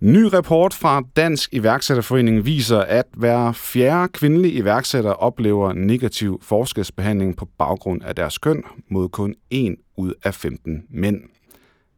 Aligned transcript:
Ny 0.00 0.24
rapport 0.24 0.74
fra 0.74 1.02
Dansk 1.16 1.54
Iværksætterforening 1.54 2.44
viser, 2.44 2.78
at 2.78 3.06
hver 3.16 3.52
fjerde 3.52 4.08
kvindelige 4.12 4.52
iværksætter 4.52 5.10
oplever 5.10 5.72
negativ 5.72 6.38
forskelsbehandling 6.42 7.36
på 7.36 7.48
baggrund 7.58 8.02
af 8.02 8.14
deres 8.14 8.38
køn 8.38 8.62
mod 8.88 9.08
kun 9.08 9.34
1 9.50 9.76
ud 9.96 10.12
af 10.24 10.34
15 10.34 10.84
mænd. 10.90 11.20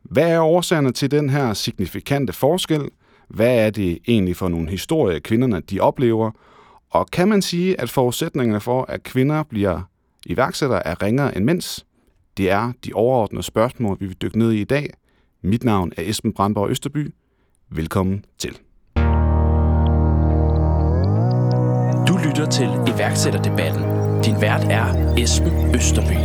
Hvad 0.02 0.30
er 0.30 0.40
årsagerne 0.40 0.92
til 0.92 1.10
den 1.10 1.30
her 1.30 1.54
signifikante 1.54 2.32
forskel? 2.32 2.88
Hvad 3.28 3.66
er 3.66 3.70
det 3.70 3.98
egentlig 4.08 4.36
for 4.36 4.48
nogle 4.48 4.70
historier, 4.70 5.18
kvinderne 5.18 5.60
de 5.60 5.80
oplever? 5.80 6.30
Og 6.90 7.06
kan 7.06 7.28
man 7.28 7.42
sige, 7.42 7.80
at 7.80 7.90
forudsætningerne 7.90 8.60
for, 8.60 8.84
at 8.88 9.02
kvinder 9.02 9.42
bliver 9.42 9.80
iværksættere, 10.26 10.86
er 10.86 11.02
ringere 11.02 11.36
end 11.36 11.44
mænds? 11.44 11.86
Det 12.36 12.50
er 12.50 12.72
de 12.84 12.92
overordnede 12.92 13.42
spørgsmål, 13.42 13.96
vi 14.00 14.06
vil 14.06 14.16
dykke 14.22 14.38
ned 14.38 14.52
i 14.52 14.60
i 14.60 14.64
dag. 14.64 14.90
Mit 15.42 15.64
navn 15.64 15.92
er 15.96 16.02
Esben 16.02 16.32
Brandborg 16.32 16.70
Østerby. 16.70 17.14
Velkommen 17.72 18.24
til. 18.38 18.50
Du 22.08 22.18
lytter 22.26 22.48
til 22.52 22.68
iværksætterdebatten. 22.94 23.82
Din 24.22 24.40
vært 24.40 24.64
er 24.64 25.14
Esben 25.18 25.74
Østerby. 25.74 26.16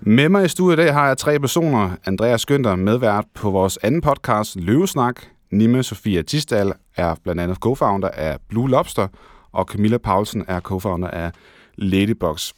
Med 0.00 0.28
mig 0.28 0.44
i 0.44 0.48
studiet 0.48 0.78
i 0.78 0.82
dag 0.82 0.92
har 0.94 1.06
jeg 1.06 1.18
tre 1.18 1.40
personer. 1.40 1.90
Andreas 2.06 2.40
Skønter, 2.40 2.76
medvært 2.76 3.24
på 3.34 3.50
vores 3.50 3.78
anden 3.82 4.00
podcast, 4.00 4.56
Løvesnak. 4.56 5.20
Nimme 5.50 5.82
Sofia 5.82 6.22
Tisdal 6.22 6.72
er 6.96 7.14
blandt 7.24 7.40
andet 7.40 7.58
co-founder 7.66 8.08
af 8.08 8.38
Blue 8.48 8.70
Lobster, 8.70 9.08
og 9.52 9.64
Camilla 9.64 9.98
Paulsen 9.98 10.44
er 10.48 10.60
co-founder 10.60 11.10
af 11.10 11.32
Ladybox. 11.76 12.52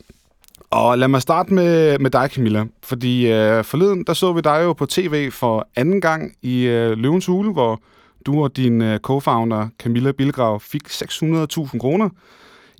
Og 0.70 0.98
lad 0.98 1.08
mig 1.08 1.22
starte 1.22 1.54
med, 1.54 1.98
med 1.98 2.10
dig, 2.10 2.30
Camilla. 2.30 2.64
Fordi 2.82 3.32
øh, 3.32 3.64
forleden, 3.64 4.04
der 4.04 4.12
så 4.12 4.32
vi 4.32 4.40
dig 4.40 4.60
jo 4.64 4.72
på 4.72 4.86
tv 4.86 5.30
for 5.30 5.68
anden 5.76 6.00
gang 6.00 6.32
i 6.42 6.62
øh, 6.62 6.98
Løvens 6.98 7.26
Hule, 7.26 7.52
hvor 7.52 7.80
du 8.26 8.42
og 8.42 8.56
din 8.56 8.82
øh, 8.82 9.00
co-founder 9.06 9.68
Camilla 9.78 10.12
Bilgrav 10.12 10.60
fik 10.60 10.88
600.000 10.88 11.78
kroner 11.78 12.08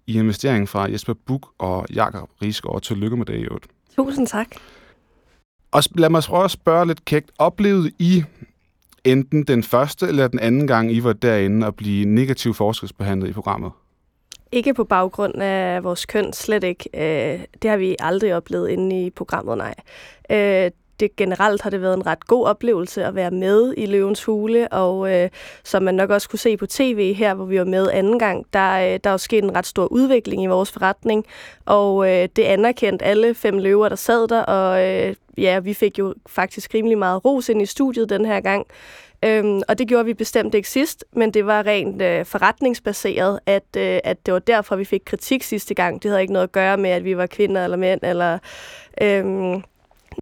i 0.06 0.18
investering 0.18 0.68
fra 0.68 0.90
Jesper 0.90 1.14
Buk 1.26 1.48
og 1.58 1.86
Jakob 1.94 2.28
Riesgaard. 2.42 2.82
Tillykke 2.82 3.16
med 3.16 3.26
det, 3.26 3.44
jo. 3.44 3.58
Tusind 3.96 4.26
tak. 4.26 4.46
Og 5.72 5.82
lad 5.94 6.10
mig 6.10 6.22
prøve 6.22 6.44
at 6.44 6.50
spørge 6.50 6.86
lidt 6.86 7.04
kægt. 7.04 7.30
Oplevede 7.38 7.90
I 7.98 8.24
enten 9.04 9.44
den 9.44 9.62
første 9.62 10.06
eller 10.06 10.28
den 10.28 10.38
anden 10.38 10.66
gang, 10.66 10.92
I 10.92 11.04
var 11.04 11.12
derinde 11.12 11.66
og 11.66 11.74
blive 11.74 12.04
negativt 12.04 12.56
forskelsbehandlet 12.56 13.28
i 13.28 13.32
programmet? 13.32 13.72
Ikke 14.52 14.74
på 14.74 14.84
baggrund 14.84 15.34
af 15.42 15.84
vores 15.84 16.06
køn, 16.06 16.32
slet 16.32 16.64
ikke. 16.64 16.88
Øh, 16.94 17.44
det 17.62 17.70
har 17.70 17.76
vi 17.76 17.96
aldrig 17.98 18.34
oplevet 18.34 18.68
inde 18.68 19.06
i 19.06 19.10
programmet, 19.10 19.58
nej. 19.58 19.74
Øh, 20.30 20.70
det 21.00 21.16
generelt 21.16 21.62
har 21.62 21.70
det 21.70 21.82
været 21.82 21.94
en 21.94 22.06
ret 22.06 22.26
god 22.26 22.46
oplevelse 22.46 23.04
at 23.04 23.14
være 23.14 23.30
med 23.30 23.74
i 23.76 23.86
Løvens 23.86 24.24
Hule, 24.24 24.72
og 24.72 25.14
øh, 25.14 25.30
som 25.64 25.82
man 25.82 25.94
nok 25.94 26.10
også 26.10 26.28
kunne 26.28 26.38
se 26.38 26.56
på 26.56 26.66
tv 26.66 27.14
her, 27.14 27.34
hvor 27.34 27.44
vi 27.44 27.58
var 27.58 27.64
med 27.64 27.90
anden 27.90 28.18
gang, 28.18 28.46
der, 28.52 28.72
øh, 28.72 29.00
der 29.04 29.10
er 29.10 29.14
jo 29.14 29.18
sket 29.18 29.44
en 29.44 29.56
ret 29.56 29.66
stor 29.66 29.86
udvikling 29.86 30.42
i 30.42 30.46
vores 30.46 30.72
forretning, 30.72 31.26
og 31.64 32.08
øh, 32.10 32.28
det 32.36 32.42
anerkendt 32.42 33.02
alle 33.02 33.34
fem 33.34 33.58
løver, 33.58 33.88
der 33.88 33.96
sad 33.96 34.28
der, 34.28 34.42
og 34.42 34.86
øh, 34.86 35.14
ja, 35.38 35.58
vi 35.58 35.74
fik 35.74 35.98
jo 35.98 36.14
faktisk 36.26 36.74
rimelig 36.74 36.98
meget 36.98 37.24
ros 37.24 37.48
ind 37.48 37.62
i 37.62 37.66
studiet 37.66 38.08
den 38.08 38.24
her 38.24 38.40
gang. 38.40 38.66
Øhm, 39.24 39.62
og 39.68 39.78
det 39.78 39.88
gjorde 39.88 40.04
vi 40.04 40.14
bestemt 40.14 40.54
ikke 40.54 40.68
sidst, 40.68 41.04
men 41.12 41.30
det 41.30 41.46
var 41.46 41.66
rent 41.66 42.02
øh, 42.02 42.24
forretningsbaseret, 42.24 43.40
at, 43.46 43.76
øh, 43.76 43.98
at 44.04 44.26
det 44.26 44.34
var 44.34 44.38
derfor, 44.38 44.76
vi 44.76 44.84
fik 44.84 45.02
kritik 45.06 45.42
sidste 45.42 45.74
gang. 45.74 46.02
Det 46.02 46.10
havde 46.10 46.22
ikke 46.22 46.32
noget 46.32 46.46
at 46.46 46.52
gøre 46.52 46.76
med, 46.76 46.90
at 46.90 47.04
vi 47.04 47.16
var 47.16 47.26
kvinder 47.26 47.64
eller 47.64 47.76
mænd, 47.76 48.00
eller 48.02 48.38
øhm, 49.02 49.62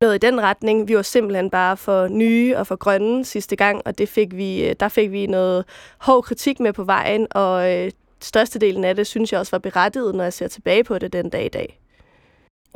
noget 0.01 0.15
i 0.15 0.19
den 0.19 0.41
retning. 0.41 0.89
Vi 0.89 0.97
var 0.97 1.03
simpelthen 1.03 1.51
bare 1.51 1.77
for 1.77 2.09
nye 2.09 2.57
og 2.57 2.67
for 2.67 2.77
grønne 2.77 3.25
sidste 3.25 3.57
gang, 3.57 3.83
og 3.85 3.99
det 3.99 4.09
fik 4.09 4.37
vi, 4.37 4.69
øh, 4.69 4.75
der 4.81 4.89
fik 4.89 5.13
vi 5.13 5.27
noget 5.27 5.65
hård 5.99 6.23
kritik 6.23 6.61
med 6.61 6.73
på 6.73 6.85
vejen, 6.85 7.27
og 7.31 7.73
øh, 7.73 7.91
størstedelen 8.21 8.85
af 8.85 8.97
det 8.97 9.07
synes 9.07 9.33
jeg 9.33 9.41
også 9.41 9.51
var 9.51 9.59
berettiget, 9.59 10.15
når 10.15 10.25
jeg 10.25 10.33
ser 10.33 10.49
tilbage 10.49 10.85
på 10.85 10.99
det 10.99 11.13
den 11.13 11.29
dag 11.29 11.45
i 11.45 11.49
dag. 11.49 11.81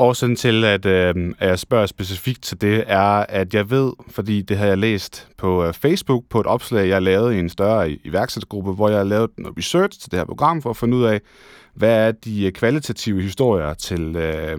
Årsagen 0.00 0.36
til, 0.36 0.64
at, 0.64 0.86
øh, 0.86 1.14
at 1.38 1.48
jeg 1.48 1.58
spørger 1.58 1.86
specifikt 1.86 2.42
til 2.42 2.60
det, 2.60 2.84
er, 2.86 3.26
at 3.28 3.54
jeg 3.54 3.70
ved, 3.70 3.92
fordi 4.10 4.42
det 4.42 4.56
har 4.56 4.66
jeg 4.66 4.78
læst 4.78 5.28
på 5.36 5.64
øh, 5.64 5.74
Facebook, 5.74 6.24
på 6.30 6.40
et 6.40 6.46
opslag, 6.46 6.88
jeg 6.88 7.02
lavede 7.02 7.36
i 7.36 7.38
en 7.38 7.48
større 7.48 7.90
iværksættergruppe, 7.90 8.72
hvor 8.72 8.88
jeg 8.88 8.98
har 8.98 9.04
lavet 9.04 9.30
noget 9.38 9.58
research 9.58 10.00
til 10.00 10.10
det 10.10 10.18
her 10.18 10.24
program, 10.24 10.62
for 10.62 10.70
at 10.70 10.76
finde 10.76 10.96
ud 10.96 11.04
af, 11.04 11.20
hvad 11.74 12.08
er 12.08 12.12
de 12.12 12.46
øh, 12.46 12.52
kvalitative 12.52 13.22
historier 13.22 13.74
til 13.74 14.16
øh, 14.16 14.58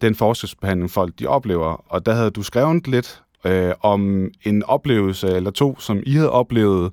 den 0.00 0.14
forskelsbehandling, 0.14 0.90
folk 0.90 1.12
de 1.18 1.26
oplever. 1.26 1.84
Og 1.88 2.06
der 2.06 2.12
havde 2.12 2.30
du 2.30 2.42
skrevet 2.42 2.88
lidt 2.88 3.22
øh, 3.44 3.72
om 3.80 4.30
en 4.42 4.62
oplevelse 4.62 5.28
eller 5.28 5.50
to, 5.50 5.78
som 5.78 6.02
I 6.06 6.12
havde 6.12 6.30
oplevet, 6.30 6.92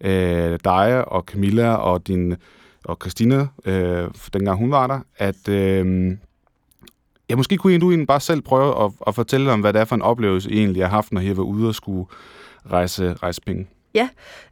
øh, 0.00 0.58
dig 0.64 1.08
og 1.08 1.24
Camilla 1.26 1.74
og 1.74 2.06
din 2.06 2.36
og 2.84 2.96
Christina, 3.00 3.46
øh, 3.64 4.08
dengang 4.32 4.58
hun 4.58 4.70
var 4.70 4.86
der, 4.86 5.00
at... 5.16 5.48
Øh, 5.48 6.16
Ja, 7.30 7.36
måske 7.36 7.56
kunne 7.56 7.78
du 7.78 7.90
egentlig 7.90 8.06
bare 8.06 8.20
selv 8.20 8.40
prøve 8.42 8.84
at, 8.84 8.92
at 9.06 9.14
fortælle 9.14 9.52
om, 9.52 9.60
hvad 9.60 9.72
det 9.72 9.80
er 9.80 9.84
for 9.84 9.96
en 9.96 10.02
oplevelse, 10.02 10.50
I 10.50 10.58
egentlig 10.58 10.82
har 10.82 10.90
haft, 10.90 11.12
når 11.12 11.20
I 11.20 11.26
har 11.26 11.34
været 11.34 11.46
ude 11.46 11.68
og 11.68 11.74
skulle 11.74 12.06
rejse, 12.70 13.14
rejse 13.14 13.40
penge. 13.40 13.66
Ja, 13.94 14.08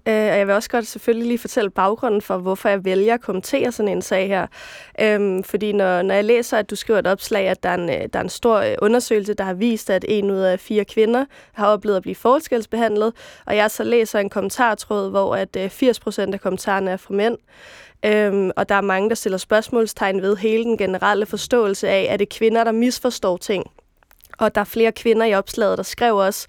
øh, 0.09 0.33
og 0.33 0.39
jeg 0.39 0.47
vil 0.47 0.55
også 0.55 0.71
godt 0.71 0.87
selvfølgelig 0.87 1.29
lige 1.29 1.39
fortælle 1.39 1.71
baggrunden 1.71 2.23
for, 2.23 2.39
hvorfor 2.39 2.69
jeg 2.69 2.85
vælger 2.85 3.15
at 3.15 3.21
kommentere 3.21 3.73
sådan 3.73 3.93
en 3.93 4.03
sag 4.03 4.29
her. 4.29 4.47
Øhm, 5.01 5.43
fordi 5.45 5.73
når, 5.73 6.03
når 6.03 6.15
jeg 6.15 6.25
læser, 6.25 6.59
at 6.59 6.71
du 6.71 6.77
skriver 6.77 6.99
et 6.99 7.07
opslag, 7.07 7.49
at 7.49 7.63
der 7.63 7.69
er 7.69 7.75
en, 7.75 7.91
øh, 7.91 8.09
der 8.13 8.19
er 8.19 8.23
en 8.23 8.29
stor 8.29 8.57
øh, 8.57 8.75
undersøgelse, 8.83 9.35
der 9.35 9.45
har 9.45 9.55
vist, 9.55 9.91
at 9.91 10.05
en 10.09 10.31
ud 10.31 10.39
af 10.39 10.61
fire 10.61 10.85
kvinder 10.85 11.25
har 11.53 11.67
oplevet 11.67 11.97
at 11.97 12.03
blive 12.03 12.15
forskelsbehandlet, 12.15 13.13
og 13.47 13.57
jeg 13.57 13.71
så 13.71 13.85
læser 13.85 14.19
en 14.19 14.31
kommentartråd, 14.31 15.11
hvor 15.11 15.37
at 15.37 15.57
øh, 15.57 15.71
80 15.71 16.01
procent 16.01 16.35
af 16.35 16.41
kommentarerne 16.41 16.91
er 16.91 16.97
fra 16.97 17.15
mænd, 17.15 17.37
Øhm, 18.05 18.51
og 18.57 18.69
der 18.69 18.75
er 18.75 18.81
mange, 18.81 19.09
der 19.09 19.15
stiller 19.15 19.39
spørgsmålstegn 19.39 20.23
ved 20.23 20.37
hele 20.37 20.65
den 20.65 20.77
generelle 20.77 21.27
forståelse 21.27 21.89
af, 21.89 22.07
at 22.11 22.21
det 22.21 22.27
er 22.27 22.39
kvinder, 22.39 22.65
der 22.65 22.73
misforstår 22.73 23.37
ting. 23.37 23.67
Og 24.39 24.55
der 24.55 24.61
er 24.61 24.65
flere 24.65 24.93
kvinder 24.93 25.27
i 25.27 25.35
opslaget, 25.35 25.79
der 25.79 25.85
skriver 25.85 26.25
også, 26.25 26.47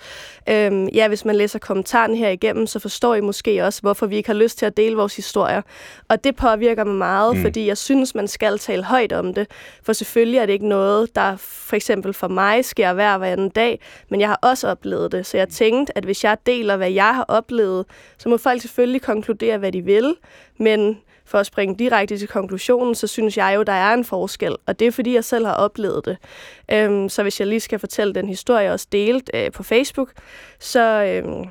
øhm, 0.49 0.87
ja, 0.87 1.07
hvis 1.07 1.25
man 1.25 1.35
læser 1.35 1.59
kommentaren 1.59 2.15
her 2.15 2.29
igennem, 2.29 2.67
så 2.67 2.79
forstår 2.79 3.15
I 3.15 3.21
måske 3.21 3.65
også, 3.65 3.81
hvorfor 3.81 4.05
vi 4.05 4.15
ikke 4.15 4.29
har 4.29 4.33
lyst 4.33 4.57
til 4.57 4.65
at 4.65 4.77
dele 4.77 4.95
vores 4.95 5.15
historier. 5.15 5.61
Og 6.07 6.23
det 6.23 6.35
påvirker 6.35 6.83
mig 6.83 6.95
meget, 6.95 7.35
mm. 7.35 7.41
fordi 7.41 7.67
jeg 7.67 7.77
synes, 7.77 8.15
man 8.15 8.27
skal 8.27 8.57
tale 8.57 8.83
højt 8.83 9.13
om 9.13 9.33
det. 9.33 9.47
For 9.83 9.93
selvfølgelig 9.93 10.37
er 10.37 10.45
det 10.45 10.53
ikke 10.53 10.67
noget, 10.67 11.15
der 11.15 11.35
for 11.37 11.75
eksempel 11.75 12.13
for 12.13 12.27
mig 12.27 12.65
sker 12.65 12.93
hver 12.93 13.17
hver 13.17 13.31
anden 13.31 13.49
dag, 13.49 13.79
men 14.09 14.21
jeg 14.21 14.29
har 14.29 14.39
også 14.41 14.67
oplevet 14.67 15.11
det. 15.11 15.25
Så 15.25 15.37
jeg 15.37 15.49
tænkte, 15.49 15.97
at 15.97 16.03
hvis 16.03 16.23
jeg 16.23 16.37
deler, 16.45 16.77
hvad 16.77 16.91
jeg 16.91 17.15
har 17.15 17.25
oplevet, 17.27 17.85
så 18.17 18.29
må 18.29 18.37
folk 18.37 18.61
selvfølgelig 18.61 19.01
konkludere, 19.01 19.57
hvad 19.57 19.71
de 19.71 19.81
vil. 19.81 20.15
Men 20.57 20.97
for 21.29 21.37
at 21.37 21.45
springe 21.45 21.75
direkte 21.75 22.17
til 22.17 22.27
konklusionen, 22.27 22.95
så 22.95 23.07
synes 23.07 23.37
jeg 23.37 23.53
jo, 23.55 23.63
der 23.63 23.73
er 23.73 23.93
en 23.93 24.05
forskel, 24.05 24.55
og 24.65 24.79
det 24.79 24.87
er 24.87 24.91
fordi, 24.91 25.13
jeg 25.13 25.23
selv 25.23 25.45
har 25.45 25.53
oplevet 25.53 26.05
det. 26.05 26.17
Øhm, 26.71 27.09
så 27.09 27.21
hvis 27.21 27.39
jeg 27.39 27.47
lige 27.47 27.59
skal 27.59 27.79
fortælle 27.79 28.13
den 28.13 28.27
historie, 28.27 28.63
jeg 28.63 28.71
også 28.71 28.87
delt 28.91 29.29
øh, 29.33 29.51
på 29.51 29.63
Facebook, 29.63 30.11
så 30.59 31.03
øhm, 31.03 31.49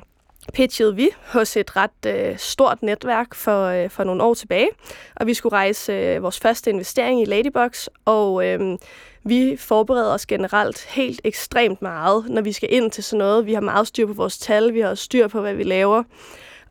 pitchede 0.53 0.95
vi 0.95 1.09
hos 1.27 1.57
et 1.57 1.75
ret 1.75 2.05
øh, 2.07 2.37
stort 2.37 2.83
netværk 2.83 3.35
for, 3.35 3.65
øh, 3.65 3.89
for 3.89 4.03
nogle 4.03 4.23
år 4.23 4.33
tilbage, 4.33 4.69
og 5.15 5.27
vi 5.27 5.33
skulle 5.33 5.55
rejse 5.55 5.93
øh, 5.93 6.23
vores 6.23 6.39
første 6.39 6.69
investering 6.69 7.21
i 7.21 7.25
Ladybox, 7.25 7.87
og 8.05 8.45
øh, 8.45 8.77
vi 9.23 9.57
forbereder 9.57 10.13
os 10.13 10.25
generelt 10.25 10.85
helt 10.85 11.21
ekstremt 11.23 11.81
meget, 11.81 12.25
når 12.29 12.41
vi 12.41 12.51
skal 12.51 12.73
ind 12.73 12.91
til 12.91 13.03
sådan 13.03 13.17
noget. 13.17 13.45
Vi 13.45 13.53
har 13.53 13.61
meget 13.61 13.87
styr 13.87 14.07
på 14.07 14.13
vores 14.13 14.37
tal, 14.37 14.73
vi 14.73 14.79
har 14.79 14.95
styr 14.95 15.27
på, 15.27 15.41
hvad 15.41 15.53
vi 15.53 15.63
laver, 15.63 16.03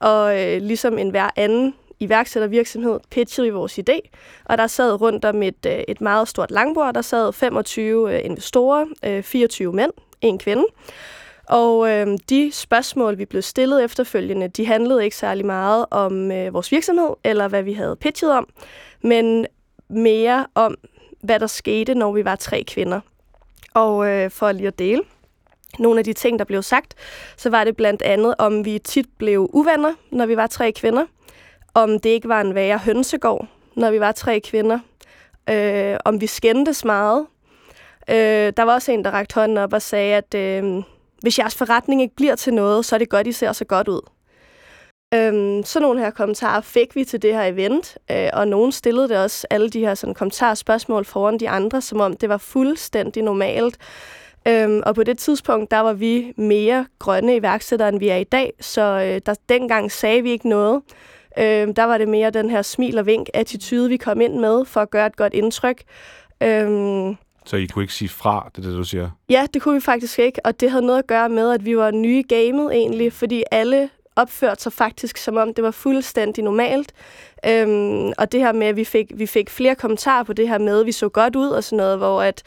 og 0.00 0.40
øh, 0.40 0.62
ligesom 0.62 0.98
en 0.98 1.10
hver 1.10 1.30
anden 1.36 1.75
iværksættervirksomhed 2.00 3.00
pitchede 3.10 3.47
vi 3.47 3.50
vores 3.50 3.78
idé, 3.78 4.00
og 4.44 4.59
der 4.59 4.66
sad 4.66 5.00
rundt 5.00 5.25
om 5.25 5.42
et, 5.42 5.66
øh, 5.66 5.82
et 5.88 6.00
meget 6.00 6.28
stort 6.28 6.50
langbord, 6.50 6.94
der 6.94 7.03
sad 7.03 7.32
25 7.32 8.14
øh, 8.14 8.25
investorer, 8.25 8.87
øh, 9.05 9.22
24 9.22 9.72
mænd, 9.72 9.93
en 10.20 10.38
kvinde, 10.38 10.64
og 11.49 11.90
øh, 11.90 12.19
de 12.28 12.50
spørgsmål, 12.52 13.19
vi 13.19 13.25
blev 13.25 13.43
stillet 13.43 13.84
efterfølgende, 13.84 14.49
de 14.49 14.67
handlede 14.67 15.05
ikke 15.05 15.17
særlig 15.17 15.46
meget 15.46 15.87
om 15.90 16.32
øh, 16.32 16.55
vores 16.55 16.72
virksomhed, 16.72 17.11
eller 17.25 17.49
hvad 17.49 17.62
vi 17.62 17.72
havde 17.72 17.96
pitchet 17.96 18.32
om, 18.32 18.49
men 19.02 19.46
mere 19.88 20.46
om, 20.55 20.76
hvad 21.20 21.40
der 21.40 21.46
skete, 21.46 21.94
når 21.94 22.12
vi 22.12 22.25
var 22.25 22.37
tre 22.37 22.64
kvinder. 22.69 23.00
Og 23.75 24.06
øh, 24.08 24.31
for 24.31 24.52
lige 24.52 24.67
at 24.67 24.78
dele 24.78 25.02
nogle 25.78 25.99
af 25.99 26.05
de 26.05 26.12
ting, 26.12 26.38
der 26.38 26.44
blev 26.44 26.62
sagt, 26.62 26.94
så 27.37 27.50
var 27.50 27.64
det 27.64 27.76
blandt 27.76 28.02
andet, 28.02 28.34
om 28.38 28.64
vi 28.64 28.78
tit 28.78 29.06
blev 29.19 29.50
uvenner, 29.52 29.94
når 30.11 30.26
vi 30.26 30.37
var 30.37 30.46
tre 30.46 30.72
kvinder 30.72 31.06
om 31.82 31.98
det 31.98 32.10
ikke 32.10 32.28
var 32.28 32.40
en 32.40 32.54
værre 32.54 32.78
hønsegård, 32.78 33.46
når 33.76 33.90
vi 33.90 34.00
var 34.00 34.12
tre 34.12 34.40
kvinder, 34.40 34.78
øh, 35.50 35.96
om 36.04 36.20
vi 36.20 36.26
skændtes 36.26 36.84
meget. 36.84 37.26
Øh, 38.10 38.52
der 38.56 38.62
var 38.62 38.75
også 38.75 38.92
en, 38.92 39.04
der 39.04 39.10
rakte 39.10 39.34
hånden 39.34 39.58
op 39.58 39.72
og 39.72 39.82
sagde, 39.82 40.14
at 40.14 40.34
øh, 40.34 40.82
hvis 41.20 41.38
jeres 41.38 41.54
forretning 41.54 42.02
ikke 42.02 42.16
bliver 42.16 42.36
til 42.36 42.54
noget, 42.54 42.84
så 42.84 42.96
er 42.96 42.98
det 42.98 43.08
godt, 43.08 43.26
I 43.26 43.32
ser 43.32 43.52
så 43.52 43.64
godt 43.64 43.88
ud. 43.88 44.00
Øhm, 45.14 45.62
sådan 45.64 45.82
nogle 45.82 46.00
her 46.00 46.10
kommentarer 46.10 46.60
fik 46.60 46.96
vi 46.96 47.04
til 47.04 47.22
det 47.22 47.34
her 47.34 47.42
event, 47.42 47.98
øh, 48.10 48.28
og 48.32 48.48
nogen 48.48 48.72
stillede 48.72 49.08
det 49.08 49.19
også 49.19 49.46
alle 49.50 49.70
de 49.70 49.81
her 49.81 49.94
sådan, 49.94 50.14
kommentarer 50.14 50.50
og 50.50 50.58
spørgsmål 50.58 51.04
foran 51.04 51.40
de 51.40 51.48
andre, 51.48 51.81
som 51.81 52.00
om 52.00 52.16
det 52.16 52.28
var 52.28 52.36
fuldstændig 52.36 53.22
normalt. 53.22 53.78
Øhm, 54.48 54.82
og 54.86 54.94
på 54.94 55.02
det 55.02 55.19
tidspunkt, 55.19 55.70
der 55.70 55.78
var 55.78 55.92
vi 55.92 56.32
mere 56.36 56.86
grønne 56.98 57.36
iværksættere, 57.36 57.88
end 57.88 57.98
vi 57.98 58.08
er 58.08 58.16
i 58.16 58.24
dag, 58.24 58.52
så 58.60 58.82
øh, 58.82 59.20
der, 59.26 59.34
dengang 59.48 59.92
sagde 59.92 60.22
vi 60.22 60.31
ikke 60.31 60.48
noget. 60.48 60.82
Øhm, 61.38 61.75
der 61.75 61.85
var 61.85 61.99
det 61.99 62.08
mere 62.08 62.31
den 62.31 62.50
her 62.50 62.62
smil 62.62 62.99
og 62.99 63.06
vink 63.06 63.29
attitude, 63.35 63.88
vi 63.88 63.96
kom 63.96 64.20
ind 64.20 64.35
med 64.35 64.64
for 64.64 64.81
at 64.81 64.90
gøre 64.90 65.06
et 65.06 65.17
godt 65.17 65.35
indtryk. 65.35 65.82
Øhm, 66.43 67.17
så 67.44 67.56
I 67.56 67.67
kunne 67.67 67.82
ikke 67.82 67.94
sige 67.94 68.08
fra, 68.08 68.50
det 68.56 68.64
er 68.64 68.69
det, 68.69 68.79
du 68.79 68.85
siger? 68.85 69.11
Ja, 69.31 69.46
det 69.55 69.62
kunne 69.62 69.75
vi 69.75 69.81
faktisk 69.81 70.19
ikke, 70.19 70.40
og 70.46 70.61
det 70.61 70.70
havde 70.70 70.87
noget 70.87 70.99
at 70.99 71.06
gøre 71.06 71.29
med, 71.29 71.50
at 71.50 71.64
vi 71.64 71.76
var 71.76 71.90
nye 71.90 72.19
i 72.19 72.23
gamet 72.23 72.73
egentlig, 72.73 73.12
fordi 73.12 73.43
alle 73.50 73.90
opførte 74.19 74.62
sig 74.62 74.73
faktisk, 74.73 75.17
som 75.17 75.37
om 75.37 75.55
det 75.55 75.65
var 75.65 75.70
fuldstændig 75.70 76.44
normalt. 76.44 76.93
Øhm, 77.47 78.12
og 78.19 78.32
det 78.32 78.41
her 78.41 78.53
med, 78.53 78.67
at 78.67 78.76
vi 78.76 78.85
fik, 78.85 79.12
vi 79.15 79.26
fik 79.26 79.50
flere 79.50 79.75
kommentarer 79.75 80.23
på 80.23 80.32
det 80.32 80.49
her 80.49 80.59
med, 80.59 80.81
at 80.81 80.87
vi 80.87 80.93
så 80.93 81.09
godt 81.09 81.37
ud 81.37 81.49
og 81.49 81.65
sådan 81.65 81.76
noget, 81.76 81.99
hvor 81.99 82.23
at, 82.23 82.43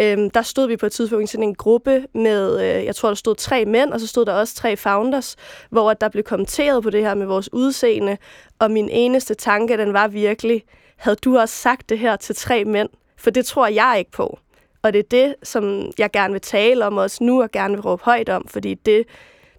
øhm, 0.00 0.30
der 0.30 0.42
stod 0.42 0.68
vi 0.68 0.76
på 0.76 0.86
et 0.86 0.92
tidspunkt 0.92 1.24
i 1.24 1.26
sådan 1.26 1.48
en 1.48 1.54
gruppe 1.54 2.06
med, 2.14 2.60
øh, 2.60 2.84
jeg 2.84 2.96
tror, 2.96 3.08
der 3.08 3.14
stod 3.14 3.34
tre 3.34 3.64
mænd, 3.64 3.92
og 3.92 4.00
så 4.00 4.06
stod 4.06 4.24
der 4.24 4.32
også 4.32 4.54
tre 4.54 4.76
founders, 4.76 5.36
hvor 5.70 5.90
at 5.90 6.00
der 6.00 6.08
blev 6.08 6.24
kommenteret 6.24 6.82
på 6.82 6.90
det 6.90 7.02
her 7.02 7.14
med 7.14 7.26
vores 7.26 7.52
udseende, 7.52 8.16
og 8.58 8.70
min 8.70 8.88
eneste 8.88 9.34
tanke, 9.34 9.78
den 9.78 9.92
var 9.92 10.08
virkelig, 10.08 10.64
havde 10.96 11.16
du 11.16 11.38
også 11.38 11.54
sagt 11.54 11.88
det 11.88 11.98
her 11.98 12.16
til 12.16 12.34
tre 12.34 12.64
mænd? 12.64 12.88
For 13.16 13.30
det 13.30 13.46
tror 13.46 13.66
jeg 13.66 13.94
ikke 13.98 14.10
på. 14.10 14.38
Og 14.82 14.92
det 14.92 14.98
er 14.98 15.08
det, 15.10 15.34
som 15.42 15.92
jeg 15.98 16.10
gerne 16.10 16.32
vil 16.32 16.40
tale 16.40 16.86
om 16.86 16.96
også 16.96 17.24
nu, 17.24 17.42
og 17.42 17.50
gerne 17.50 17.74
vil 17.74 17.82
råbe 17.82 18.04
højt 18.04 18.28
om, 18.28 18.48
fordi 18.48 18.74
det, 18.74 19.04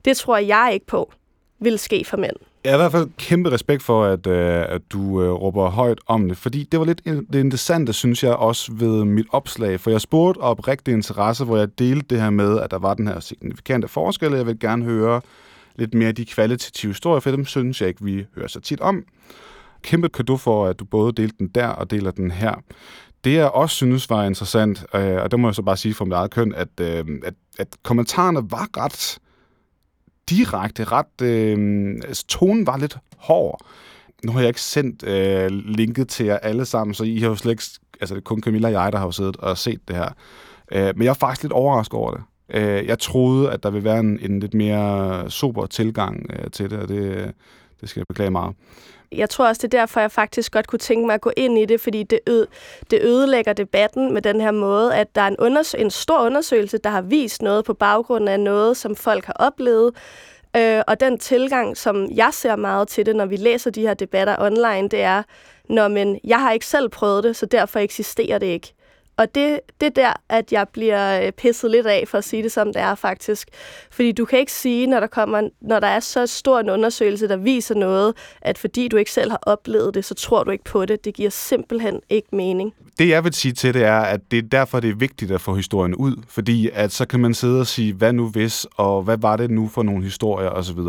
det 0.05 0.17
tror 0.17 0.37
jeg 0.37 0.69
ikke 0.73 0.85
på 0.85 1.11
vil 1.65 1.79
ske 1.79 2.05
for 2.05 2.17
mænd. 2.17 2.35
Jeg 2.63 2.71
har 2.71 2.77
i 2.77 2.81
hvert 2.81 2.91
fald 2.91 3.09
kæmpe 3.17 3.51
respekt 3.51 3.83
for, 3.83 4.03
at, 4.03 4.27
øh, 4.27 4.65
at 4.69 4.81
du 4.89 5.21
øh, 5.21 5.31
råber 5.31 5.69
højt 5.69 5.99
om 6.07 6.27
det, 6.27 6.37
fordi 6.37 6.63
det 6.63 6.79
var 6.79 6.85
lidt 6.85 7.05
det 7.05 7.39
interessante, 7.39 7.93
synes 7.93 8.23
jeg, 8.23 8.33
også 8.33 8.71
ved 8.73 9.05
mit 9.05 9.25
opslag, 9.31 9.79
for 9.79 9.91
jeg 9.91 10.01
spurgte 10.01 10.39
op 10.39 10.67
rigtig 10.67 10.93
interesse, 10.93 11.43
hvor 11.45 11.57
jeg 11.57 11.79
delte 11.79 12.05
det 12.09 12.21
her 12.21 12.29
med, 12.29 12.59
at 12.59 12.71
der 12.71 12.79
var 12.79 12.93
den 12.93 13.07
her 13.07 13.19
signifikante 13.19 13.87
forskel, 13.87 14.31
og 14.31 14.37
jeg 14.37 14.45
vil 14.45 14.59
gerne 14.59 14.85
høre 14.85 15.21
lidt 15.75 15.93
mere 15.93 16.07
af 16.07 16.15
de 16.15 16.25
kvalitative 16.25 16.89
historier, 16.89 17.19
for 17.19 17.31
dem 17.31 17.45
synes 17.45 17.81
jeg 17.81 17.89
ikke, 17.89 18.03
vi 18.03 18.25
hører 18.35 18.47
så 18.47 18.59
tit 18.59 18.81
om. 18.81 19.03
Kæmpe 19.81 20.09
kado 20.09 20.37
for, 20.37 20.67
at 20.67 20.79
du 20.79 20.85
både 20.85 21.13
delte 21.13 21.35
den 21.39 21.47
der 21.47 21.67
og 21.67 21.91
deler 21.91 22.11
den 22.11 22.31
her. 22.31 22.53
Det, 23.23 23.33
jeg 23.33 23.49
også 23.49 23.75
synes 23.75 24.09
var 24.09 24.23
interessant, 24.23 24.85
øh, 24.95 25.15
og 25.15 25.31
det 25.31 25.39
må 25.39 25.47
jeg 25.47 25.55
så 25.55 25.61
bare 25.61 25.77
sige 25.77 25.93
for 25.93 26.05
mit 26.05 26.13
eget 26.13 26.31
køn, 26.31 26.53
at, 26.55 26.67
øh, 26.81 27.05
at, 27.23 27.33
at 27.59 27.67
kommentarerne 27.83 28.51
var 28.51 28.67
ret 28.77 29.19
direkte, 30.29 30.83
ret... 30.83 31.21
Øh, 31.21 31.95
altså, 32.07 32.25
tonen 32.27 32.67
var 32.67 32.77
lidt 32.77 32.97
hård. 33.17 33.61
Nu 34.23 34.31
har 34.31 34.39
jeg 34.39 34.47
ikke 34.47 34.61
sendt 34.61 35.03
øh, 35.03 35.47
linket 35.51 36.09
til 36.09 36.25
jer 36.25 36.37
alle 36.37 36.65
sammen, 36.65 36.93
så 36.93 37.03
I 37.03 37.19
har 37.19 37.27
jo 37.27 37.35
slet 37.35 37.51
ikke... 37.51 37.63
Altså, 38.01 38.15
det 38.15 38.21
er 38.21 38.23
kun 38.23 38.41
Camilla 38.41 38.67
og 38.67 38.73
jeg, 38.73 38.91
der 38.91 38.97
har 38.97 39.05
jo 39.05 39.11
siddet 39.11 39.37
og 39.37 39.57
set 39.57 39.79
det 39.87 39.95
her. 39.95 40.09
Øh, 40.71 40.93
men 40.95 41.03
jeg 41.03 41.09
er 41.09 41.13
faktisk 41.13 41.43
lidt 41.43 41.53
overrasket 41.53 41.93
over 41.93 42.11
det. 42.11 42.21
Øh, 42.49 42.85
jeg 42.85 42.99
troede, 42.99 43.51
at 43.51 43.63
der 43.63 43.69
ville 43.69 43.83
være 43.83 43.99
en, 43.99 44.19
en 44.21 44.39
lidt 44.39 44.53
mere 44.53 45.31
super 45.31 45.65
tilgang 45.65 46.25
øh, 46.29 46.51
til 46.51 46.69
det, 46.69 46.79
og 46.79 46.87
det, 46.87 46.99
øh, 46.99 47.27
det 47.81 47.89
skal 47.89 47.99
jeg 47.99 48.07
beklage 48.07 48.31
meget 48.31 48.55
jeg 49.11 49.29
tror 49.29 49.47
også, 49.47 49.67
det 49.67 49.73
er 49.73 49.79
derfor, 49.79 49.99
jeg 49.99 50.11
faktisk 50.11 50.51
godt 50.51 50.67
kunne 50.67 50.79
tænke 50.79 51.05
mig 51.05 51.13
at 51.13 51.21
gå 51.21 51.31
ind 51.37 51.57
i 51.57 51.65
det, 51.65 51.81
fordi 51.81 52.03
det, 52.03 52.19
ø- 52.29 52.45
det 52.91 52.99
ødelægger 53.03 53.53
debatten 53.53 54.13
med 54.13 54.21
den 54.21 54.41
her 54.41 54.51
måde, 54.51 54.95
at 54.95 55.15
der 55.15 55.21
er 55.21 55.27
en, 55.27 55.37
unders- 55.39 55.81
en 55.81 55.91
stor 55.91 56.25
undersøgelse, 56.25 56.77
der 56.77 56.89
har 56.89 57.01
vist 57.01 57.41
noget 57.41 57.65
på 57.65 57.73
baggrund 57.73 58.29
af 58.29 58.39
noget, 58.39 58.77
som 58.77 58.95
folk 58.95 59.25
har 59.25 59.33
oplevet. 59.33 59.95
Øh, 60.57 60.81
og 60.87 60.99
den 60.99 61.17
tilgang, 61.19 61.77
som 61.77 62.07
jeg 62.11 62.29
ser 62.33 62.55
meget 62.55 62.87
til 62.87 63.05
det, 63.05 63.15
når 63.15 63.25
vi 63.25 63.35
læser 63.35 63.71
de 63.71 63.81
her 63.81 63.93
debatter 63.93 64.35
online, 64.39 64.89
det 64.89 65.01
er, 65.01 65.23
når 65.69 65.87
men 65.87 66.19
jeg 66.23 66.39
har 66.39 66.51
ikke 66.51 66.65
selv 66.65 66.89
prøvet 66.89 67.23
det, 67.23 67.35
så 67.35 67.45
derfor 67.45 67.79
eksisterer 67.79 68.37
det 68.37 68.47
ikke. 68.47 68.73
Og 69.17 69.35
det, 69.35 69.59
det 69.81 69.85
er 69.85 69.91
der, 69.91 70.13
at 70.29 70.51
jeg 70.51 70.67
bliver 70.73 71.25
øh, 71.25 71.31
pisset 71.31 71.71
lidt 71.71 71.87
af, 71.87 72.03
for 72.07 72.17
at 72.17 72.23
sige 72.23 72.43
det 72.43 72.51
som 72.51 72.67
det 72.67 72.81
er 72.81 72.95
faktisk. 72.95 73.47
Fordi 73.91 74.11
du 74.11 74.25
kan 74.25 74.39
ikke 74.39 74.51
sige, 74.51 74.87
når 74.87 74.99
der, 74.99 75.07
kommer, 75.07 75.49
når 75.61 75.79
der 75.79 75.87
er 75.87 75.99
så 75.99 76.27
stor 76.27 76.59
en 76.59 76.69
undersøgelse, 76.69 77.27
der 77.27 77.37
viser 77.37 77.75
noget, 77.75 78.13
at 78.41 78.57
fordi 78.57 78.87
du 78.87 78.97
ikke 78.97 79.11
selv 79.11 79.31
har 79.31 79.39
oplevet 79.41 79.93
det, 79.93 80.05
så 80.05 80.13
tror 80.13 80.43
du 80.43 80.51
ikke 80.51 80.63
på 80.63 80.85
det. 80.85 81.05
Det 81.05 81.13
giver 81.13 81.29
simpelthen 81.29 81.99
ikke 82.09 82.35
mening. 82.35 82.73
Det 82.99 83.09
jeg 83.09 83.23
vil 83.23 83.33
sige 83.33 83.51
til 83.51 83.73
det 83.73 83.83
er, 83.83 83.99
at 83.99 84.31
det 84.31 84.39
er 84.39 84.43
derfor, 84.43 84.79
det 84.79 84.89
er 84.89 84.95
vigtigt 84.95 85.31
at 85.31 85.41
få 85.41 85.55
historien 85.55 85.95
ud. 85.95 86.15
Fordi 86.27 86.69
at 86.73 86.91
så 86.91 87.07
kan 87.07 87.19
man 87.19 87.33
sidde 87.33 87.59
og 87.59 87.67
sige, 87.67 87.93
hvad 87.93 88.13
nu 88.13 88.29
hvis, 88.29 88.67
og 88.75 89.03
hvad 89.03 89.17
var 89.17 89.37
det 89.37 89.51
nu 89.51 89.67
for 89.67 89.83
nogle 89.83 90.03
historier 90.03 90.49
osv. 90.49 90.79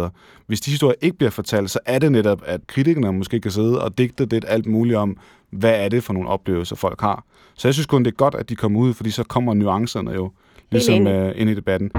Hvis 0.46 0.60
de 0.60 0.70
historier 0.70 0.96
ikke 1.00 1.16
bliver 1.16 1.30
fortalt, 1.30 1.70
så 1.70 1.78
er 1.84 1.98
det 1.98 2.12
netop, 2.12 2.42
at 2.46 2.66
kritikerne 2.66 3.12
måske 3.12 3.40
kan 3.40 3.50
sidde 3.50 3.82
og 3.82 3.98
digte 3.98 4.26
det 4.26 4.44
alt 4.48 4.66
muligt 4.66 4.96
om, 4.96 5.16
hvad 5.50 5.84
er 5.84 5.88
det 5.88 6.04
for 6.04 6.12
nogle 6.12 6.28
oplevelser, 6.28 6.76
folk 6.76 7.00
har. 7.00 7.24
Så 7.56 7.68
jeg 7.68 7.74
synes 7.74 7.86
kun, 7.86 8.04
det 8.04 8.10
er 8.10 8.16
godt, 8.16 8.34
at 8.34 8.48
de 8.48 8.56
kommer 8.56 8.80
ud, 8.80 8.94
fordi 8.94 9.10
så 9.10 9.24
kommer 9.24 9.54
nuancerne 9.54 10.10
jo 10.10 10.30
ligesom 10.70 11.06
uh, 11.06 11.30
ind 11.34 11.50
i 11.50 11.54
debatten. 11.54 11.90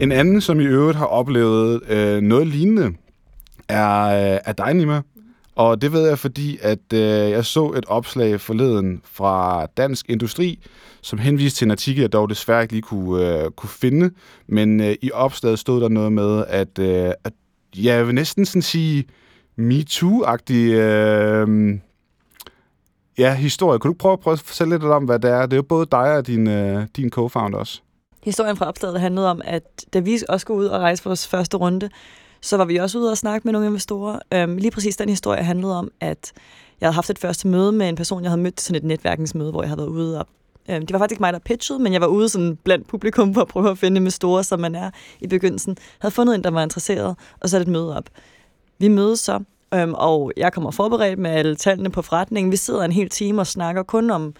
En 0.00 0.12
anden, 0.12 0.40
som 0.40 0.60
i 0.60 0.64
øvrigt 0.64 0.98
har 0.98 1.06
oplevet 1.06 1.90
øh, 1.90 2.20
noget 2.20 2.46
lignende, 2.46 2.92
er, 3.68 4.04
øh, 4.04 4.40
er 4.44 4.52
dig, 4.52 4.74
Nima. 4.74 5.02
Og 5.54 5.82
det 5.82 5.92
ved 5.92 6.08
jeg, 6.08 6.18
fordi 6.18 6.58
at 6.62 6.92
øh, 6.94 7.00
jeg 7.30 7.44
så 7.44 7.72
et 7.76 7.84
opslag 7.86 8.40
forleden 8.40 9.00
fra 9.04 9.66
Dansk 9.66 10.10
Industri, 10.10 10.58
som 11.02 11.18
henviste 11.18 11.58
til 11.58 11.64
en 11.64 11.70
artikel, 11.70 12.00
jeg 12.00 12.12
dog 12.12 12.30
desværre 12.30 12.62
ikke 12.62 12.72
lige 12.72 12.82
kunne, 12.82 13.42
øh, 13.42 13.50
kunne 13.50 13.70
finde. 13.70 14.10
Men 14.46 14.80
øh, 14.80 14.94
i 15.02 15.10
opslaget 15.12 15.58
stod 15.58 15.80
der 15.80 15.88
noget 15.88 16.12
med, 16.12 16.44
at, 16.48 16.78
øh, 16.78 17.12
at 17.24 17.32
jeg 17.82 18.06
vil 18.06 18.14
næsten 18.14 18.46
sådan 18.46 18.62
sige 18.62 19.04
MeToo-agtig 19.58 20.52
øh, 20.52 21.78
ja, 23.18 23.34
historie. 23.34 23.78
Kan 23.78 23.90
du 23.90 23.94
prøve, 23.94 24.18
prøve 24.18 24.32
at 24.32 24.40
fortælle 24.40 24.74
lidt 24.74 24.84
om, 24.84 25.04
hvad 25.04 25.18
det 25.18 25.30
er? 25.30 25.42
Det 25.42 25.52
er 25.52 25.56
jo 25.56 25.62
både 25.62 25.86
dig 25.86 26.16
og 26.16 26.26
din, 26.26 26.46
øh, 26.46 26.86
din 26.96 27.10
co-founder 27.18 27.56
også. 27.56 27.80
Historien 28.24 28.56
fra 28.56 28.68
opslaget 28.68 29.00
handlede 29.00 29.30
om, 29.30 29.40
at 29.44 29.62
da 29.92 29.98
vi 29.98 30.18
også 30.28 30.44
skulle 30.44 30.60
ud 30.60 30.66
og 30.66 30.80
rejse 30.80 31.04
vores 31.04 31.28
første 31.28 31.56
runde, 31.56 31.88
så 32.40 32.56
var 32.56 32.64
vi 32.64 32.76
også 32.76 32.98
ude 32.98 33.10
og 33.10 33.18
snakke 33.18 33.44
med 33.44 33.52
nogle 33.52 33.66
investorer. 33.66 34.18
Øhm, 34.34 34.56
lige 34.56 34.70
præcis 34.70 34.96
den 34.96 35.08
historie 35.08 35.42
handlede 35.42 35.78
om, 35.78 35.90
at 36.00 36.32
jeg 36.80 36.86
havde 36.86 36.94
haft 36.94 37.10
et 37.10 37.18
første 37.18 37.48
møde 37.48 37.72
med 37.72 37.88
en 37.88 37.96
person, 37.96 38.22
jeg 38.22 38.30
havde 38.30 38.42
mødt 38.42 38.56
til 38.56 38.66
sådan 38.66 38.76
et 38.76 38.84
netværkningsmøde, 38.84 39.50
hvor 39.50 39.62
jeg 39.62 39.68
havde 39.68 39.78
været 39.78 39.88
ude 39.88 40.20
og 40.20 40.26
Øhm, 40.68 40.86
det 40.86 40.92
var 40.92 40.98
faktisk 40.98 41.12
ikke 41.12 41.22
mig, 41.22 41.32
der 41.32 41.38
pitchede, 41.38 41.78
men 41.78 41.92
jeg 41.92 42.00
var 42.00 42.06
ude 42.06 42.28
sådan 42.28 42.58
blandt 42.64 42.88
publikum 42.88 43.34
for 43.34 43.40
at 43.40 43.48
prøve 43.48 43.70
at 43.70 43.78
finde 43.78 44.00
med 44.00 44.10
store, 44.10 44.44
som 44.44 44.60
man 44.60 44.74
er 44.74 44.90
i 45.20 45.26
begyndelsen. 45.26 45.76
havde 45.98 46.14
fundet 46.14 46.34
en, 46.34 46.44
der 46.44 46.50
var 46.50 46.62
interesseret, 46.62 47.16
og 47.40 47.48
så 47.48 47.60
et 47.60 47.68
møde 47.68 47.96
op. 47.96 48.04
Vi 48.78 48.88
mødes 48.88 49.20
så, 49.20 49.40
øhm, 49.74 49.94
og 49.94 50.32
jeg 50.36 50.52
kommer 50.52 50.70
forberedt 50.70 51.18
med 51.18 51.30
alle 51.30 51.56
tallene 51.56 51.90
på 51.90 52.02
forretningen. 52.02 52.52
Vi 52.52 52.56
sidder 52.56 52.84
en 52.84 52.92
hel 52.92 53.08
time 53.08 53.40
og 53.40 53.46
snakker 53.46 53.82
kun 53.82 54.10
om, 54.10 54.34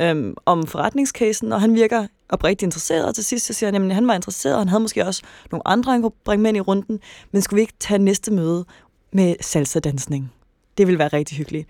øhm, 0.00 0.34
om 0.46 0.66
forretningscasen, 0.66 1.52
og 1.52 1.60
han 1.60 1.74
virker 1.74 2.06
oprigtigt 2.28 2.62
interesseret, 2.62 3.06
og 3.06 3.14
til 3.14 3.24
sidst 3.24 3.46
så 3.46 3.52
siger 3.52 3.72
han, 3.72 3.90
at 3.90 3.94
han 3.94 4.08
var 4.08 4.14
interesseret, 4.14 4.54
og 4.54 4.60
han 4.60 4.68
havde 4.68 4.80
måske 4.80 5.06
også 5.06 5.22
nogle 5.50 5.68
andre, 5.68 5.92
han 5.92 6.02
kunne 6.02 6.12
bringe 6.24 6.42
med 6.42 6.50
ind 6.50 6.56
i 6.56 6.60
runden, 6.60 7.00
men 7.32 7.42
skulle 7.42 7.58
vi 7.58 7.60
ikke 7.60 7.74
tage 7.80 7.98
næste 7.98 8.32
møde 8.32 8.64
med 9.12 9.34
salsa-dansning? 9.40 10.32
Det 10.78 10.86
ville 10.86 10.98
være 10.98 11.08
rigtig 11.08 11.36
hyggeligt. 11.36 11.68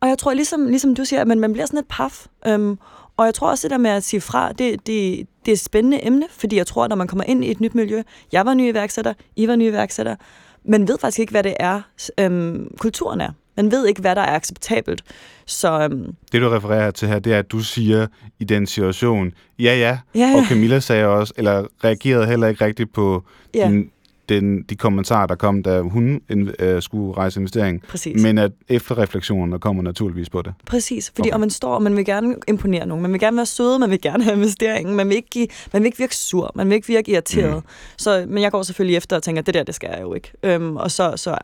Og 0.00 0.08
jeg 0.08 0.18
tror, 0.18 0.32
ligesom, 0.34 0.66
ligesom 0.66 0.94
du 0.94 1.04
siger, 1.04 1.20
at 1.20 1.26
man, 1.26 1.40
man 1.40 1.52
bliver 1.52 1.66
sådan 1.66 1.78
et 1.78 1.86
paf. 1.88 2.26
Øhm, 2.46 2.78
og 3.20 3.26
jeg 3.26 3.34
tror 3.34 3.50
også, 3.50 3.68
det 3.68 3.70
der 3.70 3.78
med 3.78 3.90
at 3.90 4.04
sige 4.04 4.20
fra, 4.20 4.52
det, 4.52 4.86
det, 4.86 5.26
det 5.44 5.48
er 5.48 5.52
et 5.52 5.60
spændende 5.60 6.06
emne, 6.06 6.26
fordi 6.30 6.56
jeg 6.56 6.66
tror, 6.66 6.84
at 6.84 6.88
når 6.88 6.96
man 6.96 7.06
kommer 7.06 7.24
ind 7.24 7.44
i 7.44 7.50
et 7.50 7.60
nyt 7.60 7.74
miljø, 7.74 8.02
jeg 8.32 8.46
var 8.46 8.54
ny 8.54 8.70
iværksætter, 8.70 9.14
I 9.36 9.48
var 9.48 9.56
ny 9.56 9.68
iværksætter, 9.68 10.16
man 10.64 10.88
ved 10.88 10.98
faktisk 10.98 11.18
ikke, 11.18 11.30
hvad 11.30 11.42
det 11.42 11.54
er, 11.60 11.80
øhm, 12.18 12.74
kulturen 12.78 13.20
er. 13.20 13.30
Man 13.56 13.70
ved 13.70 13.86
ikke, 13.86 14.00
hvad 14.00 14.16
der 14.16 14.22
er 14.22 14.36
acceptabelt. 14.36 15.02
Så, 15.46 15.80
øhm, 15.82 16.14
det, 16.32 16.42
du 16.42 16.48
refererer 16.48 16.90
til 16.90 17.08
her, 17.08 17.18
det 17.18 17.34
er, 17.34 17.38
at 17.38 17.52
du 17.52 17.58
siger 17.58 18.06
i 18.38 18.44
den 18.44 18.66
situation, 18.66 19.32
ja, 19.58 19.64
ja, 19.64 19.98
ja, 20.14 20.20
ja. 20.20 20.36
og 20.36 20.44
Camilla 20.48 20.80
sagde 20.80 21.06
også, 21.06 21.34
eller 21.36 21.66
reagerede 21.84 22.26
heller 22.26 22.48
ikke 22.48 22.64
rigtigt 22.64 22.92
på 22.92 23.24
ja. 23.54 23.68
din 23.68 23.90
den, 24.30 24.62
de 24.62 24.76
kommentarer, 24.76 25.26
der 25.26 25.34
kom, 25.34 25.62
da 25.62 25.80
hun 25.80 26.20
øh, 26.58 26.82
skulle 26.82 27.16
rejse 27.16 27.40
investering. 27.40 27.82
Præcis. 27.88 28.22
Men 28.22 28.38
at 28.38 28.52
efterreflektionen 28.68 29.60
kommer 29.60 29.82
naturligvis 29.82 30.30
på 30.30 30.42
det. 30.42 30.52
Præcis, 30.66 31.10
fordi 31.10 31.28
okay. 31.28 31.34
og 31.34 31.40
man 31.40 31.50
står, 31.50 31.74
og 31.74 31.82
man 31.82 31.96
vil 31.96 32.04
gerne 32.04 32.34
imponere 32.48 32.86
nogen, 32.86 33.02
man 33.02 33.12
vil 33.12 33.20
gerne 33.20 33.36
være 33.36 33.46
søde, 33.46 33.78
man 33.78 33.90
vil 33.90 34.00
gerne 34.00 34.24
have 34.24 34.36
investeringen, 34.36 34.96
man 34.96 35.08
vil 35.08 35.16
ikke, 35.16 35.30
give, 35.30 35.48
man 35.72 35.82
vil 35.82 35.86
ikke 35.86 35.98
virke 35.98 36.16
sur, 36.16 36.52
man 36.54 36.68
vil 36.68 36.74
ikke 36.74 36.88
virke 36.88 37.12
irriteret. 37.12 37.54
Mm. 37.54 37.70
Så, 37.96 38.24
men 38.28 38.42
jeg 38.42 38.52
går 38.52 38.62
selvfølgelig 38.62 38.96
efter 38.96 39.16
og 39.16 39.22
tænker, 39.22 39.42
det 39.42 39.54
der, 39.54 39.62
det 39.62 39.74
skal 39.74 39.90
jeg 39.92 40.02
jo 40.02 40.14
ikke. 40.14 40.32
Øhm, 40.42 40.76
og 40.76 40.90
så, 40.90 41.12
så 41.16 41.38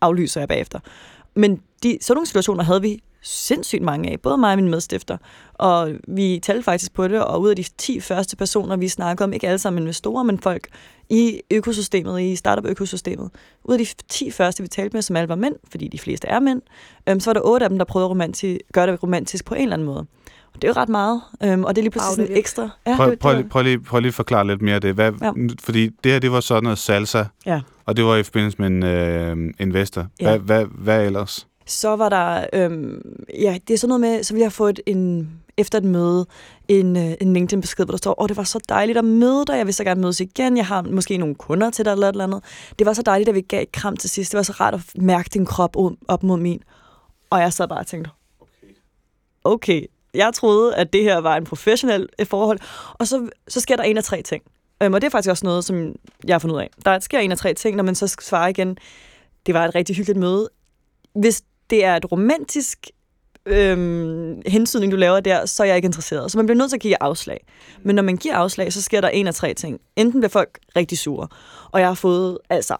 aflyser 0.00 0.40
jeg 0.40 0.48
bagefter. 0.48 0.78
Men 1.34 1.60
de, 1.82 1.98
sådan 2.00 2.16
nogle 2.16 2.26
situationer 2.26 2.64
havde 2.64 2.82
vi 2.82 3.02
sindssygt 3.22 3.82
mange 3.82 4.10
af, 4.10 4.20
både 4.20 4.38
mig 4.38 4.50
og 4.52 4.56
min 4.58 4.68
medstifter. 4.70 5.16
Og 5.54 5.90
vi 6.08 6.40
talte 6.42 6.62
faktisk 6.62 6.94
på 6.94 7.08
det, 7.08 7.24
og 7.24 7.40
ud 7.40 7.50
af 7.50 7.56
de 7.56 7.64
10 7.78 8.00
første 8.00 8.36
personer, 8.36 8.76
vi 8.76 8.88
snakkede 8.88 9.24
om, 9.24 9.32
ikke 9.32 9.46
alle 9.48 9.58
sammen 9.58 9.82
investorer, 9.82 10.22
men 10.22 10.38
folk 10.38 10.68
i 11.10 11.40
økosystemet, 11.50 12.20
i 12.22 12.36
startup-økosystemet. 12.36 13.30
Ud 13.64 13.72
af 13.74 13.78
de 13.78 13.86
10 14.08 14.30
første, 14.30 14.62
vi 14.62 14.68
talte 14.68 14.96
med, 14.96 15.02
som 15.02 15.16
alle 15.16 15.28
var 15.28 15.34
mænd, 15.34 15.54
fordi 15.70 15.88
de 15.88 15.98
fleste 15.98 16.28
er 16.28 16.40
mænd, 16.40 16.62
øhm, 17.08 17.20
så 17.20 17.30
var 17.30 17.34
der 17.34 17.40
otte 17.44 17.64
af 17.64 17.70
dem, 17.70 17.78
der 17.78 17.84
prøvede 17.84 18.10
at 18.10 18.16
romanti- 18.16 18.58
gøre 18.72 18.86
det 18.86 19.02
romantisk 19.02 19.44
på 19.44 19.54
en 19.54 19.62
eller 19.62 19.74
anden 19.74 19.86
måde. 19.86 20.06
Og 20.54 20.62
det 20.62 20.64
er 20.64 20.68
jo 20.68 20.80
ret 20.80 20.88
meget, 20.88 21.20
øhm, 21.44 21.64
og 21.64 21.76
det 21.76 21.80
er 21.80 21.82
lige 21.82 21.90
pludselig 21.90 22.26
sådan 22.26 22.36
ekstra. 22.38 22.68
Ja, 22.86 22.96
Prøv, 22.96 23.16
prøv, 23.16 23.48
prøv, 23.48 23.62
lige, 23.62 23.80
prøv 23.80 24.00
lige 24.00 24.08
at 24.08 24.14
forklare 24.14 24.46
lidt 24.46 24.62
mere 24.62 24.74
af 24.74 24.80
det. 24.80 24.94
Hvad, 24.94 25.12
Ja. 25.22 25.32
Fordi 25.60 25.90
det 26.04 26.12
her, 26.12 26.18
det 26.18 26.32
var 26.32 26.40
sådan 26.40 26.62
noget 26.62 26.78
salsa, 26.78 27.24
Ja. 27.46 27.60
og 27.86 27.96
det 27.96 28.04
var 28.04 28.16
i 28.16 28.22
forbindelse 28.22 28.58
med 28.58 28.66
en 28.66 28.82
øh, 28.82 29.54
investor. 29.60 30.06
Ja. 30.20 30.30
Hvad, 30.30 30.38
hvad, 30.38 30.64
hvad 30.78 31.06
ellers? 31.06 31.46
Så 31.70 31.96
var 31.96 32.08
der, 32.08 32.46
øhm, 32.52 33.24
ja, 33.34 33.58
det 33.68 33.74
er 33.74 33.78
sådan 33.78 33.88
noget 33.88 34.00
med, 34.00 34.22
så 34.22 34.34
ville 34.34 34.42
jeg 34.42 34.52
få 34.52 34.66
et, 34.66 34.80
en, 34.86 35.30
efter 35.56 35.78
et 35.78 35.84
møde, 35.84 36.26
en, 36.68 36.96
øh, 36.96 37.12
en 37.20 37.32
LinkedIn-besked, 37.32 37.84
hvor 37.84 37.92
der 37.92 37.98
står, 37.98 38.22
åh, 38.22 38.28
det 38.28 38.36
var 38.36 38.44
så 38.44 38.60
dejligt 38.68 38.98
at 38.98 39.04
møde 39.04 39.44
dig, 39.46 39.56
jeg 39.56 39.66
vil 39.66 39.74
så 39.74 39.84
gerne 39.84 40.00
mødes 40.00 40.20
igen, 40.20 40.56
jeg 40.56 40.66
har 40.66 40.82
måske 40.82 41.16
nogle 41.16 41.34
kunder 41.34 41.70
til 41.70 41.84
dig, 41.84 41.92
eller 41.92 42.08
et 42.08 42.12
eller 42.12 42.24
andet. 42.24 42.42
Det 42.78 42.86
var 42.86 42.92
så 42.92 43.02
dejligt, 43.02 43.28
at 43.28 43.34
vi 43.34 43.40
gav 43.40 43.62
et 43.62 43.72
kram 43.72 43.96
til 43.96 44.10
sidst, 44.10 44.32
det 44.32 44.36
var 44.36 44.42
så 44.42 44.52
rart 44.52 44.74
at 44.74 44.80
mærke 44.94 45.30
din 45.34 45.46
krop 45.46 45.76
op 46.08 46.22
mod 46.22 46.38
min. 46.38 46.62
Og 47.30 47.40
jeg 47.40 47.52
sad 47.52 47.68
bare 47.68 47.78
og 47.78 47.86
tænkte, 47.86 48.10
okay, 49.44 49.84
jeg 50.14 50.30
troede, 50.34 50.76
at 50.76 50.92
det 50.92 51.02
her 51.02 51.18
var 51.18 51.36
en 51.36 51.44
professionel 51.44 52.08
øh, 52.18 52.26
forhold, 52.26 52.58
og 52.92 53.06
så, 53.06 53.28
så 53.48 53.60
sker 53.60 53.76
der 53.76 53.82
en 53.82 53.96
af 53.96 54.04
tre 54.04 54.22
ting. 54.22 54.42
Øhm, 54.82 54.94
og 54.94 55.00
det 55.00 55.06
er 55.06 55.10
faktisk 55.10 55.30
også 55.30 55.46
noget, 55.46 55.64
som 55.64 55.94
jeg 56.24 56.34
har 56.34 56.38
fundet 56.38 56.56
ud 56.56 56.60
af. 56.60 56.70
Der 56.84 56.98
sker 56.98 57.18
en 57.18 57.32
af 57.32 57.38
tre 57.38 57.54
ting, 57.54 57.76
når 57.76 57.84
man 57.84 57.94
så 57.94 58.16
svarer 58.20 58.48
igen, 58.48 58.76
det 59.46 59.54
var 59.54 59.64
et 59.64 59.74
rigtig 59.74 59.96
hyggeligt 59.96 60.18
møde. 60.18 60.48
Hvis 61.14 61.42
det 61.70 61.84
er 61.84 61.96
et 61.96 62.12
romantisk 62.12 62.78
øhm, 63.46 64.42
hensydning, 64.46 64.92
du 64.92 64.96
laver 64.96 65.20
der, 65.20 65.46
så 65.46 65.62
er 65.62 65.66
jeg 65.66 65.76
ikke 65.76 65.86
interesseret. 65.86 66.30
Så 66.30 66.38
man 66.38 66.46
bliver 66.46 66.58
nødt 66.58 66.70
til 66.70 66.76
at 66.76 66.82
give 66.82 67.02
afslag. 67.02 67.46
Men 67.82 67.96
når 67.96 68.02
man 68.02 68.16
giver 68.16 68.34
afslag, 68.34 68.72
så 68.72 68.82
sker 68.82 69.00
der 69.00 69.08
en 69.08 69.26
af 69.26 69.34
tre 69.34 69.54
ting. 69.54 69.80
Enten 69.96 70.20
bliver 70.20 70.28
folk 70.28 70.58
rigtig 70.76 70.98
sure, 70.98 71.28
og 71.70 71.80
jeg 71.80 71.88
har 71.88 71.94
fået 71.94 72.38
altså 72.50 72.76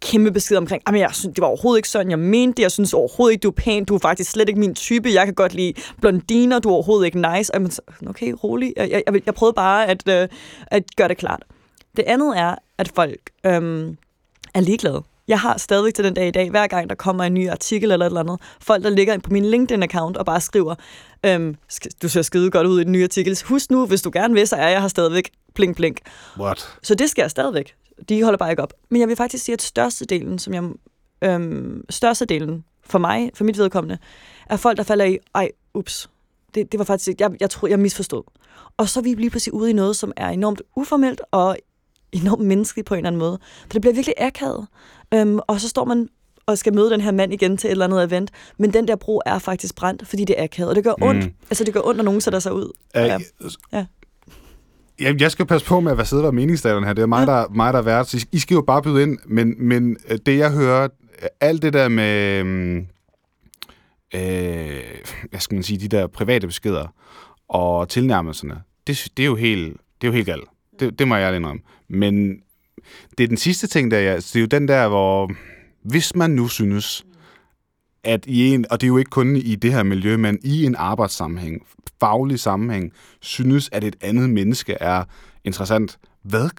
kæmpe 0.00 0.32
besked 0.32 0.56
omkring, 0.56 0.82
at 0.86 0.98
jeg 0.98 1.10
synes, 1.12 1.34
det 1.34 1.42
var 1.42 1.48
overhovedet 1.48 1.78
ikke 1.78 1.88
sådan, 1.88 2.10
jeg 2.10 2.18
mente 2.18 2.56
det. 2.56 2.62
Jeg 2.62 2.72
synes 2.72 2.94
overhovedet 2.94 3.32
ikke, 3.32 3.42
du 3.42 3.48
er 3.48 3.52
pæn. 3.52 3.84
Du 3.84 3.94
er 3.94 3.98
faktisk 3.98 4.30
slet 4.30 4.48
ikke 4.48 4.60
min 4.60 4.74
type. 4.74 5.08
Jeg 5.08 5.24
kan 5.24 5.34
godt 5.34 5.54
lide 5.54 5.72
blondiner. 6.00 6.58
Du 6.58 6.68
er 6.68 6.72
overhovedet 6.72 7.06
ikke 7.06 7.34
nice. 7.34 7.54
Og 7.54 7.62
jeg, 7.62 7.72
så, 7.72 7.80
okay, 8.06 8.34
rolig. 8.44 8.72
Jeg, 8.76 8.90
jeg, 8.90 9.02
jeg, 9.06 9.26
jeg 9.26 9.34
prøvede 9.34 9.54
bare 9.54 9.86
at, 9.86 10.08
øh, 10.08 10.28
at 10.66 10.82
gøre 10.96 11.08
det 11.08 11.16
klart. 11.16 11.42
Det 11.96 12.04
andet 12.06 12.38
er, 12.38 12.54
at 12.78 12.88
folk 12.94 13.20
øhm, 13.46 13.96
er 14.54 14.60
ligeglade. 14.60 15.02
Jeg 15.28 15.40
har 15.40 15.58
stadig 15.58 15.94
til 15.94 16.04
den 16.04 16.14
dag 16.14 16.28
i 16.28 16.30
dag, 16.30 16.50
hver 16.50 16.66
gang 16.66 16.88
der 16.90 16.94
kommer 16.94 17.24
en 17.24 17.34
ny 17.34 17.48
artikel 17.48 17.92
eller 17.92 18.06
et 18.06 18.10
eller 18.10 18.20
andet, 18.20 18.40
folk, 18.60 18.84
der 18.84 18.90
ligger 18.90 19.14
ind 19.14 19.22
på 19.22 19.30
min 19.30 19.44
LinkedIn-account 19.44 20.16
og 20.16 20.26
bare 20.26 20.40
skriver, 20.40 20.74
øhm, 21.26 21.56
du 22.02 22.08
ser 22.08 22.22
skide 22.22 22.50
godt 22.50 22.66
ud 22.66 22.80
i 22.80 22.84
den 22.84 22.92
nye 22.92 23.04
artikel. 23.04 23.38
Husk 23.44 23.70
nu, 23.70 23.86
hvis 23.86 24.02
du 24.02 24.10
gerne 24.12 24.34
vil, 24.34 24.48
så 24.48 24.56
er 24.56 24.68
jeg 24.68 24.80
her 24.80 24.88
stadigvæk. 24.88 25.30
Blink, 25.54 25.76
blink. 25.76 26.00
What? 26.38 26.78
Så 26.82 26.94
det 26.94 27.10
sker 27.10 27.28
stadigvæk. 27.28 27.74
De 28.08 28.22
holder 28.22 28.38
bare 28.38 28.50
ikke 28.50 28.62
op. 28.62 28.72
Men 28.88 29.00
jeg 29.00 29.08
vil 29.08 29.16
faktisk 29.16 29.44
sige, 29.44 29.52
at 29.52 29.62
størstedelen, 29.62 30.38
som 30.38 30.54
jeg, 30.54 30.62
øhm, 31.22 31.84
størstedelen 31.90 32.64
for 32.84 32.98
mig, 32.98 33.30
for 33.34 33.44
mit 33.44 33.58
vedkommende, 33.58 33.98
er 34.50 34.56
folk, 34.56 34.76
der 34.76 34.82
falder 34.82 35.04
i, 35.04 35.18
ej, 35.34 35.50
ups, 35.74 36.10
det, 36.54 36.72
det 36.72 36.78
var 36.78 36.84
faktisk, 36.84 37.20
jeg, 37.20 37.30
jeg 37.40 37.50
tror, 37.50 37.68
jeg 37.68 37.78
misforstod. 37.78 38.22
Og 38.76 38.88
så 38.88 39.00
er 39.00 39.02
vi 39.02 39.14
lige 39.14 39.30
pludselig 39.30 39.54
ude 39.54 39.70
i 39.70 39.72
noget, 39.72 39.96
som 39.96 40.12
er 40.16 40.28
enormt 40.28 40.62
uformelt 40.76 41.20
og 41.30 41.56
enormt 42.12 42.44
menneskeligt 42.44 42.86
på 42.88 42.94
en 42.94 42.98
eller 42.98 43.08
anden 43.08 43.18
måde. 43.18 43.38
For 43.62 43.72
det 43.72 43.80
bliver 43.80 43.94
virkelig 43.94 44.14
akavet. 44.18 44.66
Øhm, 45.14 45.38
og 45.46 45.60
så 45.60 45.68
står 45.68 45.84
man 45.84 46.08
og 46.46 46.58
skal 46.58 46.74
møde 46.74 46.90
den 46.90 47.00
her 47.00 47.10
mand 47.12 47.32
igen 47.32 47.56
til 47.56 47.68
et 47.68 47.70
eller 47.70 47.84
andet 47.84 48.04
event, 48.04 48.30
men 48.58 48.72
den 48.72 48.88
der 48.88 48.96
bro 48.96 49.20
er 49.26 49.38
faktisk 49.38 49.74
brændt, 49.74 50.06
fordi 50.08 50.24
det 50.24 50.40
er 50.40 50.44
akavet, 50.44 50.70
og 50.70 50.76
det 50.76 50.84
gør 50.84 50.94
ondt. 51.02 51.24
Mm. 51.24 51.32
Altså, 51.50 51.64
det 51.64 51.74
gør 51.74 51.80
ondt, 51.84 51.96
når 51.96 52.04
nogen 52.04 52.20
sætter 52.20 52.38
sig 52.38 52.52
ud. 52.54 52.72
Ja. 52.94 53.04
Ja. 53.04 53.18
Ja. 53.72 53.84
Ja, 55.00 55.14
jeg 55.20 55.30
skal 55.30 55.46
passe 55.46 55.66
på 55.66 55.80
med 55.80 55.90
at 55.92 55.96
være 55.98 56.06
sidde 56.06 56.20
og 56.20 56.24
være 56.24 56.32
meningsdavlen 56.32 56.84
her. 56.84 56.92
Det 56.92 57.02
er 57.02 57.06
mig, 57.06 57.26
Ja. 57.28 57.32
der, 57.32 57.48
mig, 57.48 57.72
der 57.72 57.78
er 57.78 57.82
vært. 57.82 58.14
I, 58.14 58.24
I 58.32 58.38
skal 58.38 58.54
jo 58.54 58.60
bare 58.62 58.82
byde 58.82 59.02
ind. 59.02 59.18
Men, 59.26 59.54
men 59.58 59.96
øh, 60.08 60.18
det, 60.26 60.38
jeg 60.38 60.50
hører, 60.52 60.88
alt 61.40 61.62
det 61.62 61.72
der 61.72 61.88
med, 61.88 62.38
øhm, 62.40 62.86
øh, 64.14 64.80
hvad 65.30 65.40
skal 65.40 65.54
man 65.54 65.62
sige, 65.62 65.78
de 65.78 65.88
der 65.88 66.06
private 66.06 66.46
beskeder 66.46 66.86
og 67.48 67.88
tilnærmelserne, 67.88 68.62
det, 68.86 69.08
det 69.16 69.22
er 69.22 69.26
jo 69.26 69.34
helt, 69.36 69.76
det 70.00 70.06
er 70.06 70.08
jo 70.08 70.14
helt 70.14 70.26
galt. 70.26 70.44
Det, 70.80 70.98
det 70.98 71.08
må 71.08 71.16
jeg 71.16 71.24
ærligt 71.24 71.40
indrømme. 71.40 71.62
Men 71.88 72.42
det 73.18 73.24
er 73.24 73.28
den 73.28 73.36
sidste 73.36 73.66
ting, 73.66 73.90
der 73.90 73.98
jeg... 73.98 74.16
det 74.16 74.36
er 74.36 74.40
jo 74.40 74.46
den 74.46 74.68
der, 74.68 74.88
hvor 74.88 75.32
hvis 75.82 76.16
man 76.16 76.30
nu 76.30 76.48
synes, 76.48 77.06
at 78.04 78.26
i 78.26 78.54
en, 78.54 78.64
og 78.70 78.80
det 78.80 78.86
er 78.86 78.88
jo 78.88 78.96
ikke 78.96 79.10
kun 79.10 79.36
i 79.36 79.54
det 79.54 79.72
her 79.72 79.82
miljø, 79.82 80.16
men 80.16 80.38
i 80.42 80.64
en 80.64 80.74
arbejdssammenhæng, 80.74 81.66
faglig 82.00 82.40
sammenhæng, 82.40 82.92
synes, 83.20 83.68
at 83.72 83.84
et 83.84 83.96
andet 84.00 84.30
menneske 84.30 84.72
er 84.80 85.04
interessant. 85.44 85.98
Hvad, 86.22 86.50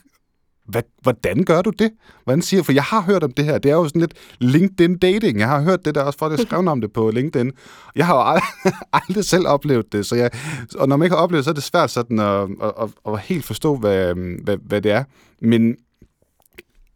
hvad, 0.70 0.84
hvordan 1.02 1.44
gør 1.44 1.62
du 1.62 1.70
det? 1.70 1.92
Hvordan 2.24 2.42
siger 2.42 2.64
For 2.64 2.72
jeg 2.72 2.84
har 2.84 3.02
hørt 3.02 3.24
om 3.24 3.32
det 3.32 3.46
her. 3.46 3.58
Det 3.58 3.72
er 3.72 3.76
jo 3.76 3.88
sådan 3.88 4.02
lidt 4.02 4.14
LinkedIn 4.40 4.98
dating. 4.98 5.40
Jeg 5.40 5.48
har 5.48 5.62
hørt 5.62 5.86
det 5.86 5.96
der 5.96 6.02
også, 6.02 6.20
for 6.20 6.26
at 6.26 6.32
jeg 6.32 6.40
skrev 6.40 6.68
om 6.68 6.82
det 6.82 6.94
på 6.94 7.12
LinkedIn. 7.12 7.52
Jeg 7.96 8.06
har 8.06 8.16
jo 8.16 8.22
aldrig, 8.22 8.74
aldrig 9.08 9.26
selv 9.26 9.48
oplevet 9.48 9.92
det, 9.92 10.06
så 10.06 10.16
jeg, 10.16 10.32
og 10.76 10.88
når 10.90 10.98
man 10.98 11.06
ikke 11.06 11.16
har 11.16 11.24
oplevet 11.24 11.46
så 11.46 11.50
er 11.50 11.54
det 11.54 11.64
svært 11.64 11.92
sådan 11.92 12.20
at, 12.20 12.50
at, 12.64 12.74
at, 12.82 12.90
at 13.14 13.20
helt 13.20 13.46
forstå, 13.46 13.76
hvad, 13.76 14.14
hvad, 14.44 14.58
hvad 14.58 14.82
det 14.82 14.92
er. 14.92 15.04
Men 15.42 15.76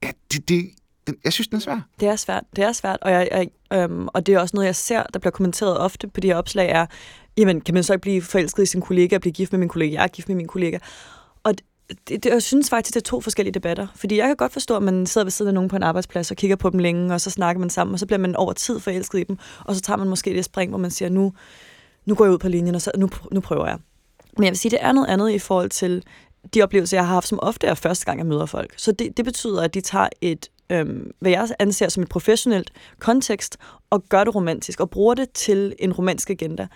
ja, 0.04 0.12
det, 0.32 0.50
det, 0.50 0.70
den, 1.08 1.16
jeg 1.24 1.34
synes, 1.34 1.48
den 1.48 1.56
er 1.56 1.60
svær. 1.62 1.82
Det 2.00 2.08
er 2.08 2.16
svært, 2.16 2.44
det 2.56 2.64
er 2.64 2.72
svært, 2.72 2.98
og, 3.02 3.12
jeg, 3.12 3.30
jeg, 3.32 3.48
øhm, 3.80 4.08
og 4.08 4.26
det 4.26 4.36
er 4.36 4.40
også 4.40 4.56
noget, 4.56 4.68
jeg 4.68 4.76
ser, 4.76 5.04
der 5.14 5.20
bliver 5.20 5.32
kommenteret 5.32 5.78
ofte 5.78 6.08
på 6.08 6.20
de 6.20 6.28
her 6.28 6.36
opslag, 6.36 6.70
er, 6.70 6.86
jamen, 7.38 7.62
kan 7.62 7.74
man 7.74 7.84
så 7.84 7.94
ikke 7.94 8.02
blive 8.02 8.22
forelsket 8.22 8.64
i 8.64 8.66
sin 8.66 8.82
kollega 8.82 9.16
og 9.16 9.22
blive 9.22 9.34
gift 9.34 9.52
med 9.52 9.60
min 9.60 9.70
kollega? 9.70 9.94
Jeg 9.94 10.04
er 10.04 10.08
gift 10.08 10.28
med 10.28 10.36
min 10.36 10.48
kollega. 10.48 10.78
Det, 11.90 12.24
det, 12.24 12.26
jeg 12.26 12.44
synes 12.44 12.70
faktisk, 12.70 12.94
det 12.94 13.02
er 13.02 13.10
to 13.10 13.22
forskellige 13.22 13.54
debatter. 13.54 13.88
Fordi 13.96 14.18
jeg 14.18 14.28
kan 14.28 14.36
godt 14.36 14.54
forstå, 14.54 14.76
at 14.76 14.84
man 14.84 15.06
sidder 15.06 15.26
ved 15.26 15.32
siden 15.32 15.48
af 15.48 15.54
nogen 15.54 15.70
på 15.70 15.76
en 15.76 15.84
arbejdsplads 15.84 16.32
og 16.32 16.38
kigger 16.38 16.56
på 16.56 16.70
dem 16.70 16.80
længe, 16.80 17.14
og 17.14 17.22
så 17.22 17.30
snakker 17.30 17.60
man 17.60 17.70
sammen, 17.70 17.94
og 17.94 18.00
så 18.00 18.06
bliver 18.06 18.20
man 18.20 18.36
over 18.36 18.54
tid 18.54 18.80
forelsket 18.80 19.20
i 19.20 19.24
dem, 19.24 19.38
og 19.66 19.76
så 19.76 19.82
tager 19.82 19.98
man 19.98 20.08
måske 20.10 20.34
det 20.34 20.46
spring, 20.46 20.70
hvor 20.72 20.80
man 20.80 20.92
siger, 20.92 21.10
nu, 21.10 21.34
nu 22.06 22.16
går 22.16 22.26
jeg 22.26 22.34
ud 22.34 22.38
på 22.38 22.50
linjen, 22.50 22.76
og 22.76 22.82
så, 22.82 22.92
nu, 22.98 23.10
nu 23.32 23.40
prøver 23.40 23.68
jeg. 23.68 23.78
Men 24.38 24.44
jeg 24.44 24.52
vil 24.52 24.58
sige, 24.58 24.70
det 24.70 24.80
er 24.82 24.92
noget 24.92 25.08
andet 25.08 25.32
i 25.32 25.40
forhold 25.40 25.70
til 25.70 26.04
de 26.54 26.62
oplevelser, 26.62 26.98
jeg 26.98 27.06
har 27.06 27.14
haft, 27.14 27.28
som 27.28 27.40
ofte 27.42 27.68
er 27.68 27.74
første 27.74 28.06
gang, 28.06 28.20
jeg 28.20 28.26
møder 28.26 28.46
folk. 28.46 28.74
Så 28.78 28.92
det, 28.92 29.18
det 29.18 29.26
betyder, 29.26 29.62
at 29.62 29.74
de 29.74 29.82
tager 29.82 30.10
et, 30.22 30.50
øhm, 30.70 31.12
hvad 31.20 31.32
jeg 31.32 31.50
anser 31.60 31.90
som 31.90 32.04
et 32.04 32.10
professionelt 32.10 32.72
kontekst, 33.00 33.58
og 33.90 34.04
gør 34.10 34.24
det 34.24 34.36
romantisk, 34.36 34.80
og 34.80 34.90
bruger 34.90 35.14
det 35.14 35.32
til 35.32 35.76
en 35.80 35.94
romantisk 35.94 36.30
agenda. 36.30 36.68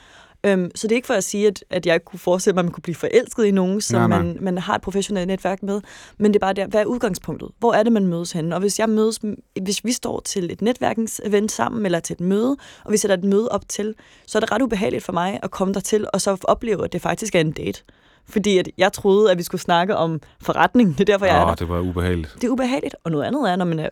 Øhm, 0.44 0.72
så 0.76 0.88
det 0.88 0.92
er 0.92 0.96
ikke 0.96 1.08
for 1.08 1.14
at 1.14 1.24
sige, 1.24 1.48
at, 1.48 1.64
at 1.70 1.86
jeg 1.86 1.94
ikke 1.94 2.06
kunne 2.06 2.20
forestille 2.20 2.54
mig, 2.54 2.60
at 2.60 2.66
man 2.66 2.72
kunne 2.72 2.82
blive 2.82 2.96
forelsket 2.96 3.46
i 3.46 3.52
nogen, 3.52 3.82
som 3.82 4.00
Nej, 4.00 4.08
nej. 4.08 4.18
man, 4.18 4.38
man 4.42 4.58
har 4.58 4.76
et 4.76 4.82
professionelt 4.82 5.28
netværk 5.28 5.64
med. 5.64 5.82
Men 6.18 6.34
det 6.34 6.36
er 6.36 6.46
bare 6.46 6.54
der, 6.54 6.68
hvad 6.68 6.82
er 6.82 6.86
udgangspunktet? 6.86 7.50
Hvor 7.60 7.74
er 7.74 7.84
det, 7.84 7.92
man 7.92 8.08
mødes 8.08 8.32
henne? 8.32 8.56
Og 8.56 8.60
hvis 8.60 8.80
jeg 8.80 8.90
mødes, 8.90 9.20
hvis 9.62 9.86
vi 9.86 9.92
står 9.92 10.20
til 10.20 10.52
et 10.52 10.62
netværkingsevent 10.62 11.52
sammen, 11.52 11.86
eller 11.86 12.00
til 12.00 12.14
et 12.14 12.22
møde, 12.22 12.58
og 12.86 12.92
vi 12.92 12.98
sætter 12.98 13.18
et 13.18 13.24
møde 13.24 13.50
op 13.50 13.70
til, 13.70 13.96
så 14.28 14.38
er 14.38 14.40
det 14.40 14.52
ret 14.52 14.62
ubehageligt 14.62 15.04
for 15.04 15.14
mig 15.14 15.40
at 15.44 15.52
komme 15.52 15.74
der 15.74 15.80
til, 15.80 16.08
og 16.14 16.22
så 16.22 16.38
opleve, 16.44 16.86
at 16.86 16.94
det 16.94 17.02
faktisk 17.02 17.36
er 17.36 17.40
en 17.40 17.52
date. 17.52 17.84
Fordi 18.30 18.58
at 18.58 18.70
jeg 18.78 18.94
troede, 18.94 19.32
at 19.32 19.38
vi 19.38 19.44
skulle 19.44 19.62
snakke 19.62 19.96
om 19.96 20.22
forretning. 20.42 20.98
Det 20.98 21.00
er 21.00 21.06
derfor, 21.14 21.26
jeg 21.26 21.42
er 21.42 21.46
der. 21.46 21.56
Det 21.56 21.70
var 21.70 21.80
ubehageligt. 21.80 22.34
Det 22.36 22.44
er 22.44 22.50
ubehageligt. 22.50 22.96
Og 23.04 23.12
noget 23.12 23.26
andet 23.26 23.52
er, 23.52 23.56
når 23.56 23.66
man 23.66 23.80
er 23.80 23.90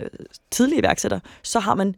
tidlig 0.51 0.79
iværksætter, 0.79 1.19
så 1.43 1.59
har 1.59 1.75
man 1.75 1.95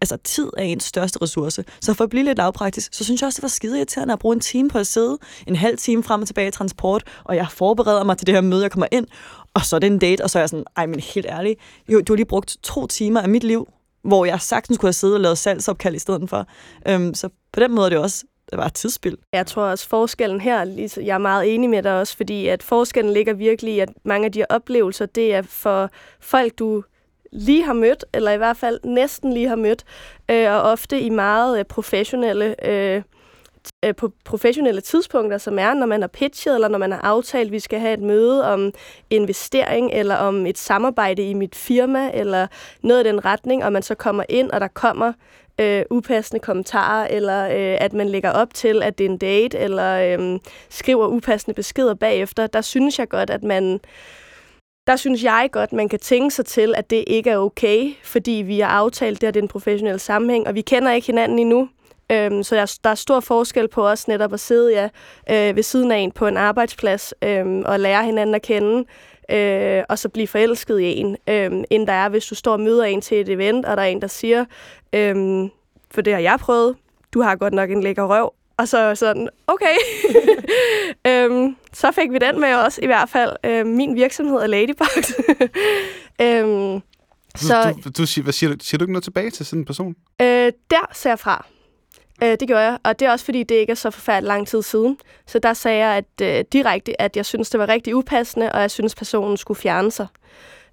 altså 0.00 0.16
tid 0.24 0.50
er 0.56 0.62
ens 0.62 0.84
største 0.84 1.22
ressource. 1.22 1.64
Så 1.80 1.94
for 1.94 2.04
at 2.04 2.10
blive 2.10 2.24
lidt 2.24 2.38
lavpraktisk, 2.38 2.94
så 2.94 3.04
synes 3.04 3.20
jeg 3.20 3.26
også, 3.26 3.36
det 3.36 3.42
var 3.42 3.48
skide 3.48 3.76
irriterende 3.76 4.12
at 4.12 4.18
bruge 4.18 4.34
en 4.34 4.40
time 4.40 4.68
på 4.68 4.78
at 4.78 4.86
sidde, 4.86 5.18
en 5.46 5.56
halv 5.56 5.78
time 5.78 6.02
frem 6.02 6.20
og 6.20 6.26
tilbage 6.26 6.48
i 6.48 6.50
transport, 6.50 7.02
og 7.24 7.36
jeg 7.36 7.46
forbereder 7.50 8.04
mig 8.04 8.18
til 8.18 8.26
det 8.26 8.34
her 8.34 8.40
møde, 8.40 8.62
jeg 8.62 8.70
kommer 8.70 8.86
ind, 8.92 9.06
og 9.54 9.64
så 9.64 9.76
er 9.76 9.80
det 9.80 9.86
en 9.86 9.98
date, 9.98 10.22
og 10.22 10.30
så 10.30 10.38
er 10.38 10.42
jeg 10.42 10.48
sådan, 10.48 10.64
ej, 10.76 10.86
men 10.86 11.00
helt 11.00 11.26
ærligt, 11.26 11.60
jo, 11.88 12.00
du 12.00 12.12
har 12.12 12.16
lige 12.16 12.26
brugt 12.26 12.56
to 12.62 12.86
timer 12.86 13.20
af 13.20 13.28
mit 13.28 13.44
liv, 13.44 13.68
hvor 14.04 14.24
jeg 14.24 14.40
sagtens 14.40 14.78
kunne 14.78 14.86
have 14.86 14.92
siddet 14.92 15.14
og 15.14 15.20
lavet 15.20 15.38
salgsopkald 15.38 15.94
i 15.94 15.98
stedet 15.98 16.30
for. 16.30 16.46
Øhm, 16.88 17.14
så 17.14 17.28
på 17.52 17.60
den 17.60 17.74
måde 17.74 17.86
er 17.86 17.90
det 17.90 17.98
også 17.98 18.24
det 18.50 18.58
var 18.58 18.68
tidsspil. 18.68 19.18
Jeg 19.32 19.46
tror 19.46 19.62
også, 19.62 19.88
forskellen 19.88 20.40
her, 20.40 20.64
lige- 20.64 21.04
jeg 21.04 21.14
er 21.14 21.18
meget 21.18 21.54
enig 21.54 21.70
med 21.70 21.82
dig 21.82 21.98
også, 21.98 22.16
fordi 22.16 22.46
at 22.46 22.62
forskellen 22.62 23.12
ligger 23.12 23.32
virkelig 23.32 23.74
i, 23.74 23.78
at 23.78 23.88
mange 24.04 24.26
af 24.26 24.32
de 24.32 24.38
her 24.38 24.46
oplevelser, 24.48 25.06
det 25.06 25.34
er 25.34 25.42
for 25.42 25.90
folk, 26.20 26.58
du 26.58 26.82
lige 27.32 27.64
har 27.64 27.72
mødt, 27.72 28.04
eller 28.14 28.30
i 28.30 28.36
hvert 28.36 28.56
fald 28.56 28.80
næsten 28.84 29.32
lige 29.32 29.48
har 29.48 29.56
mødt, 29.56 29.84
øh, 30.30 30.50
og 30.50 30.62
ofte 30.62 31.00
i 31.00 31.10
meget 31.10 31.58
øh, 31.58 31.64
professionelle 31.64 32.68
øh, 32.68 33.02
øh 33.84 33.94
på 33.94 34.12
professionelle 34.24 34.80
tidspunkter, 34.80 35.38
som 35.38 35.58
er, 35.58 35.74
når 35.74 35.86
man 35.86 36.00
har 36.00 36.08
pitchet, 36.08 36.54
eller 36.54 36.68
når 36.68 36.78
man 36.78 36.92
har 36.92 37.00
aftalt, 37.00 37.46
at 37.46 37.52
vi 37.52 37.60
skal 37.60 37.80
have 37.80 37.94
et 37.94 38.00
møde 38.00 38.52
om 38.52 38.72
investering, 39.10 39.90
eller 39.92 40.16
om 40.16 40.46
et 40.46 40.58
samarbejde 40.58 41.30
i 41.30 41.34
mit 41.34 41.54
firma, 41.54 42.10
eller 42.14 42.46
noget 42.82 43.04
i 43.04 43.08
den 43.08 43.24
retning, 43.24 43.64
og 43.64 43.72
man 43.72 43.82
så 43.82 43.94
kommer 43.94 44.24
ind, 44.28 44.50
og 44.50 44.60
der 44.60 44.68
kommer 44.68 45.12
øh, 45.60 45.84
upassende 45.90 46.40
kommentarer, 46.40 47.06
eller 47.06 47.44
øh, 47.44 47.76
at 47.80 47.92
man 47.92 48.08
lægger 48.08 48.30
op 48.30 48.54
til, 48.54 48.82
at 48.82 48.98
det 48.98 49.06
er 49.06 49.10
en 49.10 49.18
date, 49.18 49.58
eller 49.58 50.18
øh, 50.18 50.38
skriver 50.68 51.06
upassende 51.06 51.54
beskeder 51.54 51.94
bagefter, 51.94 52.46
der 52.46 52.60
synes 52.60 52.98
jeg 52.98 53.08
godt, 53.08 53.30
at 53.30 53.42
man 53.42 53.80
der 54.86 54.96
synes 54.96 55.24
jeg 55.24 55.48
godt, 55.52 55.72
man 55.72 55.88
kan 55.88 55.98
tænke 55.98 56.34
sig 56.34 56.46
til, 56.46 56.74
at 56.76 56.90
det 56.90 57.04
ikke 57.06 57.30
er 57.30 57.38
okay, 57.38 57.92
fordi 58.04 58.30
vi 58.30 58.60
har 58.60 58.68
aftalt 58.68 59.20
det, 59.20 59.26
at 59.26 59.34
det 59.34 59.40
er 59.40 59.44
en 59.44 59.48
professionel 59.48 60.00
sammenhæng, 60.00 60.46
og 60.46 60.54
vi 60.54 60.60
kender 60.60 60.92
ikke 60.92 61.06
hinanden 61.06 61.38
endnu. 61.38 61.68
Øhm, 62.12 62.42
så 62.42 62.54
der, 62.56 62.78
der 62.84 62.90
er 62.90 62.94
stor 62.94 63.20
forskel 63.20 63.68
på 63.68 63.88
os 63.88 64.08
netop 64.08 64.32
at 64.32 64.40
sidde 64.40 64.72
ja, 64.72 64.88
øh, 65.30 65.56
ved 65.56 65.62
siden 65.62 65.92
af 65.92 65.98
en 65.98 66.12
på 66.12 66.26
en 66.26 66.36
arbejdsplads 66.36 67.14
øh, 67.22 67.62
og 67.64 67.80
lære 67.80 68.04
hinanden 68.04 68.34
at 68.34 68.42
kende, 68.42 68.84
øh, 69.32 69.84
og 69.88 69.98
så 69.98 70.08
blive 70.08 70.26
forelsket 70.26 70.80
i 70.80 70.84
en, 70.84 71.16
øh, 71.28 71.50
end 71.70 71.86
der 71.86 71.92
er, 71.92 72.08
hvis 72.08 72.26
du 72.26 72.34
står 72.34 72.52
og 72.52 72.60
møder 72.60 72.84
en 72.84 73.00
til 73.00 73.20
et 73.20 73.28
event, 73.28 73.66
og 73.66 73.76
der 73.76 73.82
er 73.82 73.86
en, 73.86 74.02
der 74.02 74.08
siger, 74.08 74.44
øh, 74.92 75.48
for 75.90 76.00
det 76.00 76.12
har 76.12 76.20
jeg 76.20 76.38
prøvet, 76.40 76.76
du 77.14 77.22
har 77.22 77.36
godt 77.36 77.54
nok 77.54 77.70
en 77.70 77.82
lækker 77.82 78.04
røv, 78.04 78.32
Og 78.56 78.68
så 78.68 78.94
sådan, 78.94 79.28
okay. 79.46 79.74
øhm, 81.06 81.56
så 81.72 81.92
fik 81.92 82.12
vi 82.12 82.18
den 82.18 82.40
med 82.40 82.54
også, 82.54 82.80
i 82.82 82.86
hvert 82.86 83.08
fald. 83.08 83.36
Øhm, 83.44 83.68
min 83.68 83.94
virksomhed 83.94 84.36
er 84.36 84.46
Ladybugs. 84.46 85.14
øhm, 86.22 86.80
så, 87.36 87.74
du, 87.84 87.90
du, 87.90 88.22
hvad 88.22 88.32
siger, 88.32 88.54
du, 88.54 88.56
siger 88.60 88.78
du 88.78 88.84
ikke 88.84 88.92
noget 88.92 89.04
tilbage 89.04 89.30
til 89.30 89.46
sådan 89.46 89.58
en 89.60 89.64
person? 89.64 89.94
Øh, 90.20 90.52
der 90.70 90.90
ser 90.92 91.10
jeg 91.10 91.18
fra. 91.18 91.46
Øh, 92.22 92.36
det 92.40 92.48
gør 92.48 92.60
jeg, 92.60 92.78
og 92.84 93.00
det 93.00 93.06
er 93.06 93.12
også 93.12 93.24
fordi, 93.24 93.42
det 93.42 93.54
ikke 93.54 93.70
er 93.70 93.74
så 93.74 93.90
forfærdeligt 93.90 94.28
lang 94.28 94.48
tid 94.48 94.62
siden. 94.62 94.98
Så 95.26 95.38
der 95.38 95.52
sagde 95.52 95.86
jeg 95.86 95.96
at, 95.96 96.38
øh, 96.38 96.44
direkte, 96.52 97.00
at 97.00 97.16
jeg 97.16 97.26
synes, 97.26 97.50
det 97.50 97.60
var 97.60 97.68
rigtig 97.68 97.96
upassende, 97.96 98.52
og 98.52 98.60
jeg 98.60 98.70
synes, 98.70 98.94
personen 98.94 99.36
skulle 99.36 99.60
fjerne 99.60 99.90
sig. 99.90 100.06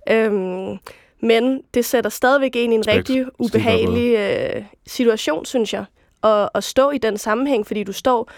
Øhm, 0.09 0.77
men 1.21 1.61
det 1.73 1.85
sætter 1.85 2.09
stadigvæk 2.09 2.51
en 2.55 2.71
i 2.71 2.75
en 2.75 2.87
Respekt. 2.87 3.09
rigtig 3.09 3.25
ubehagelig 3.39 4.15
øh, 4.15 4.63
situation, 4.87 5.45
synes 5.45 5.73
jeg 5.73 5.85
at, 6.23 6.49
at 6.55 6.63
stå 6.63 6.89
i 6.91 6.97
den 6.97 7.17
sammenhæng, 7.17 7.67
fordi 7.67 7.83
du 7.83 7.91
står, 7.91 8.31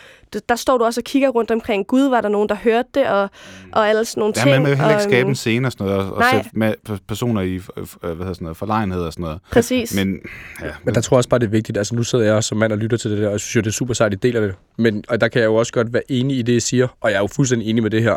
der 0.49 0.55
står 0.55 0.77
du 0.77 0.83
også 0.83 1.01
og 1.01 1.03
kigger 1.03 1.29
rundt 1.29 1.51
omkring, 1.51 1.87
gud, 1.87 2.09
var 2.09 2.21
der 2.21 2.29
nogen, 2.29 2.49
der 2.49 2.55
hørte 2.55 2.89
det, 2.93 3.07
og, 3.07 3.29
og 3.71 3.89
alle 3.89 4.05
sådan 4.05 4.21
nogle 4.21 4.33
ja, 4.37 4.41
ting. 4.41 4.53
Ja, 4.53 4.59
man 4.59 4.69
vil 4.69 4.77
heller 4.77 4.91
ikke 4.91 5.03
skabe 5.03 5.29
en 5.29 5.35
scene 5.35 5.67
og 5.67 5.71
sådan 5.71 5.87
noget, 5.87 6.11
og, 6.11 6.17
og 6.17 6.23
sætte 6.33 6.49
med 6.53 6.73
personer 7.07 7.41
i 7.41 7.61
hvad 8.01 8.15
hedder 8.15 8.33
sådan 8.33 8.45
noget, 8.45 8.57
forlegenhed 8.57 9.01
og 9.01 9.13
sådan 9.13 9.23
noget. 9.23 9.39
Præcis. 9.51 9.95
Men, 9.95 10.19
ja. 10.61 10.71
Men 10.83 10.95
der 10.95 11.01
tror 11.01 11.15
jeg 11.15 11.17
også 11.17 11.29
bare, 11.29 11.39
det 11.39 11.45
er 11.45 11.51
vigtigt. 11.51 11.77
Altså, 11.77 11.95
nu 11.95 12.03
sidder 12.03 12.25
jeg 12.25 12.43
som 12.43 12.57
mand 12.57 12.71
og 12.71 12.77
lytter 12.77 12.97
til 12.97 13.11
det 13.11 13.19
der, 13.19 13.25
og 13.25 13.31
jeg 13.31 13.39
synes 13.39 13.55
jo, 13.55 13.61
det 13.61 13.67
er 13.67 13.71
super 13.71 13.93
sejt, 13.93 14.13
I 14.13 14.15
deler 14.15 14.41
det. 14.41 14.55
Men 14.77 15.03
og 15.09 15.21
der 15.21 15.27
kan 15.27 15.41
jeg 15.41 15.47
jo 15.47 15.55
også 15.55 15.73
godt 15.73 15.93
være 15.93 16.11
enig 16.11 16.37
i 16.37 16.41
det, 16.41 16.53
jeg 16.53 16.61
siger, 16.61 16.87
og 17.01 17.09
jeg 17.09 17.17
er 17.17 17.21
jo 17.21 17.27
fuldstændig 17.27 17.69
enig 17.69 17.83
med 17.83 17.91
det 17.91 18.03
her. 18.03 18.15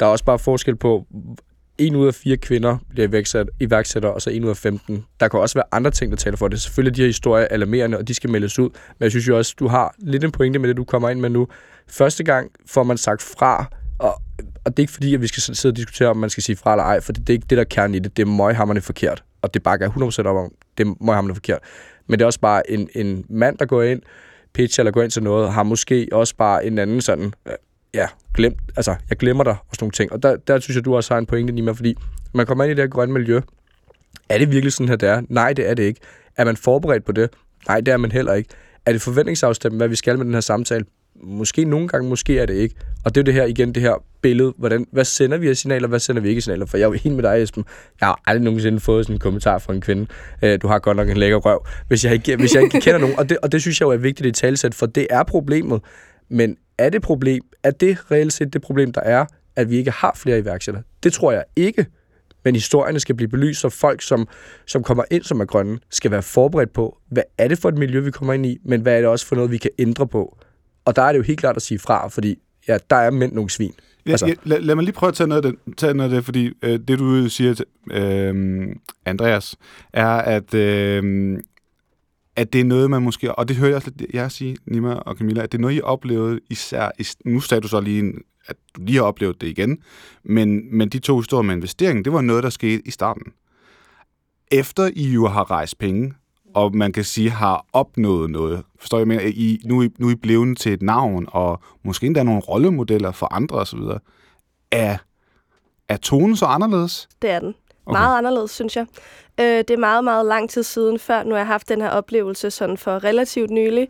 Der 0.00 0.06
er 0.06 0.10
også 0.10 0.24
bare 0.24 0.38
forskel 0.38 0.76
på, 0.76 1.06
en 1.86 1.96
ud 1.96 2.06
af 2.06 2.14
fire 2.14 2.36
kvinder 2.36 2.78
bliver 2.90 3.08
iværksætter, 3.60 4.08
og 4.08 4.22
så 4.22 4.30
en 4.30 4.44
ud 4.44 4.50
af 4.50 4.56
15. 4.56 5.04
Der 5.20 5.28
kan 5.28 5.40
også 5.40 5.54
være 5.54 5.64
andre 5.72 5.90
ting, 5.90 6.10
der 6.12 6.16
taler 6.16 6.36
for 6.36 6.48
det. 6.48 6.60
Selvfølgelig 6.60 6.90
er 6.90 6.94
de 6.94 7.00
her 7.00 7.08
historier 7.08 7.46
alarmerende, 7.50 7.98
og 7.98 8.08
de 8.08 8.14
skal 8.14 8.30
meldes 8.30 8.58
ud. 8.58 8.68
Men 8.70 9.04
jeg 9.04 9.10
synes 9.10 9.28
jo 9.28 9.36
også, 9.36 9.54
du 9.58 9.68
har 9.68 9.94
lidt 9.98 10.24
en 10.24 10.32
pointe 10.32 10.58
med 10.58 10.68
det, 10.68 10.76
du 10.76 10.84
kommer 10.84 11.10
ind 11.10 11.20
med 11.20 11.30
nu. 11.30 11.48
Første 11.88 12.24
gang 12.24 12.50
får 12.66 12.82
man 12.82 12.96
sagt 12.96 13.22
fra, 13.22 13.66
og, 13.98 14.14
og 14.64 14.76
det 14.76 14.78
er 14.78 14.82
ikke 14.82 14.92
fordi, 14.92 15.14
at 15.14 15.22
vi 15.22 15.26
skal 15.26 15.42
sidde 15.56 15.72
og 15.72 15.76
diskutere, 15.76 16.08
om 16.08 16.16
man 16.16 16.30
skal 16.30 16.42
sige 16.42 16.56
fra 16.56 16.72
eller 16.72 16.84
ej, 16.84 17.00
for 17.00 17.12
det, 17.12 17.26
det 17.26 17.32
er 17.32 17.34
ikke 17.34 17.46
det, 17.50 17.56
der 17.56 17.64
er 17.64 17.68
kernen 17.70 17.94
i 17.94 17.98
det. 17.98 18.16
Det 18.16 18.22
er 18.22 18.26
møghammerne 18.26 18.80
forkert, 18.80 19.24
og 19.42 19.54
det 19.54 19.62
bakker 19.62 19.86
jeg 19.86 20.24
100% 20.24 20.26
op 20.26 20.36
om. 20.36 20.52
Det 20.78 20.86
er 20.86 20.94
møghammerne 21.00 21.34
forkert. 21.34 21.58
Men 22.06 22.18
det 22.18 22.22
er 22.22 22.26
også 22.26 22.40
bare 22.40 22.70
en, 22.70 22.88
en 22.94 23.24
mand, 23.28 23.58
der 23.58 23.66
går 23.66 23.82
ind, 23.82 24.02
pitch 24.52 24.80
eller 24.80 24.92
går 24.92 25.02
ind 25.02 25.10
til 25.10 25.22
noget, 25.22 25.52
har 25.52 25.62
måske 25.62 26.08
også 26.12 26.36
bare 26.36 26.66
en 26.66 26.78
anden 26.78 27.00
sådan 27.00 27.32
øh, 27.46 27.52
ja, 27.94 28.06
glemt, 28.34 28.60
altså, 28.76 28.94
jeg 29.10 29.18
glemmer 29.18 29.44
dig 29.44 29.52
og 29.52 29.66
sådan 29.76 29.84
nogle 29.84 29.92
ting. 29.92 30.12
Og 30.12 30.22
der, 30.22 30.36
der 30.36 30.58
synes 30.58 30.76
jeg, 30.76 30.84
du 30.84 30.96
også 30.96 31.14
har 31.14 31.18
en 31.18 31.26
pointe, 31.26 31.52
Nima, 31.52 31.72
fordi 31.72 31.94
man 32.34 32.46
kommer 32.46 32.64
ind 32.64 32.70
i 32.70 32.74
det 32.74 32.82
her 32.82 32.88
grønne 32.88 33.12
miljø. 33.12 33.40
Er 34.28 34.38
det 34.38 34.52
virkelig 34.52 34.72
sådan 34.72 34.88
her, 34.88 34.96
det 34.96 35.08
er? 35.08 35.22
Nej, 35.28 35.52
det 35.52 35.70
er 35.70 35.74
det 35.74 35.82
ikke. 35.82 36.00
Er 36.36 36.44
man 36.44 36.56
forberedt 36.56 37.04
på 37.04 37.12
det? 37.12 37.30
Nej, 37.68 37.80
det 37.80 37.92
er 37.92 37.96
man 37.96 38.12
heller 38.12 38.34
ikke. 38.34 38.50
Er 38.86 38.92
det 38.92 39.02
forventningsafstemt, 39.02 39.76
hvad 39.76 39.88
vi 39.88 39.96
skal 39.96 40.18
med 40.18 40.26
den 40.26 40.34
her 40.34 40.40
samtale? 40.40 40.84
Måske 41.24 41.64
nogle 41.64 41.88
gange, 41.88 42.08
måske 42.08 42.38
er 42.38 42.46
det 42.46 42.54
ikke. 42.54 42.74
Og 43.04 43.14
det 43.14 43.20
er 43.20 43.24
det 43.24 43.34
her 43.34 43.44
igen, 43.44 43.74
det 43.74 43.82
her 43.82 44.04
billede. 44.22 44.54
Hvordan, 44.58 44.86
hvad 44.92 45.04
sender 45.04 45.38
vi 45.38 45.48
af 45.48 45.56
signaler, 45.56 45.88
hvad 45.88 45.98
sender 45.98 46.22
vi 46.22 46.28
ikke 46.28 46.38
af 46.38 46.42
signaler? 46.42 46.66
For 46.66 46.76
jeg 46.76 46.84
er 46.84 46.88
jo 46.88 46.92
helt 46.92 47.14
med 47.14 47.22
dig, 47.22 47.42
Esben. 47.42 47.64
Jeg 48.00 48.08
har 48.08 48.20
aldrig 48.26 48.44
nogensinde 48.44 48.80
fået 48.80 49.04
sådan 49.04 49.16
en 49.16 49.20
kommentar 49.20 49.58
fra 49.58 49.72
en 49.72 49.80
kvinde. 49.80 50.06
Øh, 50.42 50.58
du 50.62 50.68
har 50.68 50.78
godt 50.78 50.96
nok 50.96 51.08
en 51.08 51.16
lækker 51.16 51.36
røv, 51.36 51.66
hvis 51.88 52.04
jeg 52.04 52.12
ikke, 52.12 52.36
hvis 52.36 52.54
jeg 52.54 52.62
ikke 52.62 52.80
kender 52.80 52.98
nogen. 52.98 53.18
Og 53.18 53.28
det, 53.28 53.38
og 53.42 53.52
det 53.52 53.60
synes 53.60 53.80
jeg 53.80 53.86
jo 53.86 53.90
er 53.90 53.96
vigtigt 53.96 54.26
i 54.26 54.40
talsæt, 54.40 54.74
for 54.74 54.86
det 54.86 55.06
er 55.10 55.22
problemet. 55.22 55.80
Men 56.32 56.56
er 56.78 56.88
det 56.88 57.02
problem, 57.02 57.42
er 57.62 57.70
det 57.70 58.10
reelt 58.10 58.32
set 58.32 58.52
det 58.52 58.62
problem, 58.62 58.92
der 58.92 59.00
er, 59.00 59.26
at 59.56 59.70
vi 59.70 59.76
ikke 59.76 59.90
har 59.90 60.12
flere 60.16 60.38
iværksættere? 60.38 60.84
Det 61.02 61.12
tror 61.12 61.32
jeg 61.32 61.44
ikke. 61.56 61.86
Men 62.44 62.54
historierne 62.54 63.00
skal 63.00 63.14
blive 63.14 63.28
belyst, 63.28 63.60
så 63.60 63.68
folk, 63.68 64.02
som, 64.02 64.28
som 64.66 64.82
kommer 64.82 65.04
ind 65.10 65.22
som 65.22 65.40
er 65.40 65.44
grønne, 65.44 65.78
skal 65.90 66.10
være 66.10 66.22
forberedt 66.22 66.72
på, 66.72 66.98
hvad 67.08 67.22
er 67.38 67.48
det 67.48 67.58
for 67.58 67.68
et 67.68 67.78
miljø, 67.78 68.00
vi 68.00 68.10
kommer 68.10 68.32
ind 68.32 68.46
i, 68.46 68.58
men 68.64 68.80
hvad 68.80 68.96
er 68.96 68.98
det 68.98 69.08
også 69.08 69.26
for 69.26 69.36
noget, 69.36 69.50
vi 69.50 69.58
kan 69.58 69.70
ændre 69.78 70.06
på? 70.06 70.38
Og 70.84 70.96
der 70.96 71.02
er 71.02 71.12
det 71.12 71.18
jo 71.18 71.22
helt 71.22 71.40
klart 71.40 71.56
at 71.56 71.62
sige 71.62 71.78
fra, 71.78 72.08
fordi 72.08 72.38
ja, 72.68 72.78
der 72.90 72.96
er 72.96 73.10
mænd 73.10 73.32
nogle 73.32 73.50
svin. 73.50 73.74
Ja, 74.06 74.10
altså. 74.10 74.26
ja, 74.26 74.34
lad, 74.44 74.60
lad 74.60 74.74
mig 74.74 74.84
lige 74.84 74.94
prøve 74.94 75.08
at 75.08 75.14
tage 75.14 75.28
noget 75.28 75.44
af 75.44 75.52
det, 75.52 75.76
tage 75.76 75.94
noget 75.94 76.10
af 76.10 76.14
det 76.14 76.24
fordi 76.24 76.52
øh, 76.62 76.80
det, 76.88 76.98
du 76.98 77.28
siger 77.28 77.64
øh, 77.90 78.66
Andreas, 79.06 79.56
er, 79.92 80.08
at 80.08 80.54
øh, 80.54 81.38
at 82.36 82.52
det 82.52 82.60
er 82.60 82.64
noget, 82.64 82.90
man 82.90 83.02
måske, 83.02 83.34
og 83.34 83.48
det 83.48 83.56
hører 83.56 83.68
jeg 83.68 83.76
også 83.76 83.90
lidt 83.96 84.14
jer 84.14 84.28
sige, 84.28 84.56
Nima 84.66 84.94
og 84.94 85.16
Camilla, 85.16 85.42
at 85.42 85.52
det 85.52 85.58
er 85.58 85.62
noget, 85.62 85.76
I 85.76 85.80
oplevede 85.80 86.40
især, 86.50 86.90
nu 87.24 87.40
sagde 87.40 87.60
du 87.60 87.68
så 87.68 87.80
lige, 87.80 88.12
at 88.46 88.56
du 88.76 88.82
lige 88.82 88.96
har 88.96 89.04
oplevet 89.04 89.40
det 89.40 89.46
igen, 89.46 89.78
men, 90.24 90.76
men 90.76 90.88
de 90.88 90.98
to 90.98 91.18
historier 91.18 91.42
med 91.42 91.54
investeringen, 91.54 92.04
det 92.04 92.12
var 92.12 92.20
noget, 92.20 92.42
der 92.42 92.50
skete 92.50 92.82
i 92.88 92.90
starten. 92.90 93.32
Efter 94.50 94.90
I 94.96 95.12
jo 95.12 95.26
har 95.26 95.50
rejst 95.50 95.78
penge, 95.78 96.14
og 96.54 96.76
man 96.76 96.92
kan 96.92 97.04
sige, 97.04 97.30
har 97.30 97.66
opnået 97.72 98.30
noget. 98.30 98.62
Forstår 98.78 98.98
jeg 98.98 99.08
mener, 99.08 99.22
I, 99.22 99.60
nu, 99.64 99.88
nu 99.98 100.06
er 100.08 100.12
I 100.12 100.14
blevet 100.14 100.58
til 100.58 100.72
et 100.72 100.82
navn, 100.82 101.26
og 101.28 101.62
måske 101.82 102.06
endda 102.06 102.22
nogle 102.22 102.40
rollemodeller 102.40 103.12
for 103.12 103.34
andre 103.34 103.56
osv. 103.56 103.80
Er, 104.70 104.98
er 105.88 105.96
tonen 105.96 106.36
så 106.36 106.46
anderledes? 106.46 107.08
Det 107.22 107.30
er 107.30 107.40
den. 107.40 107.54
Okay. 107.86 107.98
Meget 107.98 108.18
anderledes, 108.18 108.50
synes 108.50 108.76
jeg. 108.76 108.86
Øh, 109.40 109.58
det 109.58 109.70
er 109.70 109.76
meget, 109.76 110.04
meget 110.04 110.26
lang 110.26 110.50
tid 110.50 110.62
siden, 110.62 110.98
før 110.98 111.22
nu 111.22 111.30
har 111.30 111.38
jeg 111.38 111.46
haft 111.46 111.68
den 111.68 111.80
her 111.80 111.90
oplevelse 111.90 112.50
sådan 112.50 112.76
for 112.76 113.04
relativt 113.04 113.50
nylig. 113.50 113.88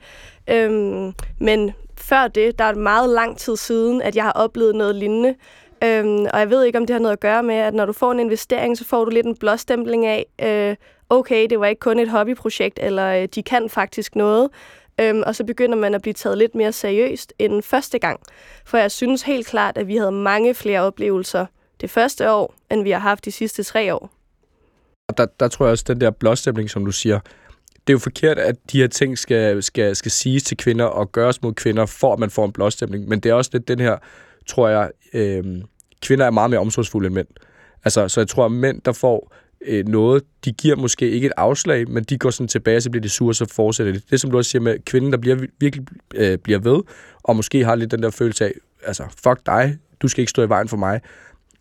Øhm, 0.51 1.13
men 1.39 1.73
før 1.99 2.29
det, 2.29 2.59
der 2.59 2.65
er 2.65 2.73
det 2.73 2.83
meget 2.83 3.11
lang 3.11 3.39
tid 3.39 3.57
siden, 3.57 4.03
at 4.03 4.17
jeg 4.17 4.25
har 4.25 4.33
oplevet 4.33 4.75
noget 4.75 4.95
lignende. 4.95 5.35
Øhm, 5.85 6.27
og 6.33 6.39
jeg 6.39 6.51
ved 6.51 6.65
ikke, 6.65 6.79
om 6.79 6.87
det 6.87 6.95
har 6.95 7.01
noget 7.01 7.13
at 7.13 7.21
gøre 7.21 7.43
med, 7.43 7.55
at 7.55 7.75
når 7.75 7.87
du 7.87 7.93
får 7.93 8.13
en 8.13 8.21
investering, 8.21 8.79
så 8.79 8.85
får 8.85 9.05
du 9.05 9.11
lidt 9.11 9.27
en 9.27 9.37
blåstempling 9.37 10.07
af, 10.07 10.27
øh, 10.43 10.77
okay, 11.11 11.47
det 11.51 11.61
var 11.61 11.67
ikke 11.67 11.81
kun 11.81 11.99
et 11.99 12.09
hobbyprojekt, 12.09 12.79
eller 12.83 13.23
øh, 13.23 13.29
de 13.35 13.43
kan 13.43 13.69
faktisk 13.69 14.17
noget. 14.17 14.51
Øhm, 15.01 15.23
og 15.27 15.35
så 15.35 15.45
begynder 15.45 15.77
man 15.77 15.95
at 15.95 16.03
blive 16.03 16.15
taget 16.15 16.39
lidt 16.39 16.55
mere 16.55 16.73
seriøst 16.73 17.33
end 17.39 17.63
første 17.63 17.99
gang. 17.99 18.21
For 18.65 18.79
jeg 18.79 18.91
synes 18.91 19.23
helt 19.23 19.47
klart, 19.47 19.79
at 19.79 19.89
vi 19.89 19.97
havde 19.97 20.13
mange 20.13 20.55
flere 20.55 20.81
oplevelser 20.81 21.47
det 21.83 21.91
første 21.91 22.31
år, 22.31 22.55
end 22.71 22.83
vi 22.83 22.91
har 22.91 22.99
haft 22.99 23.25
de 23.25 23.33
sidste 23.33 23.63
tre 23.63 23.95
år. 23.95 24.11
Der, 25.17 25.27
der 25.41 25.49
tror 25.49 25.67
jeg 25.67 25.71
også, 25.71 25.85
den 25.89 26.01
der 26.01 26.11
blåstemning, 26.11 26.71
som 26.71 26.85
du 26.85 26.93
siger, 26.93 27.21
det 27.87 27.93
er 27.93 27.95
jo 27.95 27.99
forkert, 27.99 28.39
at 28.39 28.57
de 28.73 28.81
her 28.81 28.87
ting 28.87 29.19
skal, 29.19 29.63
skal, 29.63 29.97
skal 29.97 30.11
siges 30.11 30.43
til 30.43 30.57
kvinder 30.57 30.85
og 30.85 31.13
gøres 31.13 31.43
mod 31.43 31.53
kvinder, 31.53 31.87
for 31.87 32.13
at 32.13 32.19
man 32.19 32.31
får 32.31 32.45
en 32.45 32.53
blåstemning. 32.53 33.09
Men 33.09 33.21
det 33.21 33.31
er 33.31 33.35
også 33.35 33.51
lidt 33.53 33.69
den 33.69 33.81
her, 33.81 33.97
tror 34.47 34.69
jeg, 34.69 34.91
øh, 35.15 35.45
kvinder 36.03 36.27
er 36.27 36.31
meget 36.31 36.51
mere 36.51 36.61
omsorgsfulde 36.61 37.07
end 37.07 37.15
mænd. 37.15 37.27
Altså, 37.85 38.09
så 38.09 38.21
jeg 38.21 38.29
tror, 38.29 38.45
at 38.45 38.53
mænd, 38.53 38.81
der 38.81 38.93
får 38.93 39.35
øh, 39.67 39.89
noget, 39.89 40.23
de 40.45 40.53
giver 40.53 40.77
måske 40.77 41.11
ikke 41.11 41.27
et 41.27 41.33
afslag, 41.37 41.91
men 41.91 42.05
de 42.05 42.19
går 42.19 42.31
sådan 42.31 42.49
tilbage, 42.49 42.81
så 42.81 42.91
bliver 42.91 43.03
de 43.03 43.09
sure, 43.09 43.35
så 43.35 43.47
fortsætter 43.53 43.93
det. 43.93 44.11
Det 44.11 44.21
som 44.21 44.31
du 44.31 44.37
også 44.37 44.51
siger 44.51 44.63
med 44.63 44.79
kvinden, 44.85 45.13
der 45.13 45.19
bliver, 45.19 45.47
virkelig 45.59 45.87
øh, 46.15 46.39
bliver 46.39 46.59
ved, 46.59 46.83
og 47.23 47.37
måske 47.37 47.65
har 47.65 47.75
lidt 47.75 47.91
den 47.91 48.03
der 48.03 48.11
følelse 48.11 48.45
af, 48.45 48.53
altså, 48.87 49.05
fuck 49.25 49.47
dig, 49.47 49.79
du 50.03 50.09
skal 50.09 50.23
ikke 50.23 50.31
stå 50.31 50.43
i 50.43 50.49
vejen 50.49 50.69
for 50.69 50.77
mig. 50.77 51.01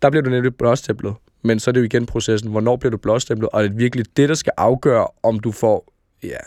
Der 0.01 0.09
bliver 0.09 0.23
du 0.23 0.29
nemlig 0.29 0.55
blåstemplet. 0.55 1.13
Men 1.43 1.59
så 1.59 1.71
er 1.71 1.73
det 1.73 1.79
jo 1.79 1.85
igen 1.85 2.05
processen. 2.05 2.51
Hvornår 2.51 2.75
bliver 2.75 2.91
du 2.91 2.97
blåstemplet? 2.97 3.49
Og 3.53 3.63
det 3.63 3.69
er 3.69 3.73
virkelig 3.73 4.05
det, 4.17 4.29
der 4.29 4.35
skal 4.35 4.53
afgøre, 4.57 5.07
om 5.23 5.39
du 5.39 5.51
får, 5.51 5.93
ja, 6.23 6.37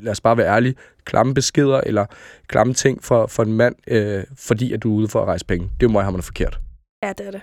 lad 0.00 0.12
os 0.12 0.20
bare 0.20 0.36
være 0.36 0.56
ærlige, 0.56 0.74
klamme 1.04 1.34
beskeder 1.34 1.80
eller 1.86 2.06
klamme 2.46 2.74
ting 2.74 3.04
for, 3.04 3.26
for 3.26 3.42
en 3.42 3.52
mand, 3.52 3.74
øh, 3.86 4.24
fordi 4.38 4.72
at 4.72 4.82
du 4.82 4.94
er 4.94 4.98
ude 4.98 5.08
for 5.08 5.20
at 5.20 5.26
rejse 5.26 5.46
penge. 5.46 5.70
Det 5.80 5.90
må 5.90 5.98
jeg 5.98 6.04
have 6.04 6.12
man 6.12 6.22
forkert. 6.22 6.58
Ja, 7.02 7.12
det 7.18 7.26
er 7.26 7.30
det. 7.30 7.42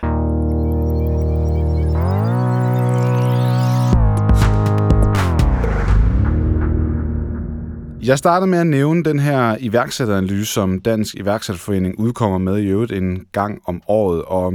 Jeg 8.08 8.18
startede 8.18 8.50
med 8.50 8.60
at 8.60 8.68
nævne 8.68 9.04
den 9.04 9.20
her 9.20 9.58
iværksætteranalyse, 9.60 10.54
som 10.54 10.82
Dansk 10.82 11.16
Iværksætterforening 11.16 12.00
udkommer 12.00 12.38
med 12.38 12.58
i 12.58 12.68
øvrigt 12.68 12.92
en 12.92 13.26
gang 13.32 13.62
om 13.66 13.82
året. 13.88 14.22
Og 14.22 14.54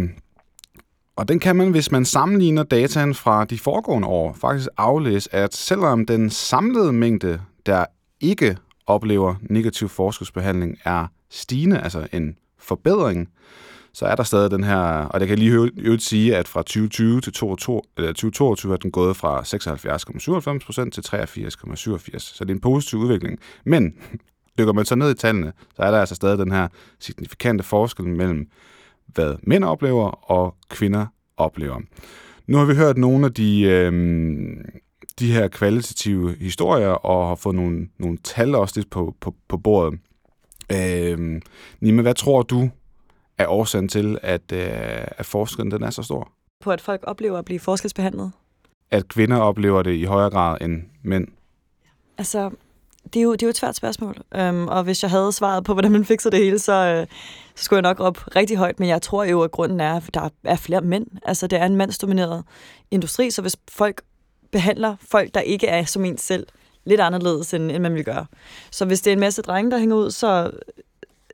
og 1.17 1.29
den 1.29 1.39
kan 1.39 1.57
man, 1.57 1.71
hvis 1.71 1.91
man 1.91 2.05
sammenligner 2.05 2.63
dataen 2.63 3.15
fra 3.15 3.45
de 3.45 3.59
foregående 3.59 4.09
år, 4.09 4.33
faktisk 4.33 4.69
aflæse, 4.77 5.35
at 5.35 5.55
selvom 5.55 6.07
den 6.07 6.31
samlede 6.31 6.93
mængde, 6.93 7.41
der 7.67 7.85
ikke 8.21 8.57
oplever 8.87 9.35
negativ 9.43 9.89
forskudsbehandling, 9.89 10.79
er 10.85 11.07
stigende, 11.31 11.81
altså 11.81 12.07
en 12.13 12.37
forbedring, 12.59 13.29
så 13.93 14.07
er 14.07 14.15
der 14.15 14.23
stadig 14.23 14.51
den 14.51 14.65
her, 14.65 14.79
og 14.83 15.21
det 15.21 15.29
kan 15.29 15.39
lige 15.39 15.71
øvrigt 15.77 16.03
sige, 16.03 16.37
at 16.37 16.49
fra 16.49 16.63
2020 16.63 17.21
til 17.21 17.33
2022 17.33 18.73
er 18.73 18.77
den 18.77 18.91
gået 18.91 19.17
fra 19.17 19.41
76,97% 19.41 20.91
til 20.91 21.01
83,87%, 21.01 22.19
så 22.19 22.45
det 22.45 22.51
er 22.51 22.55
en 22.55 22.61
positiv 22.61 22.99
udvikling. 22.99 23.39
Men 23.65 23.95
dykker 24.59 24.73
man 24.73 24.85
så 24.85 24.95
ned 24.95 25.11
i 25.11 25.15
tallene, 25.15 25.53
så 25.77 25.83
er 25.83 25.91
der 25.91 26.01
altså 26.01 26.15
stadig 26.15 26.39
den 26.39 26.53
her 26.53 26.69
signifikante 27.01 27.65
forskel 27.65 28.07
mellem 28.07 28.47
hvad 29.07 29.35
mænd 29.43 29.65
oplever 29.65 30.31
og 30.31 30.55
kvinder 30.71 31.07
oplever. 31.37 31.81
Nu 32.47 32.59
har 32.59 32.65
vi 32.65 32.75
hørt 32.75 32.99
nogle 32.99 33.27
af 33.27 33.35
de, 33.35 33.63
øh, 33.63 33.93
de 35.19 35.33
her 35.33 35.49
kvalitative 35.49 36.35
historier 36.41 36.89
og 36.89 37.29
har 37.29 37.35
fået 37.35 37.57
nogle, 37.57 37.89
nogle 37.99 38.19
tal 38.25 38.55
også 38.55 38.75
lidt 38.77 38.91
på, 38.91 39.15
på, 39.21 39.35
på 39.49 39.57
bordet. 39.57 39.99
Øh, 40.73 41.41
Nima, 41.81 42.03
hvad 42.03 42.15
tror 42.15 42.43
du 42.43 42.71
er 43.39 43.47
årsagen 43.47 43.89
til, 43.89 44.19
at, 44.23 44.53
øh, 44.53 44.61
at 45.19 45.27
forskellen 45.27 45.71
den 45.71 45.83
er 45.83 45.91
så 45.91 46.03
stor? 46.03 46.33
På 46.61 46.71
at 46.71 46.81
folk 46.81 47.01
oplever 47.03 47.39
at 47.39 47.45
blive 47.45 47.61
forskelsbehandlet? 47.61 48.33
At 48.91 49.09
kvinder 49.09 49.37
oplever 49.37 49.83
det 49.83 49.95
i 49.95 50.05
højere 50.05 50.31
grad 50.31 50.59
end 50.61 50.83
mænd? 51.03 51.29
Altså, 52.19 52.51
det, 53.13 53.17
er 53.17 53.23
jo, 53.23 53.33
det 53.33 53.43
er 53.43 53.47
jo 53.47 53.51
et 53.51 53.57
svært 53.57 53.77
spørgsmål. 53.77 54.17
øhm, 54.35 54.69
og 54.69 54.83
hvis 54.83 55.03
jeg 55.03 55.11
havde 55.11 55.33
svaret 55.33 55.65
på, 55.65 55.73
hvordan 55.73 55.93
man 55.93 56.05
fikser 56.05 56.31
det 56.31 56.39
hele, 56.39 56.59
så, 56.59 56.73
øh, 56.73 57.07
så 57.55 57.65
skulle 57.65 57.77
jeg 57.77 57.83
nok 57.83 58.01
op 58.01 58.37
rigtig 58.37 58.57
højt. 58.57 58.81
Men 58.81 58.89
jeg 58.89 59.03
tror 59.03 59.25
jo, 59.25 59.43
at 59.43 59.51
grunden 59.51 59.81
er, 59.81 59.97
at 59.97 60.15
der 60.15 60.29
er 60.45 60.57
flere 60.57 60.81
mænd. 60.81 61.07
Altså, 61.23 61.47
det 61.47 61.61
er 61.61 61.67
en 61.67 61.77
mandsdomineret 61.77 62.45
industri, 62.91 63.31
så 63.31 63.43
hvis 63.43 63.57
folk 63.71 64.03
behandler 64.53 64.97
folk, 65.11 65.35
der 65.35 65.41
ikke 65.41 65.67
er 65.67 65.85
som 65.85 66.05
en 66.05 66.19
selv, 66.19 66.47
lidt 66.87 67.01
anderledes, 67.01 67.55
end, 67.55 67.71
end 67.71 67.83
man 67.83 67.95
vil 67.95 68.05
gøre. 68.05 68.27
Så 68.71 68.85
hvis 68.85 69.01
det 69.01 69.11
er 69.11 69.13
en 69.13 69.21
masse 69.21 69.43
drenge, 69.43 69.71
der 69.71 69.79
hænger 69.79 69.97
ud, 69.97 70.11
så, 70.11 70.51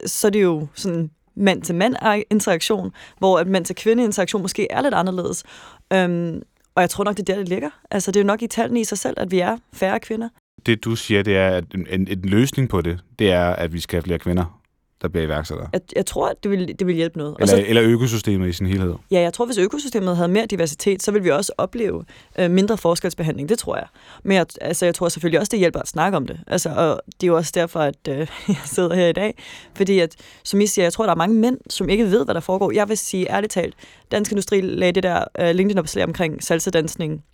så 0.06 0.26
er 0.26 0.30
det 0.30 0.42
jo 0.42 0.66
sådan 0.74 1.10
mand-til-mand 1.34 1.96
interaktion, 2.30 2.92
hvor 3.18 3.38
at 3.38 3.46
mand-til-kvinde 3.46 4.04
interaktion 4.04 4.42
måske 4.42 4.66
er 4.70 4.82
lidt 4.82 4.94
anderledes. 4.94 5.44
Øhm, 5.92 6.42
og 6.74 6.82
jeg 6.82 6.90
tror 6.90 7.04
nok, 7.04 7.16
det 7.16 7.28
er 7.28 7.34
der, 7.34 7.40
det 7.40 7.48
ligger. 7.48 7.70
Altså, 7.90 8.10
det 8.10 8.20
er 8.20 8.24
jo 8.24 8.26
nok 8.26 8.42
i 8.42 8.46
tallene 8.46 8.80
i 8.80 8.84
sig 8.84 8.98
selv, 8.98 9.14
at 9.16 9.30
vi 9.30 9.38
er 9.40 9.58
færre 9.72 10.00
kvinder. 10.00 10.28
Det, 10.66 10.84
du 10.84 10.96
siger, 10.96 11.22
det 11.22 11.36
er, 11.36 11.48
at 11.48 11.64
en, 11.74 11.86
en, 11.90 12.08
en 12.08 12.20
løsning 12.22 12.68
på 12.68 12.80
det, 12.80 12.98
det 13.18 13.32
er, 13.32 13.44
at 13.44 13.72
vi 13.72 13.80
skal 13.80 13.96
have 13.96 14.02
flere 14.02 14.18
kvinder 14.18 14.60
der 15.02 15.08
bliver 15.08 15.24
iværksættere? 15.24 15.68
Jeg, 15.72 15.80
jeg 15.96 16.06
tror, 16.06 16.28
at 16.28 16.36
det 16.42 16.50
vil, 16.50 16.78
det 16.78 16.86
vil 16.86 16.94
hjælpe 16.94 17.18
noget. 17.18 17.36
Eller, 17.38 17.46
så, 17.46 17.64
eller 17.66 17.82
økosystemet 17.82 18.48
i 18.48 18.52
sin 18.52 18.66
helhed? 18.66 18.94
Ja, 19.10 19.20
jeg 19.20 19.32
tror, 19.32 19.46
hvis 19.46 19.58
økosystemet 19.58 20.16
havde 20.16 20.28
mere 20.28 20.46
diversitet, 20.46 21.02
så 21.02 21.12
vil 21.12 21.24
vi 21.24 21.30
også 21.30 21.52
opleve 21.58 22.04
øh, 22.38 22.50
mindre 22.50 22.78
forskelsbehandling. 22.78 23.48
Det 23.48 23.58
tror 23.58 23.76
jeg. 23.76 23.86
Men 24.22 24.36
jeg, 24.36 24.46
altså, 24.60 24.84
jeg 24.84 24.94
tror 24.94 25.08
selvfølgelig 25.08 25.40
også, 25.40 25.50
det 25.50 25.58
hjælper 25.58 25.80
at 25.80 25.88
snakke 25.88 26.16
om 26.16 26.26
det. 26.26 26.40
Altså, 26.46 26.70
og 26.76 27.00
det 27.06 27.22
er 27.22 27.26
jo 27.26 27.36
også 27.36 27.52
derfor, 27.54 27.80
at 27.80 28.08
øh, 28.08 28.16
jeg 28.48 28.56
sidder 28.64 28.94
her 28.94 29.06
i 29.06 29.12
dag. 29.12 29.34
Fordi, 29.74 29.98
at, 29.98 30.16
som 30.44 30.60
I 30.60 30.66
siger, 30.66 30.84
jeg 30.84 30.92
tror, 30.92 31.04
der 31.04 31.12
er 31.12 31.16
mange 31.16 31.36
mænd, 31.36 31.58
som 31.70 31.88
ikke 31.88 32.04
ved, 32.04 32.24
hvad 32.24 32.34
der 32.34 32.40
foregår. 32.40 32.72
Jeg 32.72 32.88
vil 32.88 32.98
sige 32.98 33.30
ærligt 33.30 33.52
talt, 33.52 33.74
Dansk 34.10 34.32
Industri 34.32 34.60
lagde 34.60 34.92
det 34.92 35.02
der 35.02 35.24
øh, 35.40 35.50
LinkedIn-opslag 35.54 36.04
omkring 36.04 36.42
salsedansning 36.42 37.24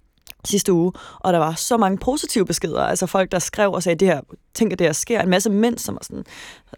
sidste 0.46 0.72
uge, 0.72 0.92
og 1.20 1.32
der 1.32 1.38
var 1.38 1.54
så 1.54 1.76
mange 1.76 1.98
positive 1.98 2.46
beskeder, 2.46 2.82
altså 2.82 3.06
folk, 3.06 3.32
der 3.32 3.38
skrev 3.38 3.72
og 3.72 3.82
sagde, 3.82 3.96
det 3.96 4.08
her, 4.08 4.20
tænk, 4.54 4.72
at 4.72 4.78
det 4.78 4.86
her 4.86 4.92
sker. 4.92 5.20
En 5.20 5.28
masse 5.28 5.50
mænd, 5.50 5.78
som 5.78 5.98
sådan, 6.02 6.24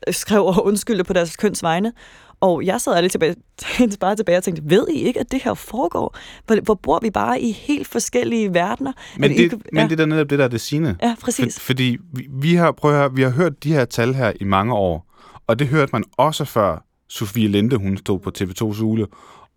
øh, 0.09 0.15
skrev 0.15 0.45
og 0.45 0.67
undskyldte 0.67 1.05
på 1.05 1.13
deres 1.13 1.37
køns 1.37 1.63
vegne. 1.63 1.93
Og 2.41 2.65
jeg 2.65 2.81
sad 2.81 3.03
lidt 3.03 3.13
tilbage, 3.13 3.37
bare 4.01 4.17
tilbage 4.17 4.39
og 4.39 4.45
tænkte, 4.45 4.63
ved 4.67 4.89
I 4.89 5.03
ikke, 5.03 5.21
at 5.21 5.33
det 5.33 5.43
her 5.43 5.55
foregår? 5.55 6.17
Hvor, 6.47 6.61
hvor 6.61 6.75
bor 6.75 6.99
vi 7.03 7.11
bare 7.11 7.41
i 7.41 7.53
helt 7.53 7.89
forskellige 7.89 8.55
verdener? 8.55 8.93
Men, 9.17 9.31
det, 9.31 9.39
I, 9.39 9.43
ja. 9.43 9.57
men 9.73 9.91
det 9.91 10.01
er 10.01 10.07
netop 10.07 10.31
det, 10.31 10.39
der 10.39 10.45
er 10.45 10.49
det 10.49 10.61
sine. 10.61 10.97
Ja, 11.03 11.17
præcis. 11.23 11.61
For, 11.61 11.67
fordi 11.67 11.97
vi, 12.13 12.27
vi, 12.31 12.55
har, 12.55 12.73
prøv 12.73 12.91
at 12.91 12.97
høre, 12.97 13.15
vi 13.15 13.23
har 13.23 13.31
hørt 13.31 13.65
de 13.65 13.73
her 13.73 13.85
tal 13.85 14.15
her 14.15 14.33
i 14.41 14.45
mange 14.45 14.75
år, 14.75 15.07
og 15.47 15.59
det 15.59 15.67
hørte 15.67 15.91
man 15.93 16.05
også 16.17 16.45
før 16.45 16.85
Sofie 17.09 17.49
Linde, 17.49 17.77
hun 17.77 17.97
stod 17.97 18.19
på 18.19 18.33
TV2's 18.39 18.83
ule 18.83 19.07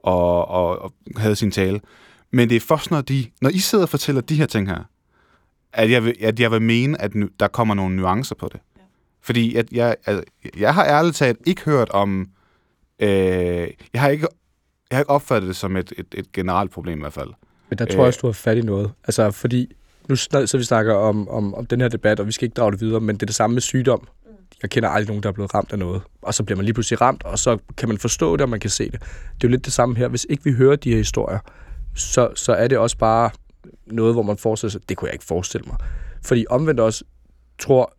og, 0.03 0.47
og, 0.47 0.81
og 0.81 0.93
havde 1.17 1.35
sin 1.35 1.51
tale. 1.51 1.79
Men 2.31 2.49
det 2.49 2.55
er 2.55 2.59
først, 2.59 2.91
når, 2.91 3.01
de, 3.01 3.25
når 3.41 3.49
I 3.49 3.59
sidder 3.59 3.83
og 3.85 3.89
fortæller 3.89 4.21
de 4.21 4.35
her 4.35 4.45
ting 4.45 4.69
her, 4.69 4.83
at 5.73 5.91
jeg 5.91 6.05
vil, 6.05 6.15
at 6.21 6.39
jeg 6.39 6.51
vil 6.51 6.61
mene, 6.61 7.01
at 7.01 7.15
nu, 7.15 7.29
der 7.39 7.47
kommer 7.47 7.73
nogle 7.73 7.95
nuancer 7.95 8.35
på 8.35 8.49
det. 8.51 8.59
Ja. 8.77 8.81
Fordi 9.21 9.55
at 9.55 9.71
jeg, 9.71 9.95
altså, 10.05 10.23
jeg 10.57 10.73
har 10.73 10.85
ærligt 10.85 11.15
talt 11.15 11.39
ikke 11.45 11.61
hørt 11.61 11.89
om... 11.89 12.29
Øh, 12.99 13.09
jeg, 13.93 14.01
har 14.01 14.09
ikke, 14.09 14.27
jeg 14.89 14.97
har 14.97 15.01
ikke 15.01 15.09
opfattet 15.09 15.47
det 15.47 15.55
som 15.55 15.77
et, 15.77 15.93
et, 15.97 16.07
et 16.13 16.31
generelt 16.31 16.71
problem 16.71 16.99
i 16.99 17.01
hvert 17.01 17.13
fald. 17.13 17.29
Men 17.69 17.77
der 17.77 17.85
tror 17.85 17.99
jeg 17.99 18.07
også, 18.07 18.19
du 18.21 18.27
har 18.27 18.33
fat 18.33 18.57
i 18.57 18.61
noget. 18.61 18.91
Altså, 19.03 19.31
fordi 19.31 19.73
nu 20.09 20.15
så 20.15 20.57
vi 20.57 20.63
snakker 20.63 20.93
om, 20.93 21.29
om, 21.29 21.55
om 21.55 21.65
den 21.65 21.81
her 21.81 21.87
debat, 21.87 22.19
og 22.19 22.27
vi 22.27 22.31
skal 22.31 22.45
ikke 22.45 22.53
drage 22.53 22.71
det 22.71 22.81
videre, 22.81 22.99
men 22.99 23.15
det 23.15 23.21
er 23.21 23.25
det 23.25 23.35
samme 23.35 23.53
med 23.53 23.61
sygdom. 23.61 24.07
Jeg 24.61 24.69
kender 24.69 24.89
aldrig 24.89 25.07
nogen, 25.07 25.23
der 25.23 25.29
er 25.29 25.33
blevet 25.33 25.53
ramt 25.53 25.71
af 25.71 25.79
noget. 25.79 26.01
Og 26.21 26.33
så 26.33 26.43
bliver 26.43 26.55
man 26.55 26.65
lige 26.65 26.73
pludselig 26.73 27.01
ramt, 27.01 27.23
og 27.23 27.39
så 27.39 27.57
kan 27.77 27.89
man 27.89 27.97
forstå 27.97 28.35
det, 28.35 28.41
og 28.41 28.49
man 28.49 28.59
kan 28.59 28.69
se 28.69 28.91
det. 28.91 28.99
Det 29.01 29.07
er 29.07 29.37
jo 29.43 29.49
lidt 29.49 29.65
det 29.65 29.73
samme 29.73 29.95
her. 29.95 30.07
Hvis 30.07 30.25
ikke 30.29 30.43
vi 30.43 30.51
hører 30.51 30.75
de 30.75 30.89
her 30.89 30.97
historier, 30.97 31.39
så, 31.95 32.29
så 32.35 32.53
er 32.53 32.67
det 32.67 32.77
også 32.77 32.97
bare 32.97 33.29
noget, 33.85 34.13
hvor 34.13 34.23
man 34.23 34.37
forestiller 34.37 34.71
sig, 34.71 34.89
det 34.89 34.97
kunne 34.97 35.07
jeg 35.07 35.13
ikke 35.13 35.25
forestille 35.25 35.67
mig. 35.67 35.77
Fordi 36.23 36.45
omvendt 36.49 36.79
også 36.79 37.03
tror, 37.59 37.93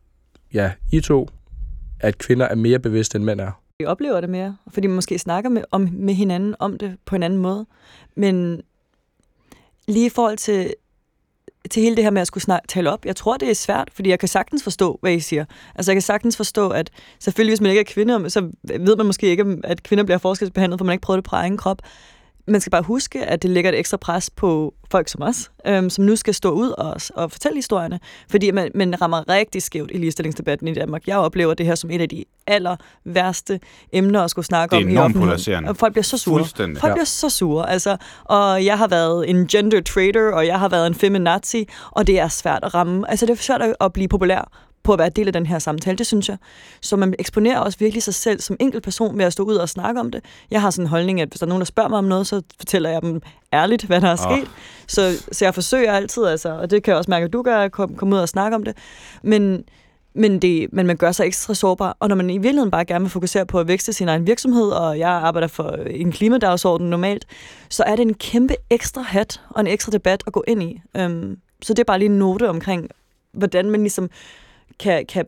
ja, 0.55 0.72
I 0.92 1.00
to, 1.00 1.28
at 2.00 2.18
kvinder 2.18 2.46
er 2.46 2.55
mere 2.55 2.78
bevidste, 2.78 3.16
end 3.16 3.24
mænd 3.24 3.40
er. 3.40 3.50
Vi 3.78 3.87
oplever 3.87 4.20
det 4.20 4.31
mere, 4.31 4.57
fordi 4.68 4.87
man 4.87 4.94
måske 4.94 5.18
snakker 5.18 5.50
med, 5.50 5.64
om, 5.70 5.88
med 5.92 6.14
hinanden 6.14 6.55
om 6.59 6.78
det 6.78 6.96
på 7.05 7.16
en 7.16 7.22
anden 7.22 7.38
måde. 7.38 7.66
Men 8.16 8.62
lige 9.88 10.07
i 10.07 10.11
forhold 10.11 10.37
til, 10.37 10.74
til 11.70 11.83
hele 11.83 11.96
det 11.96 12.05
her 12.05 12.11
med 12.11 12.20
at 12.20 12.26
skulle 12.26 12.44
snak, 12.44 12.61
tale 12.68 12.90
op, 12.90 13.07
jeg 13.07 13.16
tror, 13.16 13.37
det 13.37 13.50
er 13.50 13.55
svært, 13.55 13.88
fordi 13.92 14.11
jeg 14.11 14.18
kan 14.18 14.28
sagtens 14.28 14.62
forstå, 14.62 14.98
hvad 15.00 15.12
I 15.12 15.20
siger. 15.20 15.44
Altså, 15.74 15.92
jeg 15.92 15.96
kan 15.96 16.02
sagtens 16.02 16.37
forstå, 16.37 16.68
at 16.68 16.90
selvfølgelig, 17.18 17.50
hvis 17.50 17.61
man 17.61 17.70
ikke 17.70 17.81
er 17.81 17.85
kvinde, 17.85 18.31
så 18.31 18.50
ved 18.62 18.96
man 18.96 19.07
måske 19.07 19.26
ikke, 19.26 19.59
at 19.64 19.83
kvinder 19.83 20.05
bliver 20.05 20.18
forskelsbehandlet, 20.18 20.81
for 20.81 20.85
man 20.85 20.92
ikke 20.92 21.02
prøver 21.02 21.16
det 21.16 21.24
på 21.24 21.37
egen 21.37 21.57
krop 21.57 21.83
man 22.46 22.61
skal 22.61 22.70
bare 22.70 22.83
huske, 22.83 23.24
at 23.24 23.42
det 23.42 23.50
lægger 23.50 23.70
et 23.70 23.78
ekstra 23.78 23.96
pres 23.96 24.31
på 24.31 24.74
folk 24.90 25.09
som 25.09 25.22
os, 25.22 25.50
øhm, 25.66 25.90
som 25.90 26.05
nu 26.05 26.16
skal 26.16 26.35
stå 26.35 26.50
ud 26.50 26.68
og, 26.70 26.96
og 27.14 27.33
fortælle 27.33 27.57
historierne, 27.57 28.00
fordi 28.31 28.50
man, 28.50 28.70
man 28.74 29.02
rammer 29.02 29.28
rigtig 29.28 29.62
skævt 29.62 29.90
i 29.94 29.98
ligestillingsdebatten 29.98 30.68
i 30.68 30.74
Danmark. 30.74 31.07
Jeg 31.07 31.16
oplever 31.16 31.55
det 31.55 31.66
her 31.66 31.74
som 31.74 31.90
et 31.90 32.00
af 32.00 32.09
de 32.09 32.24
aller 32.46 32.76
værste 33.05 33.61
emner 33.92 34.22
at 34.22 34.31
skulle 34.31 34.46
snakke 34.46 34.76
om. 34.76 34.83
Det 34.83 34.88
er 34.88 34.92
enormt 34.92 35.16
polariserende. 35.16 35.68
Og 35.68 35.76
folk 35.76 35.92
bliver 35.92 36.05
så 36.05 36.18
sure. 36.18 36.44
Folk 36.44 36.85
ja. 36.85 36.92
bliver 36.92 37.05
så 37.05 37.31
sure. 37.31 37.70
Altså, 37.70 37.96
og 38.24 38.64
jeg 38.64 38.78
har 38.78 38.88
været 38.88 39.31
en 39.31 39.46
gender 39.46 39.81
trader, 39.81 40.33
og 40.33 40.46
jeg 40.46 40.59
har 40.59 40.68
været 40.68 40.87
en 40.87 40.94
feminazi, 40.94 41.68
og 41.90 42.07
det 42.07 42.20
er 42.20 42.28
svært 42.28 42.61
at 42.62 42.74
ramme. 42.74 43.11
Altså, 43.11 43.26
det 43.26 43.33
er 43.33 43.42
svært 43.42 43.62
at 43.81 43.92
blive 43.92 44.09
populær 44.09 44.71
på 44.83 44.92
at 44.92 44.99
være 44.99 45.09
del 45.09 45.27
af 45.27 45.33
den 45.33 45.47
her 45.47 45.59
samtale, 45.59 45.99
det 45.99 46.07
synes 46.07 46.29
jeg. 46.29 46.37
Så 46.81 46.97
man 46.97 47.14
eksponerer 47.18 47.59
også 47.59 47.79
virkelig 47.79 48.03
sig 48.03 48.14
selv 48.14 48.40
som 48.40 48.57
enkelt 48.61 48.85
person 48.85 49.18
ved 49.18 49.25
at 49.25 49.33
stå 49.33 49.42
ud 49.42 49.55
og 49.55 49.68
snakke 49.68 50.01
om 50.01 50.11
det. 50.11 50.25
Jeg 50.51 50.61
har 50.61 50.71
sådan 50.71 50.85
en 50.85 50.88
holdning, 50.88 51.21
at 51.21 51.29
hvis 51.29 51.40
der 51.40 51.47
er 51.47 51.49
nogen, 51.49 51.61
der 51.61 51.64
spørger 51.64 51.88
mig 51.88 51.99
om 51.99 52.05
noget, 52.05 52.27
så 52.27 52.42
fortæller 52.59 52.90
jeg 52.90 53.03
dem 53.03 53.21
ærligt, 53.53 53.85
hvad 53.85 54.01
der 54.01 54.09
er 54.09 54.16
sket. 54.16 54.42
Oh. 54.42 54.49
Så, 54.87 55.25
så 55.33 55.45
jeg 55.45 55.55
forsøger 55.55 55.92
altid, 55.92 56.25
altså, 56.25 56.59
og 56.59 56.71
det 56.71 56.83
kan 56.83 56.90
jeg 56.90 56.99
også 56.99 57.11
mærke, 57.11 57.25
at 57.25 57.33
du 57.33 57.42
gør, 57.42 57.59
at 57.59 57.73
komme 57.73 57.97
kom 57.97 58.12
ud 58.12 58.18
og 58.18 58.29
snakke 58.29 58.55
om 58.55 58.64
det. 58.64 58.77
Men, 59.23 59.64
men, 60.14 60.38
det, 60.38 60.73
men 60.73 60.87
man 60.87 60.97
gør 60.97 61.12
sig 61.12 61.27
ekstra 61.27 61.55
sårbar, 61.55 61.97
og 62.01 62.09
når 62.09 62.16
man 62.16 62.31
i 62.31 62.38
virkeligheden 62.38 62.71
bare 62.71 62.85
gerne 62.85 63.03
vil 63.03 63.11
fokusere 63.11 63.47
på 63.47 63.61
at 63.61 63.68
vækste 63.68 63.92
sin 63.92 64.09
egen 64.09 64.27
virksomhed, 64.27 64.68
og 64.68 64.99
jeg 64.99 65.11
arbejder 65.11 65.49
for 65.49 65.71
en 65.71 66.12
klimadagsorden 66.12 66.90
normalt, 66.90 67.27
så 67.68 67.83
er 67.83 67.97
det 67.97 68.03
en 68.03 68.14
kæmpe 68.14 68.55
ekstra 68.71 69.03
hat 69.03 69.40
og 69.51 69.61
en 69.61 69.66
ekstra 69.66 69.92
debat 69.92 70.23
at 70.27 70.33
gå 70.33 70.45
ind 70.47 70.62
i. 70.62 70.81
Um, 70.99 71.37
så 71.62 71.75
det 71.75 71.79
er 71.79 71.85
bare 71.85 71.99
lige 71.99 72.11
en 72.11 72.18
note 72.18 72.49
omkring, 72.49 72.88
hvordan 73.33 73.71
man 73.71 73.81
ligesom 73.81 74.11
kan, 74.80 75.06
kan, 75.06 75.26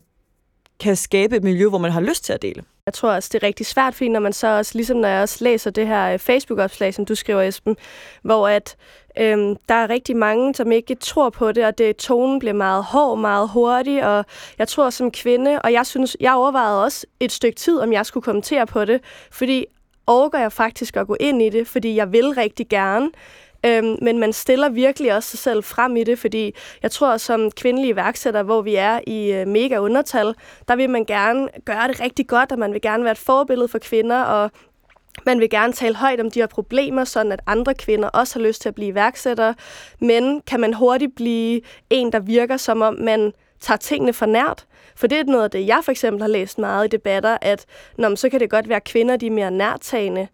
kan 0.80 0.96
skabe 0.96 1.36
et 1.36 1.44
miljø, 1.44 1.68
hvor 1.68 1.78
man 1.78 1.90
har 1.90 2.00
lyst 2.00 2.24
til 2.24 2.32
at 2.32 2.42
dele. 2.42 2.64
Jeg 2.86 2.94
tror 2.94 3.10
også, 3.10 3.30
det 3.32 3.42
er 3.42 3.46
rigtig 3.46 3.66
svært, 3.66 3.94
fordi 3.94 4.08
når 4.08 4.20
man 4.20 4.32
så 4.32 4.46
også, 4.46 4.72
ligesom 4.74 4.96
når 4.96 5.08
jeg 5.08 5.22
også 5.22 5.44
læser 5.44 5.70
det 5.70 5.86
her 5.86 6.12
øh, 6.12 6.18
Facebook-opslag, 6.18 6.94
som 6.94 7.04
du 7.04 7.14
skriver, 7.14 7.42
Esben, 7.42 7.76
hvor 8.22 8.48
at 8.48 8.76
øhm, 9.18 9.56
der 9.68 9.74
er 9.74 9.90
rigtig 9.90 10.16
mange, 10.16 10.54
som 10.54 10.72
ikke 10.72 10.94
tror 10.94 11.30
på 11.30 11.52
det, 11.52 11.64
og 11.64 11.78
det 11.78 11.96
tonen 11.96 12.38
bliver 12.38 12.52
meget 12.52 12.84
hård, 12.84 13.18
meget 13.18 13.48
hurtig, 13.48 14.06
og 14.06 14.24
jeg 14.58 14.68
tror 14.68 14.90
som 14.90 15.10
kvinde, 15.10 15.62
og 15.62 15.72
jeg 15.72 15.86
synes, 15.86 16.16
jeg 16.20 16.34
overvejede 16.34 16.84
også 16.84 17.06
et 17.20 17.32
stykke 17.32 17.56
tid, 17.56 17.78
om 17.78 17.92
jeg 17.92 18.06
skulle 18.06 18.24
kommentere 18.24 18.66
på 18.66 18.84
det, 18.84 19.00
fordi 19.30 19.66
overgår 20.06 20.38
jeg 20.38 20.52
faktisk 20.52 20.96
at 20.96 21.06
gå 21.06 21.16
ind 21.20 21.42
i 21.42 21.48
det, 21.48 21.66
fordi 21.68 21.96
jeg 21.96 22.12
vil 22.12 22.28
rigtig 22.30 22.68
gerne, 22.68 23.10
Øhm, 23.66 23.96
men 24.02 24.18
man 24.18 24.32
stiller 24.32 24.68
virkelig 24.68 25.14
også 25.14 25.28
sig 25.28 25.38
selv 25.38 25.64
frem 25.64 25.96
i 25.96 26.04
det, 26.04 26.18
fordi 26.18 26.54
jeg 26.82 26.90
tror, 26.90 27.16
som 27.16 27.50
kvindelige 27.50 27.92
iværksætter, 27.92 28.42
hvor 28.42 28.62
vi 28.62 28.74
er 28.74 29.00
i 29.06 29.32
øh, 29.32 29.48
mega 29.48 29.78
undertal, 29.78 30.34
der 30.68 30.76
vil 30.76 30.90
man 30.90 31.04
gerne 31.04 31.48
gøre 31.64 31.88
det 31.88 32.00
rigtig 32.00 32.28
godt, 32.28 32.52
og 32.52 32.58
man 32.58 32.72
vil 32.72 32.80
gerne 32.80 33.04
være 33.04 33.12
et 33.12 33.18
forbillede 33.18 33.68
for 33.68 33.78
kvinder, 33.78 34.22
og 34.22 34.50
man 35.26 35.40
vil 35.40 35.50
gerne 35.50 35.72
tale 35.72 35.96
højt 35.96 36.20
om 36.20 36.30
de 36.30 36.40
her 36.40 36.46
problemer, 36.46 37.04
sådan 37.04 37.32
at 37.32 37.40
andre 37.46 37.74
kvinder 37.74 38.08
også 38.08 38.38
har 38.38 38.46
lyst 38.46 38.62
til 38.62 38.68
at 38.68 38.74
blive 38.74 38.88
iværksættere. 38.88 39.54
Men 40.00 40.40
kan 40.40 40.60
man 40.60 40.74
hurtigt 40.74 41.14
blive 41.16 41.60
en, 41.90 42.12
der 42.12 42.18
virker 42.18 42.56
som 42.56 42.82
om 42.82 42.94
man 43.00 43.32
tager 43.60 43.78
tingene 43.78 44.12
for 44.12 44.26
nært? 44.26 44.66
For 44.96 45.06
det 45.06 45.18
er 45.18 45.24
noget 45.24 45.44
af 45.44 45.50
det, 45.50 45.66
jeg 45.66 45.80
for 45.84 45.90
eksempel 45.90 46.22
har 46.22 46.28
læst 46.28 46.58
meget 46.58 46.84
i 46.84 46.88
debatter, 46.88 47.38
at 47.42 47.66
når, 47.98 48.14
så 48.14 48.28
kan 48.28 48.40
det 48.40 48.50
godt 48.50 48.68
være 48.68 48.80
kvinder, 48.80 49.16
de 49.16 49.26
er 49.26 49.30
mere 49.30 49.50
nærtagende 49.50 50.28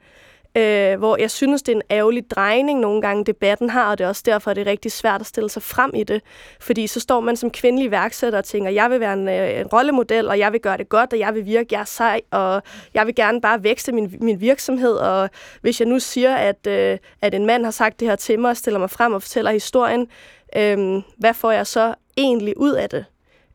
øh, 0.56 0.98
hvor 0.98 1.16
jeg 1.16 1.30
synes, 1.30 1.62
det 1.62 1.72
er 1.72 1.76
en 1.76 1.82
ærgerlig 1.90 2.30
drejning 2.30 2.80
nogle 2.80 3.02
gange, 3.02 3.24
debatten 3.24 3.70
har, 3.70 3.90
og 3.90 3.98
det 3.98 4.04
er 4.04 4.08
også 4.08 4.22
derfor, 4.26 4.54
det 4.54 4.60
er 4.60 4.70
rigtig 4.70 4.92
svært 4.92 5.20
at 5.20 5.26
stille 5.26 5.50
sig 5.50 5.62
frem 5.62 5.90
i 5.94 6.04
det. 6.04 6.22
Fordi 6.60 6.86
så 6.86 7.00
står 7.00 7.20
man 7.20 7.36
som 7.36 7.50
kvindelig 7.50 7.86
iværksætter 7.86 8.38
og 8.38 8.44
tænker, 8.44 8.70
jeg 8.70 8.90
vil 8.90 9.00
være 9.00 9.12
en, 9.12 9.28
øh, 9.28 9.60
en 9.60 9.66
rollemodel, 9.66 10.28
og 10.28 10.38
jeg 10.38 10.52
vil 10.52 10.60
gøre 10.60 10.76
det 10.76 10.88
godt, 10.88 11.12
og 11.12 11.18
jeg 11.18 11.34
vil 11.34 11.46
virke, 11.46 11.68
jeg 11.70 11.80
er 11.80 11.84
sej, 11.84 12.20
og 12.30 12.62
jeg 12.94 13.06
vil 13.06 13.14
gerne 13.14 13.40
bare 13.40 13.64
vækste 13.64 13.92
min, 13.92 14.16
min 14.20 14.40
virksomhed, 14.40 14.92
og 14.92 15.30
hvis 15.60 15.80
jeg 15.80 15.88
nu 15.88 15.98
siger, 15.98 16.34
at, 16.34 16.66
øh, 16.66 16.98
at 17.22 17.34
en 17.34 17.46
mand 17.46 17.64
har 17.64 17.70
sagt 17.70 18.00
det 18.00 18.08
her 18.08 18.16
til 18.16 18.38
mig, 18.38 18.50
og 18.50 18.56
stiller 18.56 18.80
mig 18.80 18.90
frem 18.90 19.12
og 19.12 19.22
fortæller 19.22 19.50
historien, 19.50 20.08
øh, 20.56 21.02
hvad 21.18 21.34
får 21.34 21.50
jeg 21.50 21.66
så 21.66 21.94
egentlig 22.16 22.54
ud 22.56 22.72
af 22.72 22.90
det? 22.90 23.04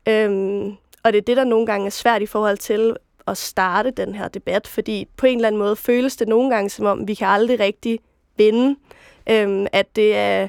Øh, 0.08 0.66
og 1.04 1.12
det 1.12 1.18
er 1.18 1.22
det, 1.22 1.36
der 1.36 1.44
nogle 1.44 1.66
gange 1.66 1.86
er 1.86 1.90
svært 1.90 2.22
i 2.22 2.26
forhold 2.26 2.56
til, 2.56 2.96
at 3.26 3.36
starte 3.36 3.90
den 3.90 4.14
her 4.14 4.28
debat, 4.28 4.66
fordi 4.66 5.08
på 5.16 5.26
en 5.26 5.38
eller 5.38 5.48
anden 5.48 5.58
måde 5.58 5.76
føles 5.76 6.16
det 6.16 6.28
nogle 6.28 6.50
gange, 6.50 6.70
som 6.70 6.86
om 6.86 7.08
vi 7.08 7.14
kan 7.14 7.28
aldrig 7.28 7.60
rigtig 7.60 7.98
vinde. 8.36 8.76
Øhm, 9.30 9.66
at 9.72 9.96
det 9.96 10.16
er, 10.16 10.48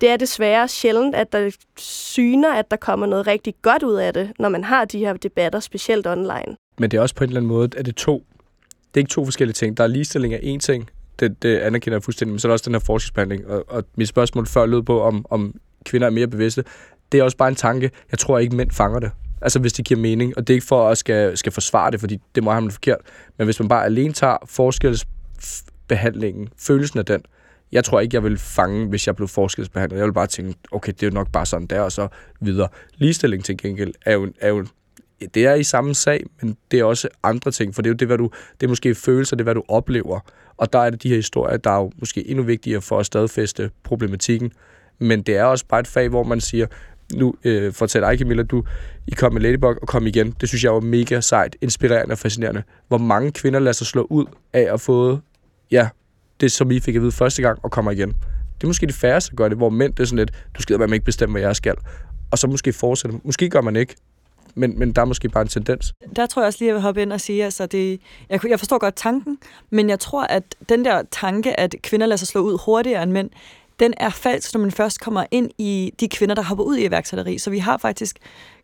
det 0.00 0.08
er 0.08 0.16
desværre 0.16 0.68
sjældent, 0.68 1.14
at 1.14 1.32
der 1.32 1.50
syner, 1.76 2.52
at 2.52 2.70
der 2.70 2.76
kommer 2.76 3.06
noget 3.06 3.26
rigtig 3.26 3.54
godt 3.62 3.82
ud 3.82 3.94
af 3.94 4.14
det, 4.14 4.32
når 4.38 4.48
man 4.48 4.64
har 4.64 4.84
de 4.84 4.98
her 4.98 5.12
debatter, 5.12 5.60
specielt 5.60 6.06
online. 6.06 6.56
Men 6.78 6.90
det 6.90 6.96
er 6.96 7.00
også 7.00 7.14
på 7.14 7.24
en 7.24 7.30
eller 7.30 7.40
anden 7.40 7.48
måde, 7.48 7.68
at 7.76 7.86
det 7.86 7.96
to, 7.96 8.24
det 8.70 8.94
er 8.94 8.98
ikke 8.98 9.10
to 9.10 9.24
forskellige 9.24 9.54
ting. 9.54 9.76
Der 9.76 9.84
er 9.84 9.88
ligestilling 9.88 10.34
af 10.34 10.38
én 10.38 10.58
ting, 10.58 10.90
det, 11.20 11.42
det 11.42 11.58
anerkender 11.58 11.96
jeg 11.96 12.02
fuldstændig, 12.02 12.32
men 12.32 12.38
så 12.38 12.48
er 12.48 12.50
der 12.50 12.52
også 12.52 12.64
den 12.64 12.74
her 12.74 12.80
forskningsbehandling. 12.80 13.46
Og, 13.46 13.64
og 13.68 13.84
mit 13.96 14.08
spørgsmål 14.08 14.46
før 14.46 14.66
lød 14.66 14.82
på, 14.82 15.02
om, 15.02 15.26
om 15.30 15.54
kvinder 15.84 16.06
er 16.06 16.10
mere 16.10 16.26
bevidste. 16.26 16.64
Det 17.12 17.20
er 17.20 17.24
også 17.24 17.36
bare 17.36 17.48
en 17.48 17.54
tanke. 17.54 17.90
Jeg 18.10 18.18
tror 18.18 18.38
ikke, 18.38 18.56
mænd 18.56 18.70
fanger 18.70 19.00
det. 19.00 19.10
Altså 19.42 19.58
hvis 19.58 19.72
det 19.72 19.84
giver 19.84 20.00
mening. 20.00 20.36
Og 20.36 20.46
det 20.46 20.52
er 20.52 20.56
ikke 20.56 20.66
for 20.66 20.88
at 20.88 20.98
skal, 20.98 21.36
skal 21.36 21.52
forsvare 21.52 21.90
det, 21.90 22.00
fordi 22.00 22.18
det 22.34 22.44
må 22.44 22.50
have 22.50 22.62
man 22.62 22.70
forkert. 22.70 22.98
Men 23.38 23.44
hvis 23.44 23.60
man 23.60 23.68
bare 23.68 23.84
alene 23.84 24.12
tager 24.12 24.36
forskelsbehandlingen, 24.46 26.48
følelsen 26.58 26.98
af 26.98 27.04
den, 27.04 27.20
jeg 27.72 27.84
tror 27.84 28.00
ikke, 28.00 28.14
jeg 28.14 28.24
vil 28.24 28.38
fange, 28.38 28.86
hvis 28.86 29.06
jeg 29.06 29.16
blev 29.16 29.28
forskelsbehandlet. 29.28 29.98
Jeg 29.98 30.06
vil 30.06 30.12
bare 30.12 30.26
tænke, 30.26 30.54
okay, 30.70 30.92
det 30.92 31.02
er 31.02 31.06
jo 31.06 31.14
nok 31.14 31.32
bare 31.32 31.46
sådan 31.46 31.66
der, 31.66 31.80
og 31.80 31.92
så 31.92 32.08
videre. 32.40 32.68
Ligestilling 32.94 33.44
til 33.44 33.56
gengæld 33.56 33.94
er 34.06 34.12
jo, 34.12 34.32
er 34.40 34.48
jo 34.48 34.66
det 35.34 35.46
er 35.46 35.54
i 35.54 35.62
samme 35.62 35.94
sag, 35.94 36.24
men 36.42 36.56
det 36.70 36.80
er 36.80 36.84
også 36.84 37.08
andre 37.22 37.50
ting, 37.50 37.74
for 37.74 37.82
det 37.82 37.88
er 37.88 37.92
jo 37.92 37.96
det, 37.96 38.08
hvad 38.08 38.18
du, 38.18 38.30
det 38.60 38.66
er 38.66 38.68
måske 38.68 38.94
følelser, 38.94 39.36
det 39.36 39.42
er, 39.42 39.44
hvad 39.44 39.54
du 39.54 39.62
oplever. 39.68 40.20
Og 40.56 40.72
der 40.72 40.78
er 40.78 40.90
det 40.90 41.02
de 41.02 41.08
her 41.08 41.16
historier, 41.16 41.56
der 41.56 41.70
er 41.70 41.76
jo 41.76 41.92
måske 41.98 42.28
endnu 42.28 42.44
vigtigere 42.44 42.82
for 42.82 42.98
at 42.98 43.06
stadfæste 43.06 43.70
problematikken. 43.84 44.52
Men 44.98 45.22
det 45.22 45.36
er 45.36 45.44
også 45.44 45.64
bare 45.68 45.80
et 45.80 45.86
fag, 45.86 46.08
hvor 46.08 46.22
man 46.22 46.40
siger, 46.40 46.66
nu 47.14 47.34
øh, 47.44 47.72
for 47.72 47.86
dig, 47.86 48.18
Camilla, 48.18 48.42
du 48.42 48.64
I 49.06 49.10
kom 49.10 49.32
med 49.32 49.40
Ladybug 49.40 49.76
og 49.82 49.88
kom 49.88 50.06
igen. 50.06 50.34
Det 50.40 50.48
synes 50.48 50.64
jeg 50.64 50.74
var 50.74 50.80
mega 50.80 51.20
sejt, 51.20 51.56
inspirerende 51.60 52.12
og 52.12 52.18
fascinerende. 52.18 52.62
Hvor 52.88 52.98
mange 52.98 53.32
kvinder 53.32 53.60
lader 53.60 53.72
sig 53.72 53.86
slå 53.86 54.06
ud 54.10 54.26
af 54.52 54.72
at 54.72 54.80
få, 54.80 55.18
ja, 55.70 55.88
det 56.40 56.52
som 56.52 56.70
I 56.70 56.80
fik 56.80 56.96
at 56.96 57.02
vide 57.02 57.12
første 57.12 57.42
gang 57.42 57.58
og 57.62 57.70
kommer 57.70 57.90
igen. 57.90 58.08
Det 58.08 58.64
er 58.64 58.66
måske 58.66 58.86
det 58.86 58.94
færreste, 58.94 59.30
der 59.30 59.36
gør 59.36 59.48
det, 59.48 59.56
hvor 59.56 59.70
mænd 59.70 59.92
det 59.92 60.00
er 60.00 60.04
sådan 60.04 60.18
lidt, 60.18 60.30
du 60.56 60.62
skal 60.62 60.78
man 60.78 60.92
ikke 60.92 61.04
bestemme, 61.04 61.32
hvad 61.32 61.42
jeg 61.42 61.56
skal. 61.56 61.74
Og 62.30 62.38
så 62.38 62.46
måske 62.46 62.72
fortsætte. 62.72 63.18
Måske 63.24 63.50
gør 63.50 63.60
man 63.60 63.76
ikke, 63.76 63.94
men, 64.54 64.78
men 64.78 64.92
der 64.92 65.02
er 65.02 65.06
måske 65.06 65.28
bare 65.28 65.42
en 65.42 65.48
tendens. 65.48 65.92
Der 66.16 66.26
tror 66.26 66.42
jeg 66.42 66.46
også 66.46 66.58
lige, 66.60 66.68
at 66.68 66.68
jeg 66.68 66.74
vil 66.74 66.82
hoppe 66.82 67.02
ind 67.02 67.12
og 67.12 67.20
sige, 67.20 67.44
altså 67.44 67.66
det, 67.66 68.00
jeg, 68.30 68.40
jeg 68.48 68.58
forstår 68.58 68.78
godt 68.78 68.96
tanken, 68.96 69.38
men 69.70 69.88
jeg 69.88 70.00
tror, 70.00 70.24
at 70.24 70.42
den 70.68 70.84
der 70.84 71.02
tanke, 71.10 71.60
at 71.60 71.74
kvinder 71.82 72.06
lader 72.06 72.16
sig 72.16 72.28
slå 72.28 72.40
ud 72.40 72.58
hurtigere 72.64 73.02
end 73.02 73.12
mænd, 73.12 73.30
den 73.80 73.94
er 73.96 74.10
falsk, 74.10 74.54
når 74.54 74.60
man 74.60 74.70
først 74.70 75.00
kommer 75.00 75.24
ind 75.30 75.50
i 75.58 75.92
de 76.00 76.08
kvinder, 76.08 76.34
der 76.34 76.42
hopper 76.42 76.64
ud 76.64 76.76
i 76.76 76.84
iværksætteri. 76.84 77.38
Så 77.38 77.50
vi 77.50 77.58
har 77.58 77.78
faktisk 77.78 78.18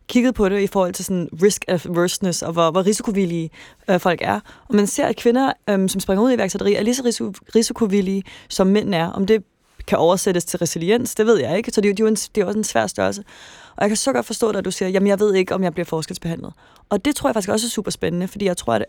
kigget 0.07 0.35
på 0.35 0.49
det 0.49 0.61
i 0.61 0.67
forhold 0.67 0.93
til 0.93 1.05
sådan 1.05 1.29
risk 1.41 1.65
averseness 1.67 2.41
og 2.41 2.53
hvor, 2.53 2.71
hvor 2.71 2.85
risikovillige 2.85 3.49
øh, 3.89 3.99
folk 3.99 4.19
er. 4.21 4.39
Og 4.69 4.75
man 4.75 4.87
ser, 4.87 5.05
at 5.05 5.15
kvinder, 5.15 5.53
øh, 5.69 5.89
som 5.89 5.99
springer 5.99 6.23
ud 6.23 6.31
i 6.31 6.33
iværksætteri, 6.33 6.73
er 6.75 6.83
lige 6.83 6.95
så 6.95 7.03
risiko, 7.05 7.33
risikovillige, 7.55 8.23
som 8.49 8.67
mænd 8.67 8.95
er. 8.95 9.07
Om 9.07 9.25
det 9.25 9.43
kan 9.87 9.97
oversættes 9.97 10.45
til 10.45 10.59
resiliens, 10.59 11.15
det 11.15 11.25
ved 11.25 11.39
jeg 11.39 11.57
ikke. 11.57 11.71
Så 11.71 11.81
det, 11.81 11.97
det, 11.97 12.03
er, 12.03 12.03
jo 12.03 12.07
en, 12.07 12.15
det 12.15 12.41
er 12.41 12.45
også 12.45 12.57
en 12.57 12.63
svær 12.63 12.87
størrelse. 12.87 13.23
Og 13.75 13.81
jeg 13.81 13.89
kan 13.89 13.97
så 13.97 14.13
godt 14.13 14.25
forstå 14.25 14.51
dig, 14.51 14.59
at 14.59 14.65
du 14.65 14.71
siger, 14.71 14.89
jamen 14.89 15.07
jeg 15.07 15.19
ved 15.19 15.33
ikke, 15.33 15.55
om 15.55 15.63
jeg 15.63 15.73
bliver 15.73 15.85
forskelsbehandlet. 15.85 16.53
Og 16.89 17.05
det 17.05 17.15
tror 17.15 17.29
jeg 17.29 17.35
faktisk 17.35 17.49
også 17.49 17.67
er 17.67 17.69
super 17.69 17.91
spændende, 17.91 18.27
fordi 18.27 18.45
jeg 18.45 18.57
tror, 18.57 18.73
at 18.73 18.85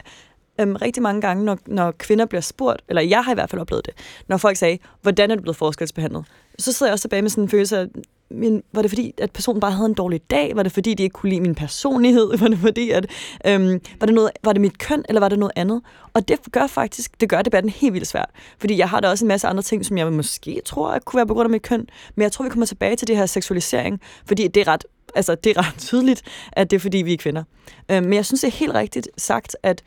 øhm, 0.61 0.77
rigtig 0.77 1.03
mange 1.03 1.21
gange, 1.21 1.45
når, 1.45 1.59
når 1.67 1.91
kvinder 1.91 2.27
bliver 2.27 2.41
spurgt, 2.41 2.83
eller 2.89 3.03
jeg 3.03 3.25
har 3.25 3.33
i 3.33 3.35
hvert 3.35 3.51
fald 3.51 3.61
oplevet 3.61 3.87
det, 3.87 3.95
når 4.29 4.37
folk 4.37 4.57
sagde, 4.57 4.79
hvordan 5.03 5.31
er 5.31 5.35
du 5.35 5.43
blevet 5.43 5.57
forskelsbehandlet? 5.57 6.25
Så 6.59 6.73
sidder 6.73 6.91
jeg 6.91 6.93
også 6.93 7.03
tilbage 7.03 7.23
med 7.23 7.31
sådan 7.31 7.45
en 7.45 7.49
følelse 7.49 7.79
af, 7.79 7.87
men 8.31 8.63
var 8.73 8.83
det 8.83 8.91
fordi, 8.91 9.15
at 9.19 9.31
personen 9.31 9.61
bare 9.61 9.73
havde 9.73 9.89
en 9.89 9.95
dårlig 9.95 10.31
dag? 10.31 10.57
Var 10.57 10.63
det 10.63 10.73
fordi, 10.73 10.95
de 10.95 11.03
ikke 11.03 11.13
kunne 11.13 11.31
lide 11.31 11.41
min 11.41 11.55
personlighed? 11.55 12.31
Var 12.41 12.49
det 12.49 12.59
fordi, 12.59 12.91
at 12.91 13.07
øhm, 13.47 13.81
var, 14.01 14.07
det 14.07 14.15
noget, 14.15 14.31
var 14.45 14.53
det 14.53 14.61
mit 14.61 14.79
køn, 14.79 15.05
eller 15.09 15.21
var 15.21 15.29
det 15.29 15.39
noget 15.39 15.53
andet? 15.57 15.83
Og 16.15 16.29
det 16.29 16.39
gør 16.53 16.67
faktisk, 16.67 17.21
det 17.21 17.29
gør 17.29 17.43
debatten 17.43 17.71
helt 17.71 17.95
vildt 17.95 18.07
svært. 18.07 18.31
Fordi 18.59 18.79
jeg 18.79 18.89
har 18.89 19.01
da 19.01 19.09
også 19.09 19.25
en 19.25 19.29
masse 19.29 19.49
andre 19.49 19.63
ting, 19.63 19.85
som 19.85 19.99
jeg 19.99 20.13
måske 20.13 20.63
tror, 20.65 20.89
at 20.91 21.05
kunne 21.05 21.19
være 21.19 21.27
på 21.27 21.35
grund 21.35 21.47
af 21.47 21.51
mit 21.51 21.63
køn. 21.63 21.87
Men 22.15 22.23
jeg 22.23 22.33
tror, 22.33 22.43
vi 22.43 22.49
kommer 22.49 22.67
tilbage 22.67 22.97
til 22.97 23.09
det 23.09 23.17
her 23.17 23.27
seksualisering, 23.27 24.01
fordi 24.27 24.49
det 24.49 24.61
er 24.61 24.69
ret 24.69 24.85
altså, 25.15 25.35
det 25.35 25.57
er 25.57 25.67
ret 25.69 25.79
tydeligt, 25.79 26.23
at 26.53 26.71
det 26.71 26.77
er, 26.77 26.81
fordi 26.81 26.99
vi 26.99 27.13
er 27.13 27.17
kvinder. 27.17 27.45
Øhm, 27.91 28.05
men 28.05 28.13
jeg 28.13 28.27
synes, 28.27 28.41
det 28.41 28.49
er 28.49 28.53
helt 28.53 28.75
rigtigt 28.75 29.09
sagt, 29.17 29.57
at 29.63 29.83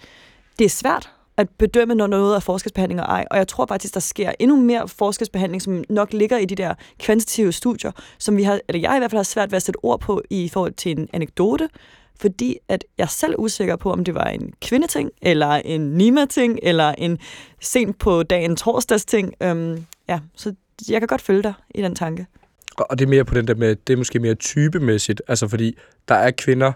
det 0.60 0.66
er 0.66 0.70
svært 0.70 1.12
at 1.38 1.50
bedømme, 1.50 1.96
når 1.96 2.08
noget 2.08 2.36
er 2.36 2.40
forskelsbehandling 2.40 3.02
og 3.02 3.08
ej. 3.08 3.26
Og 3.32 3.38
jeg 3.38 3.48
tror 3.48 3.66
faktisk, 3.66 3.94
der 3.94 4.00
sker 4.00 4.32
endnu 4.40 4.56
mere 4.62 4.88
forskelsbehandling, 4.88 5.62
som 5.62 5.84
nok 5.90 6.14
ligger 6.14 6.38
i 6.38 6.46
de 6.46 6.56
der 6.56 6.74
kvantitative 7.00 7.52
studier, 7.52 7.92
som 8.18 8.38
vi 8.38 8.44
har, 8.44 8.60
eller 8.68 8.80
jeg 8.80 8.96
i 8.96 9.00
hvert 9.00 9.12
fald 9.12 9.18
har 9.18 9.24
svært 9.24 9.52
ved 9.52 9.56
at 9.56 9.64
sætte 9.64 9.78
ord 9.84 10.00
på 10.00 10.22
i 10.30 10.50
forhold 10.50 10.74
til 10.74 11.00
en 11.00 11.10
anekdote, 11.14 11.70
fordi 12.20 12.58
at 12.68 12.86
jeg 12.98 13.10
selv 13.10 13.34
er 13.34 13.38
usikker 13.38 13.76
på, 13.76 13.92
om 13.92 14.04
det 14.04 14.16
var 14.16 14.26
en 14.26 14.54
kvindeting, 14.62 15.12
eller 15.22 15.48
en 15.48 15.82
Nima-ting, 15.82 16.60
eller 16.64 16.90
en 16.98 17.20
sent 17.62 18.00
på 18.00 18.24
dagen 18.24 18.56
torsdags-ting. 18.56 19.34
Øhm, 19.42 19.86
ja, 20.10 20.20
så 20.36 20.54
jeg 20.90 21.02
kan 21.02 21.08
godt 21.08 21.22
følge 21.22 21.44
dig 21.44 21.54
i 21.76 21.82
den 21.82 21.96
tanke. 21.96 22.26
Og 22.78 23.00
det 23.00 23.06
er 23.06 23.10
mere 23.10 23.26
på 23.26 23.36
den 23.36 23.48
der 23.48 23.56
med, 23.56 23.76
det 23.76 23.94
er 23.94 23.98
måske 23.98 24.20
mere 24.20 24.36
typemæssigt, 24.36 25.22
altså 25.28 25.48
fordi 25.48 25.78
der 26.08 26.16
er 26.16 26.32
kvinder, 26.32 26.72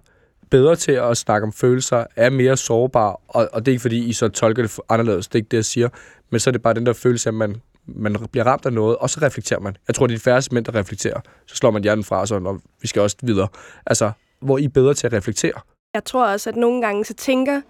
bedre 0.52 0.76
til 0.76 0.92
at 0.92 1.18
snakke 1.18 1.46
om 1.46 1.54
følelser, 1.54 2.06
er 2.16 2.30
mere 2.30 2.58
sårbare, 2.58 3.16
og, 3.28 3.50
og 3.54 3.66
det 3.66 3.72
er 3.72 3.74
ikke 3.74 3.82
fordi, 3.82 4.06
I 4.06 4.14
så 4.14 4.30
tolker 4.30 4.64
det 4.64 4.80
anderledes, 4.90 5.28
det 5.28 5.36
er 5.36 5.40
ikke 5.40 5.50
det, 5.52 5.58
jeg 5.58 5.66
siger, 5.66 5.90
men 6.30 6.40
så 6.40 6.50
er 6.50 6.52
det 6.52 6.62
bare 6.62 6.74
den 6.74 6.86
der 6.86 6.94
følelse, 6.94 7.30
at 7.30 7.34
man, 7.34 7.62
man 7.86 8.16
bliver 8.32 8.44
ramt 8.44 8.66
af 8.66 8.74
noget, 8.74 8.98
og 8.98 9.10
så 9.10 9.20
reflekterer 9.22 9.60
man. 9.60 9.78
Jeg 9.88 9.96
tror, 9.96 10.08
det 10.08 10.14
er 10.14 10.18
de 10.18 10.24
færreste 10.24 10.54
mænd, 10.54 10.66
der 10.66 10.76
reflekterer. 10.76 11.20
Så 11.46 11.56
slår 11.56 11.72
man 11.72 11.84
hjernen 11.84 12.04
fra, 12.04 12.22
og, 12.22 12.42
og 12.46 12.62
vi 12.82 12.88
skal 12.88 13.02
også 13.02 13.18
videre. 13.22 13.48
Altså, 13.86 14.12
hvor 14.42 14.58
I 14.58 14.64
er 14.64 14.70
bedre 14.70 14.94
til 14.94 15.08
at 15.08 15.14
reflektere. 15.14 15.54
Jeg 15.94 16.04
tror 16.04 16.26
også, 16.26 16.50
at 16.50 16.56
nogle 16.56 16.82
gange 16.82 17.06
så 17.06 17.14
tænker, 17.14 17.62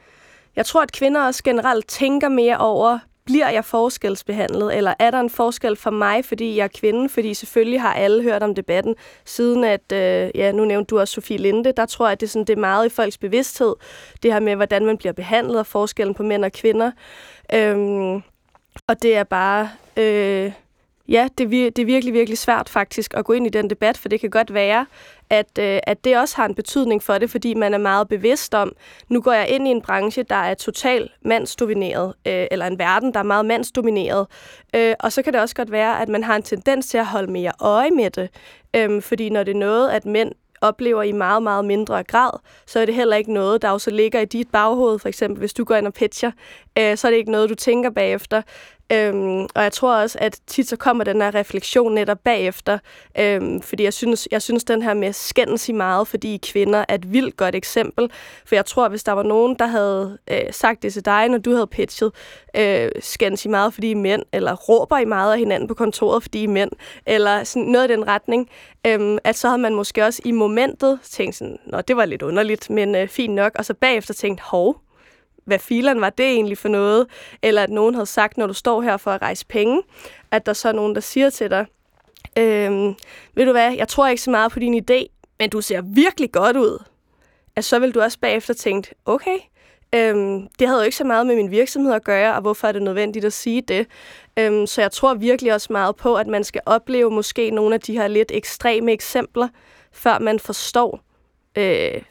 jeg 0.55 0.65
tror, 0.65 0.83
at 0.83 0.91
kvinder 0.91 1.25
også 1.25 1.43
generelt 1.43 1.87
tænker 1.87 2.29
mere 2.29 2.57
over, 2.57 2.99
bliver 3.31 3.49
jeg 3.49 3.65
forskelsbehandlet, 3.65 4.77
eller 4.77 4.93
er 4.99 5.11
der 5.11 5.19
en 5.19 5.29
forskel 5.29 5.75
for 5.75 5.91
mig, 5.91 6.25
fordi 6.25 6.55
jeg 6.55 6.63
er 6.63 6.67
kvinde? 6.67 7.09
Fordi 7.09 7.33
selvfølgelig 7.33 7.81
har 7.81 7.93
alle 7.93 8.23
hørt 8.23 8.43
om 8.43 8.55
debatten, 8.55 8.95
siden 9.25 9.63
at, 9.63 9.91
øh, 9.93 10.29
ja, 10.35 10.51
nu 10.51 10.65
nævnte 10.65 10.89
du 10.89 10.99
også 10.99 11.13
Sofie 11.13 11.37
Linde, 11.37 11.71
der 11.71 11.85
tror 11.85 12.05
jeg, 12.05 12.11
at 12.11 12.19
det 12.19 12.25
er, 12.25 12.29
sådan, 12.29 12.45
det 12.45 12.55
er 12.55 12.59
meget 12.59 12.85
i 12.85 12.89
folks 12.89 13.17
bevidsthed, 13.17 13.75
det 14.23 14.33
her 14.33 14.39
med, 14.39 14.55
hvordan 14.55 14.85
man 14.85 14.97
bliver 14.97 15.13
behandlet, 15.13 15.59
og 15.59 15.65
forskellen 15.65 16.13
på 16.13 16.23
mænd 16.23 16.45
og 16.45 16.51
kvinder. 16.51 16.91
Øhm, 17.53 18.13
og 18.87 19.01
det 19.01 19.15
er 19.15 19.23
bare... 19.23 19.69
Øh, 19.97 20.51
ja, 21.07 21.27
det 21.37 21.45
vir- 21.45 21.69
det 21.69 21.79
er 21.79 21.85
virkelig, 21.85 22.13
virkelig 22.13 22.37
svært 22.37 22.69
faktisk 22.69 23.13
at 23.13 23.25
gå 23.25 23.33
ind 23.33 23.45
i 23.45 23.49
den 23.49 23.69
debat, 23.69 23.97
for 23.97 24.09
det 24.09 24.19
kan 24.19 24.29
godt 24.29 24.53
være, 24.53 24.85
at, 25.31 25.59
øh, 25.59 25.79
at 25.83 26.03
det 26.03 26.17
også 26.17 26.35
har 26.35 26.45
en 26.45 26.55
betydning 26.55 27.03
for 27.03 27.17
det, 27.17 27.29
fordi 27.29 27.53
man 27.53 27.73
er 27.73 27.77
meget 27.77 28.07
bevidst 28.07 28.53
om, 28.53 28.75
nu 29.09 29.21
går 29.21 29.33
jeg 29.33 29.49
ind 29.49 29.67
i 29.67 29.71
en 29.71 29.81
branche, 29.81 30.23
der 30.23 30.35
er 30.35 30.53
totalt 30.53 31.11
mandsdomineret, 31.25 32.13
øh, 32.27 32.47
eller 32.51 32.67
en 32.67 32.79
verden, 32.79 33.13
der 33.13 33.19
er 33.19 33.23
meget 33.23 33.45
mandsdomineret. 33.45 34.27
Øh, 34.75 34.95
og 34.99 35.11
så 35.11 35.21
kan 35.21 35.33
det 35.33 35.41
også 35.41 35.55
godt 35.55 35.71
være, 35.71 36.01
at 36.01 36.09
man 36.09 36.23
har 36.23 36.35
en 36.35 36.43
tendens 36.43 36.87
til 36.87 36.97
at 36.97 37.05
holde 37.05 37.31
mere 37.31 37.51
øje 37.59 37.91
med 37.91 38.09
det, 38.09 38.29
øh, 38.75 39.01
fordi 39.01 39.29
når 39.29 39.43
det 39.43 39.51
er 39.51 39.59
noget, 39.59 39.89
at 39.89 40.05
mænd 40.05 40.31
oplever 40.61 41.03
i 41.03 41.11
meget, 41.11 41.43
meget 41.43 41.65
mindre 41.65 42.03
grad, 42.03 42.39
så 42.67 42.79
er 42.79 42.85
det 42.85 42.95
heller 42.95 43.15
ikke 43.15 43.33
noget, 43.33 43.61
der 43.61 43.69
også 43.69 43.91
ligger 43.91 44.19
i 44.19 44.25
dit 44.25 44.47
baghoved. 44.51 44.99
For 44.99 45.07
eksempel, 45.07 45.39
hvis 45.39 45.53
du 45.53 45.63
går 45.63 45.75
ind 45.75 45.87
og 45.87 45.93
pitcher, 45.93 46.31
øh, 46.77 46.97
så 46.97 47.07
er 47.07 47.11
det 47.11 47.17
ikke 47.17 47.31
noget, 47.31 47.49
du 47.49 47.55
tænker 47.55 47.89
bagefter. 47.89 48.41
Øhm, 48.93 49.47
og 49.55 49.63
jeg 49.63 49.71
tror 49.71 49.95
også, 49.95 50.17
at 50.21 50.39
tit 50.47 50.67
så 50.69 50.75
kommer 50.75 51.03
den 51.03 51.21
her 51.21 51.35
refleksion 51.35 51.93
netop 51.93 52.19
bagefter, 52.23 52.77
øhm, 53.19 53.61
fordi 53.61 53.83
jeg 53.83 53.93
synes, 53.93 54.27
jeg 54.31 54.41
synes, 54.41 54.63
den 54.63 54.81
her 54.81 54.93
med 54.93 55.13
skændes 55.13 55.69
i 55.69 55.71
meget, 55.71 56.07
fordi 56.07 56.39
kvinder 56.51 56.85
er 56.89 56.95
et 56.95 57.13
vildt 57.13 57.37
godt 57.37 57.55
eksempel. 57.55 58.11
For 58.45 58.55
jeg 58.55 58.65
tror, 58.65 58.89
hvis 58.89 59.03
der 59.03 59.11
var 59.11 59.23
nogen, 59.23 59.55
der 59.59 59.65
havde 59.65 60.17
øh, 60.31 60.41
sagt 60.51 60.83
det 60.83 60.93
til 60.93 61.05
dig, 61.05 61.29
når 61.29 61.37
du 61.37 61.51
havde 61.51 61.67
pitchet, 61.67 62.11
øh, 62.57 62.89
skændes 62.99 63.45
i 63.45 63.47
meget, 63.47 63.73
fordi 63.73 63.91
I 63.91 63.93
mænd, 63.93 64.23
eller 64.33 64.55
råber 64.55 64.97
I 64.97 65.05
meget 65.05 65.33
af 65.33 65.39
hinanden 65.39 65.67
på 65.67 65.73
kontoret, 65.73 66.23
fordi 66.23 66.43
I 66.43 66.47
mænd, 66.47 66.71
eller 67.05 67.43
sådan 67.43 67.67
noget 67.67 67.89
i 67.89 67.93
den 67.93 68.07
retning, 68.07 68.49
øhm, 68.87 69.17
at 69.23 69.35
så 69.35 69.47
havde 69.47 69.61
man 69.61 69.75
måske 69.75 70.05
også 70.05 70.21
i 70.25 70.31
momentet 70.31 70.99
tænkt 71.03 71.35
sådan, 71.35 71.57
nå, 71.65 71.81
det 71.81 71.97
var 71.97 72.05
lidt 72.05 72.21
underligt, 72.21 72.69
men 72.69 72.95
øh, 72.95 73.07
fint 73.07 73.33
nok, 73.33 73.51
og 73.55 73.65
så 73.65 73.73
bagefter 73.73 74.13
tænkt, 74.13 74.41
hov, 74.41 74.81
hvad 75.45 75.59
fileren 75.59 76.01
var 76.01 76.09
det 76.09 76.25
egentlig 76.25 76.57
for 76.57 76.69
noget? 76.69 77.07
Eller 77.41 77.63
at 77.63 77.69
nogen 77.69 77.95
havde 77.95 78.05
sagt, 78.05 78.37
når 78.37 78.47
du 78.47 78.53
står 78.53 78.81
her 78.81 78.97
for 78.97 79.11
at 79.11 79.21
rejse 79.21 79.45
penge, 79.45 79.81
at 80.31 80.45
der 80.45 80.53
så 80.53 80.67
er 80.67 80.73
nogen, 80.73 80.95
der 80.95 81.01
siger 81.01 81.29
til 81.29 81.49
dig, 81.49 81.65
øhm, 82.37 82.95
ved 83.35 83.45
du 83.45 83.51
hvad, 83.51 83.73
jeg 83.73 83.87
tror 83.87 84.07
ikke 84.07 84.21
så 84.21 84.31
meget 84.31 84.51
på 84.51 84.59
din 84.59 84.83
idé, 84.83 85.05
men 85.39 85.49
du 85.49 85.61
ser 85.61 85.81
virkelig 85.81 86.31
godt 86.31 86.57
ud. 86.57 86.83
At 87.55 87.65
så 87.65 87.79
vil 87.79 87.93
du 87.93 88.01
også 88.01 88.19
bagefter 88.19 88.53
tænke, 88.53 88.95
okay, 89.05 89.37
øhm, 89.95 90.47
det 90.59 90.67
havde 90.67 90.79
jo 90.79 90.85
ikke 90.85 90.97
så 90.97 91.03
meget 91.03 91.27
med 91.27 91.35
min 91.35 91.51
virksomhed 91.51 91.93
at 91.93 92.03
gøre, 92.03 92.35
og 92.35 92.41
hvorfor 92.41 92.67
er 92.67 92.71
det 92.71 92.81
nødvendigt 92.81 93.25
at 93.25 93.33
sige 93.33 93.61
det? 93.61 93.87
Øhm, 94.39 94.67
så 94.67 94.81
jeg 94.81 94.91
tror 94.91 95.13
virkelig 95.13 95.53
også 95.53 95.73
meget 95.73 95.95
på, 95.95 96.15
at 96.15 96.27
man 96.27 96.43
skal 96.43 96.61
opleve 96.65 97.11
måske 97.11 97.49
nogle 97.49 97.75
af 97.75 97.81
de 97.81 97.93
her 97.93 98.07
lidt 98.07 98.31
ekstreme 98.33 98.91
eksempler, 98.91 99.47
før 99.91 100.19
man 100.19 100.39
forstår, 100.39 100.99
øh, 101.57 102.01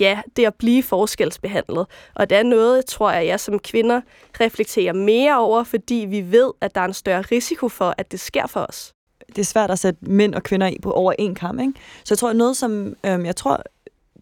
ja, 0.00 0.20
det 0.36 0.46
at 0.46 0.54
blive 0.54 0.82
forskelsbehandlet. 0.82 1.86
Og 2.14 2.30
det 2.30 2.38
er 2.38 2.42
noget, 2.42 2.86
tror 2.86 3.10
jeg, 3.10 3.26
jeg 3.26 3.40
som 3.40 3.58
kvinder 3.58 4.00
reflekterer 4.40 4.92
mere 4.92 5.38
over, 5.38 5.64
fordi 5.64 6.06
vi 6.08 6.32
ved, 6.32 6.50
at 6.60 6.74
der 6.74 6.80
er 6.80 6.84
en 6.84 6.94
større 6.94 7.22
risiko 7.22 7.68
for, 7.68 7.94
at 7.98 8.12
det 8.12 8.20
sker 8.20 8.46
for 8.46 8.66
os. 8.68 8.92
Det 9.28 9.38
er 9.38 9.44
svært 9.44 9.70
at 9.70 9.78
sætte 9.78 10.00
mænd 10.02 10.34
og 10.34 10.42
kvinder 10.42 10.70
på 10.82 10.92
over 10.92 11.12
en 11.18 11.34
kamp, 11.34 11.60
ikke? 11.60 11.72
Så 12.04 12.14
jeg 12.14 12.18
tror, 12.18 12.32
noget 12.32 12.56
som, 12.56 12.94
øhm, 13.06 13.26
jeg 13.26 13.36
tror, 13.36 13.62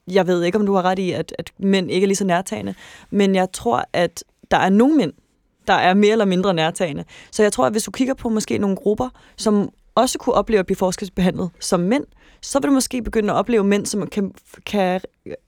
jeg 0.08 0.26
ved 0.26 0.42
ikke, 0.42 0.58
om 0.58 0.66
du 0.66 0.74
har 0.74 0.82
ret 0.82 0.98
i, 0.98 1.12
at, 1.12 1.34
at 1.38 1.52
mænd 1.58 1.90
ikke 1.90 2.04
er 2.04 2.08
lige 2.08 2.16
så 2.16 2.24
nærtagende, 2.24 2.74
men 3.10 3.34
jeg 3.34 3.52
tror, 3.52 3.84
at 3.92 4.24
der 4.50 4.56
er 4.56 4.68
nogle 4.68 4.96
mænd, 4.96 5.12
der 5.66 5.74
er 5.74 5.94
mere 5.94 6.12
eller 6.12 6.24
mindre 6.24 6.54
nærtagende. 6.54 7.04
Så 7.30 7.42
jeg 7.42 7.52
tror, 7.52 7.66
at 7.66 7.72
hvis 7.72 7.82
du 7.82 7.90
kigger 7.90 8.14
på 8.14 8.28
måske 8.28 8.58
nogle 8.58 8.76
grupper, 8.76 9.08
som 9.36 9.70
også 9.96 10.18
kunne 10.18 10.34
opleve 10.34 10.60
at 10.60 10.66
blive 10.66 10.76
forskelsbehandlet 10.76 11.50
som 11.60 11.80
mænd, 11.80 12.04
så 12.40 12.60
vil 12.60 12.68
du 12.68 12.74
måske 12.74 13.02
begynde 13.02 13.32
at 13.32 13.36
opleve 13.36 13.64
mænd, 13.64 13.86
som 13.86 14.06
kan, 14.06 14.34
kan, 14.66 15.00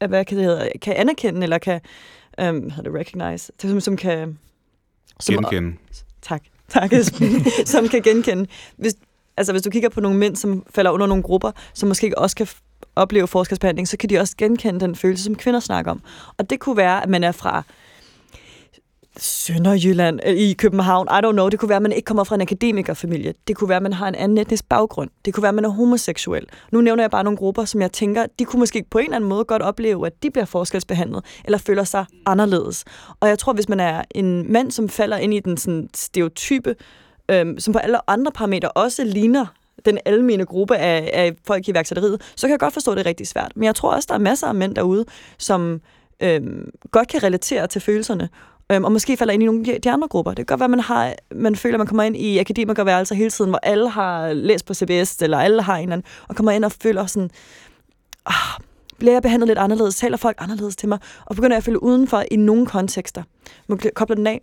hvad 0.09 0.25
kan, 0.25 0.37
det 0.37 0.45
hedder, 0.47 0.69
kan 0.83 0.95
anerkende, 0.97 1.43
eller 1.43 1.59
kan, 1.59 1.81
um, 2.43 2.71
hvad 2.71 2.85
det, 2.85 2.95
recognize, 2.95 3.53
som, 3.59 3.81
som 3.81 3.97
kan... 3.97 4.39
Som, 5.21 5.35
genkende. 5.35 5.77
Tak, 6.23 6.43
tak 6.69 6.91
som 7.65 7.89
kan 7.89 8.03
genkende. 8.03 8.47
Hvis, 8.77 8.95
altså 9.37 9.53
hvis 9.53 9.63
du 9.63 9.71
kigger 9.71 9.89
på 9.89 10.01
nogle 10.01 10.19
mænd, 10.19 10.37
som 10.37 10.67
falder 10.71 10.91
under 10.91 11.07
nogle 11.07 11.23
grupper, 11.23 11.51
som 11.75 11.89
måske 11.89 12.19
også 12.19 12.37
kan 12.37 12.49
opleve 12.97 13.29
forskelsbehandling, 13.29 13.89
så 13.89 13.97
kan 13.97 14.11
de 14.11 14.19
også 14.19 14.35
genkende 14.37 14.81
den 14.81 14.97
følelse, 14.97 15.25
som 15.25 15.35
kvinder 15.35 15.61
snakker 15.61 15.91
om. 15.91 16.03
Og 16.39 16.51
det 16.51 16.61
kunne 16.61 16.77
være, 16.77 17.03
at 17.03 17.09
man 17.09 17.25
er 17.25 17.33
fra 17.33 17.63
Sønderjylland, 19.19 20.21
øh, 20.27 20.35
i 20.35 20.53
København, 20.53 21.09
I 21.11 21.27
don't 21.27 21.33
know. 21.33 21.49
Det 21.49 21.59
kunne 21.59 21.69
være, 21.69 21.77
at 21.77 21.83
man 21.83 21.93
ikke 21.93 22.07
kommer 22.07 22.25
fra 22.25 22.35
en 22.35 22.41
akademikerfamilie. 22.41 23.35
Det 23.49 23.57
kunne 23.57 23.69
være, 23.69 23.77
at 23.77 23.83
man 23.83 23.93
har 23.93 24.09
en 24.09 24.15
anden 24.15 24.39
etnisk 24.39 24.69
baggrund. 24.69 25.11
Det 25.25 25.35
kunne 25.35 25.43
være, 25.43 25.49
at 25.49 25.55
man 25.55 25.65
er 25.65 25.69
homoseksuel. 25.69 26.47
Nu 26.73 26.81
nævner 26.81 27.03
jeg 27.03 27.11
bare 27.11 27.25
nogle 27.25 27.37
grupper, 27.37 27.65
som 27.65 27.81
jeg 27.81 27.93
tænker, 27.93 28.27
de 28.39 28.45
kunne 28.45 28.61
måske 28.61 28.85
på 28.91 28.99
en 28.99 29.05
eller 29.05 29.17
anden 29.17 29.29
måde 29.29 29.45
godt 29.45 29.63
opleve, 29.63 30.07
at 30.07 30.23
de 30.23 30.31
bliver 30.31 30.45
forskelsbehandlet, 30.45 31.25
eller 31.45 31.59
føler 31.59 31.85
sig 31.85 32.05
anderledes. 32.27 32.85
Og 33.21 33.29
jeg 33.29 33.39
tror, 33.39 33.53
hvis 33.53 33.69
man 33.69 33.81
er 33.81 34.03
en 34.11 34.53
mand, 34.53 34.71
som 34.71 34.89
falder 34.89 35.17
ind 35.17 35.35
i 35.35 35.41
den 35.41 35.57
sådan, 35.57 35.89
stereotype, 35.95 36.75
øhm, 37.31 37.59
som 37.59 37.73
på 37.73 37.79
alle 37.79 38.11
andre 38.11 38.33
parametre 38.33 38.69
også 38.69 39.05
ligner 39.05 39.47
den 39.85 39.99
almene 40.05 40.45
gruppe 40.45 40.77
af, 40.77 41.11
af 41.13 41.33
folk 41.47 41.69
i 41.69 41.75
værksætteriet, 41.75 42.33
så 42.37 42.47
kan 42.47 42.51
jeg 42.51 42.61
godt 42.61 42.73
forstå, 42.73 42.91
at 42.91 42.97
det 42.97 43.05
er 43.05 43.09
rigtig 43.09 43.27
svært. 43.27 43.53
Men 43.57 43.65
jeg 43.65 43.75
tror 43.75 43.95
også, 43.95 44.07
der 44.09 44.15
er 44.15 44.19
masser 44.19 44.47
af 44.47 44.55
mænd 44.55 44.75
derude, 44.75 45.05
som 45.39 45.81
øhm, 46.23 46.71
godt 46.91 47.09
kan 47.09 47.23
relatere 47.23 47.67
til 47.67 47.81
følelserne, 47.81 48.29
øhm, 48.73 48.85
og 48.85 48.93
måske 48.93 49.17
falder 49.17 49.35
ind 49.35 49.43
i 49.43 49.47
nogle 49.47 49.73
af 49.73 49.81
de 49.81 49.91
andre 49.91 50.09
grupper. 50.09 50.31
Det 50.31 50.47
kan 50.47 50.47
godt 50.47 50.61
være, 50.61 50.69
man, 50.69 50.81
har, 50.81 51.15
man 51.35 51.57
føler, 51.57 51.75
at 51.75 51.79
man 51.79 51.87
kommer 51.87 52.03
ind 52.03 52.17
i 52.17 52.39
akademikerværelser 52.39 53.15
hele 53.15 53.31
tiden, 53.31 53.51
hvor 53.51 53.61
alle 53.63 53.89
har 53.89 54.33
læst 54.33 54.67
på 54.67 54.75
CBS, 54.75 55.23
eller 55.23 55.39
alle 55.39 55.63
har 55.63 55.77
en 55.77 55.83
eller 55.83 55.93
anden, 55.93 56.07
og 56.29 56.37
kommer 56.37 56.53
ind 56.53 56.65
og 56.65 56.73
føler 56.73 57.07
sådan, 57.07 57.31
ah, 58.27 58.61
bliver 58.99 59.13
jeg 59.13 59.23
behandlet 59.23 59.49
lidt 59.49 59.59
anderledes? 59.59 59.97
Taler 59.97 60.17
folk 60.17 60.37
anderledes 60.41 60.77
til 60.77 60.89
mig? 60.89 60.99
Og 61.27 61.37
begynder 61.37 61.55
jeg 61.55 61.59
at 61.59 61.65
føle 61.65 61.83
udenfor 61.83 62.25
i 62.31 62.37
nogle 62.37 62.67
kontekster. 62.67 63.23
Man 63.67 63.81
kobler 63.95 64.17
den 64.17 64.27
af. 64.27 64.41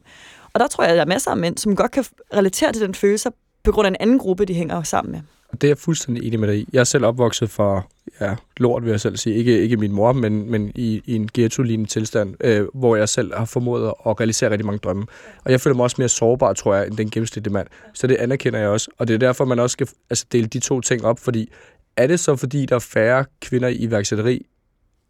Og 0.53 0.59
der 0.59 0.67
tror 0.67 0.83
jeg, 0.83 0.91
at 0.91 0.95
der 0.95 1.01
er 1.01 1.07
masser 1.07 1.31
af 1.31 1.38
mænd, 1.38 1.57
som 1.57 1.75
godt 1.75 1.91
kan 1.91 2.05
relatere 2.33 2.73
til 2.73 2.81
den 2.81 2.95
følelse, 2.95 3.29
på 3.63 3.71
grund 3.71 3.85
af 3.85 3.89
en 3.89 3.97
anden 3.99 4.19
gruppe, 4.19 4.45
de 4.45 4.53
hænger 4.53 4.83
sammen 4.83 5.11
med. 5.11 5.21
Og 5.56 5.62
det 5.62 5.68
er 5.68 5.72
jeg 5.72 5.78
fuldstændig 5.78 6.28
enig 6.28 6.39
med 6.39 6.48
dig 6.48 6.58
i. 6.58 6.68
Jeg 6.74 6.80
er 6.80 6.84
selv 6.84 7.06
opvokset 7.06 7.50
for 7.50 7.88
ja, 8.22 8.36
lort, 8.58 8.84
vil 8.84 8.89
jeg 8.89 9.00
selv 9.02 9.18
sige. 9.18 9.36
Ikke, 9.36 9.62
ikke 9.62 9.78
min 9.78 9.91
mor, 9.91 10.13
men, 10.13 10.52
men 10.52 10.72
i, 10.76 11.02
i 11.06 11.15
en 11.15 11.30
ghetto-lignende 11.34 11.89
tilstand, 11.89 12.36
øh, 12.41 12.68
hvor 12.74 12.96
jeg 12.96 13.10
selv 13.10 13.36
har 13.36 13.46
formået 13.46 13.94
at 14.08 14.20
realisere 14.20 14.52
rigtig 14.52 14.65
mange 14.65 14.80
drømme. 14.80 15.06
Og 15.46 15.52
jeg 15.52 15.62
føler 15.62 15.76
mig 15.76 15.84
også 15.84 15.96
mere 16.00 16.10
sårbar, 16.10 16.54
tror 16.54 16.76
jeg, 16.76 16.88
end 16.88 16.98
den 16.98 17.10
gennemsnitlige 17.10 17.54
mand. 17.54 17.68
Så 17.94 18.08
det 18.08 18.15
anerkender 18.15 18.60
jeg 18.60 18.70
også. 18.70 18.91
Og 18.98 19.08
det 19.08 19.13
er 19.13 19.18
derfor, 19.18 19.46
man 19.46 19.60
også 19.60 19.74
skal 19.74 19.88
altså, 20.10 20.26
dele 20.32 20.48
de 20.48 20.60
to 20.60 20.82
ting 20.82 21.06
op, 21.06 21.20
fordi 21.20 21.52
er 21.98 22.08
det 22.08 22.20
så, 22.20 22.36
fordi 22.36 22.65
der 22.65 22.76
er 22.76 22.80
færre 22.80 23.26
kvinder 23.41 23.68
i 23.68 23.76
iværksætteri? 23.76 24.46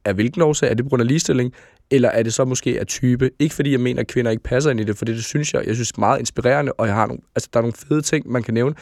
Af 0.06 0.14
hvilken 0.14 0.42
årsag? 0.42 0.70
Er 0.70 0.74
det 0.74 0.86
på 0.86 0.90
grund 0.90 1.02
af 1.02 1.08
ligestilling? 1.08 1.54
Eller 1.92 2.10
er 2.10 2.24
det 2.24 2.34
så 2.34 2.46
måske 2.46 2.80
af 2.80 2.88
type? 2.88 3.32
Ikke 3.40 3.56
fordi 3.56 3.72
jeg 3.72 3.80
mener, 3.80 4.02
at 4.02 4.08
kvinder 4.08 4.32
ikke 4.32 4.44
passer 4.44 4.72
ind 4.72 4.80
i 4.80 4.84
det, 4.84 4.98
for 4.98 5.06
det, 5.06 5.16
det 5.16 5.24
synes 5.24 5.54
jeg, 5.54 5.68
jeg 5.68 5.76
synes 5.76 5.98
meget 5.98 6.20
inspirerende, 6.20 6.72
og 6.72 6.88
jeg 6.88 6.96
har 6.96 7.06
nogle, 7.06 7.22
altså, 7.36 7.50
der 7.54 7.60
er 7.60 7.62
nogle 7.62 7.74
fede 7.88 8.02
ting, 8.02 8.32
man 8.32 8.44
kan 8.44 8.54
nævne. 8.54 8.76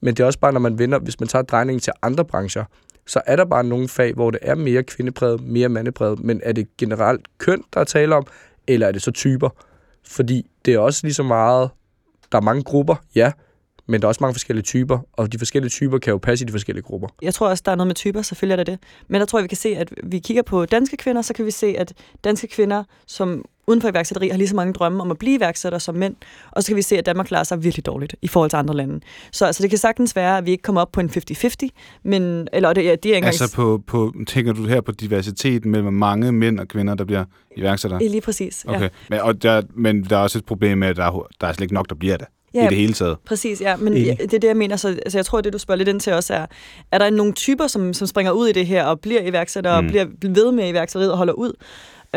Men 0.00 0.14
det 0.14 0.22
er 0.22 0.26
også 0.26 0.38
bare, 0.38 0.52
når 0.52 0.60
man 0.60 0.78
vender, 0.78 0.98
hvis 0.98 1.20
man 1.20 1.28
tager 1.28 1.42
drejningen 1.42 1.80
til 1.80 1.92
andre 2.02 2.24
brancher, 2.24 2.64
så 3.06 3.20
er 3.26 3.36
der 3.36 3.44
bare 3.44 3.64
nogle 3.64 3.88
fag, 3.88 4.14
hvor 4.14 4.30
det 4.30 4.40
er 4.42 4.54
mere 4.54 4.82
kvindepræget, 4.82 5.42
mere 5.42 5.68
mandepræget, 5.68 6.20
men 6.20 6.40
er 6.44 6.52
det 6.52 6.76
generelt 6.76 7.26
køn, 7.38 7.64
der 7.74 7.80
er 7.80 7.84
tale 7.84 8.14
om, 8.14 8.26
eller 8.66 8.86
er 8.86 8.92
det 8.92 9.02
så 9.02 9.10
typer? 9.10 9.48
Fordi 10.06 10.50
det 10.64 10.74
er 10.74 10.78
også 10.78 11.00
lige 11.04 11.14
så 11.14 11.22
meget, 11.22 11.70
der 12.32 12.38
er 12.38 12.42
mange 12.42 12.62
grupper, 12.62 12.94
ja, 13.14 13.32
men 13.90 14.00
der 14.00 14.06
er 14.06 14.08
også 14.08 14.18
mange 14.20 14.34
forskellige 14.34 14.62
typer, 14.62 14.98
og 15.12 15.32
de 15.32 15.38
forskellige 15.38 15.70
typer 15.70 15.98
kan 15.98 16.10
jo 16.10 16.18
passe 16.18 16.44
i 16.44 16.46
de 16.46 16.52
forskellige 16.52 16.82
grupper. 16.82 17.08
Jeg 17.22 17.34
tror 17.34 17.48
også, 17.48 17.62
der 17.66 17.72
er 17.72 17.76
noget 17.76 17.86
med 17.86 17.94
typer, 17.94 18.22
selvfølgelig 18.22 18.52
er 18.52 18.64
der 18.64 18.72
det. 18.72 18.78
Men 19.08 19.20
der 19.20 19.26
tror 19.26 19.38
jeg, 19.38 19.42
vi 19.42 19.48
kan 19.48 19.56
se, 19.56 19.68
at 19.68 19.92
vi 20.02 20.18
kigger 20.18 20.42
på 20.42 20.66
danske 20.66 20.96
kvinder, 20.96 21.22
så 21.22 21.34
kan 21.34 21.46
vi 21.46 21.50
se, 21.50 21.66
at 21.78 21.92
danske 22.24 22.46
kvinder, 22.46 22.84
som 23.06 23.44
uden 23.66 23.80
for 23.80 23.88
iværksætteri 23.88 24.28
har 24.28 24.36
lige 24.36 24.48
så 24.48 24.56
mange 24.56 24.72
drømme 24.72 25.02
om 25.02 25.10
at 25.10 25.18
blive 25.18 25.36
iværksætter 25.36 25.78
som 25.78 25.94
mænd, 25.94 26.16
og 26.50 26.62
så 26.62 26.68
kan 26.68 26.76
vi 26.76 26.82
se, 26.82 26.98
at 26.98 27.06
Danmark 27.06 27.26
klarer 27.26 27.44
sig 27.44 27.64
virkelig 27.64 27.86
dårligt 27.86 28.14
i 28.22 28.28
forhold 28.28 28.50
til 28.50 28.56
andre 28.56 28.76
lande. 28.76 29.00
Så 29.32 29.46
altså, 29.46 29.62
det 29.62 29.70
kan 29.70 29.78
sagtens 29.78 30.16
være, 30.16 30.38
at 30.38 30.46
vi 30.46 30.50
ikke 30.50 30.62
kommer 30.62 30.80
op 30.80 30.92
på 30.92 31.00
en 31.00 31.10
50-50, 31.10 31.68
men, 32.02 32.48
eller 32.52 32.72
det, 32.72 32.84
ja, 32.84 32.94
det 32.94 33.12
er 33.12 33.16
engang... 33.16 33.26
Altså 33.26 33.54
på, 33.54 33.82
på, 33.86 34.14
tænker 34.26 34.52
du 34.52 34.66
her 34.66 34.80
på 34.80 34.92
diversiteten 34.92 35.70
mellem 35.70 35.92
mange 35.92 36.32
mænd 36.32 36.60
og 36.60 36.68
kvinder, 36.68 36.94
der 36.94 37.04
bliver 37.04 37.24
iværksættere? 37.56 38.08
Lige 38.08 38.20
præcis, 38.20 38.64
ja. 38.68 38.76
Okay. 38.76 38.88
Men, 39.10 39.20
og 39.20 39.42
der, 39.42 39.62
men 39.74 40.04
der 40.04 40.16
er 40.16 40.20
også 40.20 40.38
et 40.38 40.44
problem 40.44 40.78
med, 40.78 40.88
at 40.88 40.96
der, 40.96 41.26
der 41.40 41.46
er 41.46 41.52
slet 41.52 41.64
ikke 41.64 41.74
nok, 41.74 41.88
der 41.88 41.94
bliver 41.94 42.16
det 42.16 42.26
ja, 42.54 42.66
i 42.66 42.68
det 42.68 42.76
hele 42.76 42.92
taget. 42.92 43.16
Præcis, 43.26 43.60
ja. 43.60 43.76
Men 43.76 43.96
ja, 43.96 44.14
det 44.20 44.34
er 44.34 44.38
det, 44.38 44.48
jeg 44.48 44.56
mener. 44.56 44.76
Så, 44.76 44.88
altså, 44.88 45.18
jeg 45.18 45.26
tror, 45.26 45.38
at 45.38 45.44
det, 45.44 45.52
du 45.52 45.58
spørger 45.58 45.76
lidt 45.76 45.88
ind 45.88 46.00
til 46.00 46.12
også 46.12 46.34
er, 46.34 46.46
er 46.92 46.98
der 46.98 47.10
nogle 47.10 47.32
typer, 47.32 47.66
som, 47.66 47.94
som 47.94 48.06
springer 48.06 48.32
ud 48.32 48.48
i 48.48 48.52
det 48.52 48.66
her 48.66 48.84
og 48.84 49.00
bliver 49.00 49.22
iværksættere 49.22 49.80
mm. 49.80 49.86
og 49.86 49.90
bliver 49.90 50.06
ved 50.22 50.52
med 50.52 50.68
iværksætteriet 50.68 51.12
og 51.12 51.18
holder 51.18 51.32
ud? 51.32 51.52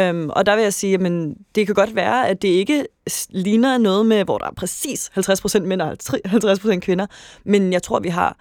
Um, 0.10 0.30
og 0.30 0.46
der 0.46 0.56
vil 0.56 0.64
jeg 0.64 0.74
sige, 0.74 0.94
at 0.94 1.12
det 1.56 1.66
kan 1.66 1.76
godt 1.76 1.96
være, 1.96 2.28
at 2.28 2.42
det 2.42 2.48
ikke 2.48 2.86
ligner 3.30 3.78
noget 3.78 4.06
med, 4.06 4.24
hvor 4.24 4.38
der 4.38 4.46
er 4.46 4.54
præcis 4.58 5.12
50% 5.18 5.60
mænd 5.60 5.82
og 5.82 5.98
50% 6.28 6.80
kvinder, 6.80 7.06
men 7.46 7.74
jeg 7.74 7.84
tror, 7.84 8.00
vi 8.00 8.10
har 8.10 8.38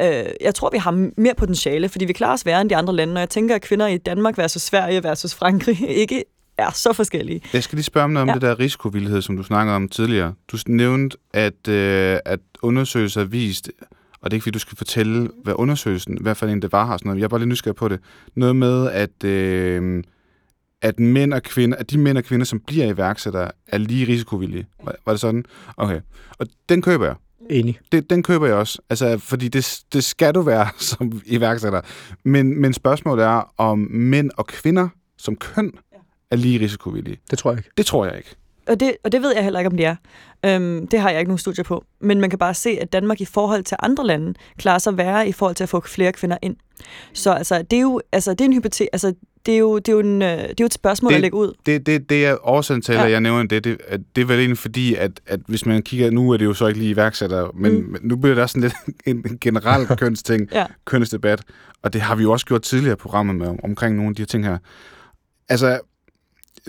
øh, 0.00 0.24
jeg 0.40 0.54
tror, 0.54 0.70
vi 0.70 0.78
har 0.78 1.10
mere 1.16 1.34
potentiale, 1.34 1.88
fordi 1.88 2.04
vi 2.04 2.12
klarer 2.12 2.32
os 2.32 2.46
værre 2.46 2.60
end 2.60 2.70
de 2.70 2.76
andre 2.76 2.94
lande, 2.94 3.14
og 3.14 3.20
jeg 3.20 3.30
tænker, 3.30 3.54
at 3.54 3.62
kvinder 3.62 3.86
i 3.86 3.98
Danmark 3.98 4.38
versus 4.38 4.62
Sverige 4.62 5.04
versus 5.04 5.34
Frankrig 5.34 5.90
ikke 6.02 6.24
er 6.58 6.70
så 6.70 6.92
forskellige. 6.92 7.42
Jeg 7.52 7.62
skal 7.62 7.76
lige 7.76 7.84
spørge 7.84 8.04
om 8.04 8.10
noget 8.10 8.22
om 8.22 8.28
ja. 8.28 8.34
det 8.34 8.42
der 8.42 8.58
risikovildhed, 8.58 9.22
som 9.22 9.36
du 9.36 9.42
snakkede 9.42 9.76
om 9.76 9.88
tidligere. 9.88 10.34
Du 10.48 10.58
nævnte, 10.66 11.16
at, 11.32 11.68
øh, 11.68 12.18
at 12.24 12.40
undersøgelser 12.62 13.20
har 13.20 13.28
vist, 13.28 13.70
og 14.20 14.30
det 14.30 14.34
er 14.34 14.36
ikke 14.36 14.42
fordi, 14.42 14.54
du 14.54 14.58
skal 14.58 14.76
fortælle, 14.76 15.30
hvad 15.44 15.54
undersøgelsen, 15.56 16.18
hvad 16.20 16.34
for 16.34 16.46
en 16.46 16.62
det 16.62 16.72
var 16.72 16.86
her, 16.86 16.96
sådan 16.96 17.08
noget. 17.08 17.18
jeg 17.18 17.24
er 17.24 17.28
bare 17.28 17.40
lidt 17.40 17.48
nysgerrig 17.48 17.76
på 17.76 17.88
det. 17.88 18.00
Noget 18.34 18.56
med, 18.56 18.90
at, 18.90 19.24
øh, 19.24 20.04
at, 20.82 21.00
mænd 21.00 21.34
og 21.34 21.42
kvinder, 21.42 21.76
at 21.76 21.90
de 21.90 21.98
mænd 21.98 22.18
og 22.18 22.24
kvinder, 22.24 22.46
som 22.46 22.60
bliver 22.66 22.86
iværksættere, 22.86 23.50
er 23.66 23.78
lige 23.78 24.06
risikovillige. 24.06 24.66
Var, 24.84 24.94
var 25.06 25.12
det 25.12 25.20
sådan? 25.20 25.44
Okay. 25.76 26.00
Og 26.38 26.46
den 26.68 26.82
køber 26.82 27.06
jeg. 27.06 27.14
Enig. 27.50 27.78
Det, 27.92 28.10
den 28.10 28.22
køber 28.22 28.46
jeg 28.46 28.54
også, 28.54 28.78
altså, 28.90 29.18
fordi 29.18 29.48
det, 29.48 29.80
det 29.92 30.04
skal 30.04 30.34
du 30.34 30.40
være 30.40 30.68
som 30.94 31.20
iværksætter. 31.26 31.80
Men, 32.24 32.60
men 32.60 32.72
spørgsmålet 32.72 33.24
er, 33.24 33.52
om 33.58 33.78
mænd 33.90 34.30
og 34.36 34.46
kvinder 34.46 34.88
som 35.18 35.36
køn 35.36 35.72
er 36.30 36.36
lige 36.36 36.60
risikovillige. 36.60 37.18
Det 37.30 37.38
tror 37.38 37.50
jeg 37.50 37.58
ikke. 37.58 37.70
Det 37.76 37.86
tror 37.86 38.06
jeg 38.06 38.16
ikke. 38.16 38.36
Og 38.66 38.80
det, 38.80 38.96
og 39.04 39.12
det 39.12 39.22
ved 39.22 39.34
jeg 39.34 39.44
heller 39.44 39.60
ikke, 39.60 39.70
om 39.70 39.76
de 39.76 39.84
er. 39.84 39.96
Øhm, 40.44 40.86
det 40.86 41.00
har 41.00 41.10
jeg 41.10 41.18
ikke 41.18 41.28
nogen 41.28 41.38
studier 41.38 41.64
på. 41.64 41.84
Men 42.00 42.20
man 42.20 42.30
kan 42.30 42.38
bare 42.38 42.54
se, 42.54 42.70
at 42.80 42.92
Danmark 42.92 43.20
i 43.20 43.24
forhold 43.24 43.62
til 43.62 43.76
andre 43.80 44.06
lande 44.06 44.34
klarer 44.58 44.78
sig 44.78 44.96
værre 44.96 45.28
i 45.28 45.32
forhold 45.32 45.54
til 45.54 45.62
at 45.62 45.68
få 45.68 45.80
flere 45.80 46.12
kvinder 46.12 46.36
ind. 46.42 46.56
Så 47.12 47.32
altså, 47.32 47.62
det 47.62 47.76
er 47.76 47.80
jo 47.80 48.00
altså, 48.12 48.30
det 48.30 48.40
er 48.40 48.44
en 48.44 48.52
hypote, 48.52 48.94
altså, 48.94 49.14
det 49.46 49.54
er 49.54 49.58
jo, 49.58 49.78
det 49.78 49.88
er 49.88 49.92
jo, 49.92 49.98
en, 49.98 50.22
øh, 50.22 50.28
det 50.28 50.48
er 50.48 50.54
jo 50.60 50.66
et 50.66 50.74
spørgsmål 50.74 51.10
det, 51.10 51.16
at 51.16 51.20
lægge 51.20 51.36
ud. 51.36 51.52
Det, 51.66 51.86
det, 51.86 52.10
det 52.10 52.26
er 52.26 52.36
årsagen 52.48 52.82
til, 52.82 52.94
ja. 52.94 53.04
at 53.04 53.10
jeg 53.10 53.20
nævner 53.20 53.46
det. 53.46 53.64
Det, 53.64 53.78
det 54.16 54.22
er 54.22 54.26
vel 54.26 54.38
egentlig 54.38 54.58
fordi, 54.58 54.94
at, 54.94 55.20
at 55.26 55.40
hvis 55.48 55.66
man 55.66 55.82
kigger, 55.82 56.10
nu 56.10 56.30
er 56.30 56.36
det 56.36 56.44
jo 56.44 56.54
så 56.54 56.66
ikke 56.66 56.78
lige 56.78 56.90
iværksætter, 56.90 57.50
men, 57.54 57.72
mm. 57.72 57.88
men 57.88 58.00
nu 58.02 58.16
bliver 58.16 58.34
der 58.34 58.46
sådan 58.46 58.62
lidt 58.62 58.74
en 59.06 59.38
generel 59.40 59.86
kønsting, 59.98 60.48
ja. 60.52 60.66
kønsdebat, 60.84 61.42
og 61.82 61.92
det 61.92 62.00
har 62.00 62.14
vi 62.14 62.22
jo 62.22 62.32
også 62.32 62.46
gjort 62.46 62.62
tidligere 62.62 62.92
i 62.92 62.96
programmet 62.96 63.36
med, 63.36 63.56
omkring 63.64 63.96
nogle 63.96 64.08
af 64.08 64.14
de 64.14 64.22
her 64.22 64.26
ting 64.26 64.44
her. 64.44 64.58
Altså, 65.48 65.80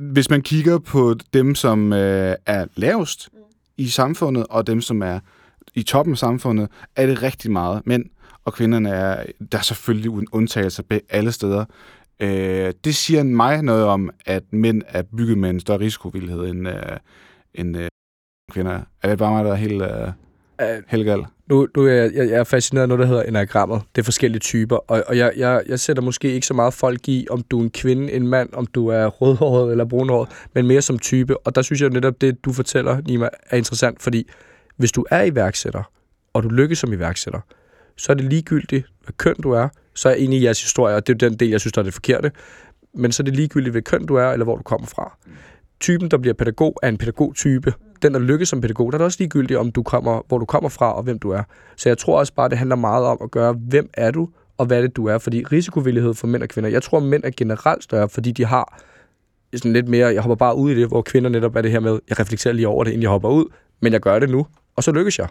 hvis 0.01 0.29
man 0.29 0.41
kigger 0.41 0.79
på 0.79 1.15
dem, 1.33 1.55
som 1.55 1.93
øh, 1.93 2.35
er 2.45 2.65
lavest 2.75 3.29
mm. 3.33 3.39
i 3.77 3.87
samfundet, 3.87 4.45
og 4.49 4.67
dem, 4.67 4.81
som 4.81 5.01
er 5.01 5.19
i 5.75 5.83
toppen 5.83 6.13
af 6.13 6.17
samfundet, 6.17 6.69
er 6.95 7.05
det 7.05 7.23
rigtig 7.23 7.51
meget 7.51 7.81
mænd, 7.85 8.05
og 8.45 8.53
kvinderne 8.53 8.89
er, 8.89 9.25
der 9.51 9.57
er 9.57 9.61
selvfølgelig 9.61 10.33
undtagelser 10.33 10.83
alle 11.09 11.31
steder. 11.31 11.65
Øh, 12.19 12.73
det 12.83 12.95
siger 12.95 13.23
mig 13.23 13.61
noget 13.61 13.85
om, 13.85 14.09
at 14.25 14.43
mænd 14.51 14.81
er 14.87 15.01
bygget 15.17 15.37
med 15.37 15.49
en 15.49 15.59
større 15.59 15.79
risikovillighed 15.79 16.45
end, 16.45 16.67
øh, 16.67 16.97
end 17.53 17.77
øh, 17.77 17.87
kvinder. 18.51 18.81
Er 19.03 19.09
det 19.09 19.17
bare 19.17 19.31
mig, 19.31 19.45
der 19.45 19.51
er 19.51 19.55
helt, 19.55 19.81
øh, 19.81 20.83
helt 20.87 21.05
gal? 21.05 21.25
Nu, 21.49 21.67
nu 21.75 21.85
er 21.85 21.91
jeg, 21.91 22.11
jeg 22.15 22.29
er 22.29 22.43
fascineret 22.43 22.81
af 22.81 22.87
noget, 22.87 22.99
der 22.99 23.05
hedder 23.05 23.23
enagrammet. 23.23 23.81
Det 23.95 24.01
er 24.01 24.03
forskellige 24.03 24.39
typer, 24.39 24.75
og, 24.75 25.03
og 25.07 25.17
jeg, 25.17 25.31
jeg, 25.37 25.63
jeg 25.67 25.79
sætter 25.79 26.03
måske 26.03 26.31
ikke 26.31 26.47
så 26.47 26.53
meget 26.53 26.73
folk 26.73 27.09
i, 27.09 27.27
om 27.29 27.41
du 27.41 27.59
er 27.59 27.63
en 27.63 27.69
kvinde, 27.69 28.13
en 28.13 28.27
mand, 28.27 28.49
om 28.53 28.65
du 28.65 28.87
er 28.87 29.07
rødhåret 29.07 29.71
eller 29.71 29.85
brunhåret, 29.85 30.29
men 30.53 30.67
mere 30.67 30.81
som 30.81 30.99
type. 30.99 31.37
Og 31.37 31.55
der 31.55 31.61
synes 31.61 31.81
jeg 31.81 31.89
netop, 31.89 32.21
det 32.21 32.45
du 32.45 32.53
fortæller, 32.53 33.01
Nima, 33.07 33.29
er 33.49 33.57
interessant, 33.57 34.01
fordi 34.01 34.29
hvis 34.77 34.91
du 34.91 35.05
er 35.11 35.23
iværksætter, 35.23 35.83
og 36.33 36.43
du 36.43 36.49
lykkes 36.49 36.79
som 36.79 36.93
iværksætter, 36.93 37.39
så 37.97 38.11
er 38.11 38.15
det 38.15 38.25
ligegyldigt, 38.25 38.85
hvad 39.03 39.13
køn 39.17 39.35
du 39.43 39.51
er. 39.51 39.69
Så 39.95 40.09
er 40.09 40.13
jeg 40.13 40.21
enig 40.21 40.39
i 40.39 40.43
jeres 40.43 40.61
historie, 40.61 40.95
og 40.95 41.07
det 41.07 41.13
er 41.13 41.29
den 41.29 41.39
del, 41.39 41.49
jeg 41.49 41.59
synes, 41.59 41.73
der 41.73 41.81
er 41.81 41.83
det 41.83 41.93
forkerte. 41.93 42.31
Men 42.93 43.11
så 43.11 43.23
er 43.23 43.25
det 43.25 43.35
ligegyldigt, 43.35 43.73
hvad 43.73 43.81
køn 43.81 44.05
du 44.05 44.15
er, 44.15 44.31
eller 44.31 44.43
hvor 44.43 44.55
du 44.55 44.63
kommer 44.63 44.87
fra. 44.87 45.17
Typen, 45.79 46.11
der 46.11 46.17
bliver 46.17 46.33
pædagog, 46.33 46.79
er 46.83 46.89
en 46.89 46.97
pædagogtype. 46.97 47.73
Den, 48.01 48.13
der 48.13 48.19
lykkes 48.19 48.49
som 48.49 48.61
pædagog, 48.61 48.91
der 48.91 48.95
er 48.95 48.97
det 48.97 49.05
også 49.05 49.17
ligegyldigt, 49.19 49.59
om 49.59 49.71
du 49.71 49.83
kommer, 49.83 50.21
hvor 50.27 50.37
du 50.37 50.45
kommer 50.45 50.69
fra, 50.69 50.93
og 50.93 51.03
hvem 51.03 51.19
du 51.19 51.29
er. 51.31 51.43
Så 51.75 51.89
jeg 51.89 51.97
tror 51.97 52.19
også 52.19 52.33
bare, 52.33 52.49
det 52.49 52.57
handler 52.57 52.75
meget 52.75 53.05
om 53.05 53.17
at 53.23 53.31
gøre, 53.31 53.53
hvem 53.53 53.89
er 53.93 54.11
du, 54.11 54.29
og 54.57 54.65
hvad 54.65 54.83
det, 54.83 54.95
du 54.95 55.05
er. 55.05 55.17
Fordi 55.17 55.43
risikovillighed 55.51 56.13
for 56.13 56.27
mænd 56.27 56.43
og 56.43 56.49
kvinder, 56.49 56.69
jeg 56.69 56.83
tror, 56.83 56.99
mænd 56.99 57.23
er 57.23 57.31
generelt 57.37 57.83
større, 57.83 58.09
fordi 58.09 58.31
de 58.31 58.45
har 58.45 58.81
sådan 59.53 59.73
lidt 59.73 59.87
mere, 59.87 60.07
jeg 60.07 60.21
hopper 60.21 60.35
bare 60.35 60.55
ud 60.55 60.71
i 60.71 60.75
det, 60.75 60.87
hvor 60.87 61.01
kvinder 61.01 61.29
netop 61.29 61.55
er 61.55 61.61
det 61.61 61.71
her 61.71 61.79
med, 61.79 61.99
jeg 62.09 62.19
reflekterer 62.19 62.53
lige 62.53 62.67
over 62.67 62.83
det, 62.83 62.91
inden 62.91 63.01
jeg 63.01 63.09
hopper 63.09 63.29
ud, 63.29 63.45
men 63.81 63.93
jeg 63.93 64.01
gør 64.01 64.19
det 64.19 64.29
nu, 64.29 64.47
og 64.75 64.83
så 64.83 64.91
lykkes 64.91 65.19
jeg. 65.19 65.27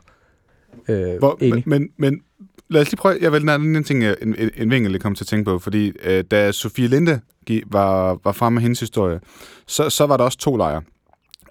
Øh, 0.89 1.19
Hvor, 1.19 1.39
men, 1.41 1.63
men, 1.67 1.89
men 1.97 2.21
lad 2.69 2.81
os 2.81 2.91
lige 2.91 2.97
prøve, 2.97 3.19
jeg 3.21 3.33
vil 3.33 3.43
en 3.43 3.49
anden 3.49 3.85
ting, 3.85 4.05
en, 4.05 4.15
en, 4.23 4.51
en 4.57 4.71
vinkel, 4.71 4.93
jeg 4.93 5.01
kom 5.01 5.15
til 5.15 5.25
at 5.25 5.29
tænke 5.29 5.45
på, 5.45 5.59
fordi 5.59 5.93
øh, 6.05 6.25
da 6.31 6.53
Sofie 6.53 6.89
Linde 6.89 7.21
var, 7.67 8.19
var 8.25 8.33
fremme 8.33 8.55
med 8.55 8.63
hendes 8.63 8.81
historie, 8.81 9.21
så, 9.67 9.91
så 9.91 10.07
var 10.07 10.17
der 10.17 10.25
også 10.25 10.39
to 10.39 10.57
lejre. 10.57 10.83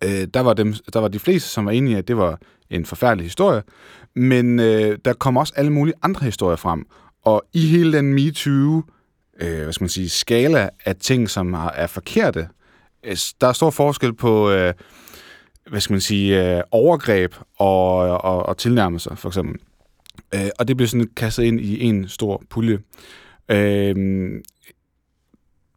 Øh, 0.03 0.27
der, 0.33 0.39
var 0.39 0.53
dem, 0.53 0.73
der 0.93 0.99
var 0.99 1.07
de 1.07 1.19
fleste, 1.19 1.49
som 1.49 1.65
var 1.65 1.71
enige, 1.71 1.97
at 1.97 2.07
det 2.07 2.17
var 2.17 2.39
en 2.69 2.85
forfærdelig 2.85 3.25
historie, 3.25 3.61
men 4.15 4.59
øh, 4.59 4.97
der 5.05 5.13
kom 5.13 5.37
også 5.37 5.53
alle 5.55 5.71
mulige 5.71 5.95
andre 6.01 6.25
historier 6.25 6.55
frem, 6.55 6.85
og 7.23 7.43
i 7.53 7.67
hele 7.67 7.97
den 7.97 8.13
MeToo 8.13 8.83
øh, 9.41 9.63
hvad 9.63 9.73
skal 9.73 9.83
man 9.83 9.89
sige, 9.89 10.09
skala 10.09 10.69
af 10.85 10.95
ting, 10.95 11.29
som 11.29 11.53
er, 11.53 11.69
er 11.69 11.87
forkerte. 11.87 12.47
Øh, 13.03 13.17
Der 13.41 13.47
er 13.47 13.53
stor 13.53 13.69
forskel 13.69 14.13
på, 14.13 14.51
øh, 14.51 14.73
hvad 15.69 15.81
skal 15.81 15.93
man 15.93 16.01
sige, 16.01 16.57
øh, 16.57 16.63
overgreb 16.71 17.35
og, 17.57 17.95
og, 17.97 18.45
og 18.45 18.57
tilnærmelser, 18.57 19.15
for 19.15 19.29
eksempel. 19.29 19.55
Øh, 20.35 20.49
og 20.59 20.67
det 20.67 20.77
blev 20.77 20.87
sådan 20.87 21.09
kastet 21.15 21.43
ind 21.43 21.59
i 21.59 21.83
en 21.83 22.07
stor 22.07 22.43
pulje. 22.49 22.79
Øh, 23.51 23.95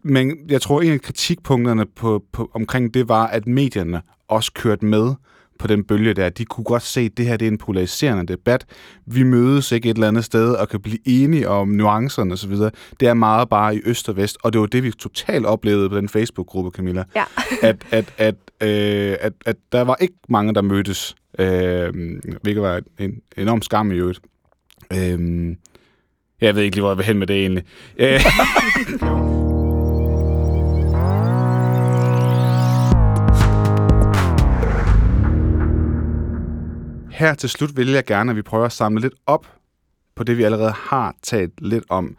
men 0.09 0.37
jeg 0.49 0.63
tror, 0.63 0.81
en 0.81 0.93
af 0.93 1.01
kritikpunkterne 1.01 1.87
på, 1.97 2.25
på, 2.33 2.51
omkring 2.55 2.95
det 2.95 3.09
var, 3.09 3.27
at 3.27 3.47
medierne 3.47 4.03
også 4.29 4.53
kørte 4.53 4.85
med 4.85 5.15
på 5.59 5.67
den 5.67 5.85
bølge 5.85 6.15
der. 6.15 6.29
De 6.29 6.45
kunne 6.45 6.65
godt 6.65 6.83
se, 6.83 7.01
at 7.01 7.17
det 7.17 7.27
her 7.27 7.37
det 7.37 7.49
er 7.49 7.51
en 7.51 7.59
polariserende 7.59 8.27
debat. 8.27 8.65
Vi 9.07 9.23
mødes 9.23 9.73
ikke 9.73 9.91
et 9.91 9.95
eller 9.95 10.09
andet 10.09 10.25
sted 10.25 10.53
og 10.53 10.69
kan 10.69 10.81
blive 10.81 10.99
enige 11.05 11.49
om 11.49 11.69
nuancerne 11.69 12.33
osv. 12.33 12.53
Det 13.01 13.09
er 13.09 13.15
meget 13.15 13.49
bare 13.49 13.77
i 13.77 13.81
øst 13.85 14.09
og 14.09 14.17
vest, 14.17 14.39
og 14.43 14.53
det 14.53 14.61
var 14.61 14.67
det, 14.67 14.83
vi 14.83 14.91
totalt 14.91 15.47
oplevede 15.47 15.89
på 15.89 15.97
den 15.97 16.09
Facebook-gruppe, 16.09 16.71
Camilla. 16.71 17.05
Ja. 17.17 17.25
at, 17.63 17.77
at, 17.91 18.15
at, 18.19 18.35
øh, 18.63 19.17
at, 19.21 19.33
at 19.47 19.57
der 19.73 19.83
var 19.83 19.97
ikke 20.01 20.15
mange, 20.29 20.55
der 20.55 20.63
mødtes, 20.63 21.17
øh, 21.39 21.93
hvilket 22.43 22.63
var 22.63 22.81
en 22.99 23.21
enorm 23.37 23.63
skam 23.63 23.93
i 23.93 23.95
øvrigt. 23.95 24.21
Øh, 24.93 25.57
jeg 26.41 26.55
ved 26.55 26.63
ikke 26.63 26.77
lige, 26.77 26.83
hvor 26.83 26.91
jeg 26.91 26.99
vil 26.99 27.07
hen 27.07 27.19
med 27.19 27.27
det 27.27 27.37
egentlig. 27.37 27.65
Øh, 27.99 28.21
Her 37.19 37.35
til 37.35 37.49
slut 37.49 37.77
vil 37.77 37.89
jeg 37.89 38.05
gerne, 38.05 38.31
at 38.31 38.37
vi 38.37 38.43
prøver 38.43 38.65
at 38.65 38.73
samle 38.73 39.01
lidt 39.01 39.15
op 39.27 39.47
på 40.15 40.25
det, 40.25 40.39
vi 40.39 40.43
allerede 40.43 40.71
har 40.71 41.15
talt 41.23 41.53
lidt 41.61 41.85
om. 41.89 42.17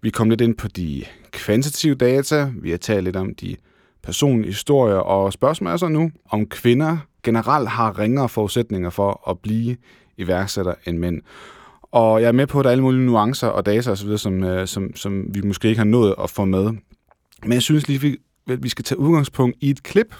Vi 0.00 0.10
kom 0.10 0.30
lidt 0.30 0.40
ind 0.40 0.56
på 0.56 0.68
de 0.68 1.04
kvantitative 1.30 1.94
data, 1.94 2.52
vi 2.60 2.70
har 2.70 2.78
talt 2.78 3.04
lidt 3.04 3.16
om 3.16 3.34
de 3.34 3.56
personlige 4.02 4.52
historier, 4.52 4.96
og 4.96 5.32
spørgsmålet 5.32 5.72
er 5.72 5.76
så 5.76 5.88
nu, 5.88 6.10
om 6.30 6.46
kvinder 6.46 6.98
generelt 7.22 7.68
har 7.68 7.98
ringere 7.98 8.28
forudsætninger 8.28 8.90
for 8.90 9.30
at 9.30 9.38
blive 9.38 9.76
iværksætter 10.16 10.74
end 10.86 10.98
mænd. 10.98 11.22
Og 11.82 12.22
jeg 12.22 12.28
er 12.28 12.32
med 12.32 12.46
på, 12.46 12.58
at 12.58 12.64
der 12.64 12.70
er 12.70 12.72
alle 12.72 12.84
mulige 12.84 13.06
nuancer 13.06 13.48
og 13.48 13.66
data 13.66 13.90
osv., 13.90 14.16
som, 14.16 14.44
øh, 14.44 14.66
som, 14.66 14.96
som 14.96 15.34
vi 15.34 15.40
måske 15.40 15.68
ikke 15.68 15.78
har 15.78 15.84
nået 15.84 16.14
at 16.22 16.30
få 16.30 16.44
med. 16.44 16.64
Men 17.42 17.52
jeg 17.52 17.62
synes 17.62 17.88
lige, 17.88 18.16
at 18.48 18.62
vi 18.62 18.68
skal 18.68 18.84
tage 18.84 18.98
udgangspunkt 18.98 19.56
i 19.60 19.70
et 19.70 19.82
klip 19.82 20.14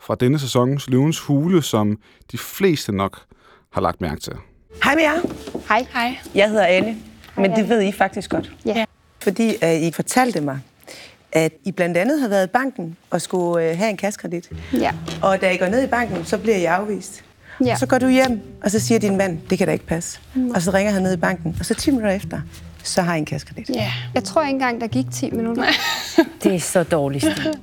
fra 0.00 0.14
denne 0.14 0.38
sæsons 0.38 0.90
Løvens 0.90 1.20
Hule, 1.20 1.62
som 1.62 1.98
de 2.32 2.38
fleste 2.38 2.92
nok 2.92 3.20
har 3.76 3.80
lagt 3.80 4.00
mærke 4.00 4.20
til. 4.20 4.32
Hej 4.84 4.94
med 4.94 5.02
jer. 5.02 5.20
Hej. 5.68 5.86
Hej. 5.92 6.18
Jeg 6.34 6.48
hedder 6.48 6.64
Anne, 6.66 6.96
men 7.36 7.56
det 7.56 7.68
ved 7.68 7.82
I 7.82 7.92
faktisk 7.92 8.30
godt. 8.30 8.52
Ja. 8.66 8.84
Fordi 9.22 9.54
uh, 9.62 9.82
I 9.82 9.92
fortalte 9.92 10.40
mig, 10.40 10.58
at 11.32 11.52
I 11.64 11.72
blandt 11.72 11.96
andet 11.96 12.20
har 12.20 12.28
været 12.28 12.46
i 12.46 12.50
banken 12.50 12.96
og 13.10 13.22
skulle 13.22 13.70
uh, 13.70 13.78
have 13.78 13.90
en 13.90 13.96
kaskredit. 13.96 14.50
Ja. 14.72 14.92
Og 15.22 15.40
da 15.40 15.50
I 15.50 15.56
går 15.56 15.66
ned 15.66 15.82
i 15.82 15.86
banken, 15.86 16.24
så 16.24 16.38
bliver 16.38 16.56
I 16.56 16.64
afvist. 16.64 17.24
Ja. 17.64 17.76
Så 17.76 17.86
går 17.86 17.98
du 17.98 18.08
hjem, 18.08 18.40
og 18.62 18.70
så 18.70 18.80
siger 18.80 18.98
din 18.98 19.16
mand, 19.16 19.38
det 19.50 19.58
kan 19.58 19.66
da 19.66 19.72
ikke 19.72 19.86
passe. 19.86 20.20
Og 20.54 20.62
så 20.62 20.70
ringer 20.70 20.92
han 20.92 21.02
ned 21.02 21.12
i 21.12 21.16
banken, 21.16 21.56
og 21.58 21.64
så 21.66 21.74
10 21.74 21.90
minutter 21.90 22.10
efter, 22.12 22.40
så 22.82 23.02
har 23.02 23.14
I 23.14 23.18
en 23.18 23.24
kaskredit. 23.24 23.70
ja. 23.74 23.92
Jeg 24.14 24.24
tror 24.24 24.42
ikke 24.42 24.52
engang, 24.52 24.80
der 24.80 24.86
gik 24.86 25.06
10 25.12 25.30
minutter. 25.30 25.64
Det 26.42 26.54
er 26.54 26.60
så 26.60 26.82
dårligt 26.82 27.24
stil. 27.24 27.54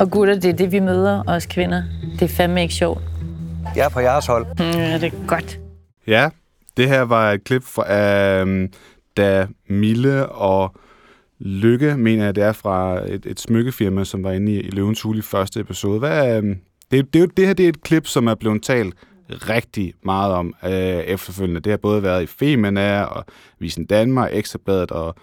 Og 0.00 0.10
gutter, 0.10 0.34
det 0.34 0.44
er 0.44 0.52
det, 0.52 0.72
vi 0.72 0.80
møder, 0.80 1.22
os 1.26 1.46
kvinder. 1.46 1.82
Det 2.18 2.22
er 2.22 2.28
fandme 2.28 2.62
ikke 2.62 2.74
sjovt. 2.74 3.02
Jeg 3.76 3.84
er 3.84 3.88
på 3.88 4.00
jeres 4.00 4.26
hold. 4.26 4.46
Mm, 4.46 4.80
ja, 4.80 4.98
det 4.98 5.04
er 5.04 5.26
godt. 5.26 5.60
Ja, 6.06 6.30
det 6.76 6.88
her 6.88 7.02
var 7.02 7.32
et 7.32 7.44
klip 7.44 7.62
fra, 7.64 7.94
øh, 7.94 8.68
da 9.16 9.46
Mille 9.68 10.28
og 10.28 10.74
Lykke, 11.38 11.96
mener 11.96 12.24
jeg, 12.24 12.34
det 12.34 12.44
er 12.44 12.52
fra 12.52 13.00
et, 13.10 13.26
et 13.26 13.40
smykkefirma, 13.40 14.04
som 14.04 14.24
var 14.24 14.32
inde 14.32 14.52
i, 14.52 14.60
i 14.60 14.70
Løvens 14.70 15.02
Hule 15.02 15.18
i 15.18 15.22
første 15.22 15.60
episode. 15.60 15.98
Hvad, 15.98 16.42
øh, 16.42 16.56
det, 16.90 17.14
det, 17.14 17.22
er 17.22 17.26
det 17.26 17.46
her 17.46 17.54
det 17.54 17.64
er 17.64 17.68
et 17.68 17.82
klip, 17.82 18.06
som 18.06 18.26
er 18.26 18.34
blevet 18.34 18.62
talt 18.62 18.94
rigtig 19.30 19.94
meget 20.04 20.32
om 20.32 20.54
øh, 20.64 20.72
efterfølgende. 20.72 21.60
Det 21.60 21.70
har 21.70 21.76
både 21.76 22.02
været 22.02 22.22
i 22.22 22.26
Femina 22.26 23.02
og 23.02 23.24
Visen 23.58 23.86
Danmark, 23.86 24.30
Ekstrabladet 24.32 24.90
og, 24.90 25.14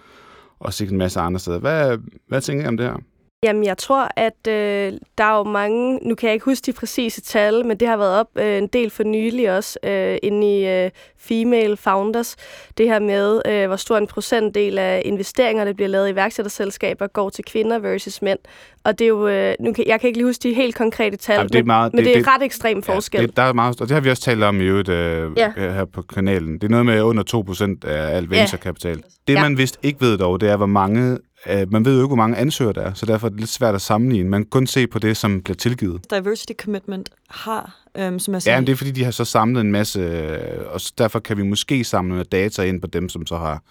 og 0.60 0.74
sikkert 0.74 0.92
en 0.92 0.98
masse 0.98 1.20
andre 1.20 1.40
steder. 1.40 1.58
Hvad, 1.58 1.98
hvad 2.28 2.40
tænker 2.40 2.64
I 2.64 2.68
om 2.68 2.76
det 2.76 2.86
her? 2.86 2.96
Jamen, 3.44 3.64
jeg 3.64 3.78
tror, 3.78 4.08
at 4.16 4.46
øh, 4.48 4.92
der 5.18 5.24
er 5.24 5.36
jo 5.38 5.42
mange, 5.44 5.98
nu 6.08 6.14
kan 6.14 6.26
jeg 6.26 6.34
ikke 6.34 6.44
huske 6.44 6.66
de 6.66 6.72
præcise 6.72 7.20
tal, 7.20 7.66
men 7.66 7.76
det 7.76 7.88
har 7.88 7.96
været 7.96 8.20
op 8.20 8.26
øh, 8.38 8.58
en 8.58 8.66
del 8.66 8.90
for 8.90 9.02
nylig 9.02 9.56
også, 9.56 9.78
øh, 9.84 10.18
inde 10.22 10.58
i 10.60 10.66
øh, 10.84 10.90
Female 11.18 11.76
Founders. 11.76 12.36
Det 12.78 12.86
her 12.88 12.98
med, 12.98 13.42
øh, 13.46 13.66
hvor 13.66 13.76
stor 13.76 13.98
en 13.98 14.06
procentdel 14.06 14.78
af 14.78 15.02
investeringer, 15.04 15.64
der 15.64 15.72
bliver 15.72 15.88
lavet 15.88 16.08
i 16.08 16.10
iværksætterselskaber, 16.10 17.06
går 17.06 17.30
til 17.30 17.44
kvinder 17.44 17.78
versus 17.78 18.22
mænd. 18.22 18.38
Og 18.84 18.98
det 18.98 19.04
er 19.04 19.08
jo, 19.08 19.28
øh, 19.28 19.54
nu 19.60 19.72
kan, 19.72 19.84
jeg 19.86 20.00
kan 20.00 20.06
ikke 20.08 20.18
lige 20.18 20.26
huske 20.26 20.42
de 20.48 20.54
helt 20.54 20.74
konkrete 20.74 21.16
tal, 21.16 21.34
Jamen, 21.36 21.48
det 21.48 21.54
er 21.54 21.62
men, 21.62 21.66
meget- 21.66 21.92
men 21.92 21.98
det- 21.98 22.04
det, 22.06 22.14
det 22.14 22.20
er 22.20 22.24
det- 22.24 22.34
ret 22.40 22.44
ekstrem 22.44 22.82
forskel. 22.82 23.20
Ja, 23.20 23.26
det, 23.26 23.36
der 23.36 23.42
er 23.42 23.52
meget, 23.52 23.80
og 23.80 23.88
det 23.88 23.94
har 23.94 24.00
vi 24.00 24.10
også 24.10 24.22
talt 24.22 24.42
om 24.42 24.60
i 24.60 24.64
øvrigt 24.64 24.88
øh, 24.88 25.30
Ja. 25.36 25.52
ja. 25.56 25.72
her 25.72 25.84
på 25.84 26.02
kanalen. 26.02 26.54
Det 26.54 26.64
er 26.64 26.68
noget 26.68 26.86
med 26.86 27.02
under 27.02 27.22
2% 27.22 27.84
af 27.84 28.16
al 28.16 28.28
Ja. 28.32 28.38
venturekapital. 28.38 29.02
Det, 29.28 29.34
Ja. 29.34 29.42
man 29.42 29.58
vist 29.58 29.78
ikke 29.82 30.00
ved 30.00 30.18
dog, 30.18 30.40
det 30.40 30.48
er, 30.50 30.56
hvor 30.56 30.66
mange... 30.66 31.18
Øh, 31.46 31.72
man 31.72 31.84
ved 31.84 31.94
jo 31.94 31.98
ikke, 31.98 32.06
hvor 32.06 32.16
mange 32.16 32.36
ansøgere 32.36 32.72
der 32.72 32.82
er, 32.82 32.94
så 32.94 33.06
derfor 33.06 33.26
er 33.26 33.30
det 33.30 33.40
lidt 33.40 33.50
svært 33.50 33.74
at 33.74 33.80
sammenligne. 33.80 34.28
Man 34.30 34.42
kan 34.42 34.50
kun 34.50 34.66
se 34.66 34.86
på 34.86 34.98
det, 34.98 35.16
som 35.16 35.42
bliver 35.42 35.56
tilgivet. 35.56 36.10
Diversity 36.10 36.52
Commitment 36.62 37.10
har, 37.30 37.76
øhm, 37.96 38.18
som 38.18 38.34
jeg 38.34 38.42
sagde, 38.42 38.54
Ja, 38.54 38.60
men 38.60 38.66
det 38.66 38.72
er 38.72 38.76
fordi, 38.76 38.90
de 38.90 39.04
har 39.04 39.10
så 39.10 39.24
samlet 39.24 39.60
en 39.60 39.72
masse, 39.72 40.00
øh, 40.00 40.64
og 40.66 40.80
derfor 40.98 41.18
kan 41.18 41.36
vi 41.36 41.42
måske 41.42 41.84
samle 41.84 42.08
noget 42.08 42.32
data 42.32 42.62
ind 42.62 42.80
på 42.80 42.86
dem, 42.86 43.08
som 43.08 43.26
så 43.26 43.36
har 43.36 43.62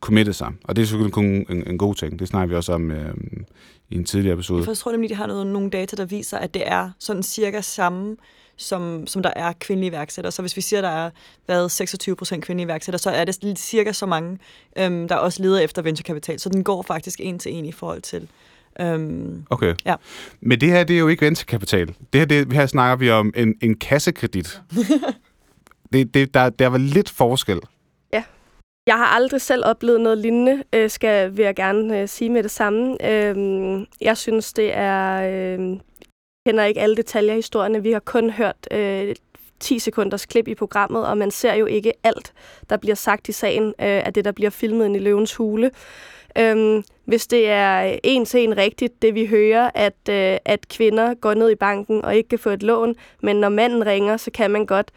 committet 0.00 0.36
sig. 0.36 0.48
Og 0.64 0.76
det 0.76 0.82
er 0.82 0.86
selvfølgelig 0.86 1.12
kun 1.12 1.24
en, 1.24 1.46
en 1.66 1.78
god 1.78 1.94
ting. 1.94 2.18
Det 2.18 2.28
snakker 2.28 2.48
vi 2.48 2.54
også 2.56 2.72
om 2.72 2.90
øh, 2.90 3.14
i 3.90 3.96
en 3.96 4.04
tidligere 4.04 4.34
episode. 4.34 4.64
Jeg 4.68 4.76
tror 4.76 4.92
nemlig, 4.92 5.10
de 5.10 5.14
har 5.14 5.26
noget, 5.26 5.46
nogle 5.46 5.70
data, 5.70 5.96
der 5.96 6.04
viser, 6.04 6.38
at 6.38 6.54
det 6.54 6.62
er 6.66 6.90
sådan 6.98 7.22
cirka 7.22 7.60
samme, 7.60 8.16
som, 8.62 9.06
som 9.06 9.22
der 9.22 9.32
er 9.36 9.52
kvindelige 9.60 9.88
iværksættere. 9.88 10.32
Så 10.32 10.42
hvis 10.42 10.56
vi 10.56 10.60
siger, 10.60 10.80
at 10.80 10.84
der 10.84 10.90
er 10.90 11.10
været 11.48 11.70
26 11.70 12.16
procent 12.16 12.44
kvindelige 12.44 12.64
iværksættere, 12.66 12.98
så 12.98 13.10
er 13.10 13.24
det 13.24 13.38
lidt 13.42 13.58
cirka 13.58 13.92
så 13.92 14.06
mange, 14.06 14.38
øhm, 14.78 15.08
der 15.08 15.14
også 15.14 15.42
leder 15.42 15.60
efter 15.60 15.82
venturekapital. 15.82 16.38
Så 16.38 16.48
den 16.48 16.64
går 16.64 16.82
faktisk 16.82 17.20
en 17.22 17.38
til 17.38 17.52
en 17.52 17.64
i 17.64 17.72
forhold 17.72 18.02
til... 18.02 18.28
Øhm, 18.80 19.44
Okay. 19.50 19.74
Ja. 19.84 19.94
Men 20.40 20.60
det 20.60 20.68
her, 20.68 20.84
det 20.84 20.96
er 20.96 21.00
jo 21.00 21.08
ikke 21.08 21.24
venturekapital. 21.24 21.86
Det 21.86 22.20
her, 22.20 22.24
det, 22.24 22.52
her 22.52 22.66
snakker 22.66 22.96
vi 22.96 23.10
om 23.10 23.32
en, 23.36 23.54
en 23.62 23.74
kassekredit. 23.78 24.60
det, 25.92 26.14
det, 26.14 26.34
der, 26.34 26.50
der 26.50 26.66
var 26.66 26.78
lidt 26.78 27.10
forskel. 27.10 27.60
Jeg 28.86 28.96
har 28.96 29.06
aldrig 29.06 29.40
selv 29.40 29.62
oplevet 29.66 30.00
noget 30.00 30.18
lignende, 30.18 30.62
øh, 30.72 30.90
skal 30.90 31.36
vil 31.36 31.44
jeg 31.44 31.56
gerne 31.56 32.00
øh, 32.00 32.08
sige 32.08 32.30
med 32.30 32.42
det 32.42 32.50
samme. 32.50 33.06
Øhm, 33.10 33.86
jeg 34.00 34.16
synes, 34.16 34.52
det 34.52 34.76
er... 34.76 35.22
Øh, 35.22 35.78
kender 36.46 36.64
ikke 36.64 36.80
alle 36.80 36.96
detaljer 36.96 37.32
i 37.32 37.36
historierne. 37.36 37.82
Vi 37.82 37.92
har 37.92 38.00
kun 38.00 38.30
hørt 38.30 38.68
øh, 38.70 39.14
10 39.60 39.78
sekunders 39.78 40.26
klip 40.26 40.48
i 40.48 40.54
programmet, 40.54 41.06
og 41.06 41.18
man 41.18 41.30
ser 41.30 41.54
jo 41.54 41.66
ikke 41.66 41.92
alt, 42.04 42.32
der 42.70 42.76
bliver 42.76 42.94
sagt 42.94 43.28
i 43.28 43.32
sagen 43.32 43.66
øh, 43.68 43.74
af 43.78 44.12
det, 44.12 44.24
der 44.24 44.32
bliver 44.32 44.50
filmet 44.50 44.84
ind 44.84 44.96
i 44.96 44.98
Løvens 44.98 45.34
Hule. 45.34 45.70
Øhm, 46.38 46.84
hvis 47.04 47.26
det 47.26 47.48
er 47.48 47.98
en 48.02 48.24
til 48.24 48.44
en 48.44 48.56
rigtigt, 48.56 49.02
det 49.02 49.14
vi 49.14 49.26
hører, 49.26 49.70
at, 49.74 50.08
øh, 50.10 50.38
at 50.44 50.68
kvinder 50.68 51.14
går 51.14 51.34
ned 51.34 51.50
i 51.50 51.54
banken 51.54 52.04
og 52.04 52.16
ikke 52.16 52.28
kan 52.28 52.38
få 52.38 52.50
et 52.50 52.62
lån, 52.62 52.94
men 53.22 53.36
når 53.36 53.48
manden 53.48 53.86
ringer, 53.86 54.16
så 54.16 54.30
kan 54.30 54.50
man 54.50 54.66
godt 54.66 54.90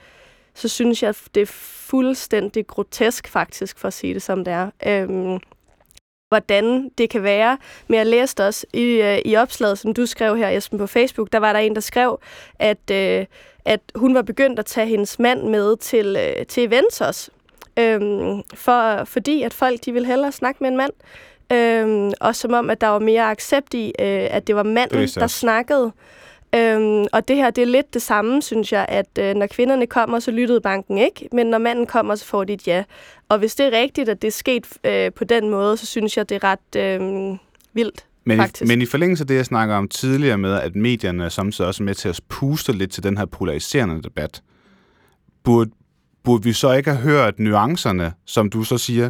så 0.58 0.68
synes 0.68 1.04
jeg, 1.04 1.16
det 1.36 1.42
er 1.42 1.46
fuldstændig 1.90 2.68
grotesk 2.68 3.28
faktisk, 3.28 3.80
for 3.80 3.88
at 3.88 3.94
sige 3.94 4.14
det 4.14 4.22
som 4.22 4.44
det 4.44 4.54
er. 4.54 4.70
Øhm, 4.88 5.40
hvordan 6.36 6.90
det 6.98 7.10
kan 7.10 7.24
være. 7.24 7.58
Men 7.88 7.98
jeg 7.98 8.06
læste 8.06 8.48
også 8.48 8.66
i, 8.74 8.84
øh, 8.84 9.18
i 9.26 9.36
opslaget, 9.36 9.80
som 9.80 9.94
du 9.94 10.06
skrev 10.06 10.38
her, 10.38 10.50
Esben, 10.50 10.80
på 10.80 10.88
Facebook, 10.88 11.32
der 11.32 11.40
var 11.40 11.54
der 11.54 11.60
en, 11.60 11.76
der 11.76 11.82
skrev, 11.82 12.20
at, 12.60 12.92
øh, 12.92 13.26
at 13.66 13.80
hun 13.96 14.16
var 14.16 14.22
begyndt 14.22 14.60
at 14.60 14.66
tage 14.66 14.88
hendes 14.88 15.20
mand 15.20 15.44
med 15.44 15.78
til, 15.78 16.18
øh, 16.20 16.46
til 16.46 16.64
events 16.64 17.02
også. 17.02 17.32
Øhm, 17.80 18.42
for, 18.54 19.04
fordi 19.06 19.42
at 19.44 19.54
folk 19.54 19.86
de 19.86 19.92
ville 19.92 20.08
hellere 20.08 20.32
snakke 20.32 20.58
med 20.64 20.70
en 20.70 20.78
mand. 20.78 20.92
Øhm, 21.52 22.12
og 22.22 22.36
som 22.36 22.54
om, 22.54 22.70
at 22.70 22.82
der 22.82 22.88
var 22.88 23.00
mere 23.00 23.24
accept 23.24 23.74
i, 23.74 23.88
øh, 24.00 24.28
at 24.32 24.48
det 24.48 24.56
var 24.56 24.64
manden, 24.64 25.08
der 25.08 25.28
snakkede. 25.28 25.92
Øhm, 26.56 27.06
og 27.14 27.28
det 27.28 27.36
her, 27.36 27.50
det 27.50 27.62
er 27.62 27.66
lidt 27.66 27.94
det 27.94 28.02
samme, 28.02 28.42
synes 28.42 28.72
jeg, 28.72 28.86
at 28.90 29.18
øh, 29.20 29.36
når 29.36 29.48
kvinderne 29.48 29.88
kommer, 29.88 30.20
så 30.20 30.32
lyttede 30.32 30.62
banken 30.62 30.98
ikke, 30.98 31.30
men 31.32 31.48
når 31.48 31.58
manden 31.58 31.86
kommer, 31.86 32.16
så 32.16 32.26
får 32.26 32.44
de 32.44 32.54
et 32.54 32.68
ja. 32.68 32.84
Og 33.30 33.40
hvis 33.40 33.56
det 33.56 33.66
er 33.66 33.72
rigtigt, 33.72 34.10
at 34.10 34.22
det 34.22 34.28
er 34.28 34.32
sket 34.32 34.68
øh, 34.84 35.12
på 35.12 35.24
den 35.24 35.50
måde, 35.50 35.78
så 35.78 35.86
synes 35.86 36.18
jeg, 36.18 36.30
det 36.30 36.44
er 36.44 36.44
ret 36.44 36.76
øh, 36.78 37.38
vildt. 37.74 38.06
Men 38.26 38.38
i, 38.38 38.42
Faktisk. 38.42 38.68
men 38.68 38.82
i 38.82 38.86
forlængelse 38.86 39.24
af 39.24 39.28
det, 39.28 39.36
jeg 39.36 39.46
snakker 39.46 39.76
om 39.76 39.88
tidligere 39.88 40.38
med, 40.38 40.54
at 40.54 40.76
medierne 40.76 41.26
er 41.26 41.30
samtidig 41.30 41.68
også 41.68 41.84
med 41.84 41.96
til 41.96 42.10
at 42.10 42.20
puste 42.30 42.74
lidt 42.74 42.92
til 42.92 43.04
den 43.04 43.18
her 43.18 43.26
polariserende 43.26 44.04
debat, 44.04 44.42
burde, 45.44 45.72
burde 46.24 46.44
vi 46.44 46.54
så 46.54 46.74
ikke 46.74 46.90
have 46.90 47.02
hørt 47.02 47.40
nuancerne, 47.40 48.14
som 48.26 48.50
du 48.50 48.64
så 48.64 48.78
siger, 48.78 49.10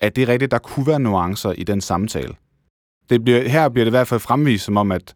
at 0.00 0.16
det 0.16 0.22
er 0.22 0.28
rigtigt, 0.28 0.50
der 0.50 0.58
kunne 0.58 0.86
være 0.86 1.00
nuancer 1.00 1.52
i 1.52 1.64
den 1.64 1.80
samtale. 1.80 2.34
Det 3.10 3.24
bliver, 3.24 3.48
her 3.48 3.68
bliver 3.68 3.84
det 3.84 3.90
i 3.90 3.96
hvert 3.96 4.08
fald 4.08 4.20
fremvist 4.20 4.64
som 4.64 4.76
om, 4.76 4.92
at, 4.92 5.14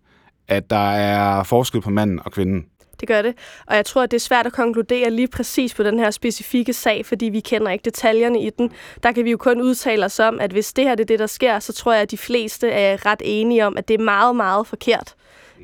at 0.48 0.70
der 0.70 0.90
er 0.90 1.42
forskel 1.42 1.80
på 1.80 1.90
manden 1.90 2.20
og 2.24 2.32
kvinden. 2.32 2.66
det 3.00 3.08
gør 3.08 3.22
det. 3.22 3.34
Og 3.66 3.76
jeg 3.76 3.86
tror, 3.86 4.02
at 4.02 4.10
det 4.10 4.16
er 4.16 4.20
svært 4.20 4.46
at 4.46 4.52
konkludere 4.52 5.10
lige 5.10 5.28
præcis 5.28 5.74
på 5.74 5.82
den 5.82 5.98
her 5.98 6.10
specifikke 6.10 6.72
sag, 6.72 7.06
fordi 7.06 7.26
vi 7.26 7.40
kender 7.40 7.70
ikke 7.70 7.84
detaljerne 7.84 8.42
i 8.42 8.50
den. 8.50 8.72
Der 9.02 9.12
kan 9.12 9.24
vi 9.24 9.30
jo 9.30 9.36
kun 9.36 9.60
udtale 9.60 10.04
os 10.04 10.20
om, 10.20 10.40
at 10.40 10.50
hvis 10.50 10.72
det 10.72 10.84
her 10.84 10.94
det 10.94 11.02
er 11.02 11.06
det, 11.06 11.18
der 11.18 11.26
sker, 11.26 11.58
så 11.58 11.72
tror 11.72 11.92
jeg, 11.92 12.02
at 12.02 12.10
de 12.10 12.18
fleste 12.18 12.70
er 12.70 13.06
ret 13.06 13.22
enige 13.24 13.66
om, 13.66 13.76
at 13.76 13.88
det 13.88 14.00
er 14.00 14.04
meget, 14.04 14.36
meget 14.36 14.66
forkert. 14.66 15.14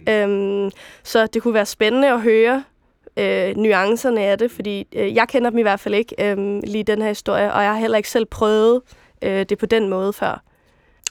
Øhm, 0.08 0.70
så 1.02 1.26
det 1.26 1.42
kunne 1.42 1.54
være 1.54 1.66
spændende 1.66 2.08
at 2.12 2.20
høre 2.20 2.64
øh, 3.16 3.56
nuancerne 3.56 4.20
af 4.20 4.38
det, 4.38 4.50
fordi 4.50 4.86
øh, 4.96 5.14
jeg 5.14 5.28
kender 5.28 5.50
dem 5.50 5.58
i 5.58 5.62
hvert 5.62 5.80
fald 5.80 5.94
ikke, 5.94 6.14
øh, 6.18 6.60
lige 6.64 6.84
den 6.84 7.02
her 7.02 7.08
historie, 7.08 7.52
og 7.52 7.62
jeg 7.62 7.72
har 7.72 7.78
heller 7.78 7.96
ikke 7.96 8.10
selv 8.10 8.24
prøvet 8.24 8.82
øh, 9.22 9.46
det 9.48 9.58
på 9.58 9.66
den 9.66 9.88
måde 9.88 10.12
før. 10.12 10.42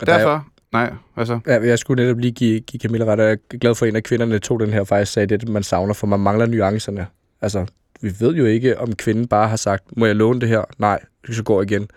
Og 0.01 0.07
derfor, 0.07 0.45
nej, 0.73 0.93
hvad 1.15 1.25
så? 1.25 1.39
Ja, 1.47 1.61
jeg 1.61 1.79
skulle 1.79 2.03
netop 2.03 2.19
lige 2.19 2.31
give, 2.31 2.59
give 2.59 2.81
Camilla 2.81 3.05
ret, 3.05 3.19
og 3.19 3.25
jeg 3.25 3.37
er 3.53 3.57
glad 3.57 3.75
for, 3.75 3.85
at 3.85 3.89
en 3.89 3.95
af 3.95 4.03
kvinderne 4.03 4.39
tog 4.39 4.59
den 4.59 4.73
her 4.73 4.83
faktisk 4.83 5.13
sagde, 5.13 5.37
det 5.37 5.49
man 5.49 5.63
savner, 5.63 5.93
for 5.93 6.07
man 6.07 6.19
mangler 6.19 6.45
nuancerne. 6.45 7.07
Altså, 7.41 7.65
vi 8.01 8.11
ved 8.19 8.35
jo 8.35 8.45
ikke, 8.45 8.79
om 8.79 8.95
kvinden 8.95 9.27
bare 9.27 9.47
har 9.47 9.55
sagt, 9.55 9.97
må 9.97 10.05
jeg 10.05 10.15
låne 10.15 10.41
det 10.41 10.49
her? 10.49 10.63
Nej, 10.77 10.99
så 11.31 11.43
går 11.43 11.61
jeg 11.61 11.71
igen. 11.71 11.87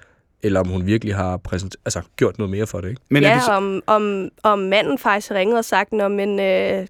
Eller 0.42 0.60
om 0.60 0.68
hun 0.68 0.86
virkelig 0.86 1.14
har 1.14 1.36
præsent, 1.36 1.76
altså, 1.84 2.00
gjort 2.16 2.38
noget 2.38 2.50
mere 2.50 2.66
for 2.66 2.80
det, 2.80 2.88
ikke? 2.88 3.00
Men 3.10 3.22
ja, 3.22 3.34
det 3.34 3.42
så... 3.42 3.52
om, 3.52 3.82
om, 3.86 4.28
om 4.42 4.58
manden 4.58 4.98
faktisk 4.98 5.28
har 5.28 5.38
ringet 5.38 5.58
og 5.58 5.64
sagt, 5.64 5.92
Nå, 5.92 6.08
men, 6.08 6.40
øh, 6.40 6.86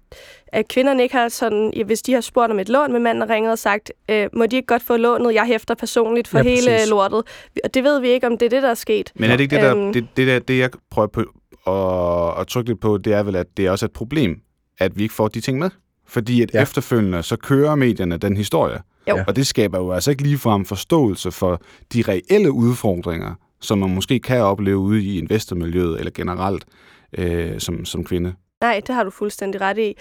at 0.47 0.67
kvinderne 0.67 1.03
ikke 1.03 1.15
har 1.15 1.29
sådan, 1.29 1.73
ja, 1.75 1.83
hvis 1.83 2.01
de 2.01 2.13
har 2.13 2.21
spurgt 2.21 2.51
om 2.51 2.59
et 2.59 2.69
lån, 2.69 2.93
men 2.93 3.03
manden 3.03 3.21
har 3.21 3.35
ringet 3.35 3.51
og 3.51 3.59
sagt, 3.59 3.91
øh, 4.09 4.29
må 4.33 4.45
de 4.45 4.55
ikke 4.55 4.65
godt 4.65 4.83
få 4.83 4.97
lånet, 4.97 5.33
jeg 5.33 5.45
hæfter 5.45 5.75
personligt 5.75 6.27
for 6.27 6.37
ja, 6.37 6.43
hele 6.43 6.71
præcis. 6.71 6.89
lortet. 6.89 7.23
Og 7.63 7.73
det 7.73 7.83
ved 7.83 7.99
vi 7.99 8.07
ikke, 8.07 8.27
om 8.27 8.37
det 8.37 8.45
er 8.45 8.49
det, 8.49 8.63
der 8.63 8.69
er 8.69 8.73
sket. 8.73 9.11
Men 9.15 9.31
er 9.31 9.35
det 9.35 9.43
ikke 9.43 9.55
det, 9.55 9.63
der, 9.63 9.75
øhm, 9.75 9.93
det, 9.93 10.07
det, 10.17 10.27
der, 10.27 10.39
det 10.39 10.59
jeg 10.59 10.69
prøver 10.91 11.07
på 11.07 11.23
at, 11.67 12.41
at 12.41 12.47
trykke 12.47 12.69
lidt 12.69 12.79
på, 12.79 12.97
det 12.97 13.13
er 13.13 13.23
vel, 13.23 13.35
at 13.35 13.57
det 13.57 13.65
er 13.65 13.71
også 13.71 13.85
et 13.85 13.91
problem, 13.91 14.41
at 14.79 14.97
vi 14.97 15.03
ikke 15.03 15.15
får 15.15 15.27
de 15.27 15.41
ting 15.41 15.59
med. 15.59 15.69
Fordi 16.05 16.41
at 16.41 16.53
ja. 16.53 16.61
efterfølgende, 16.61 17.23
så 17.23 17.35
kører 17.35 17.75
medierne 17.75 18.17
den 18.17 18.37
historie. 18.37 18.79
Jo. 19.09 19.17
Og 19.27 19.35
det 19.35 19.47
skaber 19.47 19.77
jo 19.77 19.91
altså 19.91 20.11
ikke 20.11 20.23
ligefrem 20.23 20.65
forståelse 20.65 21.31
for 21.31 21.61
de 21.93 22.01
reelle 22.07 22.51
udfordringer, 22.51 23.33
som 23.61 23.77
man 23.77 23.95
måske 23.95 24.19
kan 24.19 24.41
opleve 24.41 24.77
ude 24.77 25.03
i 25.03 25.17
investormiljøet 25.17 25.99
eller 25.99 26.11
generelt 26.11 26.65
øh, 27.17 27.59
som, 27.59 27.85
som 27.85 28.03
kvinde. 28.03 28.33
Nej, 28.61 28.81
det 28.87 28.95
har 28.95 29.03
du 29.03 29.09
fuldstændig 29.09 29.61
ret 29.61 29.77
i. 29.77 29.93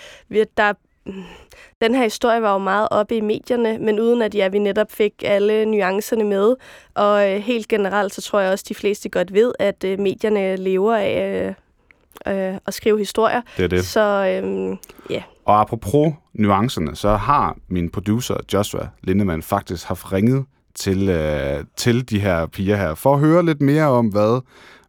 Der, 0.57 0.73
den 1.83 1.95
her 1.95 2.03
historie 2.03 2.43
var 2.43 2.53
jo 2.53 2.59
meget 2.59 2.89
oppe 2.91 3.17
i 3.17 3.21
medierne, 3.21 3.79
men 3.79 4.01
uden 4.01 4.23
at 4.23 4.35
ja, 4.35 4.49
vi 4.49 4.59
netop 4.59 4.93
fik 4.93 5.13
alle 5.25 5.67
nuancerne 5.67 6.25
med. 6.25 6.55
Og 6.95 7.33
øh, 7.33 7.41
helt 7.41 7.69
generelt, 7.69 8.15
så 8.15 8.23
tror 8.23 8.41
jeg 8.41 8.53
også, 8.53 8.63
at 8.63 8.69
de 8.69 8.75
fleste 8.75 9.09
godt 9.09 9.33
ved, 9.33 9.53
at 9.59 9.85
øh, 9.85 9.99
medierne 10.01 10.57
lever 10.57 10.97
af 10.97 11.47
øh, 11.47 11.55
øh, 12.27 12.59
at 12.67 12.75
skrive 12.75 12.99
historier. 12.99 13.41
Det 13.57 13.65
er 13.65 13.69
det. 13.69 13.85
Så 13.85 14.41
øh, 14.45 14.77
ja. 15.11 15.23
Og 15.45 15.61
apropos 15.61 16.13
nuancerne, 16.35 16.97
så 16.97 17.17
har 17.17 17.57
min 17.69 17.91
producer 17.91 18.37
Joshua 18.53 18.89
Lindemann 19.03 19.43
faktisk 19.43 19.87
haft 19.87 20.13
ringet 20.13 20.45
til, 20.75 21.09
øh, 21.09 21.65
til 21.77 22.11
de 22.11 22.21
her 22.21 22.47
piger 22.47 22.77
her, 22.77 22.95
for 22.95 23.15
at 23.15 23.21
høre 23.21 23.45
lidt 23.45 23.61
mere 23.61 23.85
om, 23.85 24.07
hvad, 24.07 24.41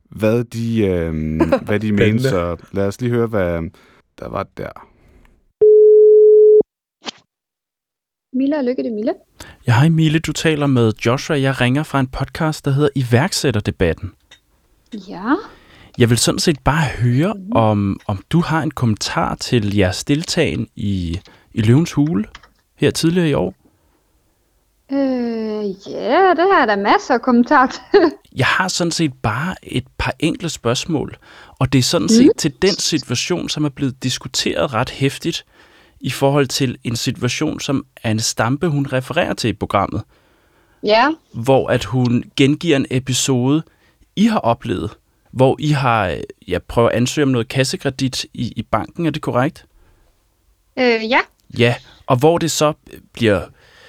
hvad 0.09 0.43
de, 0.43 0.85
øh, 0.85 1.41
hvad 1.67 1.79
de 1.79 1.91
mener. 1.91 2.19
Så 2.19 2.57
lad 2.71 2.87
os 2.87 3.01
lige 3.01 3.11
høre, 3.11 3.27
hvad 3.27 3.61
der 4.19 4.29
var 4.29 4.47
der. 4.57 4.86
Mille 8.37 8.57
og 8.57 8.63
Lykke, 8.63 8.83
det 8.83 8.91
Mille. 8.91 9.13
Ja, 9.67 9.73
hej 9.73 9.89
Mille, 9.89 10.19
du 10.19 10.33
taler 10.33 10.67
med 10.67 10.93
Joshua. 11.05 11.39
Jeg 11.39 11.61
ringer 11.61 11.83
fra 11.83 11.99
en 11.99 12.07
podcast, 12.07 12.65
der 12.65 12.71
hedder 12.71 12.89
Iværksætterdebatten. 12.95 14.11
Ja. 14.93 15.33
Jeg 15.97 16.09
vil 16.09 16.17
sådan 16.17 16.39
set 16.39 16.59
bare 16.63 16.85
høre, 16.99 17.33
mm. 17.33 17.51
om, 17.51 17.99
om 18.07 18.23
du 18.29 18.41
har 18.41 18.61
en 18.61 18.71
kommentar 18.71 19.35
til 19.35 19.75
jeres 19.75 20.03
deltagen 20.03 20.67
i, 20.75 21.19
i 21.53 21.61
Løvens 21.61 21.93
Hule 21.93 22.25
her 22.75 22.91
tidligere 22.91 23.29
i 23.29 23.33
år. 23.33 23.53
Øh, 24.91 25.65
ja, 25.91 26.33
det 26.37 26.45
har 26.51 26.59
jeg 26.59 26.67
da 26.67 26.75
masser 26.75 27.13
af 27.13 27.21
kommentarer 27.21 27.67
til. 27.67 27.81
jeg 28.41 28.47
har 28.47 28.67
sådan 28.67 28.91
set 28.91 29.13
bare 29.21 29.55
et 29.63 29.85
par 29.97 30.13
enkle 30.19 30.49
spørgsmål, 30.49 31.17
og 31.59 31.73
det 31.73 31.79
er 31.79 31.83
sådan 31.83 32.09
set 32.09 32.25
mm. 32.25 32.37
til 32.37 32.53
den 32.61 32.73
situation, 32.73 33.49
som 33.49 33.65
er 33.65 33.69
blevet 33.69 34.03
diskuteret 34.03 34.73
ret 34.73 34.89
hæftigt 34.89 35.45
i 36.07 36.09
forhold 36.09 36.47
til 36.47 36.77
en 36.83 36.95
situation, 36.95 37.59
som 37.59 37.85
Anne 38.03 38.21
Stampe, 38.21 38.67
hun 38.67 38.87
refererer 38.93 39.33
til 39.33 39.49
i 39.49 39.53
programmet. 39.53 40.01
Ja. 40.83 41.07
Hvor 41.33 41.67
at 41.67 41.83
hun 41.83 42.23
gengiver 42.35 42.75
en 42.75 42.85
episode, 42.91 43.63
I 44.15 44.25
har 44.25 44.39
oplevet, 44.39 44.97
hvor 45.31 45.55
I 45.59 45.67
har 45.67 46.17
ja, 46.47 46.59
prøvet 46.67 46.89
at 46.89 46.95
ansøge 46.95 47.23
om 47.23 47.29
noget 47.29 47.47
kassekredit 47.47 48.23
i, 48.23 48.53
i 48.55 48.61
banken, 48.71 49.05
er 49.05 49.09
det 49.09 49.21
korrekt? 49.21 49.65
Øh, 50.79 51.09
ja. 51.09 51.19
Ja, 51.59 51.75
og 52.05 52.17
hvor 52.17 52.37
det 52.37 52.51
så 52.51 52.73
bliver 53.13 53.41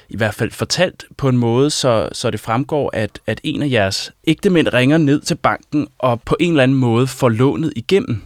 i 0.08 0.16
hvert 0.16 0.34
fald 0.34 0.50
fortalt 0.50 1.04
på 1.16 1.28
en 1.28 1.36
måde, 1.36 1.70
så, 1.70 2.08
så 2.12 2.30
det 2.30 2.40
fremgår, 2.40 2.90
at, 2.92 3.20
at 3.26 3.40
en 3.44 3.62
af 3.62 3.70
jeres 3.70 4.12
ægtemænd 4.26 4.72
ringer 4.72 4.98
ned 4.98 5.20
til 5.20 5.34
banken 5.34 5.88
og 5.98 6.22
på 6.22 6.36
en 6.40 6.50
eller 6.50 6.62
anden 6.62 6.78
måde 6.78 7.06
får 7.06 7.28
lånet 7.28 7.72
igennem. 7.76 8.22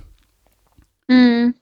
Mm. 1.09 1.55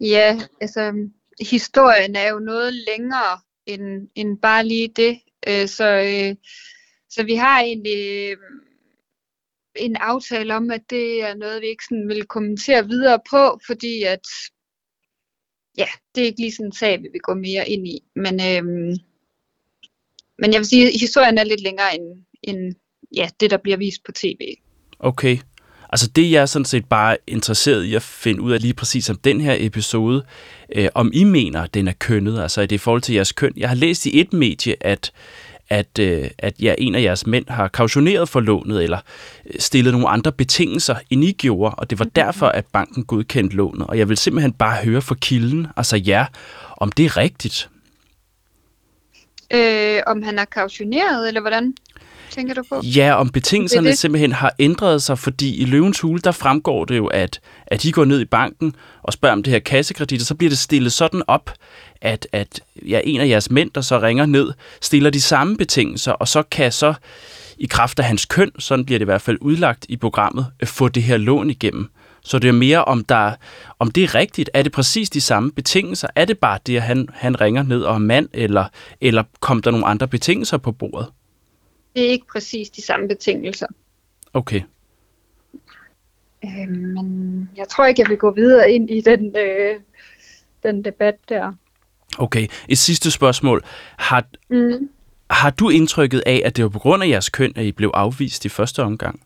Ja, 0.00 0.40
altså 0.60 1.08
historien 1.40 2.16
er 2.16 2.28
jo 2.28 2.38
noget 2.38 2.74
længere 2.74 3.40
end, 3.66 4.08
end 4.14 4.38
bare 4.38 4.66
lige 4.66 4.88
det. 4.88 5.20
Øh, 5.48 5.68
så, 5.68 5.88
øh, 5.88 6.36
så 7.10 7.22
vi 7.24 7.34
har 7.34 7.60
egentlig 7.60 8.30
øh, 8.30 8.36
en 9.76 9.96
aftale 9.96 10.54
om, 10.54 10.70
at 10.70 10.90
det 10.90 11.22
er 11.22 11.34
noget, 11.34 11.62
vi 11.62 11.66
ikke 11.66 11.84
sådan 11.84 12.08
vil 12.08 12.26
kommentere 12.26 12.88
videre 12.88 13.20
på, 13.30 13.58
fordi 13.66 14.02
at 14.02 14.26
ja, 15.78 15.86
det 16.14 16.22
er 16.22 16.26
ikke 16.26 16.40
lige 16.40 16.52
sådan 16.52 16.66
en 16.66 16.72
sag, 16.72 17.02
vi 17.02 17.08
vil 17.12 17.20
gå 17.20 17.34
mere 17.34 17.68
ind 17.68 17.88
i. 17.88 18.00
Men, 18.14 18.34
øh, 18.34 18.64
men 20.38 20.52
jeg 20.52 20.58
vil 20.58 20.66
sige, 20.66 20.86
at 20.86 21.00
historien 21.00 21.38
er 21.38 21.44
lidt 21.44 21.60
længere 21.60 21.94
end, 21.94 22.24
end 22.42 22.74
ja, 23.16 23.28
det, 23.40 23.50
der 23.50 23.56
bliver 23.56 23.76
vist 23.76 24.04
på 24.04 24.12
tv. 24.12 24.40
Okay. 24.98 25.38
Altså 25.90 26.08
det, 26.08 26.30
jeg 26.30 26.42
er 26.42 26.46
sådan 26.46 26.64
set 26.64 26.84
bare 26.84 27.16
interesseret 27.26 27.84
i 27.84 27.94
at 27.94 28.02
finde 28.02 28.40
ud 28.40 28.52
af 28.52 28.62
lige 28.62 28.74
præcis 28.74 29.10
om 29.10 29.16
den 29.16 29.40
her 29.40 29.56
episode, 29.58 30.24
øh, 30.74 30.88
om 30.94 31.10
I 31.14 31.24
mener, 31.24 31.66
den 31.66 31.88
er 31.88 31.92
kønnet, 31.92 32.42
altså 32.42 32.62
er 32.62 32.66
det 32.66 32.76
i 32.76 32.78
forhold 32.78 33.02
til 33.02 33.14
jeres 33.14 33.32
køn. 33.32 33.52
Jeg 33.56 33.68
har 33.68 33.76
læst 33.76 34.06
i 34.06 34.20
et 34.20 34.32
medie, 34.32 34.74
at 34.80 35.12
at, 35.68 35.98
øh, 35.98 36.30
at 36.38 36.54
ja, 36.60 36.74
en 36.78 36.94
af 36.94 37.02
jeres 37.02 37.26
mænd 37.26 37.48
har 37.48 37.68
kautioneret 37.68 38.28
for 38.28 38.40
lånet, 38.40 38.82
eller 38.82 38.98
øh, 39.46 39.60
stillet 39.60 39.92
nogle 39.92 40.08
andre 40.08 40.32
betingelser, 40.32 40.96
end 41.10 41.24
I 41.24 41.32
gjorde, 41.32 41.74
og 41.74 41.90
det 41.90 41.98
var 41.98 42.04
derfor, 42.04 42.46
at 42.46 42.66
banken 42.72 43.04
godkendte 43.04 43.56
lånet. 43.56 43.86
Og 43.86 43.98
jeg 43.98 44.08
vil 44.08 44.16
simpelthen 44.16 44.52
bare 44.52 44.84
høre 44.84 45.02
fra 45.02 45.14
kilden, 45.14 45.66
altså 45.76 45.96
ja, 45.96 46.26
om 46.76 46.92
det 46.92 47.04
er 47.04 47.16
rigtigt. 47.16 47.68
Øh, 49.50 50.00
om 50.06 50.22
han 50.22 50.38
har 50.38 50.44
kautioneret, 50.44 51.28
eller 51.28 51.40
hvordan? 51.40 51.74
Tænker 52.30 52.54
du 52.54 52.62
på? 52.68 52.80
Ja, 52.84 53.14
om 53.14 53.28
betingelserne 53.28 53.86
det 53.86 53.92
det. 53.92 53.98
simpelthen 53.98 54.32
har 54.32 54.52
ændret 54.58 55.02
sig, 55.02 55.18
fordi 55.18 55.56
i 55.56 55.64
Løvens 55.64 56.00
Hule, 56.00 56.20
der 56.20 56.32
fremgår 56.32 56.84
det 56.84 56.96
jo, 56.96 57.06
at, 57.06 57.40
at 57.66 57.84
I 57.84 57.90
går 57.90 58.04
ned 58.04 58.20
i 58.20 58.24
banken 58.24 58.74
og 59.02 59.12
spørger 59.12 59.32
om 59.32 59.42
det 59.42 59.52
her 59.52 59.60
kassekredit, 59.60 60.20
og 60.20 60.26
så 60.26 60.34
bliver 60.34 60.50
det 60.50 60.58
stillet 60.58 60.92
sådan 60.92 61.22
op, 61.26 61.50
at, 62.00 62.28
at 62.32 62.60
ja, 62.88 63.00
en 63.04 63.20
af 63.20 63.28
jeres 63.28 63.50
mænd, 63.50 63.70
der 63.70 63.80
så 63.80 64.00
ringer 64.00 64.26
ned, 64.26 64.52
stiller 64.80 65.10
de 65.10 65.20
samme 65.20 65.56
betingelser, 65.56 66.12
og 66.12 66.28
så 66.28 66.42
kan 66.42 66.72
så 66.72 66.94
i 67.58 67.66
kraft 67.66 67.98
af 67.98 68.04
hans 68.04 68.24
køn, 68.24 68.50
sådan 68.58 68.84
bliver 68.84 68.98
det 68.98 69.04
i 69.04 69.10
hvert 69.10 69.22
fald 69.22 69.38
udlagt 69.40 69.86
i 69.88 69.96
programmet, 69.96 70.46
få 70.64 70.88
det 70.88 71.02
her 71.02 71.16
lån 71.16 71.50
igennem. 71.50 71.90
Så 72.26 72.38
det 72.38 72.48
er 72.48 72.52
mere, 72.52 72.84
om, 72.84 73.04
der, 73.04 73.32
om 73.78 73.90
det 73.90 74.04
er 74.04 74.14
rigtigt. 74.14 74.50
Er 74.54 74.62
det 74.62 74.72
præcis 74.72 75.10
de 75.10 75.20
samme 75.20 75.52
betingelser? 75.52 76.08
Er 76.16 76.24
det 76.24 76.38
bare 76.38 76.58
det, 76.66 76.76
at 76.76 76.82
han, 76.82 77.08
han 77.14 77.40
ringer 77.40 77.62
ned 77.62 77.82
og 77.82 77.94
er 77.94 77.98
mand, 77.98 78.28
eller, 78.32 78.64
eller 79.00 79.22
kom 79.40 79.62
der 79.62 79.70
nogle 79.70 79.86
andre 79.86 80.08
betingelser 80.08 80.56
på 80.56 80.72
bordet? 80.72 81.06
Det 81.96 82.06
er 82.06 82.10
ikke 82.10 82.26
præcis 82.32 82.70
de 82.70 82.82
samme 82.82 83.08
betingelser. 83.08 83.66
Okay. 84.34 84.62
Øh, 86.44 86.68
men 86.68 87.50
jeg 87.56 87.68
tror 87.68 87.86
ikke, 87.86 88.02
jeg 88.02 88.08
vil 88.08 88.18
gå 88.18 88.30
videre 88.30 88.70
ind 88.70 88.90
i 88.90 89.00
den, 89.00 89.36
øh, 89.36 89.80
den 90.62 90.84
debat 90.84 91.14
der. 91.28 91.52
Okay, 92.18 92.46
et 92.68 92.78
sidste 92.78 93.10
spørgsmål. 93.10 93.62
Har, 93.96 94.24
mm. 94.50 94.90
har 95.30 95.50
du 95.50 95.68
indtrykket 95.68 96.22
af, 96.26 96.42
at 96.44 96.56
det 96.56 96.64
var 96.64 96.68
på 96.68 96.78
grund 96.78 97.02
af 97.02 97.08
jeres 97.08 97.28
køn, 97.28 97.52
at 97.56 97.64
I 97.64 97.72
blev 97.72 97.90
afvist 97.94 98.44
i 98.44 98.48
første 98.48 98.82
omgang? 98.82 99.20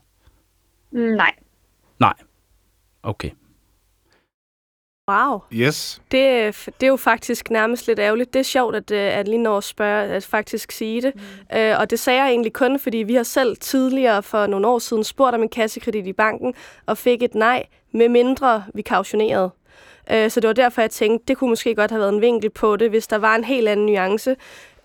Nej. 0.90 1.34
Nej. 2.00 2.14
Okay. 3.02 3.30
Wow. 5.10 5.40
Yes. 5.52 6.02
Det, 6.10 6.56
det 6.66 6.82
er 6.82 6.88
jo 6.88 6.96
faktisk 6.96 7.50
nærmest 7.50 7.86
lidt 7.86 7.98
ærgerligt. 7.98 8.32
Det 8.32 8.40
er 8.40 8.44
sjovt, 8.44 8.76
at, 8.76 8.90
øh, 8.90 9.18
at 9.18 9.28
lige 9.28 9.42
når 9.42 9.56
at 9.56 9.64
spørge, 9.64 10.04
at 10.04 10.24
faktisk 10.24 10.72
sige 10.72 11.02
det. 11.02 11.12
Mm. 11.14 11.56
Øh, 11.56 11.78
og 11.80 11.90
det 11.90 11.98
sagde 11.98 12.22
jeg 12.22 12.30
egentlig 12.30 12.52
kun, 12.52 12.78
fordi 12.78 12.98
vi 12.98 13.14
har 13.14 13.22
selv 13.22 13.56
tidligere 13.56 14.22
for 14.22 14.46
nogle 14.46 14.66
år 14.66 14.78
siden 14.78 15.04
spurgt 15.04 15.34
om 15.34 15.42
en 15.42 15.48
kassekredit 15.48 16.06
i 16.06 16.12
banken, 16.12 16.54
og 16.86 16.98
fik 16.98 17.22
et 17.22 17.34
nej, 17.34 17.66
med 17.92 18.08
mindre 18.08 18.64
vi 18.74 18.82
kautionerede. 18.82 19.50
Øh, 20.10 20.30
så 20.30 20.40
det 20.40 20.48
var 20.48 20.54
derfor, 20.54 20.80
jeg 20.80 20.90
tænkte, 20.90 21.24
det 21.28 21.36
kunne 21.36 21.50
måske 21.50 21.74
godt 21.74 21.90
have 21.90 22.00
været 22.00 22.14
en 22.14 22.20
vinkel 22.20 22.50
på 22.50 22.76
det, 22.76 22.90
hvis 22.90 23.06
der 23.06 23.18
var 23.18 23.34
en 23.34 23.44
helt 23.44 23.68
anden 23.68 23.86
nuance. 23.86 24.36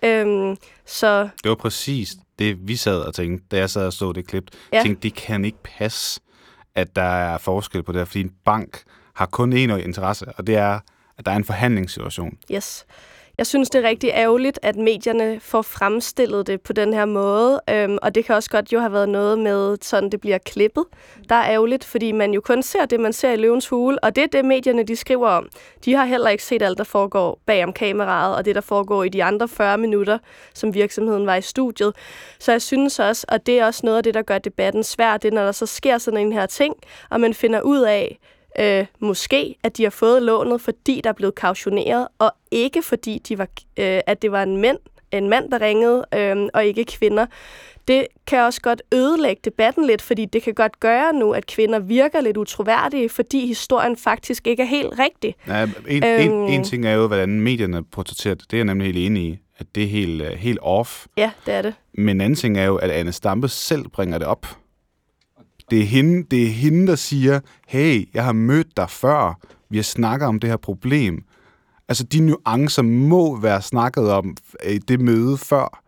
Øh, 0.02 0.56
så... 0.86 1.28
Det 1.42 1.48
var 1.48 1.54
præcis 1.54 2.16
det, 2.38 2.68
vi 2.68 2.76
sad 2.76 3.00
og 3.00 3.14
tænkte, 3.14 3.46
da 3.50 3.56
jeg 3.56 3.70
sad 3.70 3.86
og 3.86 3.92
så 3.92 4.12
det 4.12 4.26
klip. 4.26 4.44
Ja. 4.72 4.82
tænkte, 4.82 5.02
det 5.02 5.14
kan 5.14 5.44
ikke 5.44 5.62
passe, 5.78 6.20
at 6.74 6.96
der 6.96 7.02
er 7.02 7.38
forskel 7.38 7.82
på 7.82 7.92
det, 7.92 8.08
fordi 8.08 8.20
en 8.20 8.32
bank 8.44 8.82
har 9.16 9.26
kun 9.26 9.52
én 9.52 9.76
interesse, 9.76 10.26
og 10.36 10.46
det 10.46 10.56
er, 10.56 10.78
at 11.18 11.26
der 11.26 11.32
er 11.32 11.36
en 11.36 11.44
forhandlingssituation. 11.44 12.38
Yes. 12.52 12.86
jeg 13.38 13.46
synes, 13.46 13.70
det 13.70 13.84
er 13.84 13.88
rigtig 13.88 14.10
ærgerligt, 14.14 14.58
at 14.62 14.76
medierne 14.76 15.40
får 15.40 15.62
fremstillet 15.62 16.46
det 16.46 16.60
på 16.60 16.72
den 16.72 16.92
her 16.92 17.04
måde, 17.04 17.60
øhm, 17.70 17.98
og 18.02 18.14
det 18.14 18.24
kan 18.24 18.34
også 18.34 18.50
godt 18.50 18.72
jo 18.72 18.80
have 18.80 18.92
været 18.92 19.08
noget 19.08 19.38
med, 19.38 19.76
sådan 19.82 20.10
det 20.10 20.20
bliver 20.20 20.38
klippet. 20.38 20.84
Der 21.28 21.34
er 21.34 21.52
ærgerligt, 21.52 21.84
fordi 21.84 22.12
man 22.12 22.32
jo 22.32 22.40
kun 22.40 22.62
ser 22.62 22.86
det, 22.86 23.00
man 23.00 23.12
ser 23.12 23.32
i 23.32 23.36
løvens 23.36 23.68
hule, 23.68 24.04
og 24.04 24.16
det 24.16 24.24
er 24.24 24.28
det, 24.28 24.44
medierne 24.44 24.82
de 24.82 24.96
skriver 24.96 25.28
om. 25.28 25.48
De 25.84 25.94
har 25.94 26.04
heller 26.04 26.30
ikke 26.30 26.44
set 26.44 26.62
alt, 26.62 26.78
der 26.78 26.84
foregår 26.84 27.40
bag 27.46 27.64
om 27.64 27.72
kameraet, 27.72 28.36
og 28.36 28.44
det, 28.44 28.54
der 28.54 28.60
foregår 28.60 29.04
i 29.04 29.08
de 29.08 29.24
andre 29.24 29.48
40 29.48 29.78
minutter, 29.78 30.18
som 30.54 30.74
virksomheden 30.74 31.26
var 31.26 31.36
i 31.36 31.42
studiet. 31.42 31.92
Så 32.38 32.52
jeg 32.52 32.62
synes 32.62 32.98
også, 32.98 33.26
og 33.28 33.46
det 33.46 33.60
er 33.60 33.66
også 33.66 33.80
noget 33.84 33.96
af 33.96 34.02
det, 34.02 34.14
der 34.14 34.22
gør 34.22 34.38
debatten 34.38 34.84
svær, 34.84 35.16
det 35.16 35.28
er, 35.28 35.34
når 35.34 35.44
der 35.44 35.52
så 35.52 35.66
sker 35.66 35.98
sådan 35.98 36.20
en 36.20 36.32
her 36.32 36.46
ting, 36.46 36.74
og 37.10 37.20
man 37.20 37.34
finder 37.34 37.60
ud 37.60 37.80
af, 37.80 38.18
øh, 38.58 38.86
måske, 39.00 39.56
at 39.62 39.76
de 39.76 39.82
har 39.82 39.90
fået 39.90 40.22
lånet, 40.22 40.60
fordi 40.60 41.00
der 41.04 41.10
er 41.10 41.14
blevet 41.14 41.34
kautioneret, 41.34 42.08
og 42.18 42.32
ikke 42.50 42.82
fordi, 42.82 43.18
de 43.28 43.38
var, 43.38 43.48
øh, 43.76 44.00
at 44.06 44.22
det 44.22 44.32
var 44.32 44.42
en 44.42 44.56
mand, 44.56 44.78
en 45.12 45.28
mand, 45.28 45.50
der 45.50 45.60
ringede, 45.60 46.04
øh, 46.14 46.48
og 46.54 46.64
ikke 46.64 46.84
kvinder. 46.84 47.26
Det 47.88 48.06
kan 48.26 48.38
også 48.38 48.60
godt 48.60 48.82
ødelægge 48.94 49.40
debatten 49.44 49.86
lidt, 49.86 50.02
fordi 50.02 50.24
det 50.24 50.42
kan 50.42 50.54
godt 50.54 50.80
gøre 50.80 51.12
nu, 51.12 51.32
at 51.32 51.46
kvinder 51.46 51.78
virker 51.78 52.20
lidt 52.20 52.36
utroværdige, 52.36 53.08
fordi 53.08 53.46
historien 53.46 53.96
faktisk 53.96 54.46
ikke 54.46 54.62
er 54.62 54.66
helt 54.66 54.98
rigtig. 54.98 55.34
Ja, 55.46 55.68
en, 55.88 56.04
øhm, 56.04 56.32
en, 56.32 56.48
en 56.48 56.64
ting 56.64 56.86
er 56.86 56.92
jo, 56.92 57.06
hvordan 57.06 57.40
medierne 57.40 57.84
portrætterer 57.84 58.34
det. 58.34 58.50
Det 58.50 58.56
er 58.56 58.58
jeg 58.58 58.64
nemlig 58.64 58.86
helt 58.86 59.06
enig 59.06 59.22
i, 59.22 59.38
at 59.58 59.66
det 59.74 59.82
er 59.82 59.88
helt, 59.88 60.22
uh, 60.22 60.28
helt 60.28 60.58
off. 60.62 61.06
Ja, 61.16 61.30
det 61.46 61.54
er 61.54 61.62
det. 61.62 61.74
Men 61.94 62.08
en 62.08 62.20
anden 62.20 62.36
ting 62.36 62.58
er 62.58 62.64
jo, 62.64 62.76
at 62.76 62.90
Anne 62.90 63.12
Stampe 63.12 63.48
selv 63.48 63.88
bringer 63.88 64.18
det 64.18 64.26
op. 64.26 64.46
Det 65.70 65.80
er, 65.80 65.84
hende, 65.84 66.26
det 66.30 66.42
er 66.42 66.50
hende, 66.50 66.86
der 66.86 66.96
siger, 66.96 67.40
hey, 67.66 68.08
jeg 68.14 68.24
har 68.24 68.32
mødt 68.32 68.76
dig 68.76 68.90
før, 68.90 69.38
vi 69.70 69.76
har 69.76 69.82
snakket 69.82 70.28
om 70.28 70.40
det 70.40 70.50
her 70.50 70.56
problem. 70.56 71.24
Altså, 71.88 72.04
de 72.04 72.20
nuancer 72.20 72.82
må 72.82 73.40
være 73.40 73.62
snakket 73.62 74.10
om 74.10 74.36
øh, 74.64 74.72
i 74.72 74.78
det 74.78 75.00
møde 75.00 75.36
før, 75.36 75.82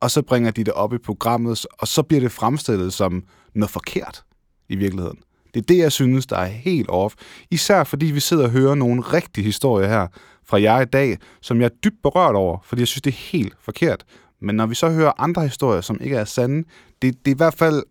og 0.00 0.10
så 0.10 0.22
bringer 0.22 0.50
de 0.50 0.64
det 0.64 0.72
op 0.72 0.92
i 0.92 0.98
programmet, 0.98 1.66
og 1.72 1.88
så 1.88 2.02
bliver 2.02 2.20
det 2.20 2.32
fremstillet 2.32 2.92
som 2.92 3.22
noget 3.54 3.70
forkert 3.70 4.24
i 4.68 4.76
virkeligheden. 4.76 5.18
Det 5.54 5.60
er 5.60 5.64
det, 5.64 5.78
jeg 5.78 5.92
synes, 5.92 6.26
der 6.26 6.36
er 6.36 6.46
helt 6.46 6.88
off. 6.88 7.14
Især 7.50 7.84
fordi 7.84 8.06
vi 8.06 8.20
sidder 8.20 8.44
og 8.44 8.50
hører 8.50 8.74
nogle 8.74 9.02
rigtige 9.02 9.44
historier 9.44 9.88
her 9.88 10.06
fra 10.44 10.62
jer 10.62 10.80
i 10.80 10.84
dag, 10.84 11.18
som 11.40 11.60
jeg 11.60 11.64
er 11.64 11.76
dybt 11.84 12.02
berørt 12.02 12.34
over, 12.34 12.58
fordi 12.64 12.80
jeg 12.80 12.88
synes, 12.88 13.02
det 13.02 13.10
er 13.10 13.30
helt 13.32 13.54
forkert. 13.60 14.04
Men 14.40 14.54
når 14.56 14.66
vi 14.66 14.74
så 14.74 14.90
hører 14.90 15.12
andre 15.18 15.42
historier, 15.42 15.80
som 15.80 15.98
ikke 16.00 16.16
er 16.16 16.24
sande, 16.24 16.68
det, 17.02 17.24
det 17.24 17.30
er 17.30 17.34
i 17.34 17.36
hvert 17.36 17.54
fald 17.54 17.82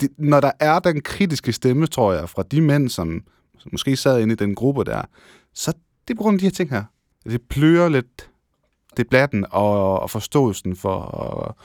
det, 0.00 0.10
når 0.18 0.40
der 0.40 0.50
er 0.60 0.78
den 0.78 1.00
kritiske 1.00 1.52
stemme, 1.52 1.86
tror 1.86 2.12
jeg, 2.12 2.28
fra 2.28 2.42
de 2.42 2.60
mænd, 2.60 2.88
som, 2.88 3.22
som 3.58 3.68
måske 3.72 3.96
sad 3.96 4.20
inde 4.20 4.32
i 4.32 4.36
den 4.36 4.54
gruppe 4.54 4.84
der, 4.84 5.02
så 5.54 5.72
det 6.08 6.14
er 6.14 6.16
på 6.16 6.22
grund 6.22 6.34
af 6.34 6.38
de 6.38 6.46
her 6.46 6.50
ting 6.50 6.70
her. 6.70 6.84
Det 7.24 7.42
plører 7.42 7.88
lidt 7.88 8.30
debatten 8.96 9.46
og, 9.50 10.00
og 10.00 10.10
forståelsen 10.10 10.76
for, 10.76 11.56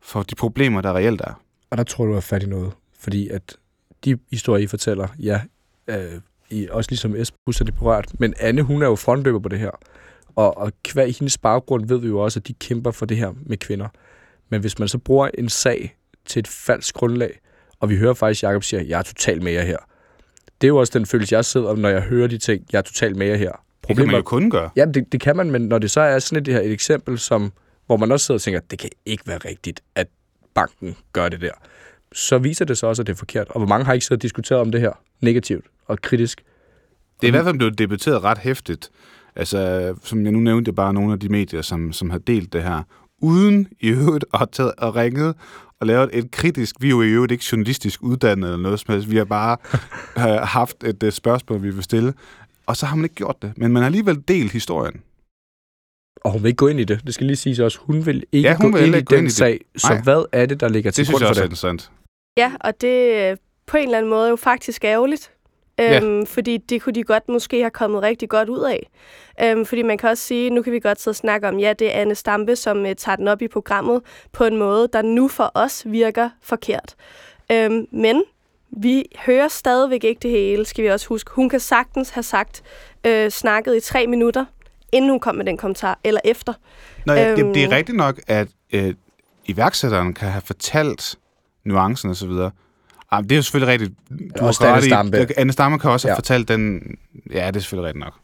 for 0.00 0.22
de 0.22 0.34
problemer, 0.34 0.80
der 0.80 0.92
reelt 0.92 1.20
er. 1.20 1.42
Og 1.70 1.78
der 1.78 1.84
tror 1.84 2.06
du 2.06 2.12
er 2.12 2.20
fat 2.20 2.42
i 2.42 2.46
noget, 2.46 2.72
fordi 2.98 3.28
at 3.28 3.56
de 4.04 4.18
historier, 4.30 4.64
I 4.64 4.66
fortæller, 4.66 5.08
ja, 5.18 5.40
øh, 5.86 6.20
I, 6.50 6.68
også 6.70 6.90
ligesom 6.90 7.16
Esbus 7.16 7.60
er 7.60 7.64
det 7.64 7.74
berørt, 7.74 8.20
men 8.20 8.34
Anne, 8.40 8.62
hun 8.62 8.82
er 8.82 8.86
jo 8.86 8.96
frontløber 8.96 9.38
på 9.38 9.48
det 9.48 9.58
her. 9.58 9.70
Og, 10.36 10.58
og 10.58 10.72
kvad 10.84 11.12
hendes 11.18 11.38
baggrund 11.38 11.86
ved 11.86 11.98
vi 11.98 12.08
jo 12.08 12.18
også, 12.18 12.40
at 12.40 12.48
de 12.48 12.54
kæmper 12.54 12.90
for 12.90 13.06
det 13.06 13.16
her 13.16 13.32
med 13.46 13.56
kvinder. 13.56 13.88
Men 14.48 14.60
hvis 14.60 14.78
man 14.78 14.88
så 14.88 14.98
bruger 14.98 15.30
en 15.38 15.48
sag 15.48 15.96
til 16.24 16.40
et 16.40 16.48
falsk 16.48 16.94
grundlag, 16.94 17.40
og 17.82 17.90
vi 17.90 17.96
hører 17.96 18.14
faktisk, 18.14 18.44
at 18.44 18.48
Jacob 18.48 18.62
siger, 18.62 18.82
jeg 18.82 18.98
er 18.98 19.02
totalt 19.02 19.42
med 19.42 19.52
jer 19.52 19.62
her. 19.62 19.76
Det 20.60 20.66
er 20.66 20.68
jo 20.68 20.76
også 20.76 20.98
den 20.98 21.06
følelse, 21.06 21.34
jeg 21.34 21.44
sidder, 21.44 21.76
når 21.76 21.88
jeg 21.88 22.02
hører 22.02 22.26
de 22.26 22.38
ting, 22.38 22.66
jeg 22.72 22.78
er 22.78 22.82
totalt 22.82 23.16
med 23.16 23.26
jer 23.26 23.36
her. 23.36 23.52
Problemet, 23.82 23.98
det 23.98 24.06
kan 24.06 24.12
man 24.12 24.18
jo 24.18 24.22
kun 24.22 24.50
gøre. 24.50 24.70
Ja, 24.76 24.84
det, 24.84 25.12
det 25.12 25.20
kan 25.20 25.36
man, 25.36 25.50
men 25.50 25.62
når 25.62 25.78
det 25.78 25.90
så 25.90 26.00
er 26.00 26.18
sådan 26.18 26.38
et, 26.38 26.46
det 26.46 26.54
her, 26.54 26.60
et 26.60 26.72
eksempel, 26.72 27.18
som, 27.18 27.52
hvor 27.86 27.96
man 27.96 28.12
også 28.12 28.26
sidder 28.26 28.38
og 28.38 28.42
tænker, 28.42 28.60
det 28.70 28.78
kan 28.78 28.90
ikke 29.06 29.22
være 29.26 29.38
rigtigt, 29.38 29.82
at 29.94 30.06
banken 30.54 30.96
gør 31.12 31.28
det 31.28 31.40
der, 31.40 31.50
så 32.12 32.38
viser 32.38 32.64
det 32.64 32.78
så 32.78 32.86
også, 32.86 33.02
at 33.02 33.06
det 33.06 33.12
er 33.12 33.16
forkert. 33.16 33.48
Og 33.48 33.60
hvor 33.60 33.68
mange 33.68 33.84
har 33.84 33.92
ikke 33.92 34.06
så 34.06 34.16
diskuteret 34.16 34.60
om 34.60 34.72
det 34.72 34.80
her 34.80 34.92
negativt 35.20 35.64
og 35.86 36.00
kritisk? 36.00 36.44
Det 37.20 37.26
er 37.26 37.28
i 37.28 37.30
hvert 37.30 37.44
fald 37.44 37.56
blevet 37.58 37.78
debatteret 37.78 38.24
ret 38.24 38.38
hæftigt. 38.38 38.90
Altså, 39.36 39.94
som 40.02 40.24
jeg 40.24 40.32
nu 40.32 40.40
nævnte, 40.40 40.72
bare 40.72 40.94
nogle 40.94 41.12
af 41.12 41.20
de 41.20 41.28
medier, 41.28 41.62
som, 41.62 41.92
som 41.92 42.10
har 42.10 42.18
delt 42.18 42.52
det 42.52 42.62
her, 42.62 42.82
uden 43.18 43.68
i 43.80 43.88
øvrigt 43.88 44.24
at 44.34 44.48
taget 44.52 44.72
og 44.78 44.96
ringet 44.96 45.34
og 45.82 45.86
lavet 45.86 46.10
et 46.12 46.30
kritisk, 46.30 46.76
vi 46.80 46.86
er 46.86 46.90
jo 46.90 47.02
i 47.02 47.08
øvrigt 47.08 47.32
ikke 47.32 47.44
journalistisk 47.52 48.02
uddannet 48.02 48.48
eller 48.48 48.62
noget 48.62 48.80
som 48.80 48.92
helst, 48.94 49.10
vi 49.10 49.16
har 49.16 49.24
bare 49.24 49.56
øh, 50.18 50.40
haft 50.42 50.84
et, 50.84 51.02
et 51.02 51.14
spørgsmål, 51.14 51.62
vi 51.62 51.70
vil 51.70 51.82
stille, 51.82 52.14
og 52.66 52.76
så 52.76 52.86
har 52.86 52.96
man 52.96 53.04
ikke 53.04 53.14
gjort 53.14 53.42
det, 53.42 53.52
men 53.56 53.72
man 53.72 53.82
har 53.82 53.86
alligevel 53.86 54.22
delt 54.28 54.52
historien. 54.52 55.02
Og 56.24 56.32
hun 56.32 56.42
vil 56.42 56.48
ikke 56.48 56.56
gå 56.56 56.68
ind 56.68 56.80
i 56.80 56.84
det. 56.84 57.00
Det 57.06 57.14
skal 57.14 57.26
lige 57.26 57.36
siges 57.36 57.58
også. 57.58 57.78
Hun 57.80 58.06
vil 58.06 58.24
ikke 58.32 58.48
ja, 58.48 58.56
hun 58.56 58.72
gå, 58.72 58.78
vil 58.78 58.86
ind, 58.86 58.96
i 58.96 59.02
gå 59.02 59.14
ind 59.14 59.20
i 59.20 59.22
den 59.22 59.30
sag. 59.30 59.60
Så 59.76 59.92
Nej. 59.92 60.02
hvad 60.02 60.24
er 60.32 60.46
det, 60.46 60.60
der 60.60 60.68
ligger 60.68 60.90
til 60.90 61.06
grund 61.06 61.24
for 61.24 61.28
det? 61.28 61.36
Det 61.36 61.58
synes 61.58 61.62
jeg 61.62 61.70
også 61.70 61.70
er 61.70 61.72
interessant. 61.72 61.90
Ja, 62.36 62.52
og 62.60 62.80
det 62.80 63.38
på 63.66 63.76
en 63.76 63.84
eller 63.84 63.98
anden 63.98 64.10
måde 64.10 64.24
er 64.24 64.30
jo 64.30 64.36
faktisk 64.36 64.84
ærgerligt. 64.84 65.31
Øhm, 65.80 66.18
ja. 66.18 66.24
Fordi 66.24 66.56
det 66.56 66.82
kunne 66.82 66.92
de 66.92 67.02
godt 67.02 67.28
måske 67.28 67.60
have 67.60 67.70
kommet 67.70 68.02
rigtig 68.02 68.28
godt 68.28 68.48
ud 68.48 68.60
af. 68.60 68.90
Øhm, 69.42 69.66
fordi 69.66 69.82
man 69.82 69.98
kan 69.98 70.10
også 70.10 70.24
sige, 70.24 70.50
nu 70.50 70.62
kan 70.62 70.72
vi 70.72 70.80
godt 70.80 71.00
sidde 71.00 71.12
og 71.12 71.16
snakke 71.16 71.48
om, 71.48 71.58
ja, 71.58 71.72
det 71.72 71.94
er 71.94 72.00
Anne 72.00 72.14
Stampe, 72.14 72.56
som 72.56 72.82
uh, 72.82 72.92
tager 72.96 73.16
den 73.16 73.28
op 73.28 73.42
i 73.42 73.48
programmet 73.48 74.02
på 74.32 74.44
en 74.44 74.56
måde, 74.56 74.88
der 74.92 75.02
nu 75.02 75.28
for 75.28 75.50
os 75.54 75.82
virker 75.86 76.30
forkert. 76.42 76.94
Øhm, 77.52 77.86
men 77.90 78.22
vi 78.70 79.04
hører 79.26 79.48
stadigvæk 79.48 80.04
ikke 80.04 80.18
det 80.22 80.30
hele, 80.30 80.64
skal 80.64 80.84
vi 80.84 80.88
også 80.88 81.08
huske. 81.08 81.30
Hun 81.30 81.48
kan 81.48 81.60
sagtens 81.60 82.10
have 82.10 82.22
sagt, 82.22 82.62
øh, 83.06 83.30
snakket 83.30 83.76
i 83.76 83.80
tre 83.80 84.06
minutter, 84.06 84.44
inden 84.92 85.10
hun 85.10 85.20
kom 85.20 85.34
med 85.34 85.44
den 85.44 85.56
kommentar, 85.56 85.98
eller 86.04 86.20
efter. 86.24 86.52
Nå 87.06 87.12
ja, 87.12 87.30
øhm, 87.30 87.36
det, 87.36 87.54
det 87.54 87.64
er 87.64 87.76
rigtigt 87.76 87.96
nok, 87.96 88.20
at 88.26 88.48
øh, 88.72 88.94
iværksætteren 89.44 90.14
kan 90.14 90.28
have 90.28 90.42
fortalt 90.42 91.18
nuancen 91.64 92.10
og 92.10 92.16
så 92.16 92.26
videre, 92.26 92.50
Jamen, 93.12 93.28
det 93.28 93.32
er 93.32 93.36
jo 93.36 93.42
selvfølgelig 93.42 93.72
rigtigt. 93.72 93.92
Du 94.40 94.44
også 94.44 94.66
Anne 94.66 94.82
Stampe. 94.82 95.28
Anne 95.36 95.52
Stampe 95.52 95.78
kan 95.78 95.90
også 95.90 96.08
ja. 96.08 96.12
have 96.12 96.16
fortalt 96.16 96.48
den... 96.48 96.80
Ja, 97.32 97.46
det 97.46 97.56
er 97.56 97.60
selvfølgelig 97.60 97.86
rigtigt 97.86 98.04
nok. 98.04 98.14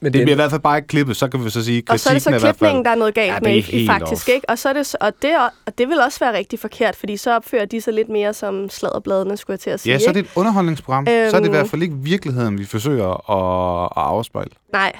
Men 0.00 0.12
det, 0.12 0.18
det 0.18 0.24
bliver 0.24 0.34
i 0.34 0.40
hvert 0.40 0.50
fald 0.50 0.60
bare 0.60 0.78
ikke 0.78 0.88
klippet, 0.88 1.16
så 1.16 1.28
kan 1.28 1.44
vi 1.44 1.50
så 1.50 1.64
sige, 1.64 1.82
Og 1.88 2.00
så 2.00 2.08
er 2.08 2.12
det 2.12 2.22
så 2.22 2.30
klipningen, 2.38 2.84
der 2.84 2.90
er 2.90 2.94
noget 2.94 3.14
galt 3.14 3.32
ja, 3.32 3.38
med, 3.42 3.56
i, 3.56 3.86
faktisk. 3.86 4.28
Ikke? 4.28 4.50
Og, 4.50 4.58
så 4.58 4.68
er 4.68 4.72
det, 4.72 4.94
og, 5.00 5.12
det, 5.22 5.30
og 5.66 5.78
det 5.78 5.88
vil 5.88 6.00
også 6.00 6.20
være 6.20 6.36
rigtig 6.36 6.58
forkert, 6.58 6.96
fordi 6.96 7.16
så 7.16 7.36
opfører 7.36 7.64
de 7.64 7.80
sig 7.80 7.94
lidt 7.94 8.08
mere 8.08 8.34
som 8.34 8.70
sladderbladene, 8.70 9.36
skulle 9.36 9.54
jeg 9.54 9.60
til 9.60 9.70
at 9.70 9.80
sige. 9.80 9.92
Ja, 9.92 9.98
så 9.98 10.08
er 10.08 10.12
det 10.12 10.20
et 10.20 10.30
underholdningsprogram. 10.36 11.06
Øhm, 11.08 11.30
så 11.30 11.36
er 11.36 11.40
det 11.40 11.46
i 11.46 11.50
hvert 11.50 11.68
fald 11.68 11.82
ikke 11.82 11.96
virkeligheden, 11.96 12.58
vi 12.58 12.64
forsøger 12.64 13.30
at, 13.30 13.90
at 13.96 14.02
afspejle. 14.02 14.50
Nej. 14.72 14.92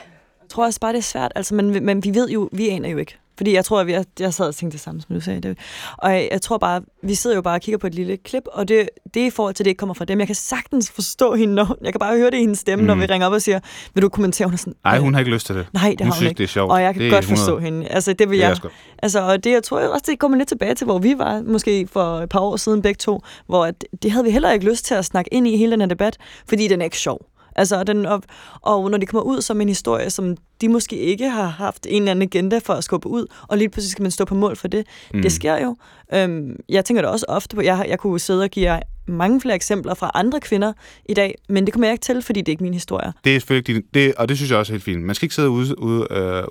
Jeg 0.42 0.48
tror 0.48 0.64
også 0.64 0.80
bare, 0.80 0.92
det 0.92 0.98
er 0.98 1.02
svært, 1.02 1.32
altså, 1.36 1.54
men, 1.54 1.84
men 1.84 2.04
vi 2.04 2.14
ved 2.14 2.28
jo, 2.28 2.48
vi 2.52 2.68
aner 2.68 2.88
jo 2.88 2.98
ikke. 2.98 3.18
Fordi 3.38 3.54
jeg 3.54 3.64
tror, 3.64 3.80
at 3.80 3.88
jeg, 3.88 4.04
jeg 4.20 4.34
sad 4.34 4.48
og 4.48 4.54
tænkte 4.54 4.74
det 4.74 4.80
samme, 4.80 5.00
som 5.00 5.14
du 5.14 5.20
sagde. 5.20 5.40
Det. 5.40 5.58
Og 5.98 6.12
jeg, 6.12 6.28
jeg 6.32 6.42
tror 6.42 6.58
bare, 6.58 6.82
vi 7.02 7.14
sidder 7.14 7.36
jo 7.36 7.42
bare 7.42 7.54
og 7.54 7.60
kigger 7.60 7.78
på 7.78 7.86
et 7.86 7.94
lille 7.94 8.16
klip, 8.16 8.42
og 8.52 8.68
det, 8.68 8.88
det 9.14 9.22
er 9.22 9.26
i 9.26 9.30
forhold 9.30 9.54
til, 9.54 9.62
at 9.62 9.64
det 9.64 9.70
ikke 9.70 9.78
kommer 9.78 9.94
fra 9.94 10.04
dem. 10.04 10.18
Jeg 10.18 10.26
kan 10.26 10.36
sagtens 10.36 10.90
forstå 10.90 11.34
hende, 11.34 11.54
når, 11.54 11.76
jeg 11.84 11.92
kan 11.92 11.98
bare 11.98 12.16
høre 12.16 12.30
det 12.30 12.36
i 12.36 12.40
hendes 12.40 12.58
stemme, 12.58 12.82
mm. 12.82 12.86
når 12.86 12.94
vi 12.94 13.06
ringer 13.06 13.26
op 13.26 13.32
og 13.32 13.42
siger, 13.42 13.60
vil 13.94 14.02
du 14.02 14.08
kommentere? 14.08 14.46
Hun 14.46 14.54
er 14.54 14.58
sådan, 14.58 14.74
Nej, 14.84 14.98
hun 14.98 15.14
har 15.14 15.18
ikke 15.18 15.32
lyst 15.32 15.46
til 15.46 15.54
det. 15.54 15.66
Nej, 15.72 15.90
det 15.90 16.00
hun 16.00 16.06
har 16.06 16.12
hun 16.12 16.16
synes, 16.16 16.30
ikke. 16.30 16.38
det 16.38 16.44
er 16.44 16.48
sjovt. 16.48 16.72
Og 16.72 16.82
jeg 16.82 16.94
kan 16.94 17.02
det 17.02 17.12
godt 17.12 17.24
forstå 17.24 17.56
100. 17.56 17.64
hende. 17.64 17.88
Altså, 17.88 18.12
det 18.12 18.30
vil 18.30 18.38
det 18.38 18.44
jeg. 18.44 18.56
Altså, 18.98 19.20
og 19.20 19.44
det, 19.44 19.50
jeg 19.50 19.62
tror 19.62 19.80
også, 19.80 20.04
det 20.06 20.18
kommer 20.18 20.38
lidt 20.38 20.48
tilbage 20.48 20.74
til, 20.74 20.84
hvor 20.84 20.98
vi 20.98 21.18
var, 21.18 21.42
måske 21.46 21.88
for 21.92 22.20
et 22.20 22.28
par 22.28 22.40
år 22.40 22.56
siden 22.56 22.82
begge 22.82 22.98
to, 22.98 23.20
hvor 23.46 23.64
at, 23.64 23.84
det 24.02 24.10
havde 24.10 24.24
vi 24.24 24.30
heller 24.30 24.52
ikke 24.52 24.70
lyst 24.70 24.84
til 24.84 24.94
at 24.94 25.04
snakke 25.04 25.34
ind 25.34 25.46
i 25.46 25.56
hele 25.56 25.72
den 25.72 25.80
her 25.80 25.88
debat, 25.88 26.16
fordi 26.48 26.68
den 26.68 26.80
er 26.80 26.84
ikke 26.84 26.98
sjov. 26.98 27.26
Altså, 27.58 27.84
den, 27.84 28.06
og, 28.06 28.22
og 28.62 28.90
når 28.90 28.98
det 28.98 29.08
kommer 29.08 29.22
ud 29.22 29.40
som 29.40 29.60
en 29.60 29.68
historie, 29.68 30.10
som 30.10 30.36
de 30.60 30.68
måske 30.68 30.96
ikke 30.96 31.28
har 31.28 31.46
haft 31.46 31.86
en 31.90 32.02
eller 32.02 32.10
anden 32.10 32.22
agenda 32.22 32.58
for 32.58 32.72
at 32.72 32.84
skubbe 32.84 33.08
ud, 33.08 33.26
og 33.48 33.58
lige 33.58 33.68
pludselig 33.68 33.90
skal 33.90 34.02
man 34.02 34.10
stå 34.10 34.24
på 34.24 34.34
mål 34.34 34.56
for 34.56 34.68
det. 34.68 34.86
Mm. 35.14 35.22
Det 35.22 35.32
sker 35.32 35.62
jo. 35.62 35.76
Øhm, 36.14 36.56
jeg 36.68 36.84
tænker 36.84 37.02
det 37.02 37.10
også 37.10 37.26
ofte 37.28 37.56
på, 37.56 37.62
jeg, 37.62 37.86
jeg 37.88 37.98
kunne 37.98 38.20
sidde 38.20 38.42
og 38.42 38.48
give 38.48 38.72
jer 38.72 38.80
mange 39.08 39.40
flere 39.40 39.54
eksempler 39.54 39.94
fra 39.94 40.10
andre 40.14 40.40
kvinder 40.40 40.72
i 41.08 41.14
dag, 41.14 41.34
men 41.48 41.66
det 41.66 41.72
kommer 41.72 41.86
jeg 41.86 41.92
ikke 41.92 42.02
til, 42.02 42.22
fordi 42.22 42.40
det 42.40 42.48
er 42.48 42.52
ikke 42.52 42.64
min 42.64 42.74
historie. 42.74 43.12
Det 43.24 43.36
er 43.36 43.40
selvfølgelig 43.40 43.84
det, 43.94 44.14
og 44.14 44.28
det 44.28 44.36
synes 44.36 44.50
jeg 44.50 44.58
også 44.58 44.72
er 44.72 44.74
helt 44.74 44.84
fint. 44.84 45.02
Man 45.02 45.14
skal 45.14 45.26
ikke 45.26 45.34
sidde 45.34 45.50
ude, 45.50 45.78
ude 45.78 46.06
øh, 46.10 46.42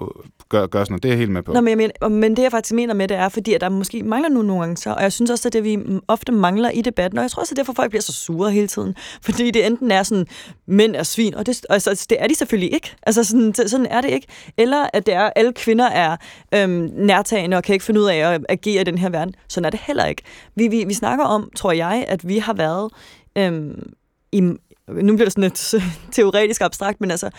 gøre, 0.49 0.68
gøre 0.68 0.86
sådan 0.86 0.93
noget. 0.93 1.03
Det 1.03 1.10
er 1.10 1.14
jeg 1.14 1.20
helt 1.20 1.32
med 1.32 1.43
på. 1.43 1.53
Nå, 1.53 1.62
men, 1.62 1.70
jeg 1.70 1.78
mener, 1.78 2.10
men 2.10 2.36
det 2.36 2.43
jeg 2.43 2.51
faktisk 2.51 2.74
mener 2.74 2.93
med 2.93 3.08
det 3.08 3.18
er, 3.18 3.30
fordi 3.30 3.53
at 3.53 3.62
der 3.62 3.70
måske 3.70 4.03
mangler 4.03 4.30
nogle 4.30 4.47
nuancer, 4.47 4.91
og 4.91 5.01
jeg 5.01 5.14
synes 5.14 5.32
også, 5.32 5.47
at 5.49 5.53
det 5.53 5.64
vi 5.64 5.80
ofte 6.08 6.32
mangler 6.32 6.70
i 6.70 6.82
debatten, 6.82 7.18
og 7.18 7.22
jeg 7.22 7.32
tror 7.32 7.41
også, 7.41 7.53
at 7.53 7.58
derfor 7.58 7.74
folk 7.74 7.89
bliver 7.89 8.01
så 8.01 8.14
sure 8.14 8.51
hele 8.51 8.68
tiden, 8.68 8.95
fordi 9.22 9.51
det 9.51 9.66
enten 9.66 9.91
er 9.91 10.03
sådan, 10.03 10.28
mænd 10.68 10.95
er 10.95 11.03
svin, 11.03 11.36
og 11.36 11.45
det, 11.45 11.66
altså, 11.70 12.05
det 12.10 12.18
er 12.22 12.28
de 12.28 12.36
selvfølgelig 12.36 12.74
ikke. 12.74 12.95
Altså 13.03 13.24
sådan, 13.24 13.53
sådan 13.53 13.86
er 13.86 14.01
det 14.01 14.10
ikke. 14.10 14.28
Eller 14.58 14.88
at 14.93 15.05
det 15.05 15.14
er, 15.14 15.30
alle 15.36 15.53
kvinder 15.53 15.86
er 15.86 16.18
øhm, 16.53 16.89
nærtagende 16.95 17.58
og 17.58 17.64
kan 17.64 17.74
ikke 17.74 17.86
finde 17.86 18.01
ud 18.01 18.05
af 18.05 18.16
at 18.16 18.45
agere 18.49 18.82
i 18.82 18.84
den 18.84 18.97
her 18.97 19.10
verden. 19.10 19.34
Sådan 19.47 19.66
er 19.66 19.70
det 19.70 19.80
heller 19.88 20.05
ikke. 20.05 20.22
Vi, 20.55 20.68
vi, 20.68 20.84
vi 20.88 20.93
snakker 20.93 21.26
om, 21.26 21.49
tror 21.55 21.72
jeg, 21.72 22.05
at 22.08 22.28
vi 22.28 22.38
har 22.48 22.54
været 22.54 22.91
øhm, 23.36 23.93
i, 24.32 24.41
nu 24.41 24.58
bliver 24.88 25.26
det 25.26 25.32
sådan 25.32 25.43
lidt 25.43 25.76
teoretisk 26.16 26.62
abstrakt, 26.62 27.02
men 27.02 27.12
altså 27.12 27.30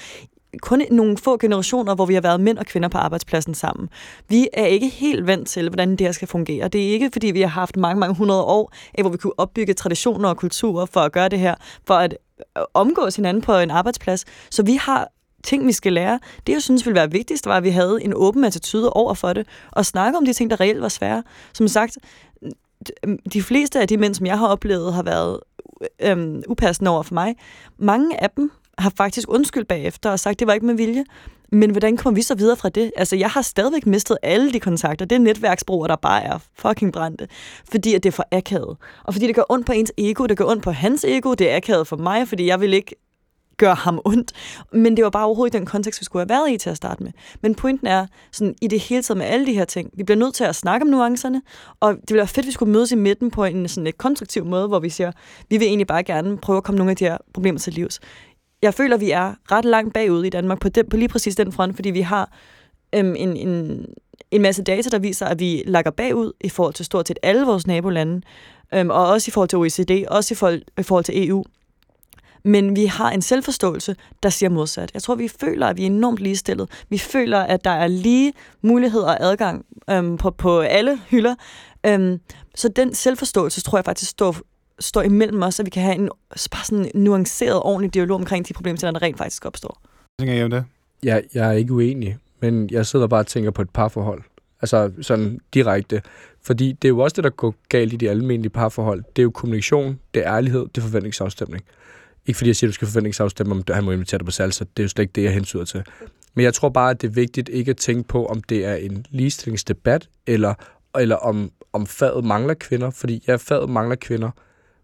kun 0.63 0.83
nogle 0.91 1.19
få 1.19 1.37
generationer, 1.37 1.95
hvor 1.95 2.07
vi 2.07 2.15
har 2.15 2.21
været 2.21 2.41
mænd 2.41 2.59
og 2.59 2.67
kvinder 2.67 2.89
på 2.89 2.99
arbejdspladsen 2.99 3.55
sammen. 3.55 3.89
Vi 4.29 4.49
er 4.53 4.67
ikke 4.67 4.89
helt 4.89 5.27
vant 5.27 5.49
til, 5.49 5.69
hvordan 5.69 5.91
det 5.91 6.01
her 6.01 6.13
skal 6.13 6.29
fungere. 6.29 6.69
Det 6.69 6.89
er 6.89 6.93
ikke, 6.93 7.11
fordi 7.13 7.27
vi 7.27 7.41
har 7.41 7.49
haft 7.49 7.77
mange, 7.77 8.01
mange 8.01 8.15
hundrede 8.15 8.43
år, 8.43 8.73
af, 8.95 9.03
hvor 9.03 9.11
vi 9.11 9.17
kunne 9.17 9.39
opbygge 9.39 9.75
traditioner 9.75 10.29
og 10.29 10.37
kulturer 10.37 10.87
for 10.87 11.01
at 11.01 11.13
gøre 11.13 11.29
det 11.29 11.39
her, 11.39 11.55
for 11.87 11.95
at 11.95 12.17
øh, 12.59 12.63
omgås 12.75 13.17
hinanden 13.17 13.43
på 13.43 13.57
en 13.57 13.71
arbejdsplads. 13.71 14.25
Så 14.51 14.63
vi 14.63 14.75
har 14.75 15.09
ting, 15.45 15.67
vi 15.67 15.73
skal 15.73 15.93
lære. 15.93 16.21
Det, 16.47 16.53
jeg 16.53 16.63
synes 16.63 16.87
ville 16.87 16.95
være 16.95 17.11
vigtigst, 17.11 17.47
var, 17.47 17.57
at 17.57 17.65
vi 17.65 17.71
havde 17.71 17.99
en 18.03 18.13
åben 18.15 18.45
attitude 18.45 18.91
over 18.93 19.15
for 19.15 19.33
det, 19.33 19.47
og 19.73 19.87
snakke 19.87 20.19
om 20.19 20.25
de 20.25 20.33
ting, 20.33 20.51
der 20.51 20.61
reelt 20.61 20.81
var 20.81 20.89
svære. 20.89 21.23
Som 21.55 21.69
sagt, 21.69 21.99
de 23.33 23.43
fleste 23.43 23.81
af 23.81 23.89
de 23.89 23.97
mænd, 23.97 24.15
som 24.15 24.27
jeg 24.27 24.39
har 24.39 24.47
oplevet, 24.47 24.95
har 24.95 25.03
været 25.03 25.41
øhm, 26.03 26.43
upassende 26.49 26.91
over 26.91 27.03
for 27.03 27.15
mig. 27.15 27.37
Mange 27.79 28.23
af 28.23 28.31
dem 28.31 28.51
har 28.79 28.93
faktisk 28.97 29.29
undskyldt 29.31 29.69
bagefter 29.69 30.11
og 30.11 30.21
sagt, 30.21 30.35
at 30.35 30.39
det 30.39 30.47
var 30.47 30.53
ikke 30.53 30.67
med 30.67 30.75
vilje. 30.75 31.05
Men 31.53 31.71
hvordan 31.71 31.97
kommer 31.97 32.15
vi 32.15 32.23
så 32.23 32.35
videre 32.35 32.57
fra 32.57 32.69
det? 32.69 32.93
Altså, 32.97 33.17
jeg 33.17 33.31
har 33.31 33.43
stadigvæk 33.43 33.87
mistet 33.87 34.17
alle 34.23 34.53
de 34.53 34.61
kontakter. 34.61 35.07
Det 35.07 35.17
er 35.17 35.21
netværksbrugere, 35.21 35.89
der 35.89 35.97
bare 35.97 36.25
er 36.25 36.39
fucking 36.59 36.93
brændte. 36.93 37.29
Fordi 37.71 37.95
at 37.95 38.03
det 38.03 38.09
er 38.09 38.17
for 38.17 38.27
akavet. 38.33 38.77
Og 39.05 39.15
fordi 39.15 39.27
det 39.27 39.35
gør 39.35 39.43
ondt 39.49 39.67
på 39.67 39.73
ens 39.73 39.93
ego, 39.99 40.27
det 40.27 40.37
gør 40.37 40.45
ondt 40.45 40.63
på 40.63 40.71
hans 40.71 41.05
ego, 41.05 41.35
det 41.35 41.51
er 41.51 41.57
akavet 41.57 41.87
for 41.87 41.97
mig, 41.97 42.29
fordi 42.29 42.47
jeg 42.47 42.61
vil 42.61 42.75
ikke 42.75 42.95
gør 43.59 43.75
ham 43.75 44.01
ondt. 44.05 44.33
Men 44.73 44.97
det 44.97 45.05
var 45.05 45.11
bare 45.11 45.27
overhovedet 45.27 45.53
den 45.53 45.67
kontekst, 45.67 46.01
vi 46.01 46.05
skulle 46.05 46.21
have 46.21 46.29
været 46.29 46.55
i 46.55 46.59
til 46.59 46.71
at 46.71 46.77
starte 46.77 47.03
med. 47.03 47.13
Men 47.43 47.55
pointen 47.55 47.87
er, 47.87 48.07
sådan, 48.33 48.55
i 48.63 48.67
det 48.67 48.81
hele 48.81 49.03
taget 49.03 49.19
med 49.19 49.27
alle 49.27 49.47
de 49.47 49.53
her 49.53 49.65
ting, 49.65 49.91
vi 49.93 50.03
bliver 50.03 50.19
nødt 50.19 50.35
til 50.35 50.45
at 50.45 50.57
snakke 50.57 50.85
om 50.85 50.91
nuancerne, 50.91 51.43
og 51.81 51.95
det 51.95 52.11
ville 52.11 52.19
være 52.19 52.27
fedt, 52.27 52.45
at 52.45 52.47
vi 52.47 52.53
skulle 52.53 52.73
mødes 52.73 52.93
i 52.93 52.97
midten 52.97 53.31
på 53.31 53.45
en 53.45 53.69
sådan 53.69 53.85
lidt 53.85 53.99
konstruktiv 53.99 54.45
måde, 54.45 54.69
hvor 54.69 54.79
vi 54.79 54.89
siger, 54.91 55.13
vi 55.49 55.57
vil 55.57 55.67
egentlig 55.67 55.87
bare 55.87 56.03
gerne 56.03 56.39
prøve 56.39 56.57
at 56.57 56.65
komme 56.65 56.79
nogle 56.79 56.91
af 56.91 56.97
de 56.97 57.05
her 57.05 57.17
problemer 57.35 57.59
til 57.59 57.73
livs 57.73 58.01
jeg 58.63 58.75
føler, 58.75 58.97
vi 58.97 59.11
er 59.11 59.35
ret 59.53 59.65
langt 59.65 59.95
bagud 59.95 60.25
i 60.25 60.31
Danmark 60.31 60.61
på, 60.61 60.69
den, 60.69 60.89
på 60.89 60.97
lige 60.97 61.09
præcis 61.09 61.37
den 61.37 61.53
front, 61.53 61.75
fordi 61.77 61.91
vi 61.91 62.01
har 62.01 62.33
øhm, 62.95 63.15
en, 63.17 63.37
en, 63.37 63.87
en 64.31 64.43
masse 64.43 64.63
data, 64.63 64.91
der 64.91 64.99
viser, 64.99 65.27
at 65.27 65.41
vi 65.41 65.63
lakker 65.67 65.91
bagud 65.91 66.33
i 66.41 66.49
forhold 66.49 66.75
til 66.75 66.85
stort 66.85 67.09
set 67.09 67.19
alle 67.23 67.47
vores 67.47 67.67
nabolande, 67.67 68.23
øhm, 68.75 68.91
og 68.91 69.09
også 69.09 69.29
i 69.29 69.33
forhold 69.33 69.49
til 69.49 69.59
OECD, 69.59 70.05
også 70.09 70.35
i 70.35 70.37
forhold, 70.37 70.63
i 70.79 70.83
forhold 70.83 71.05
til 71.05 71.29
EU. 71.29 71.45
Men 72.43 72.77
vi 72.77 72.85
har 72.85 73.11
en 73.11 73.23
selvforståelse, 73.23 73.97
der 74.23 74.29
siger 74.29 74.51
modsat. 74.51 74.91
Jeg 74.95 75.03
tror, 75.03 75.15
vi 75.15 75.29
føler, 75.41 75.67
at 75.67 75.77
vi 75.77 75.83
er 75.83 75.87
enormt 75.87 76.19
ligestillet. 76.19 76.71
Vi 76.89 76.99
føler, 76.99 77.39
at 77.39 77.65
der 77.65 77.71
er 77.71 77.87
lige 77.87 78.33
mulighed 78.63 79.01
og 79.01 79.23
adgang 79.25 79.65
øhm, 79.91 80.17
på, 80.17 80.31
på 80.31 80.61
alle 80.61 81.01
hylder. 81.11 81.35
Øhm, 81.87 82.21
så 82.55 82.69
den 82.69 82.95
selvforståelse, 82.95 83.61
tror 83.61 83.79
jeg 83.79 83.85
faktisk 83.85 84.11
står 84.11 84.37
står 84.81 85.03
imellem 85.03 85.43
os, 85.43 85.55
så 85.55 85.63
vi 85.63 85.71
kan 85.71 85.83
have 85.83 85.95
en 85.95 86.11
bare 86.51 86.65
sådan 86.65 86.91
nuanceret, 86.95 87.63
ordentlig 87.63 87.95
dialog 87.95 88.21
omkring 88.21 88.49
de 88.49 88.53
problemer, 88.53 88.79
der 88.79 89.03
rent 89.03 89.19
faktisk 89.19 89.45
opstår. 89.45 89.81
Tænker 90.21 90.35
I 90.35 90.43
om 90.43 90.51
det? 90.51 90.65
Ja, 91.03 91.21
jeg 91.35 91.49
er 91.49 91.53
ikke 91.53 91.73
uenig, 91.73 92.17
men 92.41 92.71
jeg 92.71 92.87
sidder 92.87 93.07
bare 93.07 93.21
og 93.21 93.27
tænker 93.27 93.51
på 93.51 93.63
et 93.63 93.71
parforhold. 93.71 94.23
Altså 94.63 94.93
sådan 95.01 95.41
direkte. 95.55 96.03
Fordi 96.43 96.73
det 96.73 96.89
er 96.89 96.89
jo 96.89 96.99
også 96.99 97.15
det, 97.15 97.25
der 97.25 97.31
går 97.31 97.55
galt 97.69 97.93
i 97.93 97.97
de 97.97 98.11
almindelige 98.11 98.51
parforhold. 98.51 99.05
Det 99.17 99.23
er 99.23 99.25
jo 99.25 99.31
kommunikation, 99.31 99.99
det 100.15 100.27
er 100.27 100.37
ærlighed, 100.37 100.61
det 100.61 100.79
er 100.79 100.83
forventningsafstemning. 100.83 101.65
Ikke 102.29 102.39
fordi 102.39 102.49
jeg 102.49 102.57
siger, 102.57 102.69
at 102.69 102.71
du 102.71 102.75
skal 102.75 102.89
forventningsafstemme, 102.89 103.55
om 103.55 103.63
han 103.71 103.85
må 103.85 103.93
invitere 103.93 104.19
dig 104.19 104.25
på 104.25 104.31
salsa. 104.31 104.65
Det 104.65 104.83
er 104.83 104.85
jo 104.85 104.89
slet 104.89 105.03
ikke 105.03 105.13
det, 105.13 105.23
jeg 105.23 105.33
hensyder 105.33 105.65
til. 105.65 105.83
Men 106.35 106.45
jeg 106.45 106.55
tror 106.55 106.69
bare, 106.69 106.91
at 106.91 107.03
det 107.03 107.09
er 107.09 107.13
vigtigt 107.13 107.49
ikke 107.49 107.71
at 107.71 107.77
tænke 107.77 108.09
på, 108.09 108.27
om 108.27 108.43
det 108.43 108.65
er 108.65 108.75
en 108.75 109.07
ligestillingsdebat, 109.11 110.09
eller, 110.27 110.55
eller 110.99 111.17
om, 111.17 111.51
om 111.73 111.87
faget 111.87 112.25
mangler 112.25 112.55
kvinder. 112.55 112.91
Fordi 112.91 113.25
ja, 113.29 113.37
faget 113.37 113.71
mangler 113.71 113.97
kvinder, 113.97 114.31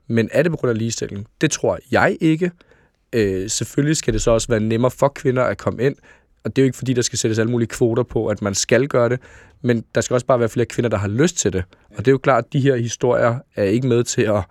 men 0.07 0.29
er 0.33 0.43
det 0.43 0.53
på 0.53 0.57
grund 0.57 0.71
af 0.71 0.79
ligestilling? 0.79 1.27
Det 1.41 1.51
tror 1.51 1.79
jeg 1.91 2.17
ikke. 2.21 2.51
Øh, 3.13 3.51
selvfølgelig 3.51 3.97
skal 3.97 4.15
det 4.15 4.23
så 4.23 4.31
også 4.31 4.49
være 4.49 4.61
nemmere 4.61 4.91
for 4.91 5.09
kvinder 5.09 5.43
at 5.43 5.59
komme 5.59 5.83
ind, 5.83 5.97
og 6.45 6.57
det 6.57 6.63
er 6.63 6.65
jo 6.65 6.67
ikke 6.67 6.79
fordi, 6.79 6.93
der 6.93 7.03
skal 7.03 7.19
sættes 7.19 7.39
alle 7.39 7.51
mulige 7.51 7.69
kvoter 7.69 8.03
på, 8.03 8.27
at 8.27 8.43
man 8.43 8.55
skal 8.55 8.89
gøre 8.89 9.09
det, 9.09 9.21
men 9.63 9.85
der 9.95 10.01
skal 10.01 10.15
også 10.15 10.27
bare 10.27 10.41
være 10.41 10.49
flere 10.49 10.67
kvinder, 10.67 10.89
der 10.89 10.97
har 10.97 11.09
lyst 11.09 11.37
til 11.37 11.53
det. 11.53 11.65
Og 11.91 11.99
det 11.99 12.09
er 12.09 12.13
jo 12.13 12.19
klart, 12.19 12.45
at 12.45 12.53
de 12.53 12.61
her 12.61 12.77
historier 12.77 13.39
er 13.57 13.65
ikke 13.65 13.87
med 13.89 14.05
til 14.05 14.23
at, 14.23 14.45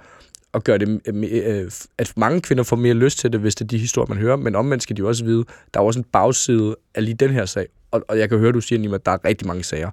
at 0.53 0.63
gøre 0.63 0.77
det, 0.77 1.01
øh, 1.07 1.71
at 1.97 2.13
mange 2.17 2.41
kvinder 2.41 2.63
får 2.63 2.75
mere 2.75 2.93
lyst 2.93 3.19
til 3.19 3.33
det, 3.33 3.39
hvis 3.39 3.55
det 3.55 3.65
er 3.65 3.67
de 3.67 3.77
historier, 3.77 4.07
man 4.09 4.17
hører, 4.17 4.35
men 4.35 4.55
omvendt 4.55 4.83
skal 4.83 4.97
de 4.97 4.99
jo 4.99 5.07
også 5.07 5.25
vide, 5.25 5.43
der 5.73 5.79
er 5.79 5.83
også 5.83 5.99
en 5.99 6.05
bagside 6.11 6.75
af 6.95 7.05
lige 7.05 7.15
den 7.15 7.29
her 7.29 7.45
sag. 7.45 7.67
Og, 7.91 8.03
og 8.07 8.19
jeg 8.19 8.29
kan 8.29 8.39
høre, 8.39 8.51
du 8.51 8.61
siger, 8.61 8.79
Nima, 8.79 8.95
at 8.95 9.05
der 9.05 9.11
er 9.11 9.25
rigtig 9.25 9.47
mange 9.47 9.63
sager, 9.63 9.91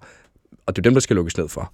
og 0.66 0.76
det 0.76 0.78
er 0.78 0.82
dem, 0.82 0.92
der 0.92 1.00
skal 1.00 1.16
lukkes 1.16 1.38
ned 1.38 1.48
for. 1.48 1.72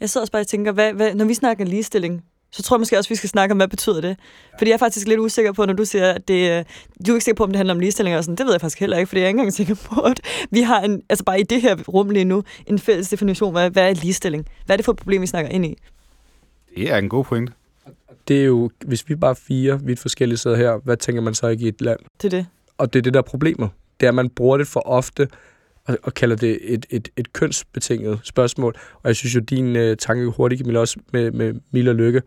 Jeg 0.00 0.10
sidder 0.10 0.22
også 0.22 0.32
bare 0.32 0.42
og 0.42 0.46
tænker, 0.46 0.72
hvad, 0.72 0.92
hvad, 0.92 1.14
når 1.14 1.24
vi 1.24 1.34
snakker 1.34 1.64
ligestilling, 1.64 2.24
så 2.52 2.62
tror 2.62 2.76
jeg 2.76 2.80
måske 2.80 2.98
også, 2.98 3.08
at 3.08 3.10
vi 3.10 3.16
skal 3.16 3.30
snakke 3.30 3.52
om, 3.52 3.56
hvad 3.56 3.68
betyder 3.68 4.00
det? 4.00 4.16
Fordi 4.58 4.70
jeg 4.70 4.74
er 4.74 4.78
faktisk 4.78 5.08
lidt 5.08 5.20
usikker 5.20 5.52
på, 5.52 5.66
når 5.66 5.72
du 5.72 5.84
siger, 5.84 6.10
at 6.12 6.28
det, 6.28 6.58
øh, 6.58 6.64
du 7.06 7.12
er 7.12 7.16
ikke 7.16 7.24
sikker 7.24 7.36
på, 7.36 7.44
om 7.44 7.50
det 7.50 7.56
handler 7.56 7.74
om 7.74 7.80
ligestilling 7.80 8.16
og 8.16 8.24
sådan. 8.24 8.36
Det 8.36 8.46
ved 8.46 8.52
jeg 8.52 8.60
faktisk 8.60 8.80
heller 8.80 8.96
ikke, 8.96 9.08
fordi 9.08 9.20
jeg 9.20 9.24
er 9.24 9.28
ikke 9.28 9.38
engang 9.38 9.52
sikker 9.52 9.74
på, 9.74 10.00
at 10.00 10.20
vi 10.50 10.60
har 10.60 10.80
en, 10.80 11.02
altså 11.08 11.24
bare 11.24 11.40
i 11.40 11.42
det 11.42 11.62
her 11.62 11.76
rum 11.88 12.10
lige 12.10 12.24
nu, 12.24 12.42
en 12.66 12.78
fælles 12.78 13.08
definition. 13.08 13.52
Hvad, 13.52 13.70
hvad 13.70 13.90
er 13.90 13.94
ligestilling? 13.94 14.46
Hvad 14.66 14.74
er 14.74 14.76
det 14.76 14.84
for 14.84 14.92
et 14.92 14.98
problem, 14.98 15.22
vi 15.22 15.26
snakker 15.26 15.50
ind 15.50 15.66
i? 15.66 15.76
Det 16.76 16.90
er 16.90 16.96
en 16.96 17.08
god 17.08 17.24
point. 17.24 17.50
Det 18.28 18.40
er 18.40 18.44
jo, 18.44 18.70
hvis 18.86 19.08
vi 19.08 19.14
bare 19.14 19.36
fire 19.36 19.80
vidt 19.82 19.98
forskellige 19.98 20.38
sidder 20.38 20.56
her, 20.56 20.80
hvad 20.84 20.96
tænker 20.96 21.22
man 21.22 21.34
så 21.34 21.48
ikke 21.48 21.64
i 21.64 21.68
et 21.68 21.80
land? 21.80 22.00
Det 22.22 22.34
er 22.34 22.36
det. 22.38 22.46
Og 22.78 22.92
det 22.92 22.98
er 22.98 23.02
det, 23.02 23.14
der 23.14 23.20
er 23.20 23.24
problemet. 23.24 23.70
Det 24.00 24.06
er, 24.06 24.10
at 24.10 24.14
man 24.14 24.30
bruger 24.30 24.58
det 24.58 24.66
for 24.66 24.80
ofte, 24.80 25.28
og, 25.84 25.98
og 26.02 26.14
kalder 26.14 26.36
det 26.36 26.58
et, 26.62 26.86
et, 26.90 27.08
et 27.16 27.32
kønsbetinget 27.32 28.20
spørgsmål. 28.22 28.74
Og 28.94 29.08
jeg 29.08 29.16
synes 29.16 29.34
jo, 29.34 29.40
din 29.40 29.76
uh, 29.76 29.96
tanke 29.98 30.26
hurtigt, 30.26 30.58
Camilla, 30.58 30.80
også 30.80 30.98
med, 31.12 31.30
med 31.30 31.54
Mila 31.70 31.92
Lykke, 31.92 32.22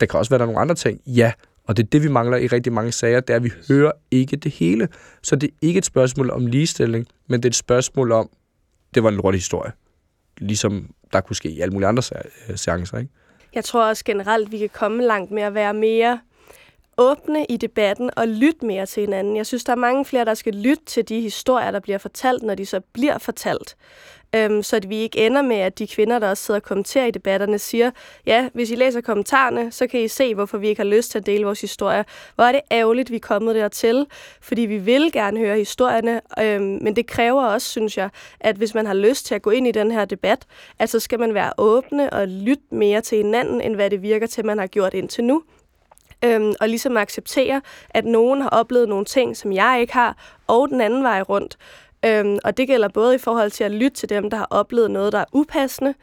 der 0.00 0.06
kan 0.06 0.18
også 0.18 0.30
være 0.30 0.38
der 0.38 0.46
nogle 0.46 0.60
andre 0.60 0.74
ting. 0.74 1.00
Ja, 1.06 1.32
og 1.64 1.76
det 1.76 1.82
er 1.82 1.86
det, 1.86 2.02
vi 2.02 2.08
mangler 2.08 2.36
i 2.36 2.46
rigtig 2.46 2.72
mange 2.72 2.92
sager, 2.92 3.20
det 3.20 3.32
er, 3.32 3.36
at 3.36 3.44
vi 3.44 3.52
hører 3.68 3.92
ikke 4.10 4.36
det 4.36 4.52
hele. 4.52 4.88
Så 5.22 5.36
det 5.36 5.46
er 5.46 5.54
ikke 5.62 5.78
et 5.78 5.84
spørgsmål 5.84 6.30
om 6.30 6.46
ligestilling, 6.46 7.06
men 7.28 7.42
det 7.42 7.44
er 7.44 7.50
et 7.50 7.54
spørgsmål 7.54 8.12
om, 8.12 8.30
det 8.94 9.02
var 9.02 9.08
en 9.08 9.16
lortig 9.16 9.38
historie. 9.38 9.72
Ligesom 10.38 10.90
der 11.12 11.20
kunne 11.20 11.36
ske 11.36 11.50
i 11.50 11.60
alle 11.60 11.72
mulige 11.72 11.88
andre 11.88 12.02
seancer, 12.56 12.98
ikke? 12.98 13.12
Jeg 13.54 13.64
tror 13.64 13.84
også 13.84 14.04
generelt, 14.04 14.52
vi 14.52 14.58
kan 14.58 14.70
komme 14.72 15.02
langt 15.02 15.30
med 15.30 15.42
at 15.42 15.54
være 15.54 15.74
mere 15.74 16.20
åbne 16.96 17.44
i 17.48 17.56
debatten 17.56 18.10
og 18.16 18.28
lytte 18.28 18.66
mere 18.66 18.86
til 18.86 19.00
hinanden. 19.00 19.36
Jeg 19.36 19.46
synes, 19.46 19.64
der 19.64 19.72
er 19.72 19.76
mange 19.76 20.04
flere, 20.04 20.24
der 20.24 20.34
skal 20.34 20.54
lytte 20.54 20.84
til 20.84 21.08
de 21.08 21.20
historier, 21.20 21.70
der 21.70 21.80
bliver 21.80 21.98
fortalt, 21.98 22.42
når 22.42 22.54
de 22.54 22.66
så 22.66 22.80
bliver 22.80 23.18
fortalt. 23.18 23.76
Øhm, 24.34 24.62
så 24.62 24.76
at 24.76 24.88
vi 24.88 24.96
ikke 24.96 25.26
ender 25.26 25.42
med, 25.42 25.56
at 25.56 25.78
de 25.78 25.86
kvinder, 25.86 26.18
der 26.18 26.30
også 26.30 26.44
sidder 26.44 26.60
og 26.60 26.64
kommenterer 26.64 27.06
i 27.06 27.10
debatterne, 27.10 27.58
siger, 27.58 27.90
ja, 28.26 28.48
hvis 28.54 28.70
I 28.70 28.74
læser 28.74 29.00
kommentarerne, 29.00 29.72
så 29.72 29.86
kan 29.86 30.00
I 30.00 30.08
se, 30.08 30.34
hvorfor 30.34 30.58
vi 30.58 30.68
ikke 30.68 30.82
har 30.82 30.88
lyst 30.88 31.10
til 31.10 31.18
at 31.18 31.26
dele 31.26 31.44
vores 31.44 31.60
historier. 31.60 32.02
Hvor 32.34 32.44
er 32.44 32.52
det 32.52 32.60
ærgerligt, 32.70 33.10
vi 33.10 33.16
er 33.16 33.20
kommet 33.20 33.54
dertil, 33.54 34.06
fordi 34.40 34.62
vi 34.62 34.78
vil 34.78 35.12
gerne 35.12 35.38
høre 35.38 35.56
historierne, 35.56 36.20
øhm, 36.40 36.78
men 36.82 36.96
det 36.96 37.06
kræver 37.06 37.44
også, 37.44 37.68
synes 37.68 37.96
jeg, 37.96 38.08
at 38.40 38.56
hvis 38.56 38.74
man 38.74 38.86
har 38.86 38.94
lyst 38.94 39.26
til 39.26 39.34
at 39.34 39.42
gå 39.42 39.50
ind 39.50 39.66
i 39.66 39.72
den 39.72 39.90
her 39.90 40.04
debat, 40.04 40.46
at 40.78 40.90
så 40.90 41.00
skal 41.00 41.20
man 41.20 41.34
være 41.34 41.52
åbne 41.58 42.12
og 42.12 42.28
lytte 42.28 42.64
mere 42.70 43.00
til 43.00 43.18
hinanden, 43.18 43.60
end 43.60 43.74
hvad 43.74 43.90
det 43.90 44.02
virker 44.02 44.26
til, 44.26 44.46
man 44.46 44.58
har 44.58 44.66
gjort 44.66 44.94
indtil 44.94 45.24
nu 45.24 45.42
øhm, 46.24 46.54
og 46.60 46.68
ligesom 46.68 46.96
acceptere, 46.96 47.62
at 47.90 48.04
nogen 48.04 48.40
har 48.40 48.48
oplevet 48.48 48.88
nogle 48.88 49.04
ting, 49.04 49.36
som 49.36 49.52
jeg 49.52 49.78
ikke 49.80 49.92
har, 49.92 50.16
og 50.46 50.68
den 50.68 50.80
anden 50.80 51.02
vej 51.02 51.22
rundt. 51.22 51.56
Øhm, 52.06 52.38
og 52.44 52.56
det 52.56 52.66
gælder 52.66 52.88
både 52.88 53.14
i 53.14 53.18
forhold 53.18 53.50
til 53.50 53.64
at 53.64 53.70
lytte 53.70 53.96
til 53.96 54.08
dem, 54.08 54.30
der 54.30 54.36
har 54.36 54.46
oplevet 54.50 54.90
noget, 54.90 55.12
der 55.12 55.18
er 55.18 55.24
upassende, 55.32 55.94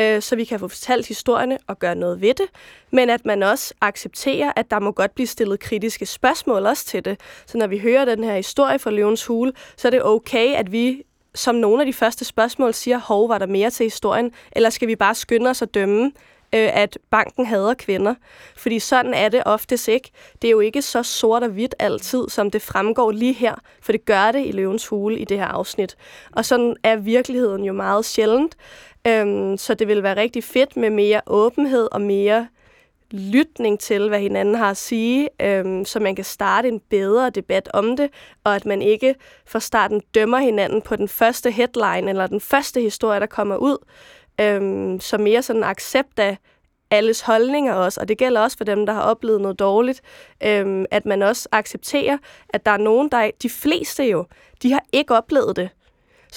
øh, 0.00 0.22
så 0.22 0.36
vi 0.36 0.44
kan 0.44 0.60
få 0.60 0.68
fortalt 0.68 1.06
historierne 1.06 1.58
og 1.66 1.78
gøre 1.78 1.94
noget 1.94 2.20
ved 2.20 2.34
det, 2.34 2.46
men 2.90 3.10
at 3.10 3.26
man 3.26 3.42
også 3.42 3.74
accepterer, 3.80 4.52
at 4.56 4.70
der 4.70 4.78
må 4.80 4.92
godt 4.92 5.14
blive 5.14 5.26
stillet 5.26 5.60
kritiske 5.60 6.06
spørgsmål 6.06 6.66
også 6.66 6.86
til 6.86 7.04
det. 7.04 7.20
Så 7.46 7.58
når 7.58 7.66
vi 7.66 7.78
hører 7.78 8.04
den 8.04 8.24
her 8.24 8.36
historie 8.36 8.78
fra 8.78 8.90
Løvens 8.90 9.26
Hule, 9.26 9.52
så 9.76 9.88
er 9.88 9.90
det 9.90 10.04
okay, 10.04 10.54
at 10.54 10.72
vi 10.72 11.02
som 11.34 11.54
nogle 11.54 11.82
af 11.82 11.86
de 11.86 11.92
første 11.92 12.24
spørgsmål 12.24 12.74
siger, 12.74 12.98
hov, 12.98 13.28
var 13.28 13.38
der 13.38 13.46
mere 13.46 13.70
til 13.70 13.84
historien, 13.84 14.32
eller 14.52 14.70
skal 14.70 14.88
vi 14.88 14.96
bare 14.96 15.14
skynde 15.14 15.50
os 15.50 15.62
at 15.62 15.74
dømme, 15.74 16.12
øh, 16.54 16.70
at 16.72 16.98
banken 17.10 17.46
hader 17.46 17.74
kvinder. 17.74 18.14
Fordi 18.56 18.78
sådan 18.78 19.14
er 19.14 19.28
det 19.28 19.42
oftest 19.46 19.88
ikke. 19.88 20.10
Det 20.42 20.48
er 20.48 20.52
jo 20.52 20.60
ikke 20.60 20.82
så 20.82 21.02
sort 21.02 21.42
og 21.42 21.48
hvidt 21.48 21.74
altid, 21.78 22.28
som 22.28 22.50
det 22.50 22.62
fremgår 22.62 23.10
lige 23.10 23.32
her, 23.32 23.54
for 23.82 23.92
det 23.92 24.04
gør 24.04 24.32
det 24.32 24.46
i 24.46 24.52
Løvens 24.52 24.86
Hule 24.86 25.18
i 25.18 25.24
det 25.24 25.38
her 25.38 25.46
afsnit. 25.46 25.96
Og 26.32 26.44
sådan 26.44 26.76
er 26.82 26.96
virkeligheden 26.96 27.64
jo 27.64 27.72
meget 27.72 28.04
sjældent. 28.04 28.56
Øhm, 29.06 29.56
så 29.56 29.74
det 29.74 29.88
vil 29.88 30.02
være 30.02 30.16
rigtig 30.16 30.44
fedt 30.44 30.76
med 30.76 30.90
mere 30.90 31.20
åbenhed 31.26 31.88
og 31.92 32.00
mere 32.00 32.48
lytning 33.10 33.80
til, 33.80 34.08
hvad 34.08 34.20
hinanden 34.20 34.54
har 34.54 34.70
at 34.70 34.76
sige, 34.76 35.28
øhm, 35.42 35.84
så 35.84 36.00
man 36.00 36.16
kan 36.16 36.24
starte 36.24 36.68
en 36.68 36.80
bedre 36.90 37.30
debat 37.30 37.68
om 37.74 37.96
det, 37.96 38.10
og 38.44 38.56
at 38.56 38.66
man 38.66 38.82
ikke 38.82 39.14
fra 39.46 39.60
starten 39.60 40.02
dømmer 40.14 40.38
hinanden 40.38 40.82
på 40.82 40.96
den 40.96 41.08
første 41.08 41.50
headline 41.50 42.10
eller 42.10 42.26
den 42.26 42.40
første 42.40 42.80
historie, 42.80 43.20
der 43.20 43.26
kommer 43.26 43.56
ud, 43.56 43.76
øhm, 44.40 45.00
så 45.00 45.18
mere 45.18 45.42
sådan 45.42 45.64
accept 45.64 46.18
af 46.18 46.38
alles 46.90 47.20
holdninger 47.20 47.74
også, 47.74 48.00
og 48.00 48.08
det 48.08 48.18
gælder 48.18 48.40
også 48.40 48.56
for 48.56 48.64
dem, 48.64 48.86
der 48.86 48.92
har 48.92 49.02
oplevet 49.02 49.40
noget 49.40 49.58
dårligt, 49.58 50.00
øhm, 50.44 50.84
at 50.90 51.06
man 51.06 51.22
også 51.22 51.48
accepterer, 51.52 52.18
at 52.48 52.66
der 52.66 52.72
er 52.72 52.76
nogen, 52.76 53.08
der 53.08 53.30
de 53.42 53.50
fleste 53.50 54.04
jo, 54.04 54.24
de 54.62 54.72
har 54.72 54.84
ikke 54.92 55.14
oplevet 55.14 55.56
det. 55.56 55.70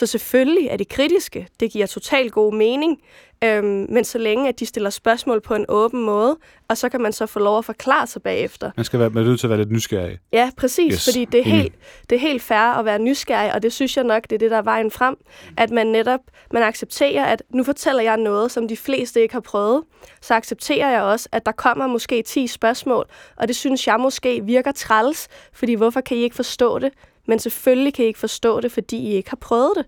Så 0.02 0.06
selvfølgelig 0.06 0.68
er 0.68 0.78
de 0.78 0.86
kritiske. 0.86 1.47
Det 1.60 1.72
giver 1.72 1.86
totalt 1.86 2.32
god 2.32 2.54
mening. 2.54 3.02
Øhm, 3.43 3.86
men 3.89 4.04
så 4.04 4.18
længe, 4.18 4.49
at 4.49 4.60
de 4.60 4.66
stiller 4.66 4.89
spørgsmål 4.89 5.41
på 5.41 5.56
en 5.56 5.66
åben 5.70 6.04
måde, 6.04 6.38
og 6.68 6.78
så 6.78 6.89
kan 6.89 7.02
man 7.02 7.14
så 7.14 7.26
få 7.26 7.39
lov 7.39 7.58
at 7.58 7.66
forklare 7.66 8.08
sig 8.08 8.22
bagefter. 8.22 8.72
Man 8.78 8.86
skal 8.86 8.99
være 8.99 9.10
nødt 9.10 9.39
til 9.39 9.47
at 9.47 9.49
være 9.49 9.60
lidt 9.60 9.72
nysgerrig. 9.72 10.18
Ja, 10.34 10.49
præcis, 10.58 10.93
yes. 10.93 11.06
fordi 11.06 11.26
det 11.26 11.39
er, 11.39 11.43
helt, 11.43 11.74
det 12.10 12.16
er 12.16 12.20
helt 12.20 12.41
fair 12.41 12.80
at 12.80 12.86
være 12.86 12.99
nysgerrig, 12.99 13.54
og 13.54 13.64
det 13.64 13.74
synes 13.74 13.97
jeg 13.97 14.04
nok, 14.04 14.24
det 14.24 14.32
er 14.32 14.39
det, 14.39 14.52
der 14.52 14.58
er 14.58 14.62
vejen 14.62 14.91
frem. 14.91 15.16
At 15.58 15.70
man 15.72 15.88
netop 15.88 16.20
man 16.52 16.64
accepterer, 16.64 17.26
at 17.26 17.43
nu 17.49 17.64
fortæller 17.64 18.02
jeg 18.02 18.18
noget, 18.18 18.52
som 18.52 18.68
de 18.68 18.78
fleste 18.78 19.22
ikke 19.22 19.34
har 19.34 19.41
prøvet. 19.41 19.84
Så 20.22 20.34
accepterer 20.34 20.91
jeg 20.91 21.02
også, 21.02 21.30
at 21.32 21.45
der 21.45 21.52
kommer 21.52 21.88
måske 21.88 22.22
10 22.22 22.47
spørgsmål, 22.47 23.06
og 23.38 23.47
det 23.47 23.56
synes 23.56 23.88
jeg 23.88 23.99
måske 23.99 24.45
virker 24.45 24.72
træls, 24.72 25.28
fordi 25.54 25.74
hvorfor 25.74 26.02
kan 26.02 26.18
I 26.18 26.20
ikke 26.22 26.36
forstå 26.36 26.80
det? 26.80 26.91
Men 27.28 27.40
selvfølgelig 27.40 27.94
kan 27.94 28.06
I 28.06 28.08
ikke 28.08 28.20
forstå 28.20 28.62
det, 28.62 28.72
fordi 28.72 28.98
I 28.98 29.14
ikke 29.14 29.30
har 29.30 29.38
prøvet 29.38 29.72
det. 29.76 29.86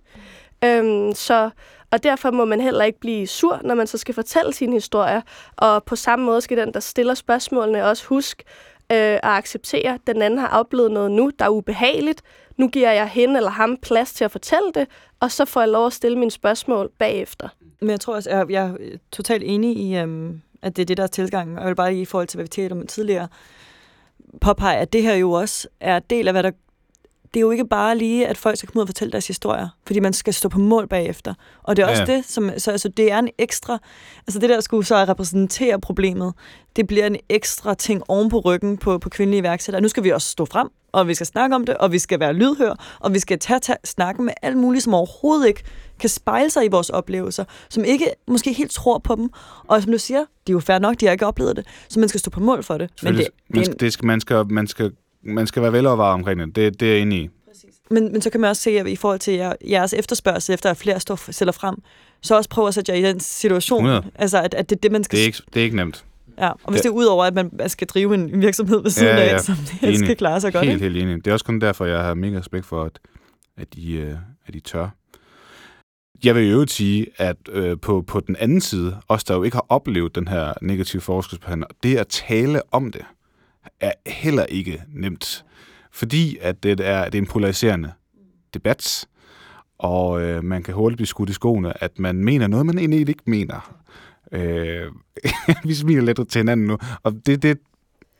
Øhm, 0.64 1.14
så, 1.16 1.50
og 1.92 2.04
derfor 2.04 2.32
må 2.32 2.46
man 2.46 2.62
heller 2.62 2.84
ikke 2.84 3.00
blive 3.00 3.28
sur, 3.28 3.60
når 3.64 3.76
man 3.76 3.88
så 3.88 3.98
skal 3.98 4.14
fortælle 4.14 4.54
sine 4.54 4.74
historier. 4.74 5.22
Og 5.58 5.84
på 5.84 5.96
samme 5.96 6.26
måde 6.26 6.42
skal 6.42 6.58
den, 6.58 6.74
der 6.74 6.80
stiller 6.80 7.14
spørgsmålene, 7.14 7.86
også 7.86 8.06
huske 8.08 8.44
øh, 8.92 8.98
at 8.98 9.20
acceptere, 9.24 9.94
at 9.94 10.02
den 10.08 10.22
anden 10.22 10.40
har 10.40 10.48
oplevet 10.48 10.92
noget 10.92 11.12
nu, 11.12 11.32
der 11.40 11.46
er 11.46 11.50
ubehageligt. 11.50 12.22
Nu 12.58 12.68
giver 12.68 12.92
jeg 12.92 13.08
hende 13.08 13.38
eller 13.38 13.50
ham 13.50 13.78
plads 13.78 14.14
til 14.14 14.24
at 14.24 14.32
fortælle 14.32 14.72
det, 14.76 14.88
og 15.20 15.32
så 15.32 15.46
får 15.46 15.62
jeg 15.62 15.70
lov 15.70 15.86
at 15.86 15.94
stille 15.94 16.18
mine 16.18 16.32
spørgsmål 16.32 16.92
bagefter. 17.00 17.50
Men 17.80 17.90
jeg 17.90 18.00
tror 18.00 18.16
også, 18.16 18.30
jeg, 18.30 18.50
jeg 18.50 18.66
er 18.66 18.76
totalt 19.12 19.44
enig 19.46 19.78
i, 19.78 19.98
øhm, 19.98 20.42
at 20.62 20.76
det 20.76 20.82
er 20.82 20.86
det, 20.86 20.98
der 20.98 21.04
er 21.04 21.08
tilgangen. 21.08 21.58
Og 21.58 21.62
jeg 21.62 21.70
vil 21.70 21.76
bare 21.76 21.96
i 21.96 22.06
forhold 22.06 22.28
til, 22.28 22.38
hvad 22.38 22.44
vi 22.44 22.50
talte 22.50 22.74
om 22.74 22.88
tidligere, 22.88 23.28
påpege, 24.42 24.78
at 24.78 24.94
det 24.94 25.04
her 25.04 25.16
jo 25.16 25.32
også 25.32 25.68
er 25.80 26.00
del 26.00 26.28
af, 26.28 26.34
hvad 26.34 26.44
der 26.44 26.52
det 27.34 27.40
er 27.40 27.42
jo 27.42 27.52
ikke 27.52 27.68
bare 27.68 27.98
lige, 27.98 28.28
at 28.28 28.38
folk 28.38 28.58
skal 28.58 28.70
komme 28.70 28.80
ud 28.80 28.82
og 28.82 28.88
fortælle 28.88 29.12
deres 29.12 29.28
historier, 29.28 29.68
fordi 29.88 30.00
man 30.00 30.14
skal 30.14 30.34
stå 30.34 30.50
på 30.50 30.60
mål 30.60 30.88
bagefter. 30.88 31.34
Og 31.64 31.76
det 31.78 31.84
er 31.84 31.88
også 31.88 32.04
Ja. 32.08 32.16
det, 32.16 32.26
som, 32.26 32.52
så 32.58 32.72
altså, 32.72 32.90
det 32.90 33.12
er 33.12 33.20
en 33.20 33.30
ekstra, 33.38 33.78
altså 34.28 34.40
det 34.40 34.50
der 34.50 34.60
skulle 34.60 34.86
så 34.86 34.96
repræsentere 34.96 35.80
problemet, 35.82 36.34
det 36.76 36.88
bliver 36.88 37.06
en 37.08 37.18
ekstra 37.30 37.74
ting 37.74 38.04
oven 38.08 38.30
på 38.30 38.40
ryggen 38.40 38.78
på, 38.78 38.98
på 38.98 39.10
kvindelige 39.10 39.40
iværksættere. 39.40 39.82
Nu 39.82 39.88
skal 39.88 40.04
vi 40.04 40.10
også 40.10 40.28
stå 40.28 40.46
frem, 40.46 40.68
og 40.92 41.08
vi 41.08 41.14
skal 41.14 41.28
snakke 41.28 41.56
om 41.56 41.66
det, 41.66 41.78
og 41.78 41.92
vi 41.92 42.00
skal 42.00 42.20
være 42.20 42.34
lydhør, 42.34 42.98
og 43.00 43.14
vi 43.14 43.20
skal 43.20 43.40
tage, 43.40 43.60
tage 43.60 43.78
snakke 43.84 44.22
med 44.22 44.34
alt 44.42 44.58
muligt, 44.58 44.84
som 44.84 44.94
overhovedet 44.94 45.48
ikke 45.48 45.64
kan 46.00 46.10
spejle 46.10 46.50
sig 46.50 46.66
i 46.66 46.68
vores 46.68 46.90
oplevelser, 46.90 47.44
som 47.70 47.84
ikke 47.84 48.06
måske 48.28 48.54
helt 48.54 48.72
tror 48.72 48.98
på 48.98 49.16
dem. 49.16 49.30
Og 49.68 49.82
som 49.82 49.92
du 49.92 49.98
siger, 49.98 50.20
de 50.20 50.52
er 50.52 50.54
jo 50.54 50.60
fair 50.60 50.80
nok, 50.80 51.00
de 51.00 51.06
har 51.06 51.12
ikke 51.12 51.26
oplevet 51.26 51.56
det, 51.56 51.66
så 51.90 52.00
man 52.00 52.10
skal 52.10 52.20
stå 52.20 52.30
på 52.32 52.40
mål 52.40 52.64
for 52.64 52.78
det. 52.78 52.90
Men, 53.04 53.16
det, 53.16 53.28
man, 53.50 53.58
det, 53.60 53.66
skal, 53.66 53.80
det 53.80 53.94
skal, 53.94 54.06
man, 54.06 54.22
skal, 54.22 54.46
man, 54.50 54.68
skal, 54.68 54.92
man 55.24 55.47
skal 55.47 55.61
være 55.61 55.74
velovervejet 55.74 56.13
omkring 56.13 56.39
det. 56.39 56.55
det. 56.55 56.80
Det 56.80 56.88
er 56.88 56.91
jeg 56.93 57.01
enig 57.01 57.19
i. 57.24 57.30
Men, 57.91 58.11
men 58.11 58.21
så 58.21 58.30
kan 58.30 58.41
man 58.41 58.49
også 58.49 58.61
se, 58.61 58.69
at 58.80 58.88
i 58.88 58.95
forhold 58.95 59.19
til 59.19 59.34
jer, 59.34 59.53
jeres 59.69 59.93
efterspørgsel 59.93 60.53
efter, 60.53 60.69
at 60.71 60.78
flere 60.78 60.99
står, 60.99 61.32
sælger 61.32 61.51
frem, 61.51 61.76
så 62.21 62.36
også 62.36 62.49
prøve 62.49 62.67
at 62.67 62.74
sætte 62.74 62.91
jer 62.91 62.97
i 62.97 63.01
den 63.01 63.19
situation. 63.19 63.78
100. 63.86 64.03
Altså, 64.15 64.41
at, 64.41 64.53
at 64.53 64.69
det 64.69 64.76
er 64.76 64.80
det, 64.80 64.91
man 64.91 65.03
skal... 65.03 65.17
Det 65.17 65.24
er 65.24 65.26
ikke, 65.28 65.38
det 65.53 65.59
er 65.59 65.63
ikke 65.63 65.76
nemt. 65.76 66.05
Ja, 66.38 66.49
og 66.49 66.57
hvis 66.67 66.82
Det- 66.82 66.84
det 66.84 66.89
er 66.89 66.93
ud 66.93 67.05
over, 67.05 67.26
at 67.26 67.34
man 67.34 67.51
skal 67.67 67.88
drive 67.88 68.13
en 68.15 68.41
virksomhed 68.41 68.82
ved 68.84 68.89
siden 68.91 69.07
Ja, 69.17 69.24
ja. 69.24 69.34
af, 69.34 69.41
som 69.41 69.55
det 69.55 69.84
Enig. 69.84 69.97
skal 69.99 70.15
klare 70.15 70.41
sig 70.41 70.53
godt. 70.53 70.65
Helt, 70.65 70.82
helt 70.82 70.97
enig. 70.97 71.15
Det 71.15 71.28
er 71.28 71.34
også 71.34 71.45
kun 71.45 71.59
derfor, 71.61 71.86
jeg 71.86 71.99
har 71.99 72.13
mega 72.13 72.39
respekt 72.39 72.65
for, 72.65 72.84
at, 72.84 72.99
at, 73.57 73.67
I, 73.76 73.91
øh, 73.95 74.15
at 74.47 74.55
I 74.55 74.59
tør. 74.59 74.89
Jeg 76.24 76.36
vil 76.36 76.43
jo 76.43 76.49
øvrigt 76.53 76.71
sige, 76.71 77.07
at 77.17 77.38
øh, 77.51 77.78
på, 77.82 78.01
på 78.01 78.19
den 78.19 78.36
anden 78.36 78.61
side, 78.61 78.97
os 79.07 79.24
der 79.24 79.36
jo 79.36 79.43
ikke 79.43 79.55
har 79.55 79.65
oplevet 79.69 80.15
den 80.15 80.28
her 80.28 80.53
negative 80.61 81.01
forskelsbehandling, 81.01 81.71
det 81.84 81.97
at 81.97 82.07
tale 82.07 82.61
om 82.71 82.91
det, 82.91 83.01
er 83.80 83.91
heller 84.05 84.45
ikke 84.45 84.84
nemt. 84.93 85.45
Fordi 85.91 86.38
at 86.41 86.63
det 86.63 86.80
er, 86.80 87.05
det 87.05 87.15
er 87.15 87.21
en 87.21 87.28
polariserende 87.28 87.91
debat, 88.53 89.07
og 89.78 90.21
øh, 90.21 90.43
man 90.43 90.63
kan 90.63 90.74
hurtigt 90.74 90.97
blive 90.97 91.07
skudt 91.07 91.30
i 91.30 91.34
skoene, 91.34 91.84
at 91.84 91.99
man 91.99 92.15
mener 92.15 92.47
noget, 92.47 92.65
man 92.65 92.78
egentlig 92.78 93.09
ikke 93.09 93.24
mener. 93.26 93.80
Øh, 94.32 94.91
vi 95.67 95.74
smiler 95.74 96.01
lidt 96.01 96.30
til 96.30 96.39
hinanden 96.39 96.67
nu, 96.67 96.78
og 97.03 97.13
det, 97.26 97.43
det, 97.43 97.57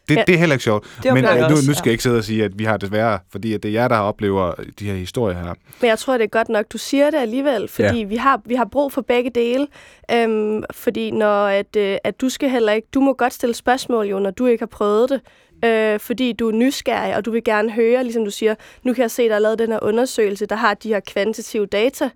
det, 0.10 0.16
Ja. 0.16 0.24
det 0.28 0.36
er 0.36 0.40
heller 0.40 0.54
ikke 0.54 0.64
sjovt. 0.64 1.00
Det 1.04 1.14
Men 1.14 1.24
nu, 1.24 1.50
nu 1.50 1.74
skal 1.74 1.82
jeg 1.86 1.92
ikke 1.92 2.04
sidde 2.04 2.18
og 2.18 2.24
sige, 2.24 2.44
at 2.44 2.60
vi 2.60 2.64
har 2.64 2.78
det 2.78 2.90
sværere, 2.90 3.20
fordi 3.32 3.54
at 3.54 3.64
det 3.64 3.70
er 3.70 3.74
jer, 3.74 3.88
der 3.88 3.98
oplever 3.98 4.54
de 4.80 4.86
her 4.86 4.94
historier 4.94 5.38
her. 5.38 5.54
Men 5.82 5.90
jeg 5.90 6.00
tror, 6.00 6.18
det 6.18 6.24
er 6.24 6.28
godt 6.28 6.50
nok, 6.50 6.66
du 6.74 6.78
siger 6.78 7.10
det 7.10 7.18
alligevel, 7.18 7.68
fordi 7.68 7.98
ja. 8.00 8.04
vi, 8.06 8.16
har, 8.16 8.42
vi 8.46 8.56
har 8.56 8.66
brug 8.66 8.92
for 8.94 9.02
begge 9.02 9.30
dele. 9.30 9.68
Øhm, 10.12 10.64
fordi 10.72 11.12
når 11.12 11.46
at, 11.46 11.76
øh, 11.76 11.98
at 12.04 12.22
du 12.22 12.30
skal 12.30 12.50
heller 12.50 12.74
ikke, 12.74 12.88
du 12.94 13.00
må 13.02 13.14
godt 13.14 13.34
stille 13.34 13.56
spørgsmål 13.56 14.06
jo, 14.06 14.20
når 14.20 14.32
du 14.32 14.46
ikke 14.46 14.62
har 14.62 14.68
prøvet 14.68 15.10
det. 15.10 15.22
Øh, 15.66 16.00
fordi 16.00 16.34
du 16.34 16.48
er 16.48 16.52
nysgerrig, 16.54 17.16
og 17.16 17.26
du 17.26 17.32
vil 17.32 17.44
gerne 17.44 17.72
høre, 17.72 18.04
ligesom 18.04 18.26
du 18.26 18.32
siger, 18.32 18.56
nu 18.84 18.94
kan 18.94 19.02
jeg 19.02 19.12
se, 19.12 19.30
der 19.30 19.36
er 19.36 19.40
lavet 19.40 19.60
den 19.60 19.72
her 19.72 19.80
undersøgelse, 19.82 20.46
der 20.46 20.56
har 20.56 20.74
de 20.74 20.88
her 20.90 21.00
kvantitative 21.00 21.66
data. 21.66 22.10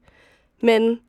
Men 0.62 1.00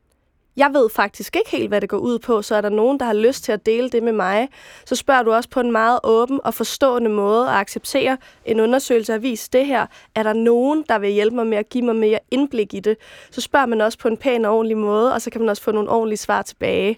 jeg 0.59 0.69
ved 0.73 0.89
faktisk 0.89 1.35
ikke 1.35 1.49
helt, 1.51 1.67
hvad 1.67 1.81
det 1.81 1.89
går 1.89 1.97
ud 1.97 2.19
på, 2.19 2.41
så 2.41 2.55
er 2.55 2.61
der 2.61 2.69
nogen, 2.69 2.99
der 2.99 3.05
har 3.05 3.13
lyst 3.13 3.43
til 3.43 3.51
at 3.51 3.65
dele 3.65 3.89
det 3.89 4.03
med 4.03 4.13
mig, 4.13 4.49
så 4.85 4.95
spørger 4.95 5.23
du 5.23 5.33
også 5.33 5.49
på 5.49 5.59
en 5.59 5.71
meget 5.71 5.99
åben 6.03 6.39
og 6.43 6.53
forstående 6.53 7.09
måde 7.09 7.45
og 7.45 7.59
accepterer 7.59 8.15
en 8.45 8.59
undersøgelse 8.59 9.11
har 9.11 9.19
vist 9.19 9.53
det 9.53 9.65
her. 9.65 9.85
Er 10.15 10.23
der 10.23 10.33
nogen, 10.33 10.85
der 10.89 10.99
vil 10.99 11.09
hjælpe 11.09 11.35
mig 11.35 11.47
med 11.47 11.57
at 11.57 11.69
give 11.69 11.85
mig 11.85 11.95
mere 11.95 12.19
indblik 12.31 12.73
i 12.73 12.79
det? 12.79 12.97
Så 13.31 13.41
spørger 13.41 13.65
man 13.65 13.81
også 13.81 13.97
på 13.97 14.07
en 14.07 14.17
pæn 14.17 14.45
og 14.45 14.55
ordentlig 14.55 14.77
måde, 14.77 15.13
og 15.13 15.21
så 15.21 15.29
kan 15.29 15.41
man 15.41 15.49
også 15.49 15.63
få 15.63 15.71
nogle 15.71 15.89
ordentlige 15.89 16.17
svar 16.17 16.41
tilbage. 16.41 16.97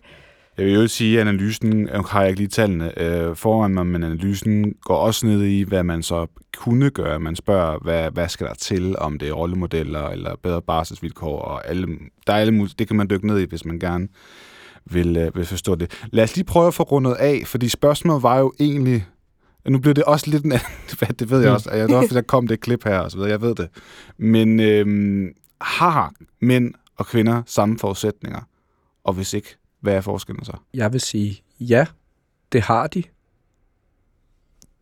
Jeg 0.58 0.66
vil 0.66 0.74
jo 0.74 0.88
sige, 0.88 1.22
at 1.22 1.28
analysen, 1.28 1.90
har 2.10 2.22
jeg 2.22 2.30
ikke 2.30 2.40
lige 2.40 2.50
tallene 2.50 3.02
øh, 3.02 3.36
foran 3.36 3.74
mig, 3.74 3.86
men 3.88 4.04
analysen 4.04 4.74
går 4.82 4.96
også 4.98 5.26
ned 5.26 5.44
i, 5.44 5.62
hvad 5.64 5.84
man 5.84 6.04
så 6.04 6.28
kunne 6.58 6.90
gøre. 6.90 7.20
Man 7.20 7.36
spørger, 7.36 7.80
hvad, 7.80 8.12
hvad 8.12 8.30
skal 8.30 8.48
der 8.48 8.54
til, 8.54 8.96
om 8.98 9.20
det 9.20 9.28
er 9.30 9.34
rollemodeller 9.34 10.10
eller 10.10 10.36
bedre 10.44 10.62
barselsvilkår, 10.62 11.40
og 11.42 11.68
alle, 11.68 11.88
der 12.28 12.34
er 12.34 12.38
alle 12.38 12.68
det 12.80 12.88
kan 12.88 12.98
man 12.98 13.10
dykke 13.10 13.28
ned 13.28 13.40
i, 13.40 13.46
hvis 13.46 13.66
man 13.66 13.80
gerne 13.80 14.08
vil, 14.86 15.18
øh, 15.18 15.36
vil 15.36 15.46
forstå 15.46 15.76
det. 15.76 15.92
Lad 16.12 16.24
os 16.24 16.36
lige 16.36 16.46
prøve 16.46 16.68
at 16.68 16.74
få 16.74 16.84
rundet 16.84 17.14
af, 17.14 17.42
fordi 17.46 17.70
spørgsmålet 17.70 18.24
var 18.24 18.40
jo 18.40 18.54
egentlig, 18.60 19.06
nu 19.68 19.80
bliver 19.80 19.94
det 19.94 20.04
også 20.04 20.30
lidt 20.30 20.44
en 20.46 20.52
anden 20.52 20.68
debat, 20.92 21.20
det 21.20 21.30
ved 21.30 21.40
jeg 21.40 21.50
Mm. 21.50 21.54
også, 21.54 21.70
og 21.70 21.78
jeg 21.78 21.88
ved 21.90 21.96
også, 21.96 22.16
der 22.16 22.22
kom 22.22 22.48
det 22.48 22.60
klip 22.60 22.84
her, 22.84 23.00
og 23.00 23.12
så 23.12 23.18
videre, 23.18 23.32
jeg 23.32 23.42
ved 23.42 23.56
det. 23.56 23.70
Men 24.18 24.60
øhm, 24.60 25.28
har 25.62 26.14
mænd 26.42 26.74
og 26.98 27.06
kvinder 27.08 27.42
samme 27.46 27.80
forudsætninger? 27.80 28.40
Og 29.04 29.14
hvis 29.14 29.34
ikke, 29.34 29.58
hvad 29.82 29.94
er 29.94 30.02
forskellen 30.02 30.46
så? 30.46 30.54
Jeg 30.74 30.94
vil 30.94 31.02
sige, 31.02 31.44
ja, 31.60 31.86
det 32.52 32.62
har 32.62 32.88
de. 32.88 33.04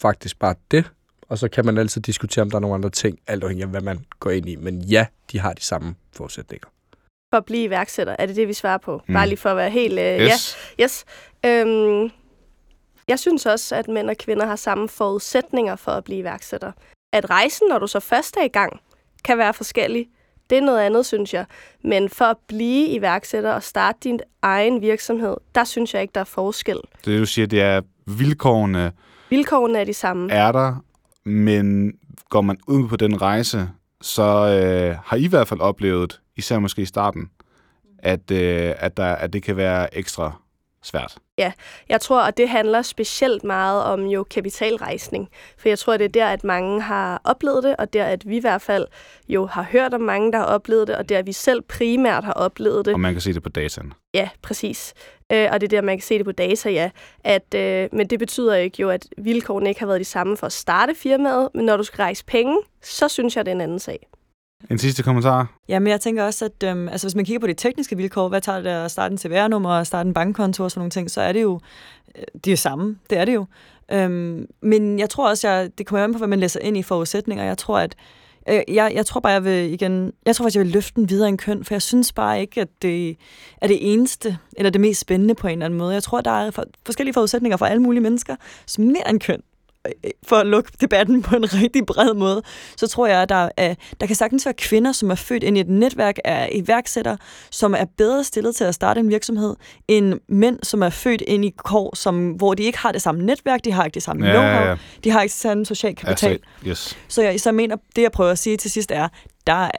Faktisk 0.01 0.39
bare 0.39 0.55
det. 0.71 0.91
Og 1.21 1.37
så 1.37 1.47
kan 1.49 1.65
man 1.65 1.77
altid 1.77 2.01
diskutere, 2.01 2.41
om 2.41 2.49
der 2.49 2.57
er 2.57 2.61
nogle 2.61 2.75
andre 2.75 2.89
ting, 2.89 3.19
alt 3.27 3.43
afhængig 3.43 3.63
af, 3.63 3.69
hvad 3.69 3.81
man 3.81 4.05
går 4.19 4.29
ind 4.29 4.49
i. 4.49 4.55
Men 4.55 4.81
ja, 4.81 5.05
de 5.31 5.39
har 5.39 5.53
de 5.53 5.61
samme 5.61 5.95
forudsætninger. 6.13 6.67
For 7.33 7.37
at 7.37 7.45
blive 7.45 7.63
iværksætter, 7.63 8.15
er 8.19 8.25
det 8.25 8.35
det, 8.35 8.47
vi 8.47 8.53
svarer 8.53 8.77
på? 8.77 9.01
Mm. 9.07 9.13
Bare 9.13 9.27
lige 9.27 9.37
for 9.37 9.49
at 9.49 9.57
være 9.57 9.69
helt... 9.69 9.93
Øh, 9.93 9.97
ja, 9.99 10.33
Yes. 10.33 10.57
Yes. 10.81 11.05
Øhm, 11.45 12.11
jeg 13.07 13.19
synes 13.19 13.45
også, 13.45 13.75
at 13.75 13.87
mænd 13.87 14.09
og 14.09 14.17
kvinder 14.17 14.45
har 14.45 14.55
samme 14.55 14.89
forudsætninger 14.89 15.75
for 15.75 15.91
at 15.91 16.03
blive 16.03 16.19
iværksætter. 16.19 16.71
At 17.13 17.29
rejsen, 17.29 17.67
når 17.69 17.79
du 17.79 17.87
så 17.87 17.99
først 17.99 18.37
er 18.37 18.43
i 18.43 18.47
gang, 18.47 18.79
kan 19.23 19.37
være 19.37 19.53
forskellig. 19.53 20.09
Det 20.49 20.57
er 20.57 20.61
noget 20.61 20.79
andet, 20.79 21.05
synes 21.05 21.33
jeg. 21.33 21.45
Men 21.83 22.09
for 22.09 22.25
at 22.25 22.37
blive 22.47 22.87
iværksætter 22.87 23.51
og 23.51 23.63
starte 23.63 23.97
din 24.03 24.19
egen 24.41 24.81
virksomhed, 24.81 25.37
der 25.55 25.63
synes 25.63 25.93
jeg 25.93 26.01
ikke, 26.01 26.11
der 26.15 26.21
er 26.21 26.25
forskel. 26.25 26.77
Det 27.05 27.19
du 27.19 27.25
siger, 27.25 27.47
det 27.47 27.61
er, 27.61 27.81
vilkårene 28.05 28.91
Vilkårene 29.29 29.79
er 29.79 29.83
de 29.83 29.93
samme. 29.93 30.31
er 30.31 30.51
der, 30.51 30.75
men 31.23 31.93
går 32.29 32.41
man 32.41 32.57
ud 32.67 32.87
på 32.87 32.95
den 32.95 33.21
rejse, 33.21 33.69
så 34.01 34.23
øh, 34.23 34.97
har 35.05 35.17
I 35.17 35.23
i 35.23 35.27
hvert 35.27 35.47
fald 35.47 35.59
oplevet, 35.59 36.21
især 36.35 36.59
måske 36.59 36.81
i 36.81 36.85
starten, 36.85 37.29
at, 37.99 38.31
øh, 38.31 38.73
at, 38.77 38.97
der, 38.97 39.15
at 39.15 39.33
det 39.33 39.43
kan 39.43 39.57
være 39.57 39.97
ekstra 39.97 40.31
svært. 40.83 41.17
Jeg 41.89 42.01
tror, 42.01 42.21
at 42.21 42.37
det 42.37 42.49
handler 42.49 42.81
specielt 42.81 43.43
meget 43.43 43.83
om 43.83 44.05
jo 44.05 44.23
kapitalrejsning. 44.23 45.29
For 45.57 45.69
jeg 45.69 45.79
tror, 45.79 45.97
det 45.97 46.05
er 46.05 46.09
der, 46.09 46.27
at 46.27 46.43
mange 46.43 46.81
har 46.81 47.21
oplevet 47.23 47.63
det, 47.63 47.75
og 47.75 47.93
der, 47.93 48.05
at 48.05 48.29
vi 48.29 48.37
i 48.37 48.39
hvert 48.39 48.61
fald 48.61 48.87
jo 49.29 49.45
har 49.45 49.63
hørt 49.63 49.93
om 49.93 50.01
mange, 50.01 50.31
der 50.31 50.37
har 50.37 50.45
oplevet 50.45 50.87
det, 50.87 50.95
og 50.95 51.09
der, 51.09 51.17
at 51.17 51.27
vi 51.27 51.31
selv 51.31 51.61
primært 51.61 52.23
har 52.23 52.33
oplevet 52.33 52.85
det. 52.85 52.93
Og 52.93 52.99
man 52.99 53.13
kan 53.13 53.21
se 53.21 53.33
det 53.33 53.43
på 53.43 53.49
dataen. 53.49 53.93
Ja, 54.13 54.29
præcis. 54.41 54.93
Øh, 55.31 55.49
og 55.51 55.61
det 55.61 55.67
er 55.67 55.77
der, 55.77 55.81
man 55.81 55.97
kan 55.97 56.03
se 56.03 56.17
det 56.17 56.25
på 56.25 56.31
data, 56.31 56.69
ja. 56.69 56.89
At, 57.23 57.53
øh, 57.55 57.89
men 57.91 58.07
det 58.07 58.19
betyder 58.19 58.55
ikke 58.55 58.81
jo, 58.81 58.89
at 58.89 59.07
vilkårene 59.17 59.69
ikke 59.69 59.79
har 59.79 59.87
været 59.87 59.99
de 59.99 60.05
samme 60.05 60.37
for 60.37 60.45
at 60.45 60.53
starte 60.53 60.95
firmaet, 60.95 61.49
men 61.53 61.65
når 61.65 61.77
du 61.77 61.83
skal 61.83 61.97
rejse 61.97 62.25
penge, 62.25 62.57
så 62.81 63.07
synes 63.07 63.37
jeg, 63.37 63.45
det 63.45 63.51
er 63.51 63.55
en 63.55 63.61
anden 63.61 63.79
sag. 63.79 64.07
En 64.71 64.77
sidste 64.77 65.03
kommentar? 65.03 65.53
Ja, 65.69 65.79
men 65.79 65.87
jeg 65.87 66.01
tænker 66.01 66.23
også, 66.23 66.45
at 66.45 66.69
øhm, 66.69 66.87
altså, 66.87 67.07
hvis 67.07 67.15
man 67.15 67.25
kigger 67.25 67.39
på 67.39 67.47
de 67.47 67.53
tekniske 67.53 67.97
vilkår, 67.97 68.29
hvad 68.29 68.41
tager 68.41 68.61
det 68.61 68.69
at 68.69 68.91
starte 68.91 69.11
en 69.11 69.17
CVR-nummer 69.17 69.69
og 69.69 69.87
starte 69.87 70.07
en 70.07 70.13
bankkonto 70.13 70.63
og 70.63 70.71
sådan 70.71 70.79
nogle 70.79 70.91
ting, 70.91 71.11
så 71.11 71.21
er 71.21 71.31
det 71.31 71.41
jo 71.41 71.59
øh, 72.15 72.23
det 72.45 72.53
er 72.53 72.57
samme. 72.57 72.97
Det 73.09 73.17
er 73.17 73.25
det 73.25 73.33
jo. 73.33 73.45
Øhm, 73.91 74.45
men 74.61 74.99
jeg 74.99 75.09
tror 75.09 75.29
også, 75.29 75.49
jeg, 75.49 75.69
det 75.77 75.85
kommer 75.85 76.03
an 76.03 76.11
på, 76.13 76.17
hvad 76.17 76.27
man 76.27 76.39
læser 76.39 76.59
ind 76.59 76.77
i 76.77 76.83
forudsætninger. 76.83 77.43
Jeg 77.43 77.57
tror, 77.57 77.79
at 77.79 77.95
øh, 78.49 78.61
jeg, 78.67 78.91
jeg 78.95 79.05
tror 79.05 79.21
bare, 79.21 79.33
jeg 79.33 79.43
vil 79.43 79.73
igen, 79.73 80.13
jeg 80.25 80.35
tror 80.35 80.43
faktisk, 80.43 80.55
jeg 80.55 80.65
vil 80.65 80.73
løfte 80.73 80.95
den 80.95 81.09
videre 81.09 81.29
end 81.29 81.37
køn, 81.37 81.63
for 81.63 81.73
jeg 81.73 81.81
synes 81.81 82.13
bare 82.13 82.41
ikke, 82.41 82.61
at 82.61 82.67
det 82.81 83.17
er 83.61 83.67
det 83.67 83.93
eneste, 83.93 84.37
eller 84.57 84.69
det 84.69 84.81
mest 84.81 85.01
spændende 85.01 85.35
på 85.35 85.47
en 85.47 85.51
eller 85.51 85.65
anden 85.65 85.79
måde. 85.79 85.93
Jeg 85.93 86.03
tror, 86.03 86.21
der 86.21 86.31
er 86.31 86.51
for, 86.51 86.65
forskellige 86.85 87.13
forudsætninger 87.13 87.57
for 87.57 87.65
alle 87.65 87.81
mulige 87.81 88.01
mennesker, 88.01 88.35
som 88.65 88.83
mere 88.83 89.09
end 89.09 89.19
køn 89.19 89.41
for 90.27 90.35
at 90.35 90.47
lukke 90.47 90.71
debatten 90.81 91.21
på 91.21 91.35
en 91.35 91.53
rigtig 91.63 91.85
bred 91.85 92.13
måde, 92.13 92.41
så 92.77 92.87
tror 92.87 93.07
jeg, 93.07 93.21
at 93.21 93.29
der, 93.29 93.49
er, 93.57 93.75
der 93.99 94.07
kan 94.07 94.15
sagtens 94.15 94.45
være 94.45 94.53
kvinder, 94.53 94.91
som 94.91 95.11
er 95.11 95.15
født 95.15 95.43
ind 95.43 95.57
i 95.57 95.59
et 95.61 95.69
netværk 95.69 96.15
af 96.25 96.49
iværksættere, 96.55 97.17
som 97.51 97.73
er 97.73 97.85
bedre 97.97 98.23
stillet 98.23 98.55
til 98.55 98.63
at 98.63 98.75
starte 98.75 98.99
en 98.99 99.09
virksomhed, 99.09 99.55
end 99.87 100.13
mænd, 100.27 100.59
som 100.63 100.81
er 100.83 100.89
født 100.89 101.21
ind 101.27 101.45
i 101.45 101.53
kår, 101.57 101.95
som, 101.95 102.29
hvor 102.31 102.53
de 102.53 102.63
ikke 102.63 102.77
har 102.77 102.91
det 102.91 103.01
samme 103.01 103.23
netværk, 103.25 103.65
de 103.65 103.71
har 103.71 103.85
ikke 103.85 103.95
det 103.95 104.03
samme 104.03 104.25
Ja, 104.27 104.33
know-how, 104.33 104.63
ja, 104.63 104.69
ja. 104.69 104.75
de 105.03 105.11
har 105.11 105.21
ikke 105.21 105.35
samme 105.35 105.65
social 105.65 105.95
kapital. 105.95 106.31
Altså, 106.31 106.47
yes. 106.67 106.97
Så 107.07 107.21
jeg, 107.21 107.39
så 107.41 107.51
mener, 107.51 107.75
det 107.95 108.01
jeg 108.01 108.11
prøver 108.11 108.31
at 108.31 108.39
sige 108.39 108.57
til 108.57 108.71
sidst 108.71 108.91
er, 108.91 109.07
der, 109.47 109.53
er- 109.53 109.71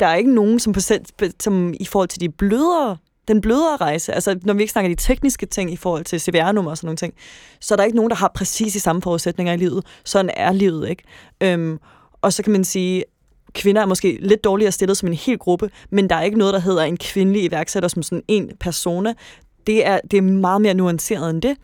der 0.00 0.06
er 0.06 0.14
ikke 0.14 0.34
nogen, 0.34 0.60
som, 0.60 0.72
på, 0.72 0.80
selv- 0.80 1.04
som 1.40 1.74
i 1.80 1.84
forhold 1.86 2.08
til 2.08 2.20
de 2.20 2.28
blødere, 2.28 2.96
den 3.28 3.40
blødere 3.40 3.76
rejse, 3.76 4.12
altså 4.12 4.38
når 4.42 4.54
vi 4.54 4.62
ikke 4.62 4.72
snakker 4.72 4.88
de 4.88 4.94
tekniske 4.94 5.46
ting 5.46 5.72
i 5.72 5.76
forhold 5.76 6.04
til 6.04 6.20
CVR-nummer 6.20 6.70
og 6.70 6.76
sådan 6.76 6.86
nogle 6.86 6.96
ting, 6.96 7.14
så 7.60 7.74
er 7.74 7.76
der 7.76 7.84
ikke 7.84 7.96
nogen, 7.96 8.10
der 8.10 8.16
har 8.16 8.32
præcis 8.34 8.72
de 8.72 8.80
samme 8.80 9.02
forudsætninger 9.02 9.52
i 9.52 9.56
livet. 9.56 9.86
Sådan 10.04 10.30
er 10.36 10.52
livet, 10.52 10.88
ikke? 10.88 11.02
Øhm, 11.40 11.78
og 12.22 12.32
så 12.32 12.42
kan 12.42 12.52
man 12.52 12.64
sige, 12.64 13.04
kvinder 13.54 13.82
er 13.82 13.86
måske 13.86 14.18
lidt 14.20 14.44
dårligere 14.44 14.72
stillet 14.72 14.96
som 14.96 15.08
en 15.08 15.14
hel 15.14 15.38
gruppe, 15.38 15.70
men 15.90 16.10
der 16.10 16.16
er 16.16 16.22
ikke 16.22 16.38
noget, 16.38 16.54
der 16.54 16.60
hedder 16.60 16.82
en 16.82 16.96
kvindelig 16.96 17.44
iværksætter 17.44 17.88
som 17.88 18.02
sådan 18.02 18.22
en 18.28 18.50
persona. 18.60 19.14
Det 19.66 19.86
er, 19.86 20.00
det 20.10 20.16
er 20.16 20.22
meget 20.22 20.60
mere 20.60 20.74
nuanceret 20.74 21.30
end 21.30 21.42
det, 21.42 21.56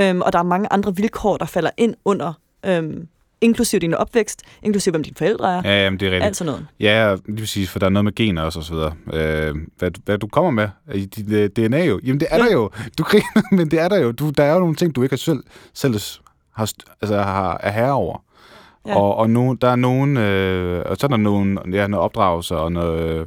øhm, 0.00 0.20
og 0.20 0.32
der 0.32 0.38
er 0.38 0.42
mange 0.42 0.72
andre 0.72 0.96
vilkår, 0.96 1.36
der 1.36 1.46
falder 1.46 1.70
ind 1.76 1.94
under, 2.04 2.32
øhm, 2.66 3.08
inklusiv 3.42 3.80
din 3.80 3.94
opvækst, 3.94 4.42
inklusiv 4.62 4.90
hvem 4.90 5.02
dine 5.02 5.16
forældre 5.16 5.56
er, 5.56 5.62
Ja, 5.64 5.84
jamen, 5.84 6.00
det 6.00 6.06
er 6.06 6.10
rigtigt. 6.10 6.26
alt 6.26 6.36
sådan 6.36 6.50
noget. 6.52 6.66
Ja, 6.80 7.16
lige 7.26 7.36
præcis, 7.38 7.70
for 7.70 7.78
der 7.78 7.86
er 7.86 7.90
noget 7.90 8.04
med 8.04 8.14
gener 8.14 8.42
også, 8.42 8.58
og 8.58 8.64
så 8.64 8.74
videre. 8.74 8.92
Øh, 9.12 9.54
hvad, 9.78 9.90
hvad 10.04 10.18
du 10.18 10.26
kommer 10.26 10.50
med 10.50 10.68
i 10.94 11.04
dit 11.04 11.32
øh, 11.32 11.50
DNA 11.50 11.84
jo. 11.84 12.00
Jamen, 12.04 12.20
det 12.20 12.28
er 12.30 12.38
der 12.38 12.52
jo. 12.52 12.70
Du 12.98 13.02
griner, 13.02 13.42
men 13.56 13.70
det 13.70 13.80
er 13.80 13.88
der 13.88 13.98
jo. 13.98 14.12
Du, 14.12 14.30
der 14.30 14.44
er 14.44 14.52
jo 14.52 14.58
nogle 14.60 14.74
ting, 14.74 14.94
du 14.96 15.02
ikke 15.02 15.12
har 15.12 15.18
selv, 15.18 15.42
selv 15.74 15.94
har, 16.52 16.70
altså, 17.00 17.16
har, 17.22 17.58
er 17.62 17.70
herre 17.70 17.92
over. 17.92 18.24
Ja. 18.86 18.90
Ja. 18.90 18.98
Og, 18.98 19.16
og 19.16 19.30
no, 19.30 19.54
der 19.54 19.68
er 19.68 19.76
nogen, 19.76 20.16
øh, 20.16 20.82
og 20.86 20.96
så 20.96 21.06
er 21.06 21.08
der 21.08 21.16
nogen, 21.16 21.58
ja, 21.72 21.86
noget 21.86 22.04
opdragelse, 22.04 22.56
og 22.56 22.72
noget, 22.72 23.00
øh, 23.20 23.26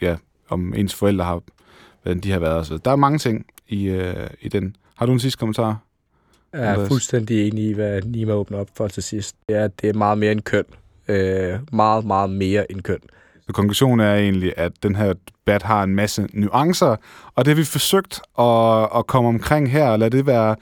ja, 0.00 0.16
om 0.48 0.74
ens 0.76 0.94
forældre 0.94 1.24
har, 1.24 1.40
hvordan 2.02 2.20
de 2.20 2.30
har 2.32 2.38
været. 2.38 2.66
Så 2.66 2.76
der 2.84 2.90
er 2.90 2.96
mange 2.96 3.18
ting 3.18 3.46
i, 3.68 3.84
øh, 3.88 4.26
i 4.40 4.48
den. 4.48 4.76
Har 4.96 5.06
du 5.06 5.12
en 5.12 5.20
sidste 5.20 5.38
kommentar? 5.38 5.76
Jeg 6.52 6.74
er 6.74 6.86
fuldstændig 6.86 7.48
enig 7.48 7.64
i, 7.64 7.72
hvad 7.72 8.02
Nima 8.02 8.32
åbner 8.32 8.58
op 8.58 8.68
for 8.74 8.88
til 8.88 9.02
sidst. 9.02 9.36
Det 9.48 9.56
er, 9.56 9.68
det 9.68 9.88
er 9.88 9.94
meget 9.94 10.18
mere 10.18 10.32
end 10.32 10.40
køn. 10.40 10.64
Øh, 11.08 11.58
meget, 11.72 12.04
meget 12.04 12.30
mere 12.30 12.72
end 12.72 12.82
køn. 12.82 12.98
Så 13.46 13.52
konklusionen 13.52 14.06
er 14.06 14.14
egentlig, 14.14 14.52
at 14.56 14.72
den 14.82 14.96
her 14.96 15.14
debat 15.28 15.62
har 15.62 15.82
en 15.82 15.94
masse 15.94 16.28
nuancer, 16.32 16.96
og 17.34 17.44
det 17.44 17.46
har 17.46 17.54
vi 17.54 17.64
forsøgt 17.64 18.20
at, 18.38 18.88
at 18.98 19.06
komme 19.06 19.28
omkring 19.28 19.70
her, 19.70 19.88
og 19.88 19.98
lad 19.98 20.10
det 20.10 20.26
være 20.26 20.56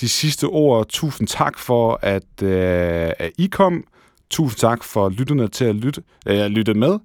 de 0.00 0.08
sidste 0.08 0.44
ord. 0.44 0.88
Tusind 0.88 1.28
tak 1.28 1.58
for, 1.58 1.98
at, 2.02 2.42
øh, 2.42 3.10
at 3.18 3.30
I 3.38 3.46
kom. 3.46 3.84
Tusind 4.30 4.58
tak 4.58 4.84
for 4.84 5.08
lytterne 5.08 5.48
til 5.48 5.64
at 5.64 5.74
lytte, 5.74 6.02
øh, 6.26 6.46
lytte 6.46 6.74
med. 6.74 6.98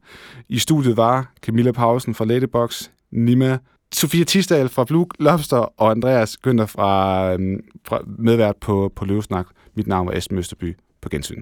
I 0.50 0.60
studiet 0.60 0.98
var 0.98 1.32
Camilla 1.42 1.72
Pausen 1.72 2.16
fra 2.16 2.26
Ladybox, 2.26 2.90
Nima, 3.12 3.58
Sofia 3.96 4.24
Tisdal 4.24 4.70
fra 4.70 4.84
Blue 4.84 5.08
Lobster 5.20 5.58
og 5.58 5.92
Andreas 5.92 6.38
Günther 6.48 6.66
fra, 6.66 7.34
øhm, 7.34 7.64
fra 7.88 8.00
medvært 8.18 8.56
på, 8.58 8.92
på 8.96 9.06
Løvesnak. 9.06 9.48
Mit 9.76 9.88
navn 9.88 10.08
er 10.08 10.18
Esben 10.18 10.38
Østerby. 10.38 10.78
På 11.02 11.10
gensyn. 11.10 11.42